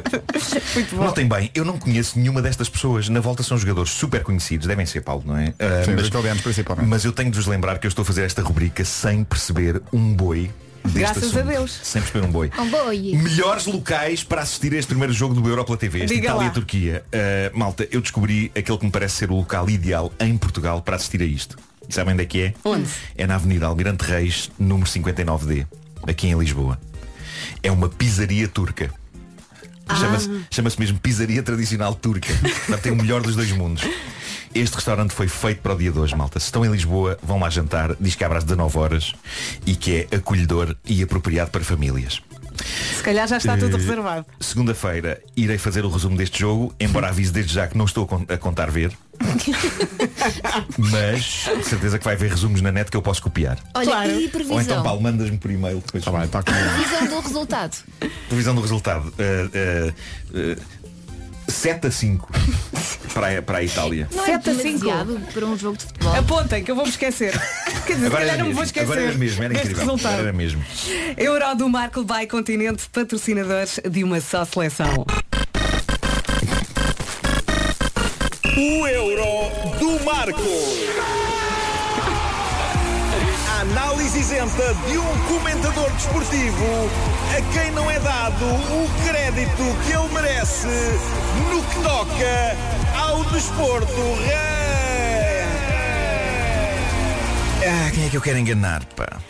Notem 0.93 1.27
bem, 1.27 1.51
eu 1.55 1.65
não 1.65 1.79
conheço 1.79 2.19
nenhuma 2.19 2.43
destas 2.43 2.69
pessoas. 2.69 3.09
Na 3.09 3.19
volta 3.19 3.43
são 3.43 3.57
jogadores 3.57 3.93
super 3.93 4.23
conhecidos, 4.23 4.67
devem 4.67 4.85
ser 4.85 5.01
Paulo, 5.01 5.23
não 5.25 5.39
é? 5.39 5.47
Sim, 5.87 5.95
mas, 5.97 6.09
italianos 6.09 6.43
principalmente. 6.43 6.87
mas 6.87 7.07
eu 7.07 7.13
tenho 7.13 7.31
de 7.31 7.39
vos 7.39 7.47
lembrar 7.47 7.79
que 7.79 7.87
eu 7.87 7.89
estou 7.89 8.03
a 8.03 8.05
fazer 8.05 8.25
esta 8.25 8.43
rubrica 8.43 8.85
sem 8.85 9.25
perceber 9.25 9.81
um 9.91 10.13
boi. 10.13 10.51
deste 10.85 10.99
Graças 10.99 11.23
a 11.23 11.27
assunto. 11.41 11.47
Deus. 11.47 11.81
Sem 11.83 12.03
perceber 12.03 12.27
um 12.27 12.31
boi. 12.31 12.51
Um 12.59 12.69
boi. 12.69 13.17
Melhores 13.17 13.65
locais 13.65 14.23
para 14.23 14.43
assistir 14.43 14.75
a 14.75 14.77
este 14.77 14.89
primeiro 14.89 15.15
jogo 15.15 15.33
do 15.33 15.49
Euro 15.49 15.65
pela 15.65 15.79
TV, 15.79 16.05
este. 16.05 16.19
Itália-Turquia. 16.19 17.07
Uh, 17.07 17.59
malta, 17.59 17.89
eu 17.91 18.03
descobri 18.03 18.53
aquele 18.55 18.77
que 18.77 18.85
me 18.85 18.93
parece 18.93 19.15
ser 19.15 19.31
o 19.31 19.37
local 19.37 19.71
ideal 19.71 20.13
em 20.21 20.37
Portugal 20.37 20.83
para 20.83 20.97
assistir 20.97 21.23
a 21.23 21.25
isto. 21.25 21.57
E 21.89 21.95
sabem 21.95 22.15
onde 22.15 22.23
é 22.23 22.27
que 22.27 22.41
é? 22.43 22.55
Onde? 22.65 22.89
É 23.17 23.27
na 23.27 23.35
Avenida 23.35 23.67
Almirante 23.67 24.05
Reis, 24.05 24.51
número 24.59 24.89
59D, 24.89 25.67
aqui 26.07 26.29
em 26.29 26.39
Lisboa. 26.39 26.79
É 27.63 27.71
uma 27.71 27.89
pizzaria 27.89 28.49
turca. 28.49 28.93
Ah. 29.89 29.97
Chama-se 29.97 30.45
chama-se 30.51 30.79
mesmo 30.79 30.99
pizzaria 30.99 31.43
tradicional 31.43 31.95
turca. 31.95 32.33
Tem 32.83 32.93
o 32.93 32.97
melhor 32.97 33.21
dos 33.21 33.37
dois 33.37 33.51
mundos. 33.53 33.83
Este 34.55 34.75
restaurante 34.75 35.15
foi 35.15 35.29
feito 35.29 35.63
para 35.63 35.75
o 35.75 35.79
dia 35.79 35.91
de 35.91 35.99
hoje, 35.99 36.15
malta. 36.15 36.39
Se 36.39 36.47
estão 36.47 36.65
em 36.65 36.71
Lisboa, 36.71 37.19
vão 37.23 37.41
lá 37.41 37.49
jantar. 37.49 37.97
Diz 37.99 38.15
que 38.15 38.23
abre 38.23 38.39
às 38.39 38.45
19 38.45 38.79
horas 38.79 39.13
e 39.65 39.75
que 39.75 40.07
é 40.11 40.17
acolhedor 40.17 40.77
e 40.85 41.03
apropriado 41.03 41.51
para 41.51 41.65
famílias. 41.65 42.21
Se 42.97 43.03
calhar 43.03 43.27
já 43.29 43.37
está 43.37 43.57
tudo 43.57 43.77
Eh, 43.77 43.81
reservado. 43.81 44.27
Segunda-feira 44.41 45.21
irei 45.37 45.59
fazer 45.59 45.85
o 45.85 45.91
resumo 45.91 46.17
deste 46.17 46.41
jogo, 46.41 46.75
embora 46.79 47.09
avise 47.11 47.33
desde 47.33 47.53
já 47.55 47.67
que 47.67 47.77
não 47.77 47.85
estou 47.85 48.05
a 48.05 48.09
con- 48.09 48.27
a 48.29 48.37
contar 48.37 48.71
ver. 48.71 48.93
Mas 50.79 51.25
de 51.59 51.65
certeza 51.65 51.99
que 51.99 52.05
vai 52.05 52.15
haver 52.15 52.31
resumos 52.31 52.61
na 52.61 52.73
net 52.73 52.91
que 52.91 52.97
eu 52.97 53.03
posso 53.03 53.23
copiar. 53.23 53.59
Olha, 53.75 54.07
e 54.07 54.13
Ou 54.15 54.21
então 54.21 54.31
previsão? 54.31 54.83
Paulo, 54.83 55.01
mandas-me 55.03 55.39
por 55.39 55.51
e-mail 55.51 55.83
depois. 55.85 56.05
tá 56.05 56.43
Previsão 56.43 57.07
do 57.07 57.21
resultado. 57.21 57.77
Previsão 58.29 58.55
do 58.55 58.61
resultado. 58.61 59.09
Uh, 59.19 59.93
uh, 60.39 60.53
uh, 60.59 60.63
7 61.49 61.87
a 61.89 61.91
5 61.91 62.31
para, 63.13 63.39
a- 63.39 63.43
para 63.43 63.59
a 63.59 63.63
Itália. 63.65 64.09
Não 64.13 64.23
é 64.25 64.27
7 64.27 64.51
a 64.51 64.55
5. 64.55 64.63
demasiado 64.63 65.21
para 65.33 65.47
um 65.47 65.59
jogo 65.59 65.77
de 65.77 65.85
futebol. 65.85 66.15
Apontem 66.17 66.65
que 66.65 66.71
eu 66.71 66.75
vou 66.75 66.85
me 66.85 66.91
esquecer. 66.91 67.39
Quer 67.87 67.95
dizer, 67.95 68.01
se 68.01 68.07
Agora 68.07 68.21
calhar 68.21 68.35
era, 68.35 68.39
não 68.39 68.47
me 68.49 68.55
vou 68.55 68.63
mesmo, 68.63 68.65
esquecer. 68.65 68.85
agora 68.85 69.01
era 69.03 69.19
mesmo, 69.19 69.43
era 69.45 69.55
incrível. 69.55 69.77
resultado. 69.79 70.07
Agora 70.13 70.29
era 70.29 70.33
mesmo. 70.33 70.65
Euro 71.17 71.55
do 71.57 71.69
Marco 71.69 72.05
by 72.05 72.27
Continente, 72.27 72.85
patrocinadores 72.93 73.81
de 73.91 74.05
uma 74.05 74.21
só 74.21 74.45
seleção. 74.45 75.05
O 78.57 78.87
Euro 78.87 79.51
do 79.79 80.05
Marco. 80.05 80.41
A 83.49 83.61
análise 83.63 84.19
isenta 84.19 84.75
de 84.89 84.99
um 84.99 85.19
comentador 85.29 85.91
desportivo 85.93 86.91
a 87.37 87.53
quem 87.53 87.71
não 87.73 87.91
é 87.91 87.99
dado 88.01 88.45
o 88.45 88.91
crédito 89.07 89.63
que 89.87 89.93
ele 89.93 90.09
merece 90.13 90.67
no 91.51 91.63
que 91.63 91.83
toca 91.83 92.57
ao 92.97 93.25
desporto. 93.25 93.87
Ah, 97.65 97.91
quem 97.95 98.07
é 98.07 98.11
que 98.11 98.17
eu 98.17 98.21
quero 98.21 98.39
enganar, 98.39 98.85
pá? 98.97 99.21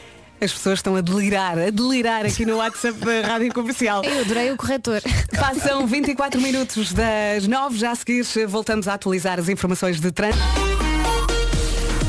As 0.41 0.53
pessoas 0.53 0.79
estão 0.79 0.97
a 0.97 1.01
delirar, 1.01 1.59
a 1.59 1.71
delirar 1.71 2.25
aqui 2.25 2.45
no 2.47 2.57
WhatsApp 2.57 2.99
da 2.99 3.29
Rádio 3.29 3.53
Comercial. 3.53 4.03
Eu 4.03 4.23
adorei 4.23 4.51
o 4.51 4.57
corretor. 4.57 5.01
Passam 5.39 5.87
24 5.87 6.41
minutos 6.41 6.93
das 6.93 7.47
9, 7.47 7.79
já 7.79 7.93
a 7.93 7.95
seguir 7.95 8.25
voltamos 8.47 8.89
a 8.89 8.95
atualizar 8.95 9.39
as 9.39 9.49
informações 9.49 10.01
de 10.01 10.11
trânsito. 10.11 10.72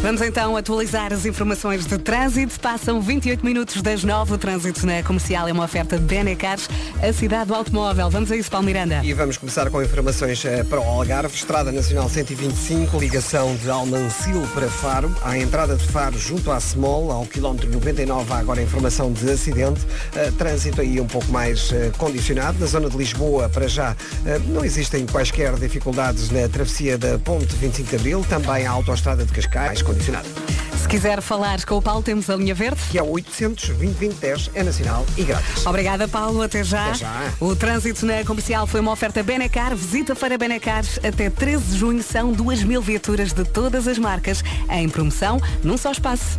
Vamos 0.04 0.22
então 0.22 0.58
atualizar 0.58 1.14
as 1.14 1.26
informações 1.26 1.86
de 1.86 1.98
trânsito. 1.98 2.60
Passam 2.60 3.00
28 3.00 3.46
minutos 3.46 3.82
das 3.82 4.04
9. 4.04 4.34
O 4.34 4.38
trânsito 4.38 4.86
na 4.86 5.02
comercial 5.02 5.48
é 5.48 5.54
uma 5.54 5.64
oferta 5.64 5.98
de 5.98 6.04
Benecars, 6.04 6.68
a 7.02 7.14
cidade 7.14 7.46
do 7.46 7.56
automóvel. 7.56 8.10
Vamos 8.10 8.30
a 8.30 8.36
isso, 8.36 8.52
Paulo 8.52 8.66
Miranda. 8.66 9.00
E 9.02 9.14
vamos 9.14 9.38
começar 9.38 9.70
com 9.70 9.82
informações 9.82 10.44
eh, 10.44 10.62
para 10.66 10.82
o 10.82 10.84
Algarve. 10.84 11.34
Estrada 11.34 11.72
Nacional 11.72 12.10
125, 12.10 13.00
ligação 13.00 13.56
de 13.56 13.70
Almancil 13.70 14.42
para 14.54 14.68
Faro. 14.68 15.10
À 15.24 15.38
entrada 15.38 15.78
de 15.78 15.88
Faro, 15.88 16.20
junto 16.20 16.52
à 16.52 16.58
Smol, 16.58 17.10
ao 17.10 17.26
quilómetro 17.26 17.72
99, 17.72 18.34
há 18.34 18.40
agora 18.40 18.62
informação 18.62 19.10
de 19.10 19.32
acidente. 19.32 19.80
Eh, 20.18 20.34
trânsito 20.38 20.82
aí 20.82 21.00
um 21.00 21.08
pouco 21.08 21.32
mais 21.32 21.72
eh, 21.72 21.94
condicionado. 21.98 22.60
Na 22.60 22.66
zona 22.66 22.90
de 22.90 22.98
Lisboa, 22.98 23.48
para 23.48 23.70
já, 23.70 23.96
não 24.50 24.66
existem 24.66 25.06
quaisquer 25.06 25.54
dificuldades 25.56 26.30
na 26.30 26.46
travessia 26.50 26.98
da 26.98 27.18
Ponte 27.18 27.56
25 27.56 27.90
de 27.90 27.96
Abril. 27.96 28.26
Também 28.28 28.68
a 28.68 28.72
autoestrada 28.72 29.24
de 29.24 29.32
Cascais, 29.32 29.82
mais 29.94 30.06
condicionada. 30.08 30.28
Se 30.78 30.88
quiser 30.88 31.22
falar 31.22 31.64
com 31.66 31.78
o 31.78 31.82
Paulo, 31.82 32.04
temos 32.04 32.30
a 32.30 32.36
linha 32.36 32.54
verde. 32.54 32.82
Que 32.92 32.98
é 32.98 33.04
o 33.04 33.10
800 33.12 33.70
2010 33.70 34.52
é 34.54 34.64
nacional 34.64 35.06
e 35.18 35.24
grátis. 35.24 35.66
Obrigada, 35.66 36.08
Paulo. 36.08 36.42
Até 36.42 36.64
já. 36.64 36.88
Até 36.88 36.96
já. 36.96 37.34
O 37.40 37.56
trânsito 37.56 38.06
na 38.06 38.24
comercial 38.26 38.68
foi 38.68 38.82
uma 38.82 38.92
oferta 38.92 39.24
Benecar. 39.24 39.76
Visita 39.76 40.14
a 40.14 40.16
Feira 40.16 40.38
Benecar 40.38 40.84
até 41.04 41.30
13 41.30 41.64
de 41.66 41.78
junho. 41.78 42.04
São 42.04 42.32
2 42.32 42.64
mil 42.64 42.82
viaturas 42.82 43.32
de 43.32 43.46
todas 43.46 43.88
as 43.88 43.98
marcas 43.98 44.44
em 44.70 44.90
promoção 44.90 45.40
num 45.64 45.78
só 45.78 45.92
espaço. 45.92 46.38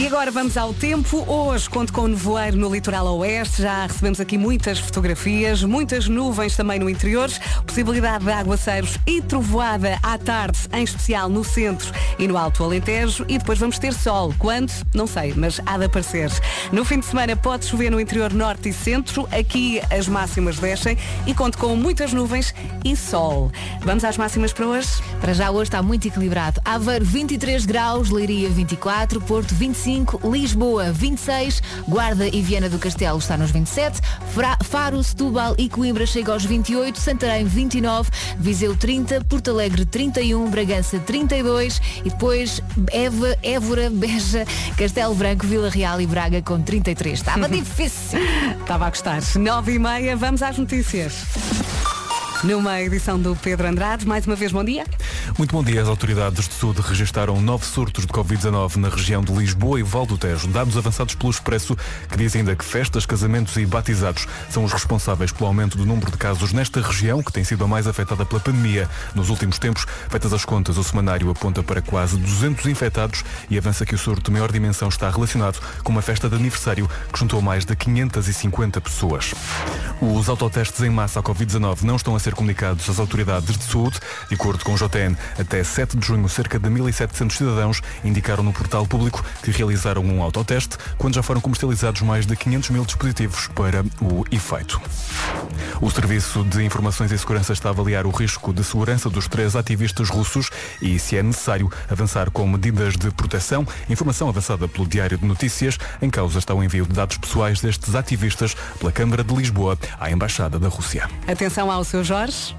E 0.00 0.06
agora 0.06 0.30
vamos 0.30 0.56
ao 0.56 0.72
tempo. 0.72 1.30
Hoje 1.30 1.68
conto 1.68 1.92
com 1.92 2.08
nevoeiro 2.08 2.56
no 2.56 2.72
litoral 2.72 3.06
oeste. 3.18 3.60
Já 3.60 3.82
recebemos 3.82 4.18
aqui 4.18 4.38
muitas 4.38 4.78
fotografias, 4.78 5.62
muitas 5.62 6.08
nuvens 6.08 6.56
também 6.56 6.78
no 6.78 6.88
interior, 6.88 7.28
possibilidade 7.66 8.24
de 8.24 8.30
aguaceiros 8.32 8.96
e 9.06 9.20
trovoada 9.20 9.98
à 10.02 10.16
tarde, 10.16 10.58
em 10.72 10.82
especial 10.82 11.28
no 11.28 11.44
centro 11.44 11.92
e 12.18 12.26
no 12.26 12.38
Alto 12.38 12.64
Alentejo. 12.64 13.26
E 13.28 13.36
depois 13.36 13.58
vamos 13.58 13.78
ter 13.78 13.92
sol. 13.92 14.34
Quando? 14.38 14.72
Não 14.94 15.06
sei, 15.06 15.34
mas 15.36 15.60
há 15.66 15.76
de 15.76 15.84
aparecer. 15.84 16.30
No 16.72 16.82
fim 16.82 17.00
de 17.00 17.04
semana 17.04 17.36
pode 17.36 17.66
chover 17.66 17.90
no 17.90 18.00
interior 18.00 18.32
norte 18.32 18.70
e 18.70 18.72
centro. 18.72 19.28
Aqui 19.30 19.82
as 19.90 20.08
máximas 20.08 20.58
descem 20.58 20.96
e 21.26 21.34
conto 21.34 21.58
com 21.58 21.76
muitas 21.76 22.10
nuvens 22.14 22.54
e 22.82 22.96
sol. 22.96 23.52
Vamos 23.82 24.02
às 24.02 24.16
máximas 24.16 24.54
para 24.54 24.66
hoje? 24.66 24.88
Para 25.20 25.34
já 25.34 25.50
hoje 25.50 25.64
está 25.64 25.82
muito 25.82 26.08
equilibrado. 26.08 26.58
Aveiro 26.64 27.04
23 27.04 27.66
graus, 27.66 28.08
Leiria 28.08 28.48
24, 28.48 28.69
Porto 28.76 29.54
25, 29.54 30.20
Lisboa 30.30 30.92
26, 30.92 31.62
Guarda 31.88 32.26
e 32.26 32.40
Viana 32.42 32.68
do 32.68 32.78
Castelo 32.78 33.18
está 33.18 33.36
nos 33.36 33.50
27, 33.50 34.00
Fra- 34.32 34.58
Faro, 34.62 35.02
Setúbal 35.02 35.54
e 35.58 35.68
Coimbra 35.68 36.06
chega 36.06 36.32
aos 36.32 36.44
28, 36.44 36.98
Santarém 36.98 37.44
29, 37.44 38.10
Viseu 38.38 38.76
30, 38.76 39.24
Porto 39.24 39.50
Alegre 39.50 39.84
31, 39.84 40.48
Bragança 40.50 40.98
32 41.00 41.80
e 42.04 42.10
depois 42.10 42.60
Eva, 42.92 43.36
Évora, 43.42 43.90
Beja, 43.90 44.46
Castelo 44.76 45.14
Branco, 45.14 45.46
Vila 45.46 45.68
Real 45.70 46.00
e 46.00 46.06
Braga 46.06 46.40
com 46.42 46.60
33. 46.60 47.18
Estava 47.18 47.48
difícil. 47.50 48.18
Estava 48.60 48.86
a 48.86 48.90
gostar. 48.90 49.20
9 49.36 49.72
e 49.72 49.78
meia, 49.78 50.16
vamos 50.16 50.42
às 50.42 50.56
notícias. 50.58 51.14
Numa 52.42 52.80
edição 52.80 53.20
do 53.20 53.36
Pedro 53.36 53.68
Andrade, 53.68 54.06
mais 54.06 54.26
uma 54.26 54.34
vez 54.34 54.50
bom 54.50 54.64
dia. 54.64 54.86
Muito 55.36 55.52
bom 55.52 55.62
dia. 55.62 55.82
As 55.82 55.88
autoridades 55.88 56.48
de 56.48 56.54
saúde 56.54 56.80
registaram 56.80 57.38
nove 57.38 57.66
surtos 57.66 58.06
de 58.06 58.12
Covid-19 58.12 58.76
na 58.76 58.88
região 58.88 59.22
de 59.22 59.30
Lisboa 59.30 59.78
e 59.78 59.82
Val 59.82 60.06
do 60.06 60.16
Tejo. 60.16 60.48
Dados 60.48 60.74
avançados 60.74 61.14
pelo 61.14 61.30
Expresso 61.30 61.76
que 62.08 62.16
dizem 62.16 62.40
ainda 62.40 62.56
que 62.56 62.64
festas, 62.64 63.04
casamentos 63.04 63.56
e 63.58 63.66
batizados 63.66 64.26
são 64.48 64.64
os 64.64 64.72
responsáveis 64.72 65.30
pelo 65.32 65.48
aumento 65.48 65.76
do 65.76 65.84
número 65.84 66.10
de 66.10 66.16
casos 66.16 66.54
nesta 66.54 66.80
região, 66.80 67.22
que 67.22 67.30
tem 67.30 67.44
sido 67.44 67.62
a 67.62 67.68
mais 67.68 67.86
afetada 67.86 68.24
pela 68.24 68.40
pandemia. 68.40 68.88
Nos 69.14 69.28
últimos 69.28 69.58
tempos, 69.58 69.86
feitas 70.08 70.32
as 70.32 70.44
contas, 70.44 70.78
o 70.78 70.84
semanário 70.84 71.30
aponta 71.30 71.62
para 71.62 71.82
quase 71.82 72.16
200 72.16 72.64
infectados 72.66 73.22
e 73.50 73.58
avança 73.58 73.84
que 73.84 73.94
o 73.94 73.98
surto 73.98 74.22
de 74.22 74.30
maior 74.30 74.50
dimensão 74.50 74.88
está 74.88 75.10
relacionado 75.10 75.60
com 75.84 75.92
uma 75.92 76.00
festa 76.00 76.26
de 76.26 76.36
aniversário 76.36 76.88
que 77.12 77.18
juntou 77.18 77.42
mais 77.42 77.66
de 77.66 77.76
550 77.76 78.80
pessoas. 78.80 79.34
Os 80.00 80.30
autotestes 80.30 80.80
em 80.80 80.88
massa 80.88 81.20
à 81.20 81.22
Covid-19 81.22 81.82
não 81.82 81.96
estão 81.96 82.16
a 82.16 82.18
ser 82.18 82.29
comunicados 82.34 82.88
às 82.88 82.98
autoridades 82.98 83.56
de 83.56 83.64
saúde. 83.64 83.98
De 84.28 84.34
acordo 84.34 84.64
com 84.64 84.72
o 84.72 84.76
JN, 84.76 85.16
até 85.38 85.62
7 85.62 85.96
de 85.96 86.06
junho, 86.06 86.28
cerca 86.28 86.58
de 86.58 86.68
1.700 86.68 87.32
cidadãos 87.32 87.82
indicaram 88.04 88.42
no 88.42 88.52
portal 88.52 88.86
público 88.86 89.24
que 89.42 89.50
realizaram 89.50 90.02
um 90.02 90.22
autoteste, 90.22 90.76
quando 90.98 91.14
já 91.14 91.22
foram 91.22 91.40
comercializados 91.40 92.02
mais 92.02 92.26
de 92.26 92.36
500 92.36 92.70
mil 92.70 92.84
dispositivos 92.84 93.48
para 93.48 93.82
o 94.00 94.24
efeito. 94.30 94.80
O 95.80 95.90
Serviço 95.90 96.44
de 96.44 96.62
Informações 96.62 97.10
e 97.10 97.18
Segurança 97.18 97.52
está 97.52 97.68
a 97.68 97.72
avaliar 97.72 98.06
o 98.06 98.10
risco 98.10 98.52
de 98.52 98.62
segurança 98.62 99.08
dos 99.08 99.26
três 99.26 99.56
ativistas 99.56 100.08
russos 100.08 100.50
e, 100.80 100.98
se 100.98 101.16
é 101.16 101.22
necessário, 101.22 101.70
avançar 101.88 102.30
com 102.30 102.46
medidas 102.46 102.96
de 102.96 103.10
proteção. 103.10 103.66
Informação 103.88 104.28
avançada 104.28 104.68
pelo 104.68 104.86
Diário 104.86 105.16
de 105.16 105.24
Notícias. 105.24 105.78
Em 106.02 106.10
causa 106.10 106.38
está 106.38 106.54
o 106.54 106.62
envio 106.62 106.86
de 106.86 106.92
dados 106.92 107.16
pessoais 107.16 107.60
destes 107.60 107.94
ativistas 107.94 108.54
pela 108.78 108.92
Câmara 108.92 109.24
de 109.24 109.34
Lisboa 109.34 109.78
à 109.98 110.10
Embaixada 110.10 110.58
da 110.58 110.68
Rússia. 110.68 111.08
Atenção 111.26 111.70
ao 111.70 111.84
seu 111.84 112.04
Jorge. 112.20 112.54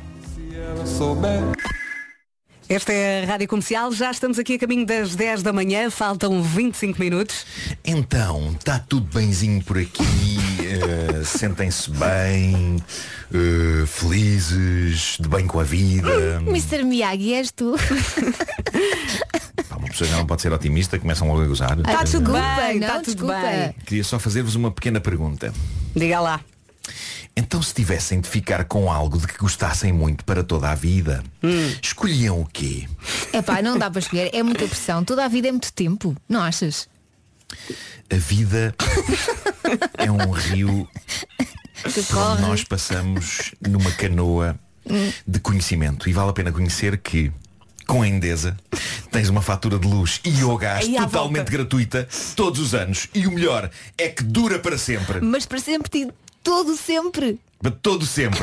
Esta 2.67 2.91
é 2.91 3.23
a 3.23 3.27
Rádio 3.27 3.47
Comercial, 3.47 3.91
já 3.91 4.09
estamos 4.09 4.39
aqui 4.39 4.55
a 4.55 4.59
caminho 4.59 4.87
das 4.87 5.13
10 5.13 5.43
da 5.43 5.53
manhã, 5.53 5.91
faltam 5.91 6.41
25 6.41 6.99
minutos. 6.99 7.45
Então, 7.85 8.55
está 8.57 8.79
tudo 8.79 9.05
benzinho 9.13 9.63
por 9.63 9.77
aqui, 9.77 10.03
eh, 10.65 11.23
sentem-se 11.23 11.91
bem, 11.91 12.77
eh, 13.31 13.85
felizes, 13.85 15.17
de 15.19 15.27
bem 15.27 15.45
com 15.45 15.59
a 15.59 15.63
vida. 15.63 16.41
Mr. 16.47 16.83
Miyagi, 16.83 17.33
és 17.35 17.51
tu? 17.51 17.75
Pá, 19.69 19.75
uma 19.75 19.89
pessoa 19.89 20.09
já 20.09 20.17
não 20.17 20.25
pode 20.25 20.41
ser 20.41 20.51
otimista, 20.51 20.97
começam 20.97 21.27
logo 21.27 21.43
a 21.43 21.45
gozar. 21.45 21.77
Está 21.77 21.97
Tá 21.97 22.03
tudo 22.05 22.31
bem, 22.31 22.77
está 22.79 22.99
tudo 22.99 23.27
bem. 23.27 23.75
Queria 23.85 24.03
só 24.03 24.17
fazer-vos 24.17 24.55
uma 24.55 24.71
pequena 24.71 24.99
pergunta. 24.99 25.53
Diga 25.95 26.19
lá. 26.19 26.41
Então 27.35 27.61
se 27.61 27.73
tivessem 27.73 28.19
de 28.19 28.27
ficar 28.29 28.65
com 28.65 28.91
algo 28.91 29.17
de 29.17 29.25
que 29.27 29.37
gostassem 29.37 29.91
muito 29.93 30.23
para 30.25 30.43
toda 30.43 30.69
a 30.69 30.75
vida, 30.75 31.23
escolhiam 31.81 32.41
o 32.41 32.45
quê? 32.45 32.87
É 33.31 33.41
pá, 33.41 33.61
não 33.61 33.77
dá 33.77 33.89
para 33.89 33.99
escolher, 33.99 34.29
é 34.33 34.43
muita 34.43 34.67
pressão. 34.67 35.03
Toda 35.03 35.23
a 35.25 35.27
vida 35.27 35.47
é 35.47 35.51
muito 35.51 35.71
tempo, 35.71 36.15
não 36.27 36.41
achas? 36.41 36.89
A 38.09 38.15
vida 38.17 38.75
é 39.97 40.11
um 40.11 40.31
rio 40.31 40.87
Que 41.93 42.03
por 42.03 42.17
onde 42.17 42.41
nós 42.41 42.63
passamos 42.63 43.51
numa 43.61 43.91
canoa 43.91 44.59
de 45.25 45.39
conhecimento. 45.39 46.09
E 46.09 46.13
vale 46.13 46.29
a 46.29 46.33
pena 46.33 46.51
conhecer 46.51 46.97
que 46.97 47.31
com 47.87 48.01
a 48.03 48.07
Endesa 48.07 48.55
tens 49.11 49.27
uma 49.29 49.41
fatura 49.41 49.77
de 49.79 49.87
luz 49.87 50.21
e 50.23 50.43
o 50.43 50.57
gás 50.57 50.85
à 50.87 51.03
totalmente 51.03 51.37
volta. 51.37 51.51
gratuita 51.51 52.07
todos 52.35 52.59
os 52.59 52.73
anos. 52.73 53.07
E 53.13 53.25
o 53.27 53.31
melhor 53.31 53.69
é 53.97 54.07
que 54.09 54.23
dura 54.23 54.59
para 54.59 54.77
sempre. 54.77 55.19
Mas 55.21 55.45
para 55.45 55.59
sempre, 55.59 55.89
ti- 55.89 56.11
todo 56.43 56.75
sempre. 56.75 57.39
Para 57.59 57.71
todo 57.71 58.05
sempre. 58.05 58.41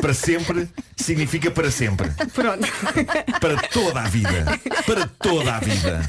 para 0.00 0.14
sempre 0.14 0.68
significa 0.96 1.50
para 1.50 1.70
sempre. 1.70 2.10
Pronto. 2.32 2.66
Para 3.40 3.56
toda 3.68 4.00
a 4.00 4.08
vida. 4.08 4.60
Para 4.86 5.06
toda 5.06 5.56
a 5.56 5.60
vida. 5.60 6.06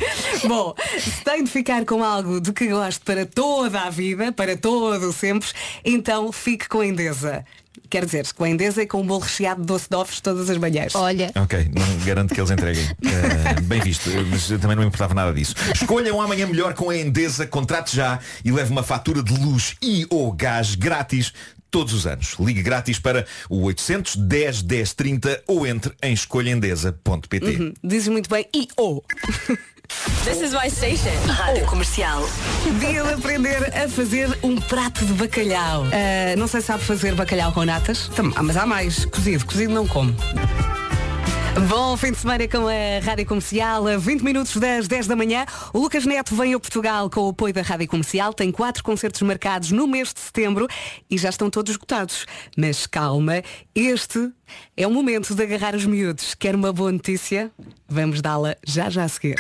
Bom, 0.48 0.76
se 1.00 1.24
tem 1.24 1.44
de 1.44 1.52
ficar 1.52 1.86
com 1.86 2.04
algo 2.04 2.42
de 2.42 2.52
que 2.52 2.68
goste 2.68 3.02
para 3.06 3.26
toda 3.26 3.82
a 3.82 3.90
vida, 3.90 4.32
para 4.32 4.58
todo 4.58 5.14
sempre, 5.14 5.50
então 5.84 6.32
fique 6.32 6.68
com 6.68 6.82
a 6.82 6.88
Endesa. 6.88 7.46
Quer 7.90 8.06
dizer, 8.06 8.32
com 8.34 8.44
a 8.44 8.50
Endesa 8.50 8.82
e 8.84 8.88
com 8.88 9.02
um 9.02 9.06
bolo 9.06 9.22
recheado 9.22 9.62
de 9.62 9.68
doce 9.68 9.90
de 9.90 9.96
ovos 9.96 10.20
todas 10.20 10.50
as 10.50 10.58
manhãs. 10.58 10.94
Olha. 10.96 11.32
Ok, 11.36 11.70
não 11.74 12.06
garanto 12.06 12.34
que 12.34 12.40
eles 12.40 12.52
entreguem. 12.52 12.86
Eh, 13.06 13.62
bem 13.62 13.80
visto, 13.82 14.10
mas 14.30 14.50
eu 14.50 14.60
também 14.60 14.76
não 14.76 14.84
me 14.84 14.88
importava 14.88 15.14
nada 15.14 15.34
disso. 15.34 15.56
Escolha 15.74 16.14
um 16.14 16.22
amanhã 16.22 16.46
melhor 16.48 16.74
com 16.74 16.90
a 16.90 16.98
Endesa, 16.98 17.46
contrate 17.48 17.96
já 17.96 18.20
e 18.44 18.52
leve 18.52 18.72
uma 18.72 18.84
fatura 18.84 19.24
de 19.24 19.34
luz 19.34 19.76
e 19.82 20.06
ou 20.10 20.32
gás 20.32 20.76
grátis 20.76 21.32
todos 21.72 21.94
os 21.94 22.08
anos. 22.08 22.36
Ligue 22.40 22.62
grátis 22.62 23.00
para 23.00 23.26
o 23.50 23.64
800 23.64 24.16
10 24.16 24.62
10 24.64 24.94
30 24.94 25.44
ou 25.48 25.68
entre 25.68 25.94
em 26.02 26.14
escolhaendesa.pt. 26.14 27.46
Uhum, 27.46 27.74
Dizes 27.84 28.08
muito 28.08 28.30
bem 28.30 28.48
e 28.54 28.68
o. 28.78 29.02
This 30.24 30.42
is 30.42 30.54
my 30.54 30.70
station. 30.70 31.12
Rádio 31.28 31.66
Comercial. 31.66 32.24
Dia 32.80 33.04
de 33.04 33.14
aprender 33.14 33.72
a 33.76 33.88
fazer 33.88 34.38
um 34.42 34.56
prato 34.56 35.06
de 35.06 35.14
bacalhau. 35.14 35.86
Ah, 35.86 36.36
não 36.38 36.48
sei 36.48 36.62
se 36.62 36.68
sabe 36.68 36.84
fazer 36.84 37.14
bacalhau 37.14 37.52
com 37.52 37.64
natas. 37.64 38.10
Ah, 38.36 38.44
mas 38.44 38.58
há 38.58 38.66
mais. 38.66 39.06
Cozido. 39.06 39.46
Cozido 39.46 39.74
não 39.74 39.88
como. 39.88 40.16
Bom 41.70 41.96
fim 41.96 42.12
de 42.12 42.18
semana 42.18 42.46
com 42.50 42.68
a 42.68 43.00
Rádio 43.02 43.26
Comercial, 43.26 43.88
a 43.88 43.98
20 43.98 44.22
minutos 44.24 44.58
das 44.58 44.90
10 44.90 45.08
da 45.08 45.16
manhã. 45.16 45.46
O 45.74 45.80
Lucas 45.80 46.06
Neto 46.06 46.36
vem 46.36 46.54
a 46.54 46.60
Portugal 46.60 47.10
com 47.10 47.22
o 47.22 47.30
apoio 47.30 47.54
da 47.54 47.62
Rádio 47.62 47.88
Comercial. 47.88 48.34
Tem 48.34 48.52
quatro 48.52 48.84
concertos 48.84 49.22
marcados 49.22 49.72
no 49.72 49.88
mês 49.88 50.14
de 50.14 50.20
setembro 50.20 50.68
e 51.10 51.18
já 51.18 51.30
estão 51.30 51.50
todos 51.50 51.72
esgotados. 51.72 52.26
Mas 52.58 52.86
calma, 52.86 53.42
este 53.74 54.32
é 54.76 54.86
o 54.86 54.92
momento 54.92 55.34
de 55.34 55.44
agarrar 55.44 55.76
os 55.76 55.86
miúdos. 55.86 56.36
Quer 56.36 56.56
uma 56.56 56.74
boa 56.74 56.92
notícia? 56.92 57.50
Vamos 57.88 58.22
dá-la 58.22 58.58
já 58.68 58.90
já 58.90 59.06
a 59.06 59.08
seguir. 59.08 59.38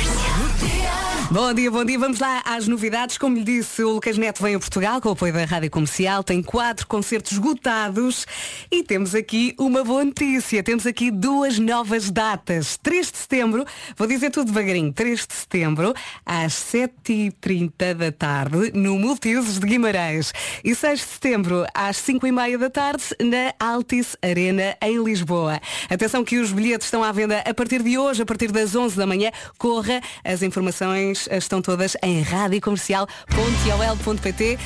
Bom 1.32 1.51
dia, 1.55 1.71
bom 1.71 1.84
dia. 1.84 1.97
Vamos 1.97 2.19
lá 2.19 2.43
às 2.45 2.67
novidades. 2.67 3.17
Como 3.17 3.36
lhe 3.36 3.43
disse, 3.43 3.84
o 3.84 3.89
Lucas 3.93 4.15
Neto 4.15 4.43
vem 4.43 4.53
a 4.53 4.59
Portugal 4.59 5.01
com 5.01 5.09
o 5.09 5.13
apoio 5.13 5.34
da 5.34 5.43
Rádio 5.43 5.71
Comercial. 5.71 6.23
Tem 6.23 6.41
quatro 6.41 6.86
concertos 6.86 7.32
esgotados 7.32 8.28
e 8.71 8.84
temos 8.84 9.15
aqui 9.15 9.55
uma 9.57 9.84
boa 9.84 10.05
notícia. 10.05 10.61
Temos 10.61 10.86
aqui 10.86 11.09
duas 11.09 11.57
novas 11.57 12.11
datas. 12.11 12.78
3 12.78 13.11
de 13.11 13.17
setembro, 13.17 13.65
vou 13.97 14.07
dizer 14.07 14.30
tudo 14.30 14.51
devagarinho, 14.51 14.93
3 14.93 15.26
de 15.26 15.34
setembro, 15.34 15.95
às 16.23 16.53
7h30 16.53 17.95
da 17.95 18.11
tarde, 18.11 18.71
no 18.76 18.99
Multiusos 18.99 19.57
de 19.57 19.65
Guimarães. 19.65 20.32
E 20.63 20.76
6 20.76 20.99
de 20.99 21.05
setembro, 21.05 21.65
às 21.73 21.97
5h30 21.97 22.57
da 22.59 22.69
tarde, 22.69 23.03
na 23.19 23.51
Altice 23.59 24.15
Arena, 24.21 24.78
em 24.80 25.03
Lisboa. 25.03 25.59
Atenção 25.89 26.23
que 26.23 26.38
os 26.38 26.51
bilhetes 26.51 26.86
estão 26.86 27.03
à 27.03 27.11
venda 27.11 27.39
a 27.39 27.53
partir 27.53 27.82
de 27.82 27.97
hoje, 27.97 28.21
a 28.21 28.26
partir 28.26 28.51
das 28.51 28.76
11 28.76 28.95
da 28.95 29.07
manhã. 29.07 29.32
Corra, 29.57 29.99
as 30.23 30.43
informações 30.43 31.14
estão 31.32 31.61
todas 31.61 31.95
em 32.03 32.22
radiocomercial.ol.pt. 32.22 34.59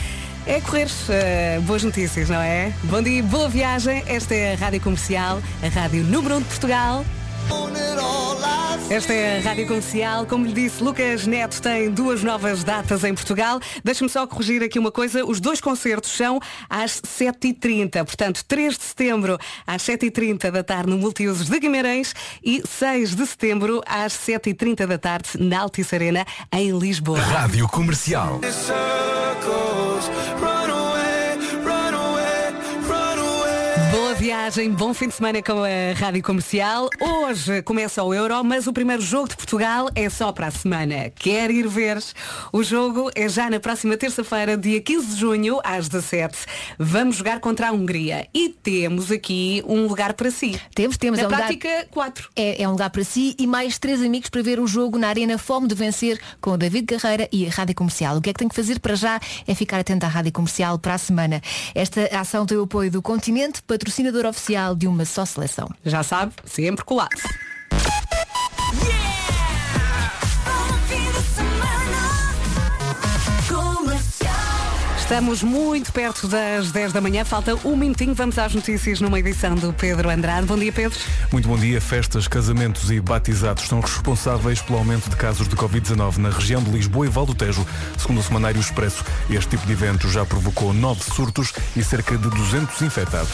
É 0.45 0.61
correr 0.61 0.87
eh, 1.09 1.59
boas 1.63 1.83
notícias, 1.83 2.29
não 2.29 2.39
é? 2.41 2.73
Bom 2.83 3.01
dia, 3.01 3.21
boa 3.23 3.49
viagem. 3.49 4.03
Esta 4.07 4.33
é 4.33 4.53
a 4.53 4.55
Rádio 4.55 4.79
Comercial, 4.81 5.41
a 5.61 5.67
Rádio 5.67 6.01
Número 6.03 6.37
1 6.37 6.39
de 6.39 6.45
Portugal. 6.45 7.05
Esta 8.89 9.13
é 9.13 9.37
a 9.37 9.41
Rádio 9.41 9.67
Comercial. 9.67 10.25
Como 10.25 10.47
lhe 10.47 10.51
disse, 10.51 10.83
Lucas 10.83 11.27
Neto 11.27 11.61
tem 11.61 11.91
duas 11.91 12.23
novas 12.23 12.63
datas 12.63 13.03
em 13.03 13.13
Portugal. 13.13 13.59
Deixe-me 13.83 14.09
só 14.09 14.25
corrigir 14.25 14.63
aqui 14.63 14.79
uma 14.79 14.91
coisa. 14.91 15.23
Os 15.23 15.39
dois 15.39 15.61
concertos 15.61 16.09
são 16.09 16.39
às 16.67 16.99
7h30. 16.99 18.03
Portanto, 18.03 18.43
3 18.47 18.75
de 18.75 18.83
setembro 18.83 19.37
às 19.67 19.83
7h30 19.83 20.49
da 20.49 20.63
tarde 20.63 20.89
no 20.89 20.97
Multiusos 20.97 21.47
de 21.47 21.59
Guimarães 21.59 22.15
e 22.43 22.63
6 22.67 23.15
de 23.15 23.27
setembro 23.27 23.79
às 23.85 24.11
7h30 24.13 24.87
da 24.87 24.97
tarde 24.97 25.29
na 25.39 25.61
Altice 25.61 25.93
Arena 25.93 26.25
em 26.51 26.77
Lisboa. 26.77 27.19
Rádio 27.19 27.67
Comercial. 27.67 28.41
Viagem, 34.29 34.69
bom 34.71 34.93
fim 34.93 35.07
de 35.07 35.15
semana 35.15 35.41
com 35.41 35.63
a 35.63 35.99
Rádio 35.99 36.21
Comercial. 36.21 36.87
Hoje 37.01 37.63
começa 37.63 38.03
o 38.03 38.13
Euro, 38.13 38.43
mas 38.43 38.67
o 38.67 38.71
primeiro 38.71 39.01
jogo 39.01 39.27
de 39.27 39.35
Portugal 39.35 39.89
é 39.95 40.07
só 40.07 40.31
para 40.31 40.45
a 40.45 40.51
semana. 40.51 41.09
Quer 41.15 41.49
ir 41.49 41.67
ver? 41.67 41.97
O 42.53 42.61
jogo 42.61 43.09
é 43.15 43.27
já 43.27 43.49
na 43.49 43.59
próxima 43.59 43.97
terça-feira, 43.97 44.55
dia 44.55 44.79
15 44.79 45.07
de 45.07 45.19
junho, 45.19 45.59
às 45.63 45.89
17. 45.89 46.37
Vamos 46.77 47.15
jogar 47.15 47.39
contra 47.39 47.69
a 47.69 47.71
Hungria 47.71 48.27
e 48.31 48.49
temos 48.49 49.11
aqui 49.11 49.63
um 49.67 49.87
lugar 49.87 50.13
para 50.13 50.29
si. 50.29 50.61
Temos, 50.75 50.95
temos. 50.95 51.17
Na 51.17 51.23
é 51.23 51.27
um 51.27 51.31
lugar- 51.31 51.47
prática, 51.47 51.87
quatro. 51.89 52.29
É, 52.35 52.61
é 52.61 52.67
um 52.67 52.73
lugar 52.73 52.91
para 52.91 53.03
si 53.03 53.35
e 53.39 53.47
mais 53.47 53.79
três 53.79 53.99
amigos 53.99 54.29
para 54.29 54.43
ver 54.43 54.59
o 54.59 54.67
jogo 54.67 54.99
na 54.99 55.07
Arena 55.07 55.39
Fome 55.39 55.67
de 55.67 55.73
Vencer 55.73 56.19
com 56.39 56.51
o 56.51 56.57
David 56.57 56.85
Carreira 56.85 57.27
e 57.31 57.47
a 57.47 57.49
Rádio 57.49 57.73
Comercial. 57.73 58.17
O 58.17 58.21
que 58.21 58.29
é 58.29 58.33
que 58.33 58.37
tem 58.39 58.47
que 58.47 58.55
fazer 58.55 58.79
para 58.79 58.93
já 58.93 59.19
é 59.47 59.55
ficar 59.55 59.79
atento 59.79 60.05
à 60.05 60.09
Rádio 60.09 60.31
Comercial 60.31 60.77
para 60.77 60.93
a 60.93 60.99
semana. 60.99 61.41
Esta 61.73 62.01
ação 62.15 62.45
tem 62.45 62.59
o 62.59 62.65
apoio 62.65 62.91
do 62.91 63.01
Continente, 63.01 63.63
patrocinador 63.63 64.18
oficial 64.25 64.75
de 64.75 64.87
uma 64.87 65.05
só 65.05 65.25
seleção. 65.25 65.69
Já 65.85 66.03
sabe, 66.03 66.33
sempre 66.45 66.83
colado. 66.85 67.09
Estamos 75.09 75.41
muito 75.41 75.91
perto 75.91 76.27
das 76.27 76.71
10 76.71 76.93
da 76.93 77.01
manhã, 77.01 77.25
falta 77.25 77.55
um 77.65 77.75
minutinho, 77.75 78.13
vamos 78.13 78.37
às 78.37 78.53
notícias 78.53 79.01
numa 79.01 79.17
edição 79.17 79.55
do 79.55 79.73
Pedro 79.73 80.07
Andrade. 80.07 80.45
Bom 80.45 80.55
dia, 80.55 80.71
Pedro. 80.71 80.99
Muito 81.31 81.47
bom 81.47 81.57
dia. 81.57 81.81
Festas, 81.81 82.27
casamentos 82.27 82.91
e 82.91 83.01
batizados 83.01 83.67
são 83.67 83.79
responsáveis 83.79 84.61
pelo 84.61 84.77
aumento 84.77 85.09
de 85.09 85.15
casos 85.15 85.47
de 85.47 85.55
Covid-19 85.55 86.17
na 86.17 86.29
região 86.29 86.61
de 86.61 86.69
Lisboa 86.69 87.07
e 87.07 87.09
Val 87.09 87.25
do 87.25 87.33
Tejo. 87.33 87.65
Segundo 87.97 88.19
o 88.19 88.23
Semanário 88.23 88.61
Expresso, 88.61 89.03
este 89.31 89.57
tipo 89.57 89.65
de 89.65 89.73
evento 89.73 90.07
já 90.09 90.23
provocou 90.23 90.75
nove 90.75 91.01
surtos 91.03 91.53
e 91.75 91.83
cerca 91.83 92.15
de 92.15 92.29
200 92.29 92.79
infectados. 92.83 93.33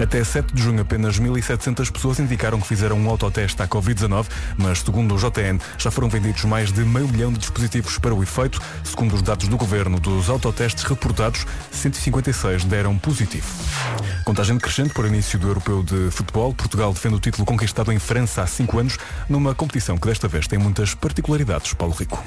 Até 0.00 0.24
7 0.24 0.54
de 0.54 0.62
junho, 0.62 0.80
apenas 0.80 1.20
1.700 1.20 1.92
pessoas 1.92 2.20
indicaram 2.20 2.58
que 2.58 2.66
fizeram 2.66 2.96
um 2.96 3.10
autoteste 3.10 3.60
à 3.60 3.68
Covid-19, 3.68 4.28
mas 4.56 4.78
segundo 4.78 5.14
o 5.14 5.18
JN, 5.18 5.60
já 5.76 5.90
foram 5.90 6.08
vendidos 6.08 6.42
mais 6.46 6.72
de 6.72 6.80
meio 6.80 7.06
milhão 7.06 7.30
de 7.30 7.38
dispositivos 7.38 7.98
para 7.98 8.14
o 8.14 8.22
efeito. 8.22 8.62
Segundo 8.82 9.14
os 9.14 9.20
dados 9.20 9.46
do 9.46 9.58
governo, 9.58 10.00
dos 10.00 10.30
autotestes 10.30 10.82
reportados, 11.02 11.44
156 11.72 12.64
deram 12.64 12.96
positivo. 12.96 13.46
Contagem 14.24 14.56
crescente 14.56 14.94
para 14.94 15.02
o 15.02 15.06
início 15.08 15.36
do 15.38 15.48
Europeu 15.48 15.82
de 15.82 16.10
Futebol. 16.12 16.54
Portugal 16.54 16.92
defende 16.92 17.16
o 17.16 17.20
título 17.20 17.44
conquistado 17.44 17.92
em 17.92 17.98
França 17.98 18.42
há 18.42 18.46
cinco 18.46 18.78
anos, 18.78 18.96
numa 19.28 19.52
competição 19.54 19.98
que 19.98 20.06
desta 20.06 20.28
vez 20.28 20.46
tem 20.46 20.58
muitas 20.58 20.94
particularidades. 20.94 21.74
Paulo 21.74 21.94
Rico. 21.94 22.22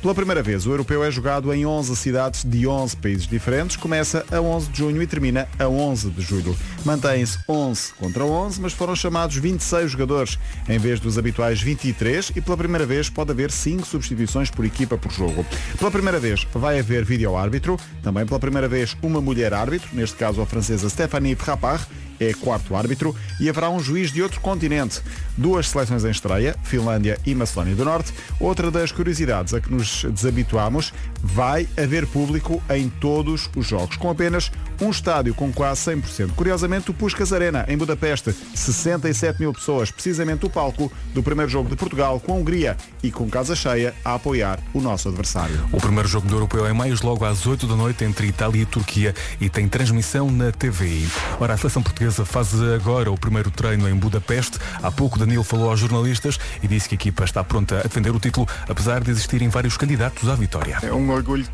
Pela 0.00 0.14
primeira 0.14 0.42
vez, 0.42 0.66
o 0.66 0.70
europeu 0.70 1.04
é 1.04 1.10
jogado 1.10 1.52
em 1.52 1.66
11 1.66 1.94
cidades 1.94 2.42
de 2.42 2.66
11 2.66 2.96
países 2.96 3.26
diferentes. 3.26 3.76
Começa 3.76 4.24
a 4.32 4.40
11 4.40 4.70
de 4.70 4.78
junho 4.78 5.02
e 5.02 5.06
termina 5.06 5.46
a 5.58 5.68
11 5.68 6.08
de 6.08 6.22
julho. 6.22 6.56
Mantém-se 6.86 7.38
11 7.46 7.92
contra 7.98 8.24
11, 8.24 8.62
mas 8.62 8.72
foram 8.72 8.96
chamados 8.96 9.36
26 9.36 9.90
jogadores, 9.90 10.38
em 10.66 10.78
vez 10.78 11.00
dos 11.00 11.18
habituais 11.18 11.60
23, 11.60 12.32
e 12.34 12.40
pela 12.40 12.56
primeira 12.56 12.86
vez 12.86 13.10
pode 13.10 13.30
haver 13.30 13.50
5 13.50 13.86
substituições 13.86 14.50
por 14.50 14.64
equipa 14.64 14.96
por 14.96 15.12
jogo. 15.12 15.44
Pela 15.78 15.90
primeira 15.90 16.18
vez 16.18 16.46
vai 16.54 16.78
haver 16.78 17.04
vídeo-árbitro, 17.04 17.78
também 18.02 18.24
pela 18.24 18.40
primeira 18.40 18.68
vez 18.68 18.96
uma 19.02 19.20
mulher 19.20 19.52
árbitro, 19.52 19.90
neste 19.92 20.16
caso 20.16 20.40
a 20.40 20.46
francesa 20.46 20.88
Stéphanie 20.88 21.34
Frappard, 21.34 21.86
é 22.20 22.32
quarto 22.34 22.76
árbitro 22.76 23.16
e 23.40 23.48
haverá 23.48 23.70
um 23.70 23.80
juiz 23.80 24.12
de 24.12 24.22
outro 24.22 24.40
continente. 24.40 25.00
Duas 25.36 25.68
seleções 25.68 26.04
em 26.04 26.10
estreia, 26.10 26.54
Finlândia 26.62 27.18
e 27.26 27.34
Macedónia 27.34 27.74
do 27.74 27.84
Norte. 27.84 28.12
Outra 28.38 28.70
das 28.70 28.92
curiosidades 28.92 29.54
a 29.54 29.60
que 29.60 29.72
nos 29.72 30.04
desabituamos, 30.04 30.92
vai 31.22 31.66
haver 31.76 32.06
público 32.06 32.62
em 32.70 32.88
todos 32.88 33.50
os 33.56 33.66
jogos, 33.66 33.96
com 33.96 34.10
apenas 34.10 34.52
um 34.80 34.90
estádio 34.90 35.34
com 35.34 35.52
quase 35.52 35.80
100%. 35.90 36.32
Curiosamente, 36.34 36.90
o 36.90 36.94
Puskas 36.94 37.32
Arena, 37.32 37.64
em 37.68 37.76
Budapeste, 37.76 38.34
67 38.54 39.40
mil 39.40 39.52
pessoas, 39.52 39.90
precisamente 39.90 40.46
o 40.46 40.50
palco 40.50 40.90
do 41.14 41.22
primeiro 41.22 41.50
jogo 41.50 41.68
de 41.68 41.76
Portugal 41.76 42.18
com 42.20 42.32
a 42.32 42.36
Hungria 42.36 42.76
e 43.02 43.10
com 43.10 43.28
casa 43.28 43.54
cheia 43.54 43.94
a 44.04 44.14
apoiar 44.14 44.58
o 44.72 44.80
nosso 44.80 45.08
adversário. 45.08 45.68
O 45.72 45.78
primeiro 45.78 46.08
jogo 46.08 46.26
do 46.26 46.34
Europeu 46.34 46.66
é 46.66 46.72
mais 46.72 47.00
logo 47.02 47.24
às 47.24 47.46
8 47.46 47.66
da 47.66 47.76
noite 47.76 48.04
entre 48.04 48.26
Itália 48.26 48.62
e 48.62 48.66
Turquia 48.66 49.14
e 49.40 49.48
tem 49.48 49.68
transmissão 49.68 50.30
na 50.30 50.52
TVI. 50.52 51.08
Ora, 51.38 51.54
a 51.54 51.56
seleção 51.56 51.82
portuguesa 51.82 52.24
faz 52.24 52.60
agora 52.74 53.10
o 53.10 53.18
primeiro 53.18 53.50
treino 53.50 53.88
em 53.88 53.94
Budapeste. 53.94 54.58
Há 54.82 54.90
pouco 54.90 55.18
Danilo 55.18 55.44
falou 55.44 55.70
aos 55.70 55.80
jornalistas 55.80 56.38
e 56.62 56.68
disse 56.68 56.88
que 56.88 56.94
a 56.94 56.96
equipa 56.96 57.24
está 57.24 57.44
pronta 57.44 57.80
a 57.80 57.82
defender 57.82 58.10
o 58.10 58.20
título, 58.20 58.48
apesar 58.68 59.02
de 59.02 59.10
existirem 59.10 59.48
vários 59.48 59.76
candidatos 59.76 60.28
à 60.28 60.34
vitória. 60.34 60.78
É 60.82 60.92
um 60.92 61.10
orgulho 61.10 61.46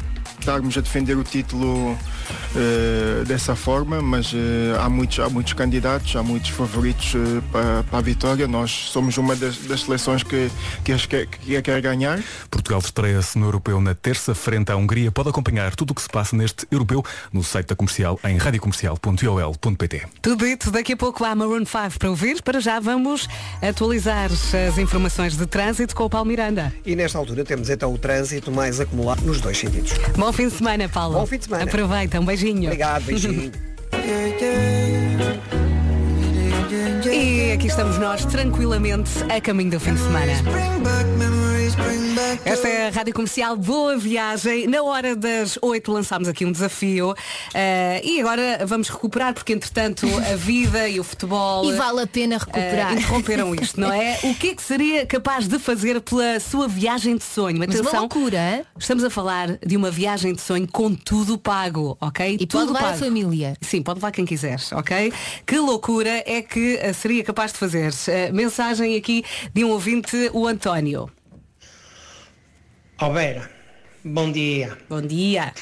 estarmos 0.47 0.79
a 0.79 0.81
defender 0.81 1.17
o 1.17 1.25
título 1.25 1.99
eh, 2.55 3.25
dessa 3.27 3.57
forma, 3.57 4.01
mas 4.01 4.33
eh, 4.33 4.77
há, 4.79 4.89
muitos, 4.89 5.19
há 5.19 5.29
muitos 5.29 5.53
candidatos, 5.55 6.15
há 6.15 6.23
muitos 6.23 6.51
favoritos 6.51 7.15
eh, 7.17 7.43
para, 7.51 7.83
para 7.83 7.99
a 7.99 8.01
vitória. 8.01 8.47
Nós 8.47 8.71
somos 8.71 9.19
uma 9.19 9.35
das, 9.35 9.59
das 9.59 9.81
seleções 9.81 10.23
que, 10.23 10.49
que, 10.85 10.97
quer, 11.09 11.27
que 11.27 11.57
a 11.57 11.63
quer 11.63 11.81
ganhar. 11.83 12.23
Portugal 12.49 12.79
estreia-se 12.79 13.37
no 13.37 13.47
Europeu 13.47 13.81
na 13.81 13.93
terça, 13.93 14.37
frente 14.37 14.71
à 14.71 14.77
Hungria. 14.77 15.11
Pode 15.11 15.31
acompanhar 15.31 15.75
tudo 15.75 15.91
o 15.91 15.95
que 15.95 16.03
se 16.03 16.09
passa 16.09 16.37
neste 16.37 16.65
Europeu 16.71 17.05
no 17.33 17.43
site 17.43 17.67
da 17.67 17.75
comercial 17.75 18.19
em 18.23 18.37
radiocomercial.ol.pt. 18.37 20.03
Tudo 20.23 20.47
dito, 20.47 20.71
daqui 20.71 20.93
a 20.93 20.97
pouco 20.97 21.25
há 21.25 21.35
Maroon 21.35 21.67
5 21.67 21.99
para 21.99 22.09
ouvir. 22.09 22.41
Para 22.41 22.61
já 22.61 22.79
vamos 22.79 23.29
atualizar 23.61 24.31
as 24.31 24.79
informações 24.79 25.37
de 25.37 25.45
trânsito 25.45 25.95
com 25.95 26.05
o 26.05 26.11
Paulo 26.11 26.29
Miranda. 26.29 26.73
E 26.85 26.95
nesta 26.95 27.19
altura 27.19 27.45
temos 27.45 27.69
então 27.69 27.93
o 27.93 27.99
trânsito 27.99 28.53
mais 28.53 28.79
acumulado 28.79 29.23
nos 29.23 29.41
dois 29.41 29.59
sentidos. 29.59 29.93
Bom 30.17 30.36
fim 30.37 30.49
de 30.49 30.55
semana, 30.55 30.89
Paulo. 30.89 31.19
Bom 31.19 31.27
fim 31.27 31.39
de 31.39 31.45
semana. 31.45 31.65
Aproveita, 31.65 32.21
um 32.21 32.25
beijinho. 32.25 32.65
Obrigado, 32.65 33.05
beijinho. 33.05 33.51
E 37.11 37.53
aqui 37.53 37.67
estamos 37.67 37.99
nós, 37.99 38.25
tranquilamente, 38.27 39.11
a 39.35 39.41
caminho 39.41 39.71
do 39.71 39.81
fim 39.81 39.95
de 39.95 40.01
semana. 40.01 40.33
Esta 42.45 42.69
é 42.69 42.87
a 42.87 42.91
Rádio 42.91 43.13
Comercial, 43.13 43.57
boa 43.57 43.97
viagem. 43.97 44.69
Na 44.69 44.83
hora 44.85 45.17
das 45.17 45.59
8 45.61 45.91
lançámos 45.91 46.29
aqui 46.29 46.45
um 46.47 46.53
desafio 46.53 47.13
eh, 47.53 48.01
e 48.05 48.21
agora 48.21 48.65
vamos 48.65 48.89
recuperar 48.89 49.35
porque 49.35 49.53
entretanto 49.53 50.07
a 50.33 50.37
vida 50.37 50.89
e 50.89 51.01
o 51.01 51.05
futebol 51.05 51.65
E 51.65 51.73
vale 51.77 52.03
a 52.03 52.07
pena 52.07 52.39
recuperar. 52.39 52.93
eh, 52.93 52.95
interromperam 52.95 53.53
isto, 53.61 53.81
não 53.81 53.93
é? 53.93 54.17
O 54.23 54.35
que 54.37 54.51
é 54.51 54.55
que 54.55 54.63
seria 54.63 55.05
capaz 55.07 55.49
de 55.49 55.59
fazer 55.59 56.01
pela 56.03 56.39
sua 56.39 56.69
viagem 56.69 57.17
de 57.17 57.25
sonho? 57.25 57.59
Mas 57.59 57.69
uma 57.71 57.81
Atenção, 57.81 58.01
loucura. 58.01 58.65
Estamos 58.79 59.03
a 59.03 59.11
falar 59.11 59.59
de 59.59 59.77
uma 59.77 59.91
viagem 59.91 60.35
de 60.35 60.41
sonho 60.41 60.69
com 60.71 60.95
tudo 60.95 61.37
pago, 61.37 61.99
ok? 62.01 62.37
E 62.39 62.47
tudo 62.47 62.61
pode 62.61 62.67
levar 62.75 62.79
a 62.79 62.93
pago. 62.93 62.99
família. 63.05 63.57
Sim, 63.61 63.83
pode 63.83 63.97
levar 63.99 64.13
quem 64.13 64.25
quiseres, 64.25 64.71
ok? 64.71 65.13
Que 65.45 65.59
loucura 65.59 66.23
é 66.25 66.43
que 66.43 66.77
eh, 66.81 66.93
seria 66.93 67.25
capaz 67.25 67.53
de 67.53 67.59
fazer? 67.59 67.93
Eh, 68.07 68.31
mensagem 68.31 68.95
aqui 68.97 69.25
de 69.53 69.65
um 69.65 69.71
ouvinte, 69.71 70.31
o 70.33 70.47
António. 70.47 71.11
Ó 73.01 73.11
Vera, 73.13 73.51
bom 74.05 74.33
dia. 74.33 74.77
Bom 74.89 75.03
dia. 75.03 75.53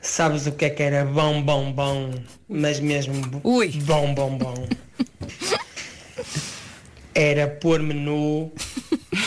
Sabes 0.00 0.46
o 0.46 0.52
que 0.52 0.66
é 0.66 0.70
que 0.70 0.82
era 0.82 1.04
bom, 1.04 1.42
bom, 1.42 1.72
bom, 1.72 2.14
mas 2.48 2.80
mesmo 2.80 3.14
b- 3.26 3.40
bom, 3.84 4.14
bom, 4.14 4.36
bom? 4.38 4.68
Era 7.14 7.46
pôr-me 7.48 7.94
nu, 7.94 8.52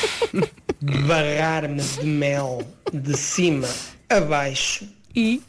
barrar-me 1.08 1.82
de 1.82 2.06
mel 2.06 2.62
de 2.94 3.16
cima 3.18 3.68
a 4.10 4.20
baixo 4.20 4.88
e 5.16 5.42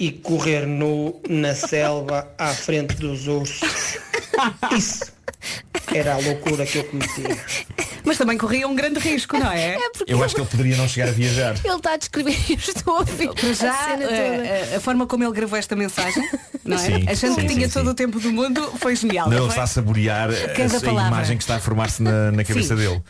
e 0.00 0.10
correr 0.10 0.66
nu 0.66 1.20
na 1.28 1.54
selva 1.54 2.32
à 2.38 2.48
frente 2.52 2.94
dos 2.96 3.28
ursos. 3.28 3.98
Isso 4.76 5.12
era 5.94 6.14
a 6.14 6.18
loucura 6.18 6.66
que 6.66 6.78
eu 6.78 6.84
cometia. 6.84 7.38
Mas 8.04 8.18
também 8.18 8.36
corria 8.36 8.66
um 8.66 8.74
grande 8.74 8.98
risco, 8.98 9.38
não 9.38 9.50
é? 9.50 9.76
Eu 10.06 10.22
acho 10.24 10.34
que 10.34 10.40
ele 10.40 10.48
poderia 10.48 10.76
não 10.76 10.88
chegar 10.88 11.08
a 11.08 11.12
viajar. 11.12 11.54
Ele 11.64 11.74
está 11.74 11.92
a 11.94 11.96
descrever 11.96 12.36
estou 12.50 12.96
a 12.96 12.98
ouvir 13.00 13.32
Para 13.32 13.52
já, 13.52 13.70
a 13.70 13.84
cena 13.84 14.04
toda. 14.04 14.16
eh, 14.16 14.74
a, 14.76 14.80
forma 14.80 15.06
como 15.06 15.24
ele 15.24 15.32
gravou 15.32 15.58
esta 15.58 15.76
mensagem, 15.76 16.28
não 16.64 16.76
é? 16.76 16.80
Sim, 16.80 17.06
Achando 17.08 17.34
sim, 17.36 17.46
que 17.46 17.54
tinha 17.54 17.68
sim, 17.68 17.72
todo 17.74 17.84
sim. 17.86 17.90
o 17.90 17.94
tempo 17.94 18.18
do 18.18 18.32
mundo, 18.32 18.72
foi 18.78 18.96
genial. 18.96 19.28
Não, 19.28 19.36
ele 19.38 19.48
está 19.48 19.62
a 19.62 19.66
saborear 19.66 20.30
a, 20.30 20.48
Cada 20.48 20.90
a 20.90 21.08
imagem 21.08 21.36
que 21.36 21.42
está 21.44 21.56
a 21.56 21.60
formar-se 21.60 22.02
na, 22.02 22.32
na 22.32 22.44
cabeça 22.44 22.76
Sim. 22.76 22.82
dele. 22.82 23.02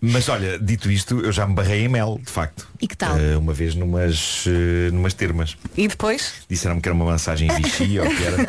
Mas 0.00 0.28
olha, 0.28 0.58
dito 0.60 0.90
isto, 0.90 1.20
eu 1.20 1.32
já 1.32 1.44
me 1.44 1.54
barrei 1.54 1.84
em 1.84 1.88
mel, 1.88 2.20
de 2.24 2.30
facto. 2.30 2.68
E 2.80 2.86
que 2.86 2.96
tal? 2.96 3.18
Eh, 3.18 3.36
uma 3.36 3.52
vez 3.52 3.74
numas, 3.74 4.44
eh, 4.46 4.92
numas 4.92 5.12
termas. 5.12 5.56
E 5.76 5.88
depois? 5.88 6.34
Disseram-me 6.48 6.80
que 6.80 6.88
era 6.88 6.94
uma 6.94 7.04
massagem 7.04 7.48
Vichy 7.56 7.98
ou 7.98 8.06
que 8.06 8.22
era. 8.22 8.46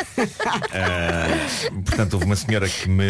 Ah, 0.72 1.28
portanto, 1.84 2.14
houve 2.14 2.26
uma 2.28 2.36
senhora 2.36 2.70
que 2.70 2.88
me 2.88 3.08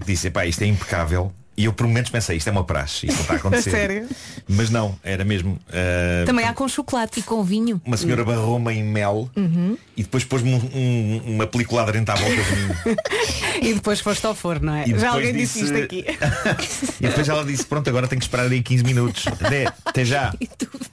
que 0.00 0.06
disse, 0.12 0.30
pá, 0.30 0.46
isto 0.46 0.62
é 0.62 0.66
impecável. 0.66 1.32
E 1.54 1.66
eu 1.66 1.72
por 1.74 1.86
momentos 1.86 2.10
pensei, 2.10 2.38
isto 2.38 2.48
é 2.48 2.50
uma 2.50 2.64
praxe, 2.64 3.04
isto 3.06 3.14
não 3.16 3.20
está 3.22 3.34
a 3.34 3.36
acontecer. 3.42 3.70
Sério? 3.70 4.08
Mas 4.48 4.70
não, 4.70 4.98
era 5.04 5.22
mesmo. 5.22 5.58
ah, 5.68 6.24
Também 6.24 6.46
há 6.46 6.54
com 6.54 6.66
chocolate. 6.66 7.20
E 7.20 7.22
com 7.22 7.44
vinho. 7.44 7.78
Uma 7.84 7.96
senhora 7.98 8.24
barrou-me 8.24 8.72
em 8.72 8.82
mel 8.82 9.28
Uhum. 9.36 9.76
e 9.94 10.02
depois 10.02 10.24
pôs-me 10.24 10.50
um- 10.54 10.70
um- 10.74 11.34
uma 11.34 11.46
película 11.46 11.84
dentro 11.92 12.14
à 12.14 12.16
volta 12.16 12.34
de 12.42 12.56
mim. 12.56 12.96
E 13.62 13.74
depois 13.74 14.00
foste 14.00 14.26
ao 14.26 14.34
forno, 14.34 14.66
não 14.66 14.74
é? 14.76 14.88
E 14.88 14.98
Já 14.98 15.10
alguém 15.10 15.32
disse 15.34 15.60
disse- 15.60 15.72
isto 15.74 15.84
aqui. 15.84 16.04
E 17.00 17.06
depois 17.06 17.28
ela 17.28 17.44
disse, 17.44 17.64
pronto, 17.66 17.88
agora 17.88 18.08
tenho 18.08 18.18
que 18.18 18.24
esperar 18.24 18.50
aí 18.50 18.62
15 18.62 18.82
minutos. 18.82 19.24
Até, 19.28 19.66
até 19.84 20.04
já. 20.06 20.32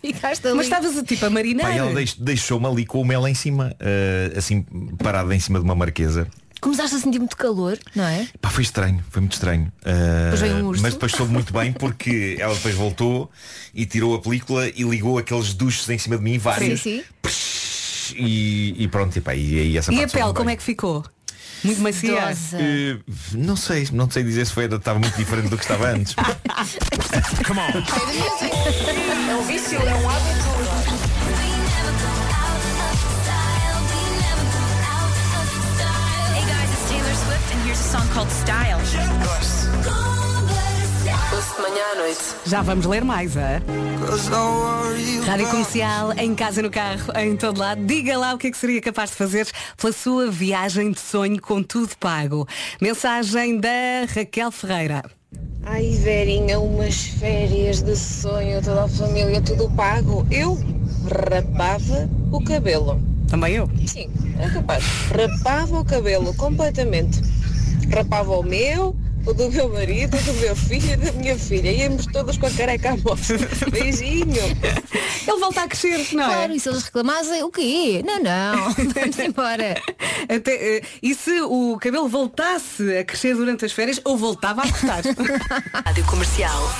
Ficaste 0.01 0.45
ali. 0.45 0.57
Mas 0.57 0.65
estavas 0.65 1.01
tipo 1.03 1.26
a 1.26 1.30
marinar. 1.30 1.67
Pá, 1.67 1.74
e 1.76 1.78
ela 1.80 1.93
deix- 1.93 2.15
deixou-me 2.15 2.67
ali 2.67 2.86
com 2.86 3.01
o 3.01 3.05
mel 3.05 3.26
em 3.28 3.34
cima, 3.34 3.74
ah, 3.80 4.38
assim, 4.38 4.61
parada 5.01 5.34
em 5.34 5.39
cima 5.39 5.57
de 5.57 5.65
uma 5.65 5.74
marquesa. 5.74 6.28
Começaste 6.62 6.95
a 6.95 6.99
sentir 6.99 7.20
muito 7.20 7.38
calor, 7.38 7.78
não 7.95 8.03
é? 8.03 8.28
Pá, 8.41 8.49
foi 8.49 8.64
estranho, 8.64 9.03
foi 9.10 9.22
muito 9.22 9.34
estranho. 9.34 9.72
Ah, 9.86 10.24
Depois 10.32 10.41
veio 10.41 10.55
um 10.57 10.68
urso. 10.68 10.82
mas 10.82 10.93
depois 10.93 11.12
soube 11.14 11.32
muito 11.32 11.53
bem 11.53 11.72
porque 11.72 12.36
ela 12.39 12.53
depois 12.53 12.76
voltou 12.76 13.32
e 13.74 13.86
tirou 13.86 14.14
a 14.16 14.22
película 14.22 14.68
e 14.68 14.84
ligou 14.84 15.18
aqueles 15.18 15.53
duches 15.53 15.88
em 15.89 15.97
cima 15.97 16.18
de 16.18 16.24
mim, 16.24 16.38
vários. 16.38 16.82
Sim, 16.82 17.03
E, 18.16 18.76
e 18.84 18.88
pronto, 18.88 19.16
e, 19.18 19.22
pá, 19.22 19.36
e 19.36 19.60
aí 19.60 19.78
essa 19.78 19.93
E 19.93 20.03
a 20.03 20.07
pele, 20.07 20.34
como 20.34 20.45
bem. 20.45 20.53
é 20.53 20.55
que 20.57 20.64
ficou? 20.64 21.05
Muito 21.64 21.82
macia. 21.82 22.34
Eh, 22.53 22.97
não 23.34 23.55
sei, 23.57 23.88
não 23.91 24.10
sei 24.10 24.24
dizer 24.24 24.45
se 24.47 24.53
foi, 24.53 24.66
estava 24.66 24.97
muito 24.97 25.16
diferente 25.18 25.49
do 25.49 25.57
que 25.57 25.64
estava 25.64 25.89
antes. 25.89 26.16
Come 27.45 27.60
on. 27.60 29.30
É 29.30 29.36
um 29.36 29.43
vício, 29.43 29.78
é 29.78 29.95
um 29.95 30.10
hábito. 30.10 30.59
Called 38.20 38.32
Style. 38.34 38.80
Já 42.45 42.61
vamos 42.61 42.86
ler 42.86 43.05
mais, 43.05 43.38
é? 43.38 43.61
Rádio 45.26 45.47
Comercial, 45.47 46.11
em 46.17 46.36
casa, 46.36 46.61
no 46.61 46.70
carro, 46.70 47.13
em 47.17 47.38
todo 47.38 47.59
lado. 47.59 47.86
Diga 47.86 48.17
lá 48.17 48.34
o 48.34 48.38
que 48.38 48.47
é 48.47 48.51
que 48.51 48.57
seria 48.57 48.82
capaz 48.82 49.11
de 49.11 49.15
fazer 49.15 49.47
pela 49.78 49.93
sua 49.93 50.30
viagem 50.30 50.91
de 50.91 50.99
sonho 50.99 51.41
com 51.41 51.63
tudo 51.63 51.95
pago. 51.97 52.45
Mensagem 52.82 53.57
da 53.57 53.70
Raquel 54.13 54.51
Ferreira. 54.51 55.03
Ai, 55.63 55.91
Verinha, 55.91 56.59
umas 56.59 57.01
férias 57.01 57.82
de 57.82 57.95
sonho, 57.95 58.61
toda 58.61 58.84
a 58.84 58.89
família, 58.89 59.41
tudo 59.41 59.70
pago. 59.72 60.28
Eu 60.30 60.57
rapava 61.09 62.09
o 62.32 62.43
cabelo. 62.43 63.01
Também 63.30 63.53
eu? 63.53 63.70
Sim, 63.86 64.09
é 64.39 64.49
capaz. 64.49 64.84
Rapava 65.15 65.80
o 65.80 65.86
cabelo 65.86 66.33
completamente. 66.33 67.21
Rapava 67.93 68.37
o 68.37 68.43
meu, 68.43 68.95
o 69.25 69.33
do 69.33 69.51
meu 69.51 69.67
marido, 69.70 70.16
o 70.16 70.21
do 70.21 70.33
meu 70.36 70.55
filho 70.55 70.93
e 70.93 70.97
da 70.97 71.11
minha 71.13 71.37
filha. 71.37 71.71
Íamos 71.71 72.05
todos 72.05 72.37
com 72.37 72.45
a 72.45 72.51
careca 72.51 72.91
à 72.91 72.97
mostra. 72.97 73.37
Beijinho. 73.71 74.36
Ele 75.28 75.39
volta 75.39 75.63
a 75.63 75.67
crescer, 75.67 76.16
não 76.16 76.24
é? 76.24 76.28
Claro, 76.28 76.53
e 76.53 76.59
se 76.59 76.70
eles 76.70 76.83
reclamassem, 76.83 77.43
o 77.43 77.49
quê? 77.51 78.03
Não, 78.05 78.20
não, 78.21 78.74
vamos 78.93 79.20
embora. 79.20 79.82
Até, 80.29 80.78
eh, 80.78 80.82
e 81.01 81.13
se 81.16 81.41
o 81.41 81.78
cabelo 81.79 82.07
voltasse 82.07 82.97
a 82.97 83.03
crescer 83.03 83.36
durante 83.36 83.66
as 83.66 83.71
férias 83.71 83.99
ou 84.05 84.16
voltava 84.17 84.61
a 84.61 84.71
cortar? 84.71 85.03
Rádio 85.86 86.05
Comercial. 86.05 86.71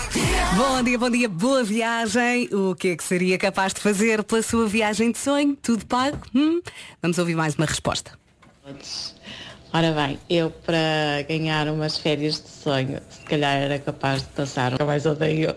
bom 0.56 0.84
dia, 0.84 0.98
bom 0.98 1.10
dia, 1.10 1.28
boa 1.28 1.64
viagem. 1.64 2.50
O 2.54 2.76
que 2.76 2.90
é 2.90 2.96
que 2.96 3.04
seria 3.04 3.38
capaz 3.38 3.74
de 3.74 3.82
fazer 3.82 4.24
pela 4.24 4.42
sua 4.42 4.68
viagem 4.68 5.12
de 5.12 5.18
sonho? 5.18 5.58
Tudo 5.62 5.86
pago? 5.86 6.18
Hum? 6.34 6.62
Vamos 7.02 7.18
ouvir 7.18 7.36
mais 7.36 7.56
uma 7.56 7.66
resposta. 7.66 8.12
Ora 9.72 9.92
bem, 9.92 10.18
eu 10.28 10.50
para 10.50 11.22
ganhar 11.28 11.68
umas 11.68 11.96
férias 11.96 12.42
de 12.42 12.50
sonho, 12.50 13.00
se 13.08 13.22
calhar 13.22 13.56
era 13.56 13.78
capaz 13.78 14.24
de 14.24 14.30
passar 14.30 14.72
nunca 14.72 14.84
mais 14.84 15.06
odeio. 15.06 15.56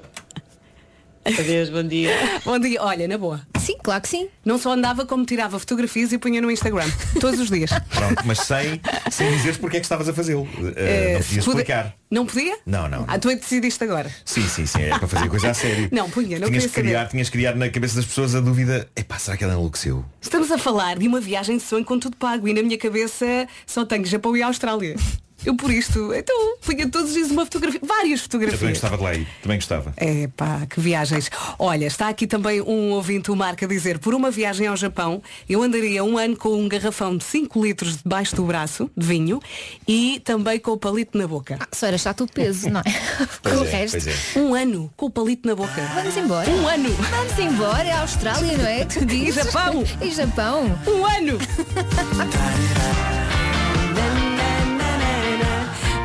Adeus, 1.25 1.71
bom 1.71 1.85
dia. 1.85 2.11
Bom 2.45 2.59
dia, 2.59 2.83
olha, 2.83 3.07
na 3.07 3.17
boa. 3.17 3.41
Sim, 3.61 3.77
claro 3.81 4.03
que 4.03 4.09
sim. 4.09 4.29
Não 4.45 4.59
só 4.59 4.73
andava 4.73 5.07
como 5.07 5.25
tirava 5.25 5.57
fotografias 5.57 6.13
e 6.13 6.19
punha 6.19 6.41
no 6.41 6.51
Instagram. 6.51 6.91
Todos 7.21 7.39
os 7.39 7.49
dias. 7.49 7.71
Pronto, 7.95 8.23
mas 8.27 8.41
sem, 8.41 8.81
sem 9.09 9.31
dizeres 9.37 9.57
porque 9.57 9.77
é 9.77 9.81
que 9.81 9.87
estavas 9.87 10.09
a 10.09 10.13
fazê-lo. 10.13 10.43
Uh, 10.43 10.73
Eh, 10.75 11.13
não 11.15 11.21
podias 11.23 11.45
puder- 11.45 11.61
explicar. 11.61 11.95
Não 12.11 12.27
podia? 12.27 12.59
Não, 12.67 12.89
não. 12.89 13.05
Ah, 13.07 13.19
tu 13.21 13.31
é 13.31 13.37
que 13.37 13.43
decidiste 13.43 13.85
agora. 13.85 14.11
Sim, 14.25 14.43
sim, 14.49 14.67
sim, 14.67 14.83
é 14.83 14.99
para 14.99 15.07
fazer 15.07 15.29
coisa 15.29 15.51
a 15.51 15.55
sério. 15.55 15.89
Não, 15.93 16.11
punha, 16.11 16.41
não 16.41 16.49
tinhas 16.49 16.65
queria 16.65 16.69
que 16.69 16.75
criar, 16.83 16.99
saber. 16.99 17.11
tinhas 17.13 17.31
criar 17.31 17.55
na 17.55 17.69
cabeça 17.71 17.95
das 17.97 18.05
pessoas 18.05 18.35
a 18.35 18.41
dúvida, 18.41 18.89
epá, 18.97 19.17
será 19.17 19.37
que 19.37 19.45
ela 19.45 19.53
enlouqueceu? 19.55 20.05
Estamos 20.21 20.51
a 20.51 20.59
falar 20.59 20.99
de 20.99 21.07
uma 21.07 21.21
viagem 21.21 21.57
de 21.57 21.63
sonho 21.63 21.85
com 21.85 21.99
tudo 22.01 22.17
pago 22.17 22.49
e 22.49 22.53
na 22.53 22.63
minha 22.63 22.77
cabeça 22.77 23.47
só 23.65 23.85
tenho 23.85 24.05
Japão 24.07 24.37
e 24.37 24.43
Austrália. 24.43 24.97
Eu 25.45 25.57
por 25.57 25.71
isto, 25.73 26.15
então 26.15 26.57
punha 26.61 26.89
todos 26.89 27.09
os 27.11 27.15
dias 27.15 27.31
uma 27.31 27.45
fotografia, 27.45 27.81
várias 27.83 28.23
Eu 28.23 28.29
também 28.29 28.47
fotografias. 28.49 28.71
gostava 28.71 28.97
de 28.97 29.03
lá 29.03 29.15
ir, 29.15 29.27
também 29.43 29.59
gostava. 29.59 29.93
É 29.97 30.29
pá, 30.29 30.67
que 30.71 30.81
viagens. 30.81 31.31
Olha, 31.59 31.87
está 31.87 32.09
aqui 32.09 32.27
também 32.27 32.61
um 32.61 32.91
ouvinte, 32.93 33.31
o 33.31 33.37
Marco, 33.37 33.65
a 33.65 33.69
dizer, 33.69 33.99
por 33.99 34.15
uma 34.15 34.31
viagem 34.31 34.67
ao 34.69 34.77
Japão, 34.77 35.21
eu 35.49 35.63
andaria 35.63 36.05
um 36.05 36.17
ano 36.17 36.37
com 36.37 36.51
um 36.51 36.69
garrafão 36.69 37.17
de 37.17 37.25
5 37.25 37.65
litros 37.65 37.97
debaixo 37.97 38.37
do 38.37 38.45
braço, 38.45 38.89
de 38.97 39.05
vinho, 39.07 39.41
e 39.87 40.21
também 40.25 40.61
com 40.61 40.71
o 40.73 40.77
palito 40.79 41.19
na 41.19 41.27
boca. 41.27 41.59
Só 41.73 41.87
era 41.87 41.99
chato 41.99 42.25
o 42.25 42.29
peso, 42.29 42.71
não 42.71 42.81
é? 42.81 42.83
Pois 43.43 43.61
o 43.61 43.65
é, 43.65 43.71
resto. 43.71 43.99
pois 44.01 44.07
é. 44.07 44.39
Um 44.39 44.55
ano 44.55 44.93
com 44.97 45.07
o 45.07 45.11
palito 45.11 45.47
na 45.49 45.55
boca. 45.55 45.83
Vamos 45.95 46.17
embora. 46.17 46.49
Um 46.51 46.69
ano. 46.69 46.91
Vamos 46.91 47.39
embora, 47.39 47.89
é 47.89 47.93
a 47.93 48.01
Austrália, 48.03 48.57
não 48.57 48.67
é? 48.67 48.85
Tu 48.93 49.05
dizes? 49.05 49.37
E 49.37 49.43
Japão. 49.45 49.85
E 50.01 50.11
Japão. 50.11 50.81
Um 50.87 51.05
ano. 51.05 51.39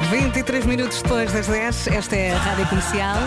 23 0.09 0.65
minutos 0.65 1.01
depois 1.01 1.33
das 1.33 1.47
10, 1.47 1.87
esta 1.87 2.15
é 2.15 2.31
a 2.31 2.37
Rádio 2.37 2.65
Comercial. 2.67 3.17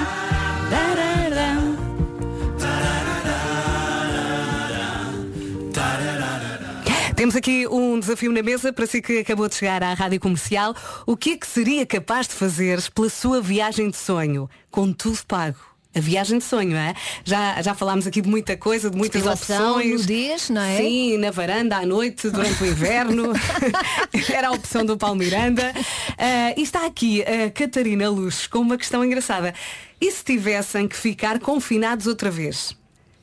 Temos 7.14 7.36
aqui 7.36 7.66
um 7.68 8.00
desafio 8.00 8.32
na 8.32 8.42
mesa 8.42 8.72
para 8.72 8.86
si 8.86 9.02
que 9.02 9.18
acabou 9.18 9.46
de 9.46 9.56
chegar 9.56 9.82
à 9.82 9.92
Rádio 9.92 10.18
Comercial. 10.20 10.74
O 11.04 11.18
que 11.18 11.32
é 11.32 11.36
que 11.36 11.46
seria 11.46 11.84
capaz 11.84 12.26
de 12.26 12.34
fazer 12.34 12.80
pela 12.92 13.10
sua 13.10 13.42
viagem 13.42 13.90
de 13.90 13.96
sonho? 13.98 14.48
Com 14.70 14.90
tudo 14.90 15.18
pago. 15.28 15.69
A 15.92 15.98
viagem 15.98 16.38
de 16.38 16.44
sonho, 16.44 16.76
é? 16.76 16.94
Já, 17.24 17.60
já 17.62 17.74
falámos 17.74 18.06
aqui 18.06 18.20
de 18.20 18.28
muita 18.28 18.56
coisa, 18.56 18.88
de 18.88 18.96
muitas 18.96 19.22
Depilação, 19.22 19.76
opções. 19.76 20.00
nudez, 20.02 20.48
não 20.48 20.62
é? 20.62 20.76
Sim, 20.76 21.18
na 21.18 21.32
varanda 21.32 21.76
à 21.78 21.84
noite, 21.84 22.30
durante 22.30 22.62
o 22.62 22.66
inverno. 22.66 23.32
Era 24.32 24.48
a 24.48 24.52
opção 24.52 24.84
do 24.84 24.96
Paulo 24.96 25.16
Miranda. 25.16 25.72
Ah, 26.16 26.54
e 26.56 26.62
está 26.62 26.86
aqui 26.86 27.22
a 27.24 27.50
Catarina 27.50 28.08
Luz 28.08 28.46
com 28.46 28.58
uma 28.60 28.78
questão 28.78 29.04
engraçada. 29.04 29.52
E 30.00 30.10
se 30.12 30.22
tivessem 30.24 30.86
que 30.86 30.96
ficar 30.96 31.40
confinados 31.40 32.06
outra 32.06 32.30
vez? 32.30 32.76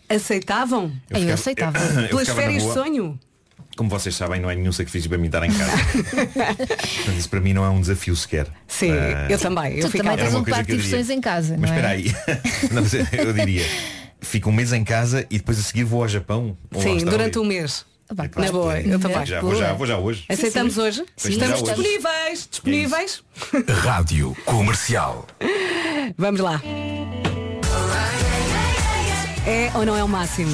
Aceitavam? 0.09 0.91
Eu 1.09 1.19
ficava- 1.19 1.33
aceitava. 1.33 1.77
eu- 1.79 2.01
eu 2.01 2.09
Pelas 2.09 2.29
férias 2.29 2.63
de 2.63 2.73
sonho? 2.73 3.19
Como 3.77 3.89
vocês 3.91 4.15
sabem, 4.15 4.41
não 4.41 4.49
é 4.49 4.55
nenhum 4.55 4.71
sacrifício 4.71 5.07
para 5.07 5.19
mim 5.19 5.27
estar 5.27 5.43
em 5.45 5.51
casa. 5.53 5.71
Portanto, 6.33 7.17
isso 7.17 7.29
para 7.29 7.39
mim 7.39 7.53
não 7.53 7.63
é 7.63 7.69
um 7.69 7.79
desafio 7.79 8.15
sequer. 8.15 8.47
Sim, 8.67 8.91
Ah, 8.91 9.27
eu 9.29 9.37
também. 9.37 9.75
Eu 9.77 9.89
Tu 9.89 9.97
também 9.97 10.17
tens 10.17 10.33
um 10.33 10.39
eu 10.39 10.43
de 10.43 10.63
diversões 10.63 11.09
em 11.11 11.21
casa, 11.21 11.55
Mas 11.59 11.69
não 11.69 11.77
espera 11.77 11.93
é? 11.93 11.95
aí. 11.97 12.15
Não, 12.73 12.81
mas 12.81 12.93
eu 12.93 13.33
diria, 13.33 13.63
fico 14.19 14.49
um 14.49 14.51
mês 14.53 14.73
em 14.73 14.83
casa 14.83 15.25
e 15.29 15.37
depois 15.37 15.59
a 15.59 15.61
seguir 15.61 15.83
vou 15.83 16.01
ao 16.01 16.07
Japão. 16.09 16.57
Sim, 16.81 16.97
durante 17.05 17.37
um 17.37 17.45
mês. 17.45 17.85
Claro, 18.07 18.31
Na 18.37 18.51
boa, 18.51 18.79
eu 18.81 18.99
também. 18.99 19.25
Já, 19.25 19.41
vou 19.41 19.55
já, 19.55 19.73
vou 19.73 19.85
já 19.85 19.97
hoje. 19.97 20.25
Aceitamos 20.29 20.77
hoje? 20.77 21.03
Pois 21.21 21.33
Estamos 21.33 21.59
já 21.59 21.63
hoje. 21.65 21.73
disponíveis. 21.75 22.47
Disponíveis? 22.49 23.23
Rádio 23.83 24.35
Comercial. 24.45 25.27
Vamos 26.17 26.39
lá. 26.39 26.61
É 29.45 29.69
ou 29.75 29.85
não 29.85 29.95
é 29.95 30.03
o 30.03 30.07
máximo? 30.07 30.51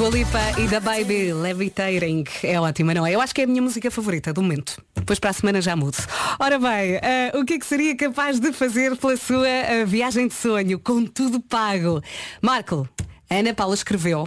Dua 0.00 0.08
Lipa 0.08 0.40
e 0.58 0.66
da 0.66 0.80
Baby 0.80 1.30
Levitating 1.34 2.24
é 2.42 2.58
ótima, 2.58 2.94
não 2.94 3.06
é? 3.06 3.14
Eu 3.14 3.20
acho 3.20 3.34
que 3.34 3.42
é 3.42 3.44
a 3.44 3.46
minha 3.46 3.60
música 3.60 3.90
favorita 3.90 4.32
do 4.32 4.40
momento. 4.40 4.82
Depois 4.94 5.18
para 5.18 5.28
a 5.28 5.32
semana 5.34 5.60
já 5.60 5.76
mudo. 5.76 5.98
Ora 6.38 6.58
bem, 6.58 6.94
eh, 7.02 7.30
o 7.34 7.44
que 7.44 7.52
é 7.52 7.58
que 7.58 7.66
seria 7.66 7.94
capaz 7.94 8.40
de 8.40 8.50
fazer 8.50 8.96
pela 8.96 9.14
sua 9.18 9.46
eh, 9.46 9.84
viagem 9.84 10.26
de 10.26 10.32
sonho 10.32 10.78
com 10.78 11.04
tudo 11.04 11.38
pago? 11.38 12.00
Marco, 12.40 12.88
a 13.28 13.34
Ana 13.34 13.52
Paula 13.52 13.74
escreveu. 13.74 14.26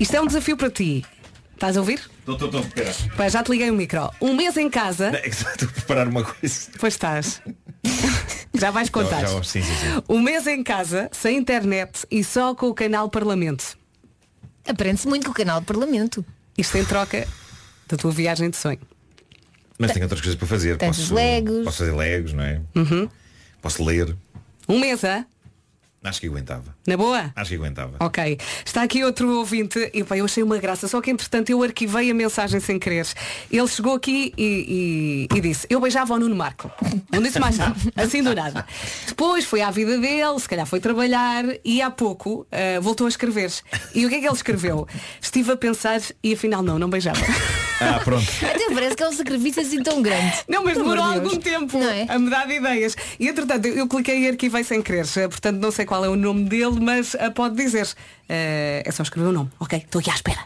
Isto 0.00 0.16
é 0.16 0.20
um 0.20 0.26
desafio 0.26 0.56
para 0.56 0.68
ti. 0.68 1.04
Estás 1.52 1.76
a 1.76 1.80
ouvir? 1.80 2.00
Estou, 2.18 2.34
estou, 2.34 2.60
estou. 2.60 3.10
Pá, 3.16 3.28
já 3.28 3.40
te 3.40 3.52
liguei 3.52 3.70
o 3.70 3.74
micro. 3.74 4.10
Um 4.20 4.34
mês 4.34 4.56
em 4.56 4.68
casa. 4.68 5.12
Não, 5.12 5.18
é 5.20 5.28
Estou 5.28 5.68
a 5.68 5.72
preparar 5.72 6.08
uma 6.08 6.24
coisa. 6.24 6.70
Pois 6.80 6.94
estás. 6.94 7.40
já 8.52 8.72
vais 8.72 8.90
contar. 8.90 9.20
Já, 9.20 9.28
já, 9.28 9.42
sim, 9.44 9.62
sim, 9.62 9.74
sim. 9.76 10.02
Um 10.08 10.20
mês 10.20 10.44
em 10.48 10.60
casa, 10.64 11.08
sem 11.12 11.38
internet 11.38 12.04
e 12.10 12.24
só 12.24 12.52
com 12.52 12.66
o 12.66 12.74
canal 12.74 13.08
Parlamento. 13.08 13.83
Aprende-se 14.66 15.06
muito 15.06 15.26
com 15.26 15.32
o 15.32 15.34
canal 15.34 15.60
do 15.60 15.66
Parlamento. 15.66 16.24
Isto 16.56 16.78
em 16.78 16.84
troca 16.84 17.26
da 17.88 17.96
tua 17.96 18.10
viagem 18.10 18.48
de 18.50 18.56
sonho. 18.56 18.80
Mas 19.78 19.92
tenho 19.92 20.04
outras 20.04 20.20
coisas 20.20 20.36
para 20.38 20.46
fazer. 20.46 20.76
Tens 20.78 20.98
os 20.98 21.10
legos. 21.10 21.64
Posso 21.64 21.78
fazer 21.78 21.92
legos, 21.92 22.32
não 22.32 22.44
é? 22.44 22.60
Uhum. 22.74 23.08
Posso 23.60 23.84
ler. 23.84 24.16
Um 24.68 24.78
mês, 24.78 25.02
hã? 25.04 25.26
Acho 26.04 26.20
que 26.20 26.26
aguentava. 26.26 26.64
Na 26.86 26.96
boa? 26.98 27.32
Acho 27.34 27.50
que 27.50 27.56
aguentava. 27.56 27.96
Ok. 27.98 28.38
Está 28.64 28.82
aqui 28.82 29.02
outro 29.02 29.38
ouvinte 29.38 29.90
e 29.94 30.04
pá, 30.04 30.16
eu 30.18 30.26
achei 30.26 30.42
uma 30.42 30.58
graça, 30.58 30.86
só 30.86 31.00
que 31.00 31.10
entretanto 31.10 31.48
eu 31.50 31.62
arquivei 31.62 32.10
a 32.10 32.14
mensagem 32.14 32.60
sem 32.60 32.78
querer. 32.78 33.06
Ele 33.50 33.66
chegou 33.66 33.94
aqui 33.94 34.32
e, 34.36 35.26
e- 35.32 35.36
e 35.36 35.40
disse, 35.40 35.66
eu 35.70 35.80
beijava 35.80 36.12
o 36.14 36.18
Nuno 36.18 36.36
Marco. 36.36 36.70
Não 37.10 37.22
disse 37.22 37.40
mais 37.40 37.56
nada, 37.56 37.74
assim 37.96 38.22
do 38.22 38.34
nada. 38.34 38.66
Depois 39.08 39.44
foi 39.46 39.62
à 39.62 39.70
vida 39.70 39.98
dele, 39.98 40.38
se 40.38 40.48
calhar 40.48 40.66
foi 40.66 40.78
trabalhar 40.78 41.44
e 41.64 41.80
há 41.80 41.90
pouco 41.90 42.46
ah, 42.52 42.78
voltou 42.80 43.06
a 43.06 43.08
escrever. 43.08 43.50
E 43.94 44.04
o 44.04 44.08
que 44.10 44.16
é 44.16 44.20
que 44.20 44.26
ele 44.26 44.34
escreveu? 44.34 44.86
Estive 45.20 45.52
a 45.52 45.56
pensar 45.56 46.00
e 46.22 46.34
afinal 46.34 46.62
não, 46.62 46.78
não 46.78 46.90
beijava. 46.90 47.20
Ah, 47.80 48.00
pronto. 48.02 48.24
Até 48.42 48.72
parece 48.72 48.96
que 48.96 49.02
é 49.02 49.08
um 49.08 49.12
sacrifício 49.12 49.62
assim 49.62 49.82
tão 49.82 50.00
grande. 50.00 50.32
Não, 50.48 50.62
mas 50.62 50.74
Pelo 50.74 50.84
demorou 50.90 51.04
algum 51.04 51.36
tempo 51.36 51.78
Não 51.78 51.88
é? 51.90 52.06
a 52.08 52.18
mudar 52.18 52.46
de 52.46 52.54
ideias. 52.54 52.96
E 53.18 53.28
entretanto, 53.28 53.66
eu 53.66 53.86
cliquei 53.88 54.20
e 54.20 54.28
arquivei 54.28 54.62
sem 54.64 54.80
querer. 54.82 55.06
Eh, 55.16 55.28
Portanto, 55.28 55.58
não 55.58 55.70
sei 55.70 55.84
qual 55.84 56.04
é 56.04 56.08
o 56.08 56.16
nome 56.16 56.44
dele, 56.44 56.78
mas 56.80 57.14
eh, 57.14 57.30
pode 57.30 57.56
dizer. 57.56 57.88
Eh, 58.28 58.82
é 58.86 58.90
só 58.92 59.02
escrever 59.02 59.28
o 59.28 59.32
nome. 59.32 59.50
Ok, 59.58 59.78
estou 59.78 60.00
aqui 60.00 60.10
à 60.10 60.14
espera. 60.14 60.40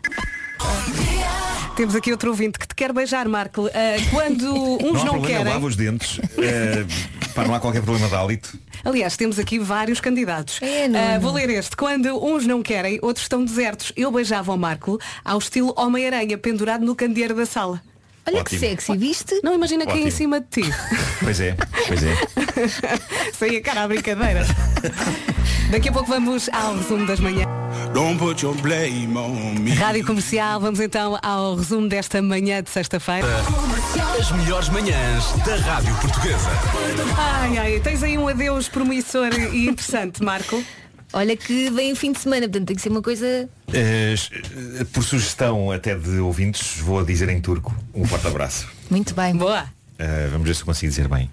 Temos 1.78 1.94
aqui 1.94 2.10
outro 2.10 2.30
ouvinte 2.30 2.58
que 2.58 2.66
te 2.66 2.74
quer 2.74 2.92
beijar, 2.92 3.28
Marco. 3.28 3.68
Eh, 3.72 3.98
quando 4.10 4.52
uns 4.84 5.04
não 5.04 5.12
há 5.12 5.16
não, 5.18 5.22
querem. 5.22 5.44
lavo 5.52 5.68
os 5.68 5.76
dentes. 5.76 6.18
eh, 6.36 6.84
pá, 7.36 7.44
não 7.46 7.54
há 7.54 7.60
qualquer 7.60 7.82
problema 7.82 8.08
de 8.08 8.14
hálito. 8.16 8.58
Aliás, 8.84 9.16
temos 9.16 9.38
aqui 9.38 9.60
vários 9.60 10.00
candidatos. 10.00 10.58
É, 10.60 10.88
não, 10.88 10.98
Ah, 10.98 11.14
não. 11.14 11.20
vou 11.20 11.32
ler 11.32 11.48
este. 11.50 11.76
Quando 11.76 12.06
uns 12.20 12.44
não 12.46 12.64
querem, 12.64 12.98
outros 13.00 13.24
estão 13.26 13.44
desertos. 13.44 13.92
Eu 13.96 14.10
beijava 14.10 14.52
o 14.52 14.56
Marco 14.58 14.98
ao 15.24 15.38
estilo 15.38 15.72
Homem-Aranha, 15.76 16.36
pendurado 16.36 16.84
no 16.84 16.96
candeeiro 16.96 17.34
da 17.36 17.46
sala. 17.46 17.80
Olha 18.28 18.44
que 18.44 18.54
Ótimo. 18.56 18.60
sexy, 18.60 18.96
viste? 18.96 19.40
Não 19.42 19.54
imagina 19.54 19.86
quem 19.86 19.96
em 19.96 20.00
Ótimo. 20.02 20.12
cima 20.16 20.40
de 20.40 20.46
ti. 20.46 20.62
Pois 21.20 21.40
é, 21.40 21.56
pois 21.88 22.02
é. 22.02 22.14
Sem 23.36 23.56
a 23.56 23.60
cara 23.60 23.82
à 23.84 23.88
brincadeira. 23.88 24.46
Daqui 25.70 25.88
a 25.88 25.92
pouco 25.92 26.08
vamos 26.08 26.48
ao 26.50 26.76
resumo 26.76 27.06
das 27.06 27.20
manhãs. 27.20 27.46
Rádio 29.78 30.06
Comercial, 30.06 30.60
vamos 30.60 30.80
então 30.80 31.18
ao 31.22 31.56
resumo 31.56 31.88
desta 31.88 32.22
manhã 32.22 32.62
de 32.62 32.70
sexta-feira. 32.70 33.26
As 34.18 34.30
melhores 34.32 34.68
manhãs 34.68 35.32
da 35.44 35.56
Rádio 35.56 35.94
Portuguesa. 35.96 36.50
Ai, 37.16 37.58
ai, 37.58 37.80
tens 37.80 38.02
aí 38.02 38.16
um 38.16 38.28
adeus 38.28 38.68
promissor 38.68 39.28
e 39.52 39.68
interessante, 39.68 40.22
Marco. 40.22 40.62
Olha 41.12 41.36
que 41.36 41.70
vem 41.70 41.92
o 41.92 41.96
fim 41.96 42.12
de 42.12 42.18
semana, 42.18 42.42
portanto 42.42 42.66
tem 42.68 42.76
que 42.76 42.82
ser 42.82 42.90
uma 42.90 43.02
coisa. 43.02 43.48
Eh, 43.72 44.14
por 44.92 45.02
sugestão 45.02 45.70
até 45.70 45.94
de 45.94 46.18
ouvintes, 46.18 46.78
vou 46.78 47.04
dizer 47.04 47.28
em 47.30 47.40
turco 47.40 47.74
um 47.94 48.04
forte 48.04 48.26
abraço. 48.26 48.68
Muito 48.90 49.14
bem. 49.14 49.34
Boa. 49.34 49.66
Eh, 49.98 50.28
vamos 50.30 50.46
ver 50.46 50.54
se 50.54 50.62
eu 50.62 50.66
consigo 50.66 50.90
dizer 50.90 51.08
bem. 51.08 51.30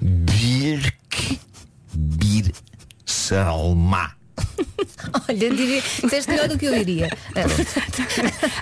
Birk 0.00 1.40
Bir 1.94 2.52
Salma. 3.06 4.12
Olha, 5.28 5.50
diria, 5.50 5.82
disseste 6.02 6.30
melhor 6.30 6.48
do 6.48 6.58
que 6.58 6.66
eu 6.66 6.74
diria. 6.74 7.08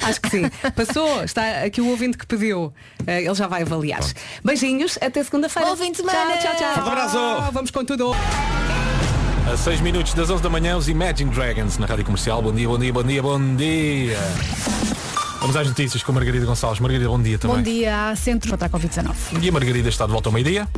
Acho 0.03 0.21
que 0.21 0.31
sim. 0.31 0.43
Passou, 0.77 1.25
está 1.25 1.63
aqui 1.65 1.81
o 1.81 1.89
ouvinte 1.89 2.17
que 2.17 2.27
pediu. 2.27 2.73
Eh, 3.07 3.23
Ele 3.25 3.35
já 3.35 3.49
vai 3.49 3.63
avaliar. 3.63 4.01
Beijinhos, 4.45 4.99
até 5.01 5.23
segunda-feira. 5.25 5.69
Bom 5.69 5.77
fim 5.77 5.91
de 5.91 5.99
semana. 5.99 6.37
Tchau, 6.37 6.43
tchau, 6.43 6.57
tchau. 6.59 6.75
Forte 6.75 6.89
abraço. 6.89 7.53
Vamos 7.53 7.71
com 7.71 7.85
tudo. 7.85 8.13
A 9.51 9.57
6 9.57 9.81
minutos 9.81 10.15
das 10.15 10.31
11 10.31 10.43
da 10.43 10.49
manhã, 10.49 10.77
os 10.77 10.89
Imagine 10.89 11.31
Dragons 11.31 11.77
na 11.77 11.87
Rádio 11.87 12.05
Comercial. 12.05 12.41
Bom 12.41 12.53
dia, 12.53 12.69
bom 12.69 12.79
dia, 12.79 12.93
bom 12.93 13.03
dia, 13.03 13.23
bom 13.23 13.57
dia. 13.57 14.19
Vamos 15.41 15.57
às 15.57 15.67
notícias 15.67 16.03
com 16.03 16.13
Margarida 16.13 16.47
Gonçalves. 16.47 16.79
Margarida, 16.79 17.09
bom 17.09 17.21
dia 17.21 17.39
também. 17.39 17.57
Bom 17.57 17.63
dia, 17.63 18.15
Centro 18.15 18.51
contra 18.51 18.69
a 18.69 18.71
Covid-19. 18.71 19.43
E 19.43 19.49
a 19.49 19.53
Margarida 19.53 19.89
está 19.89 20.07
de 20.07 20.13
volta 20.13 20.29
ao 20.29 20.33
meio-dia. 20.33 20.69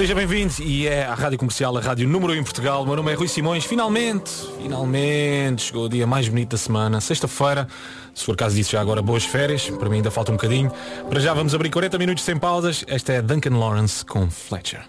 Seja 0.00 0.14
bem-vindo, 0.14 0.54
e 0.60 0.86
é 0.86 1.04
a 1.04 1.12
Rádio 1.12 1.38
Comercial, 1.38 1.76
a 1.76 1.80
rádio 1.82 2.08
número 2.08 2.32
1 2.32 2.36
em 2.36 2.42
Portugal. 2.42 2.82
O 2.82 2.86
meu 2.86 2.96
nome 2.96 3.12
é 3.12 3.14
Rui 3.14 3.28
Simões. 3.28 3.66
Finalmente, 3.66 4.30
finalmente, 4.56 5.64
chegou 5.64 5.84
o 5.84 5.88
dia 5.90 6.06
mais 6.06 6.26
bonito 6.26 6.52
da 6.52 6.56
semana, 6.56 7.02
sexta-feira. 7.02 7.68
Se 8.14 8.24
for 8.24 8.34
caso 8.34 8.56
disso, 8.56 8.70
já 8.70 8.80
agora 8.80 9.02
boas 9.02 9.26
férias. 9.26 9.68
Para 9.68 9.90
mim 9.90 9.96
ainda 9.96 10.10
falta 10.10 10.32
um 10.32 10.36
bocadinho. 10.36 10.72
Para 11.06 11.20
já 11.20 11.34
vamos 11.34 11.54
abrir 11.54 11.68
40 11.68 11.98
minutos 11.98 12.24
sem 12.24 12.38
pausas. 12.38 12.82
Esta 12.88 13.12
é 13.12 13.20
Duncan 13.20 13.58
Lawrence 13.58 14.02
com 14.02 14.30
Fletcher. 14.30 14.80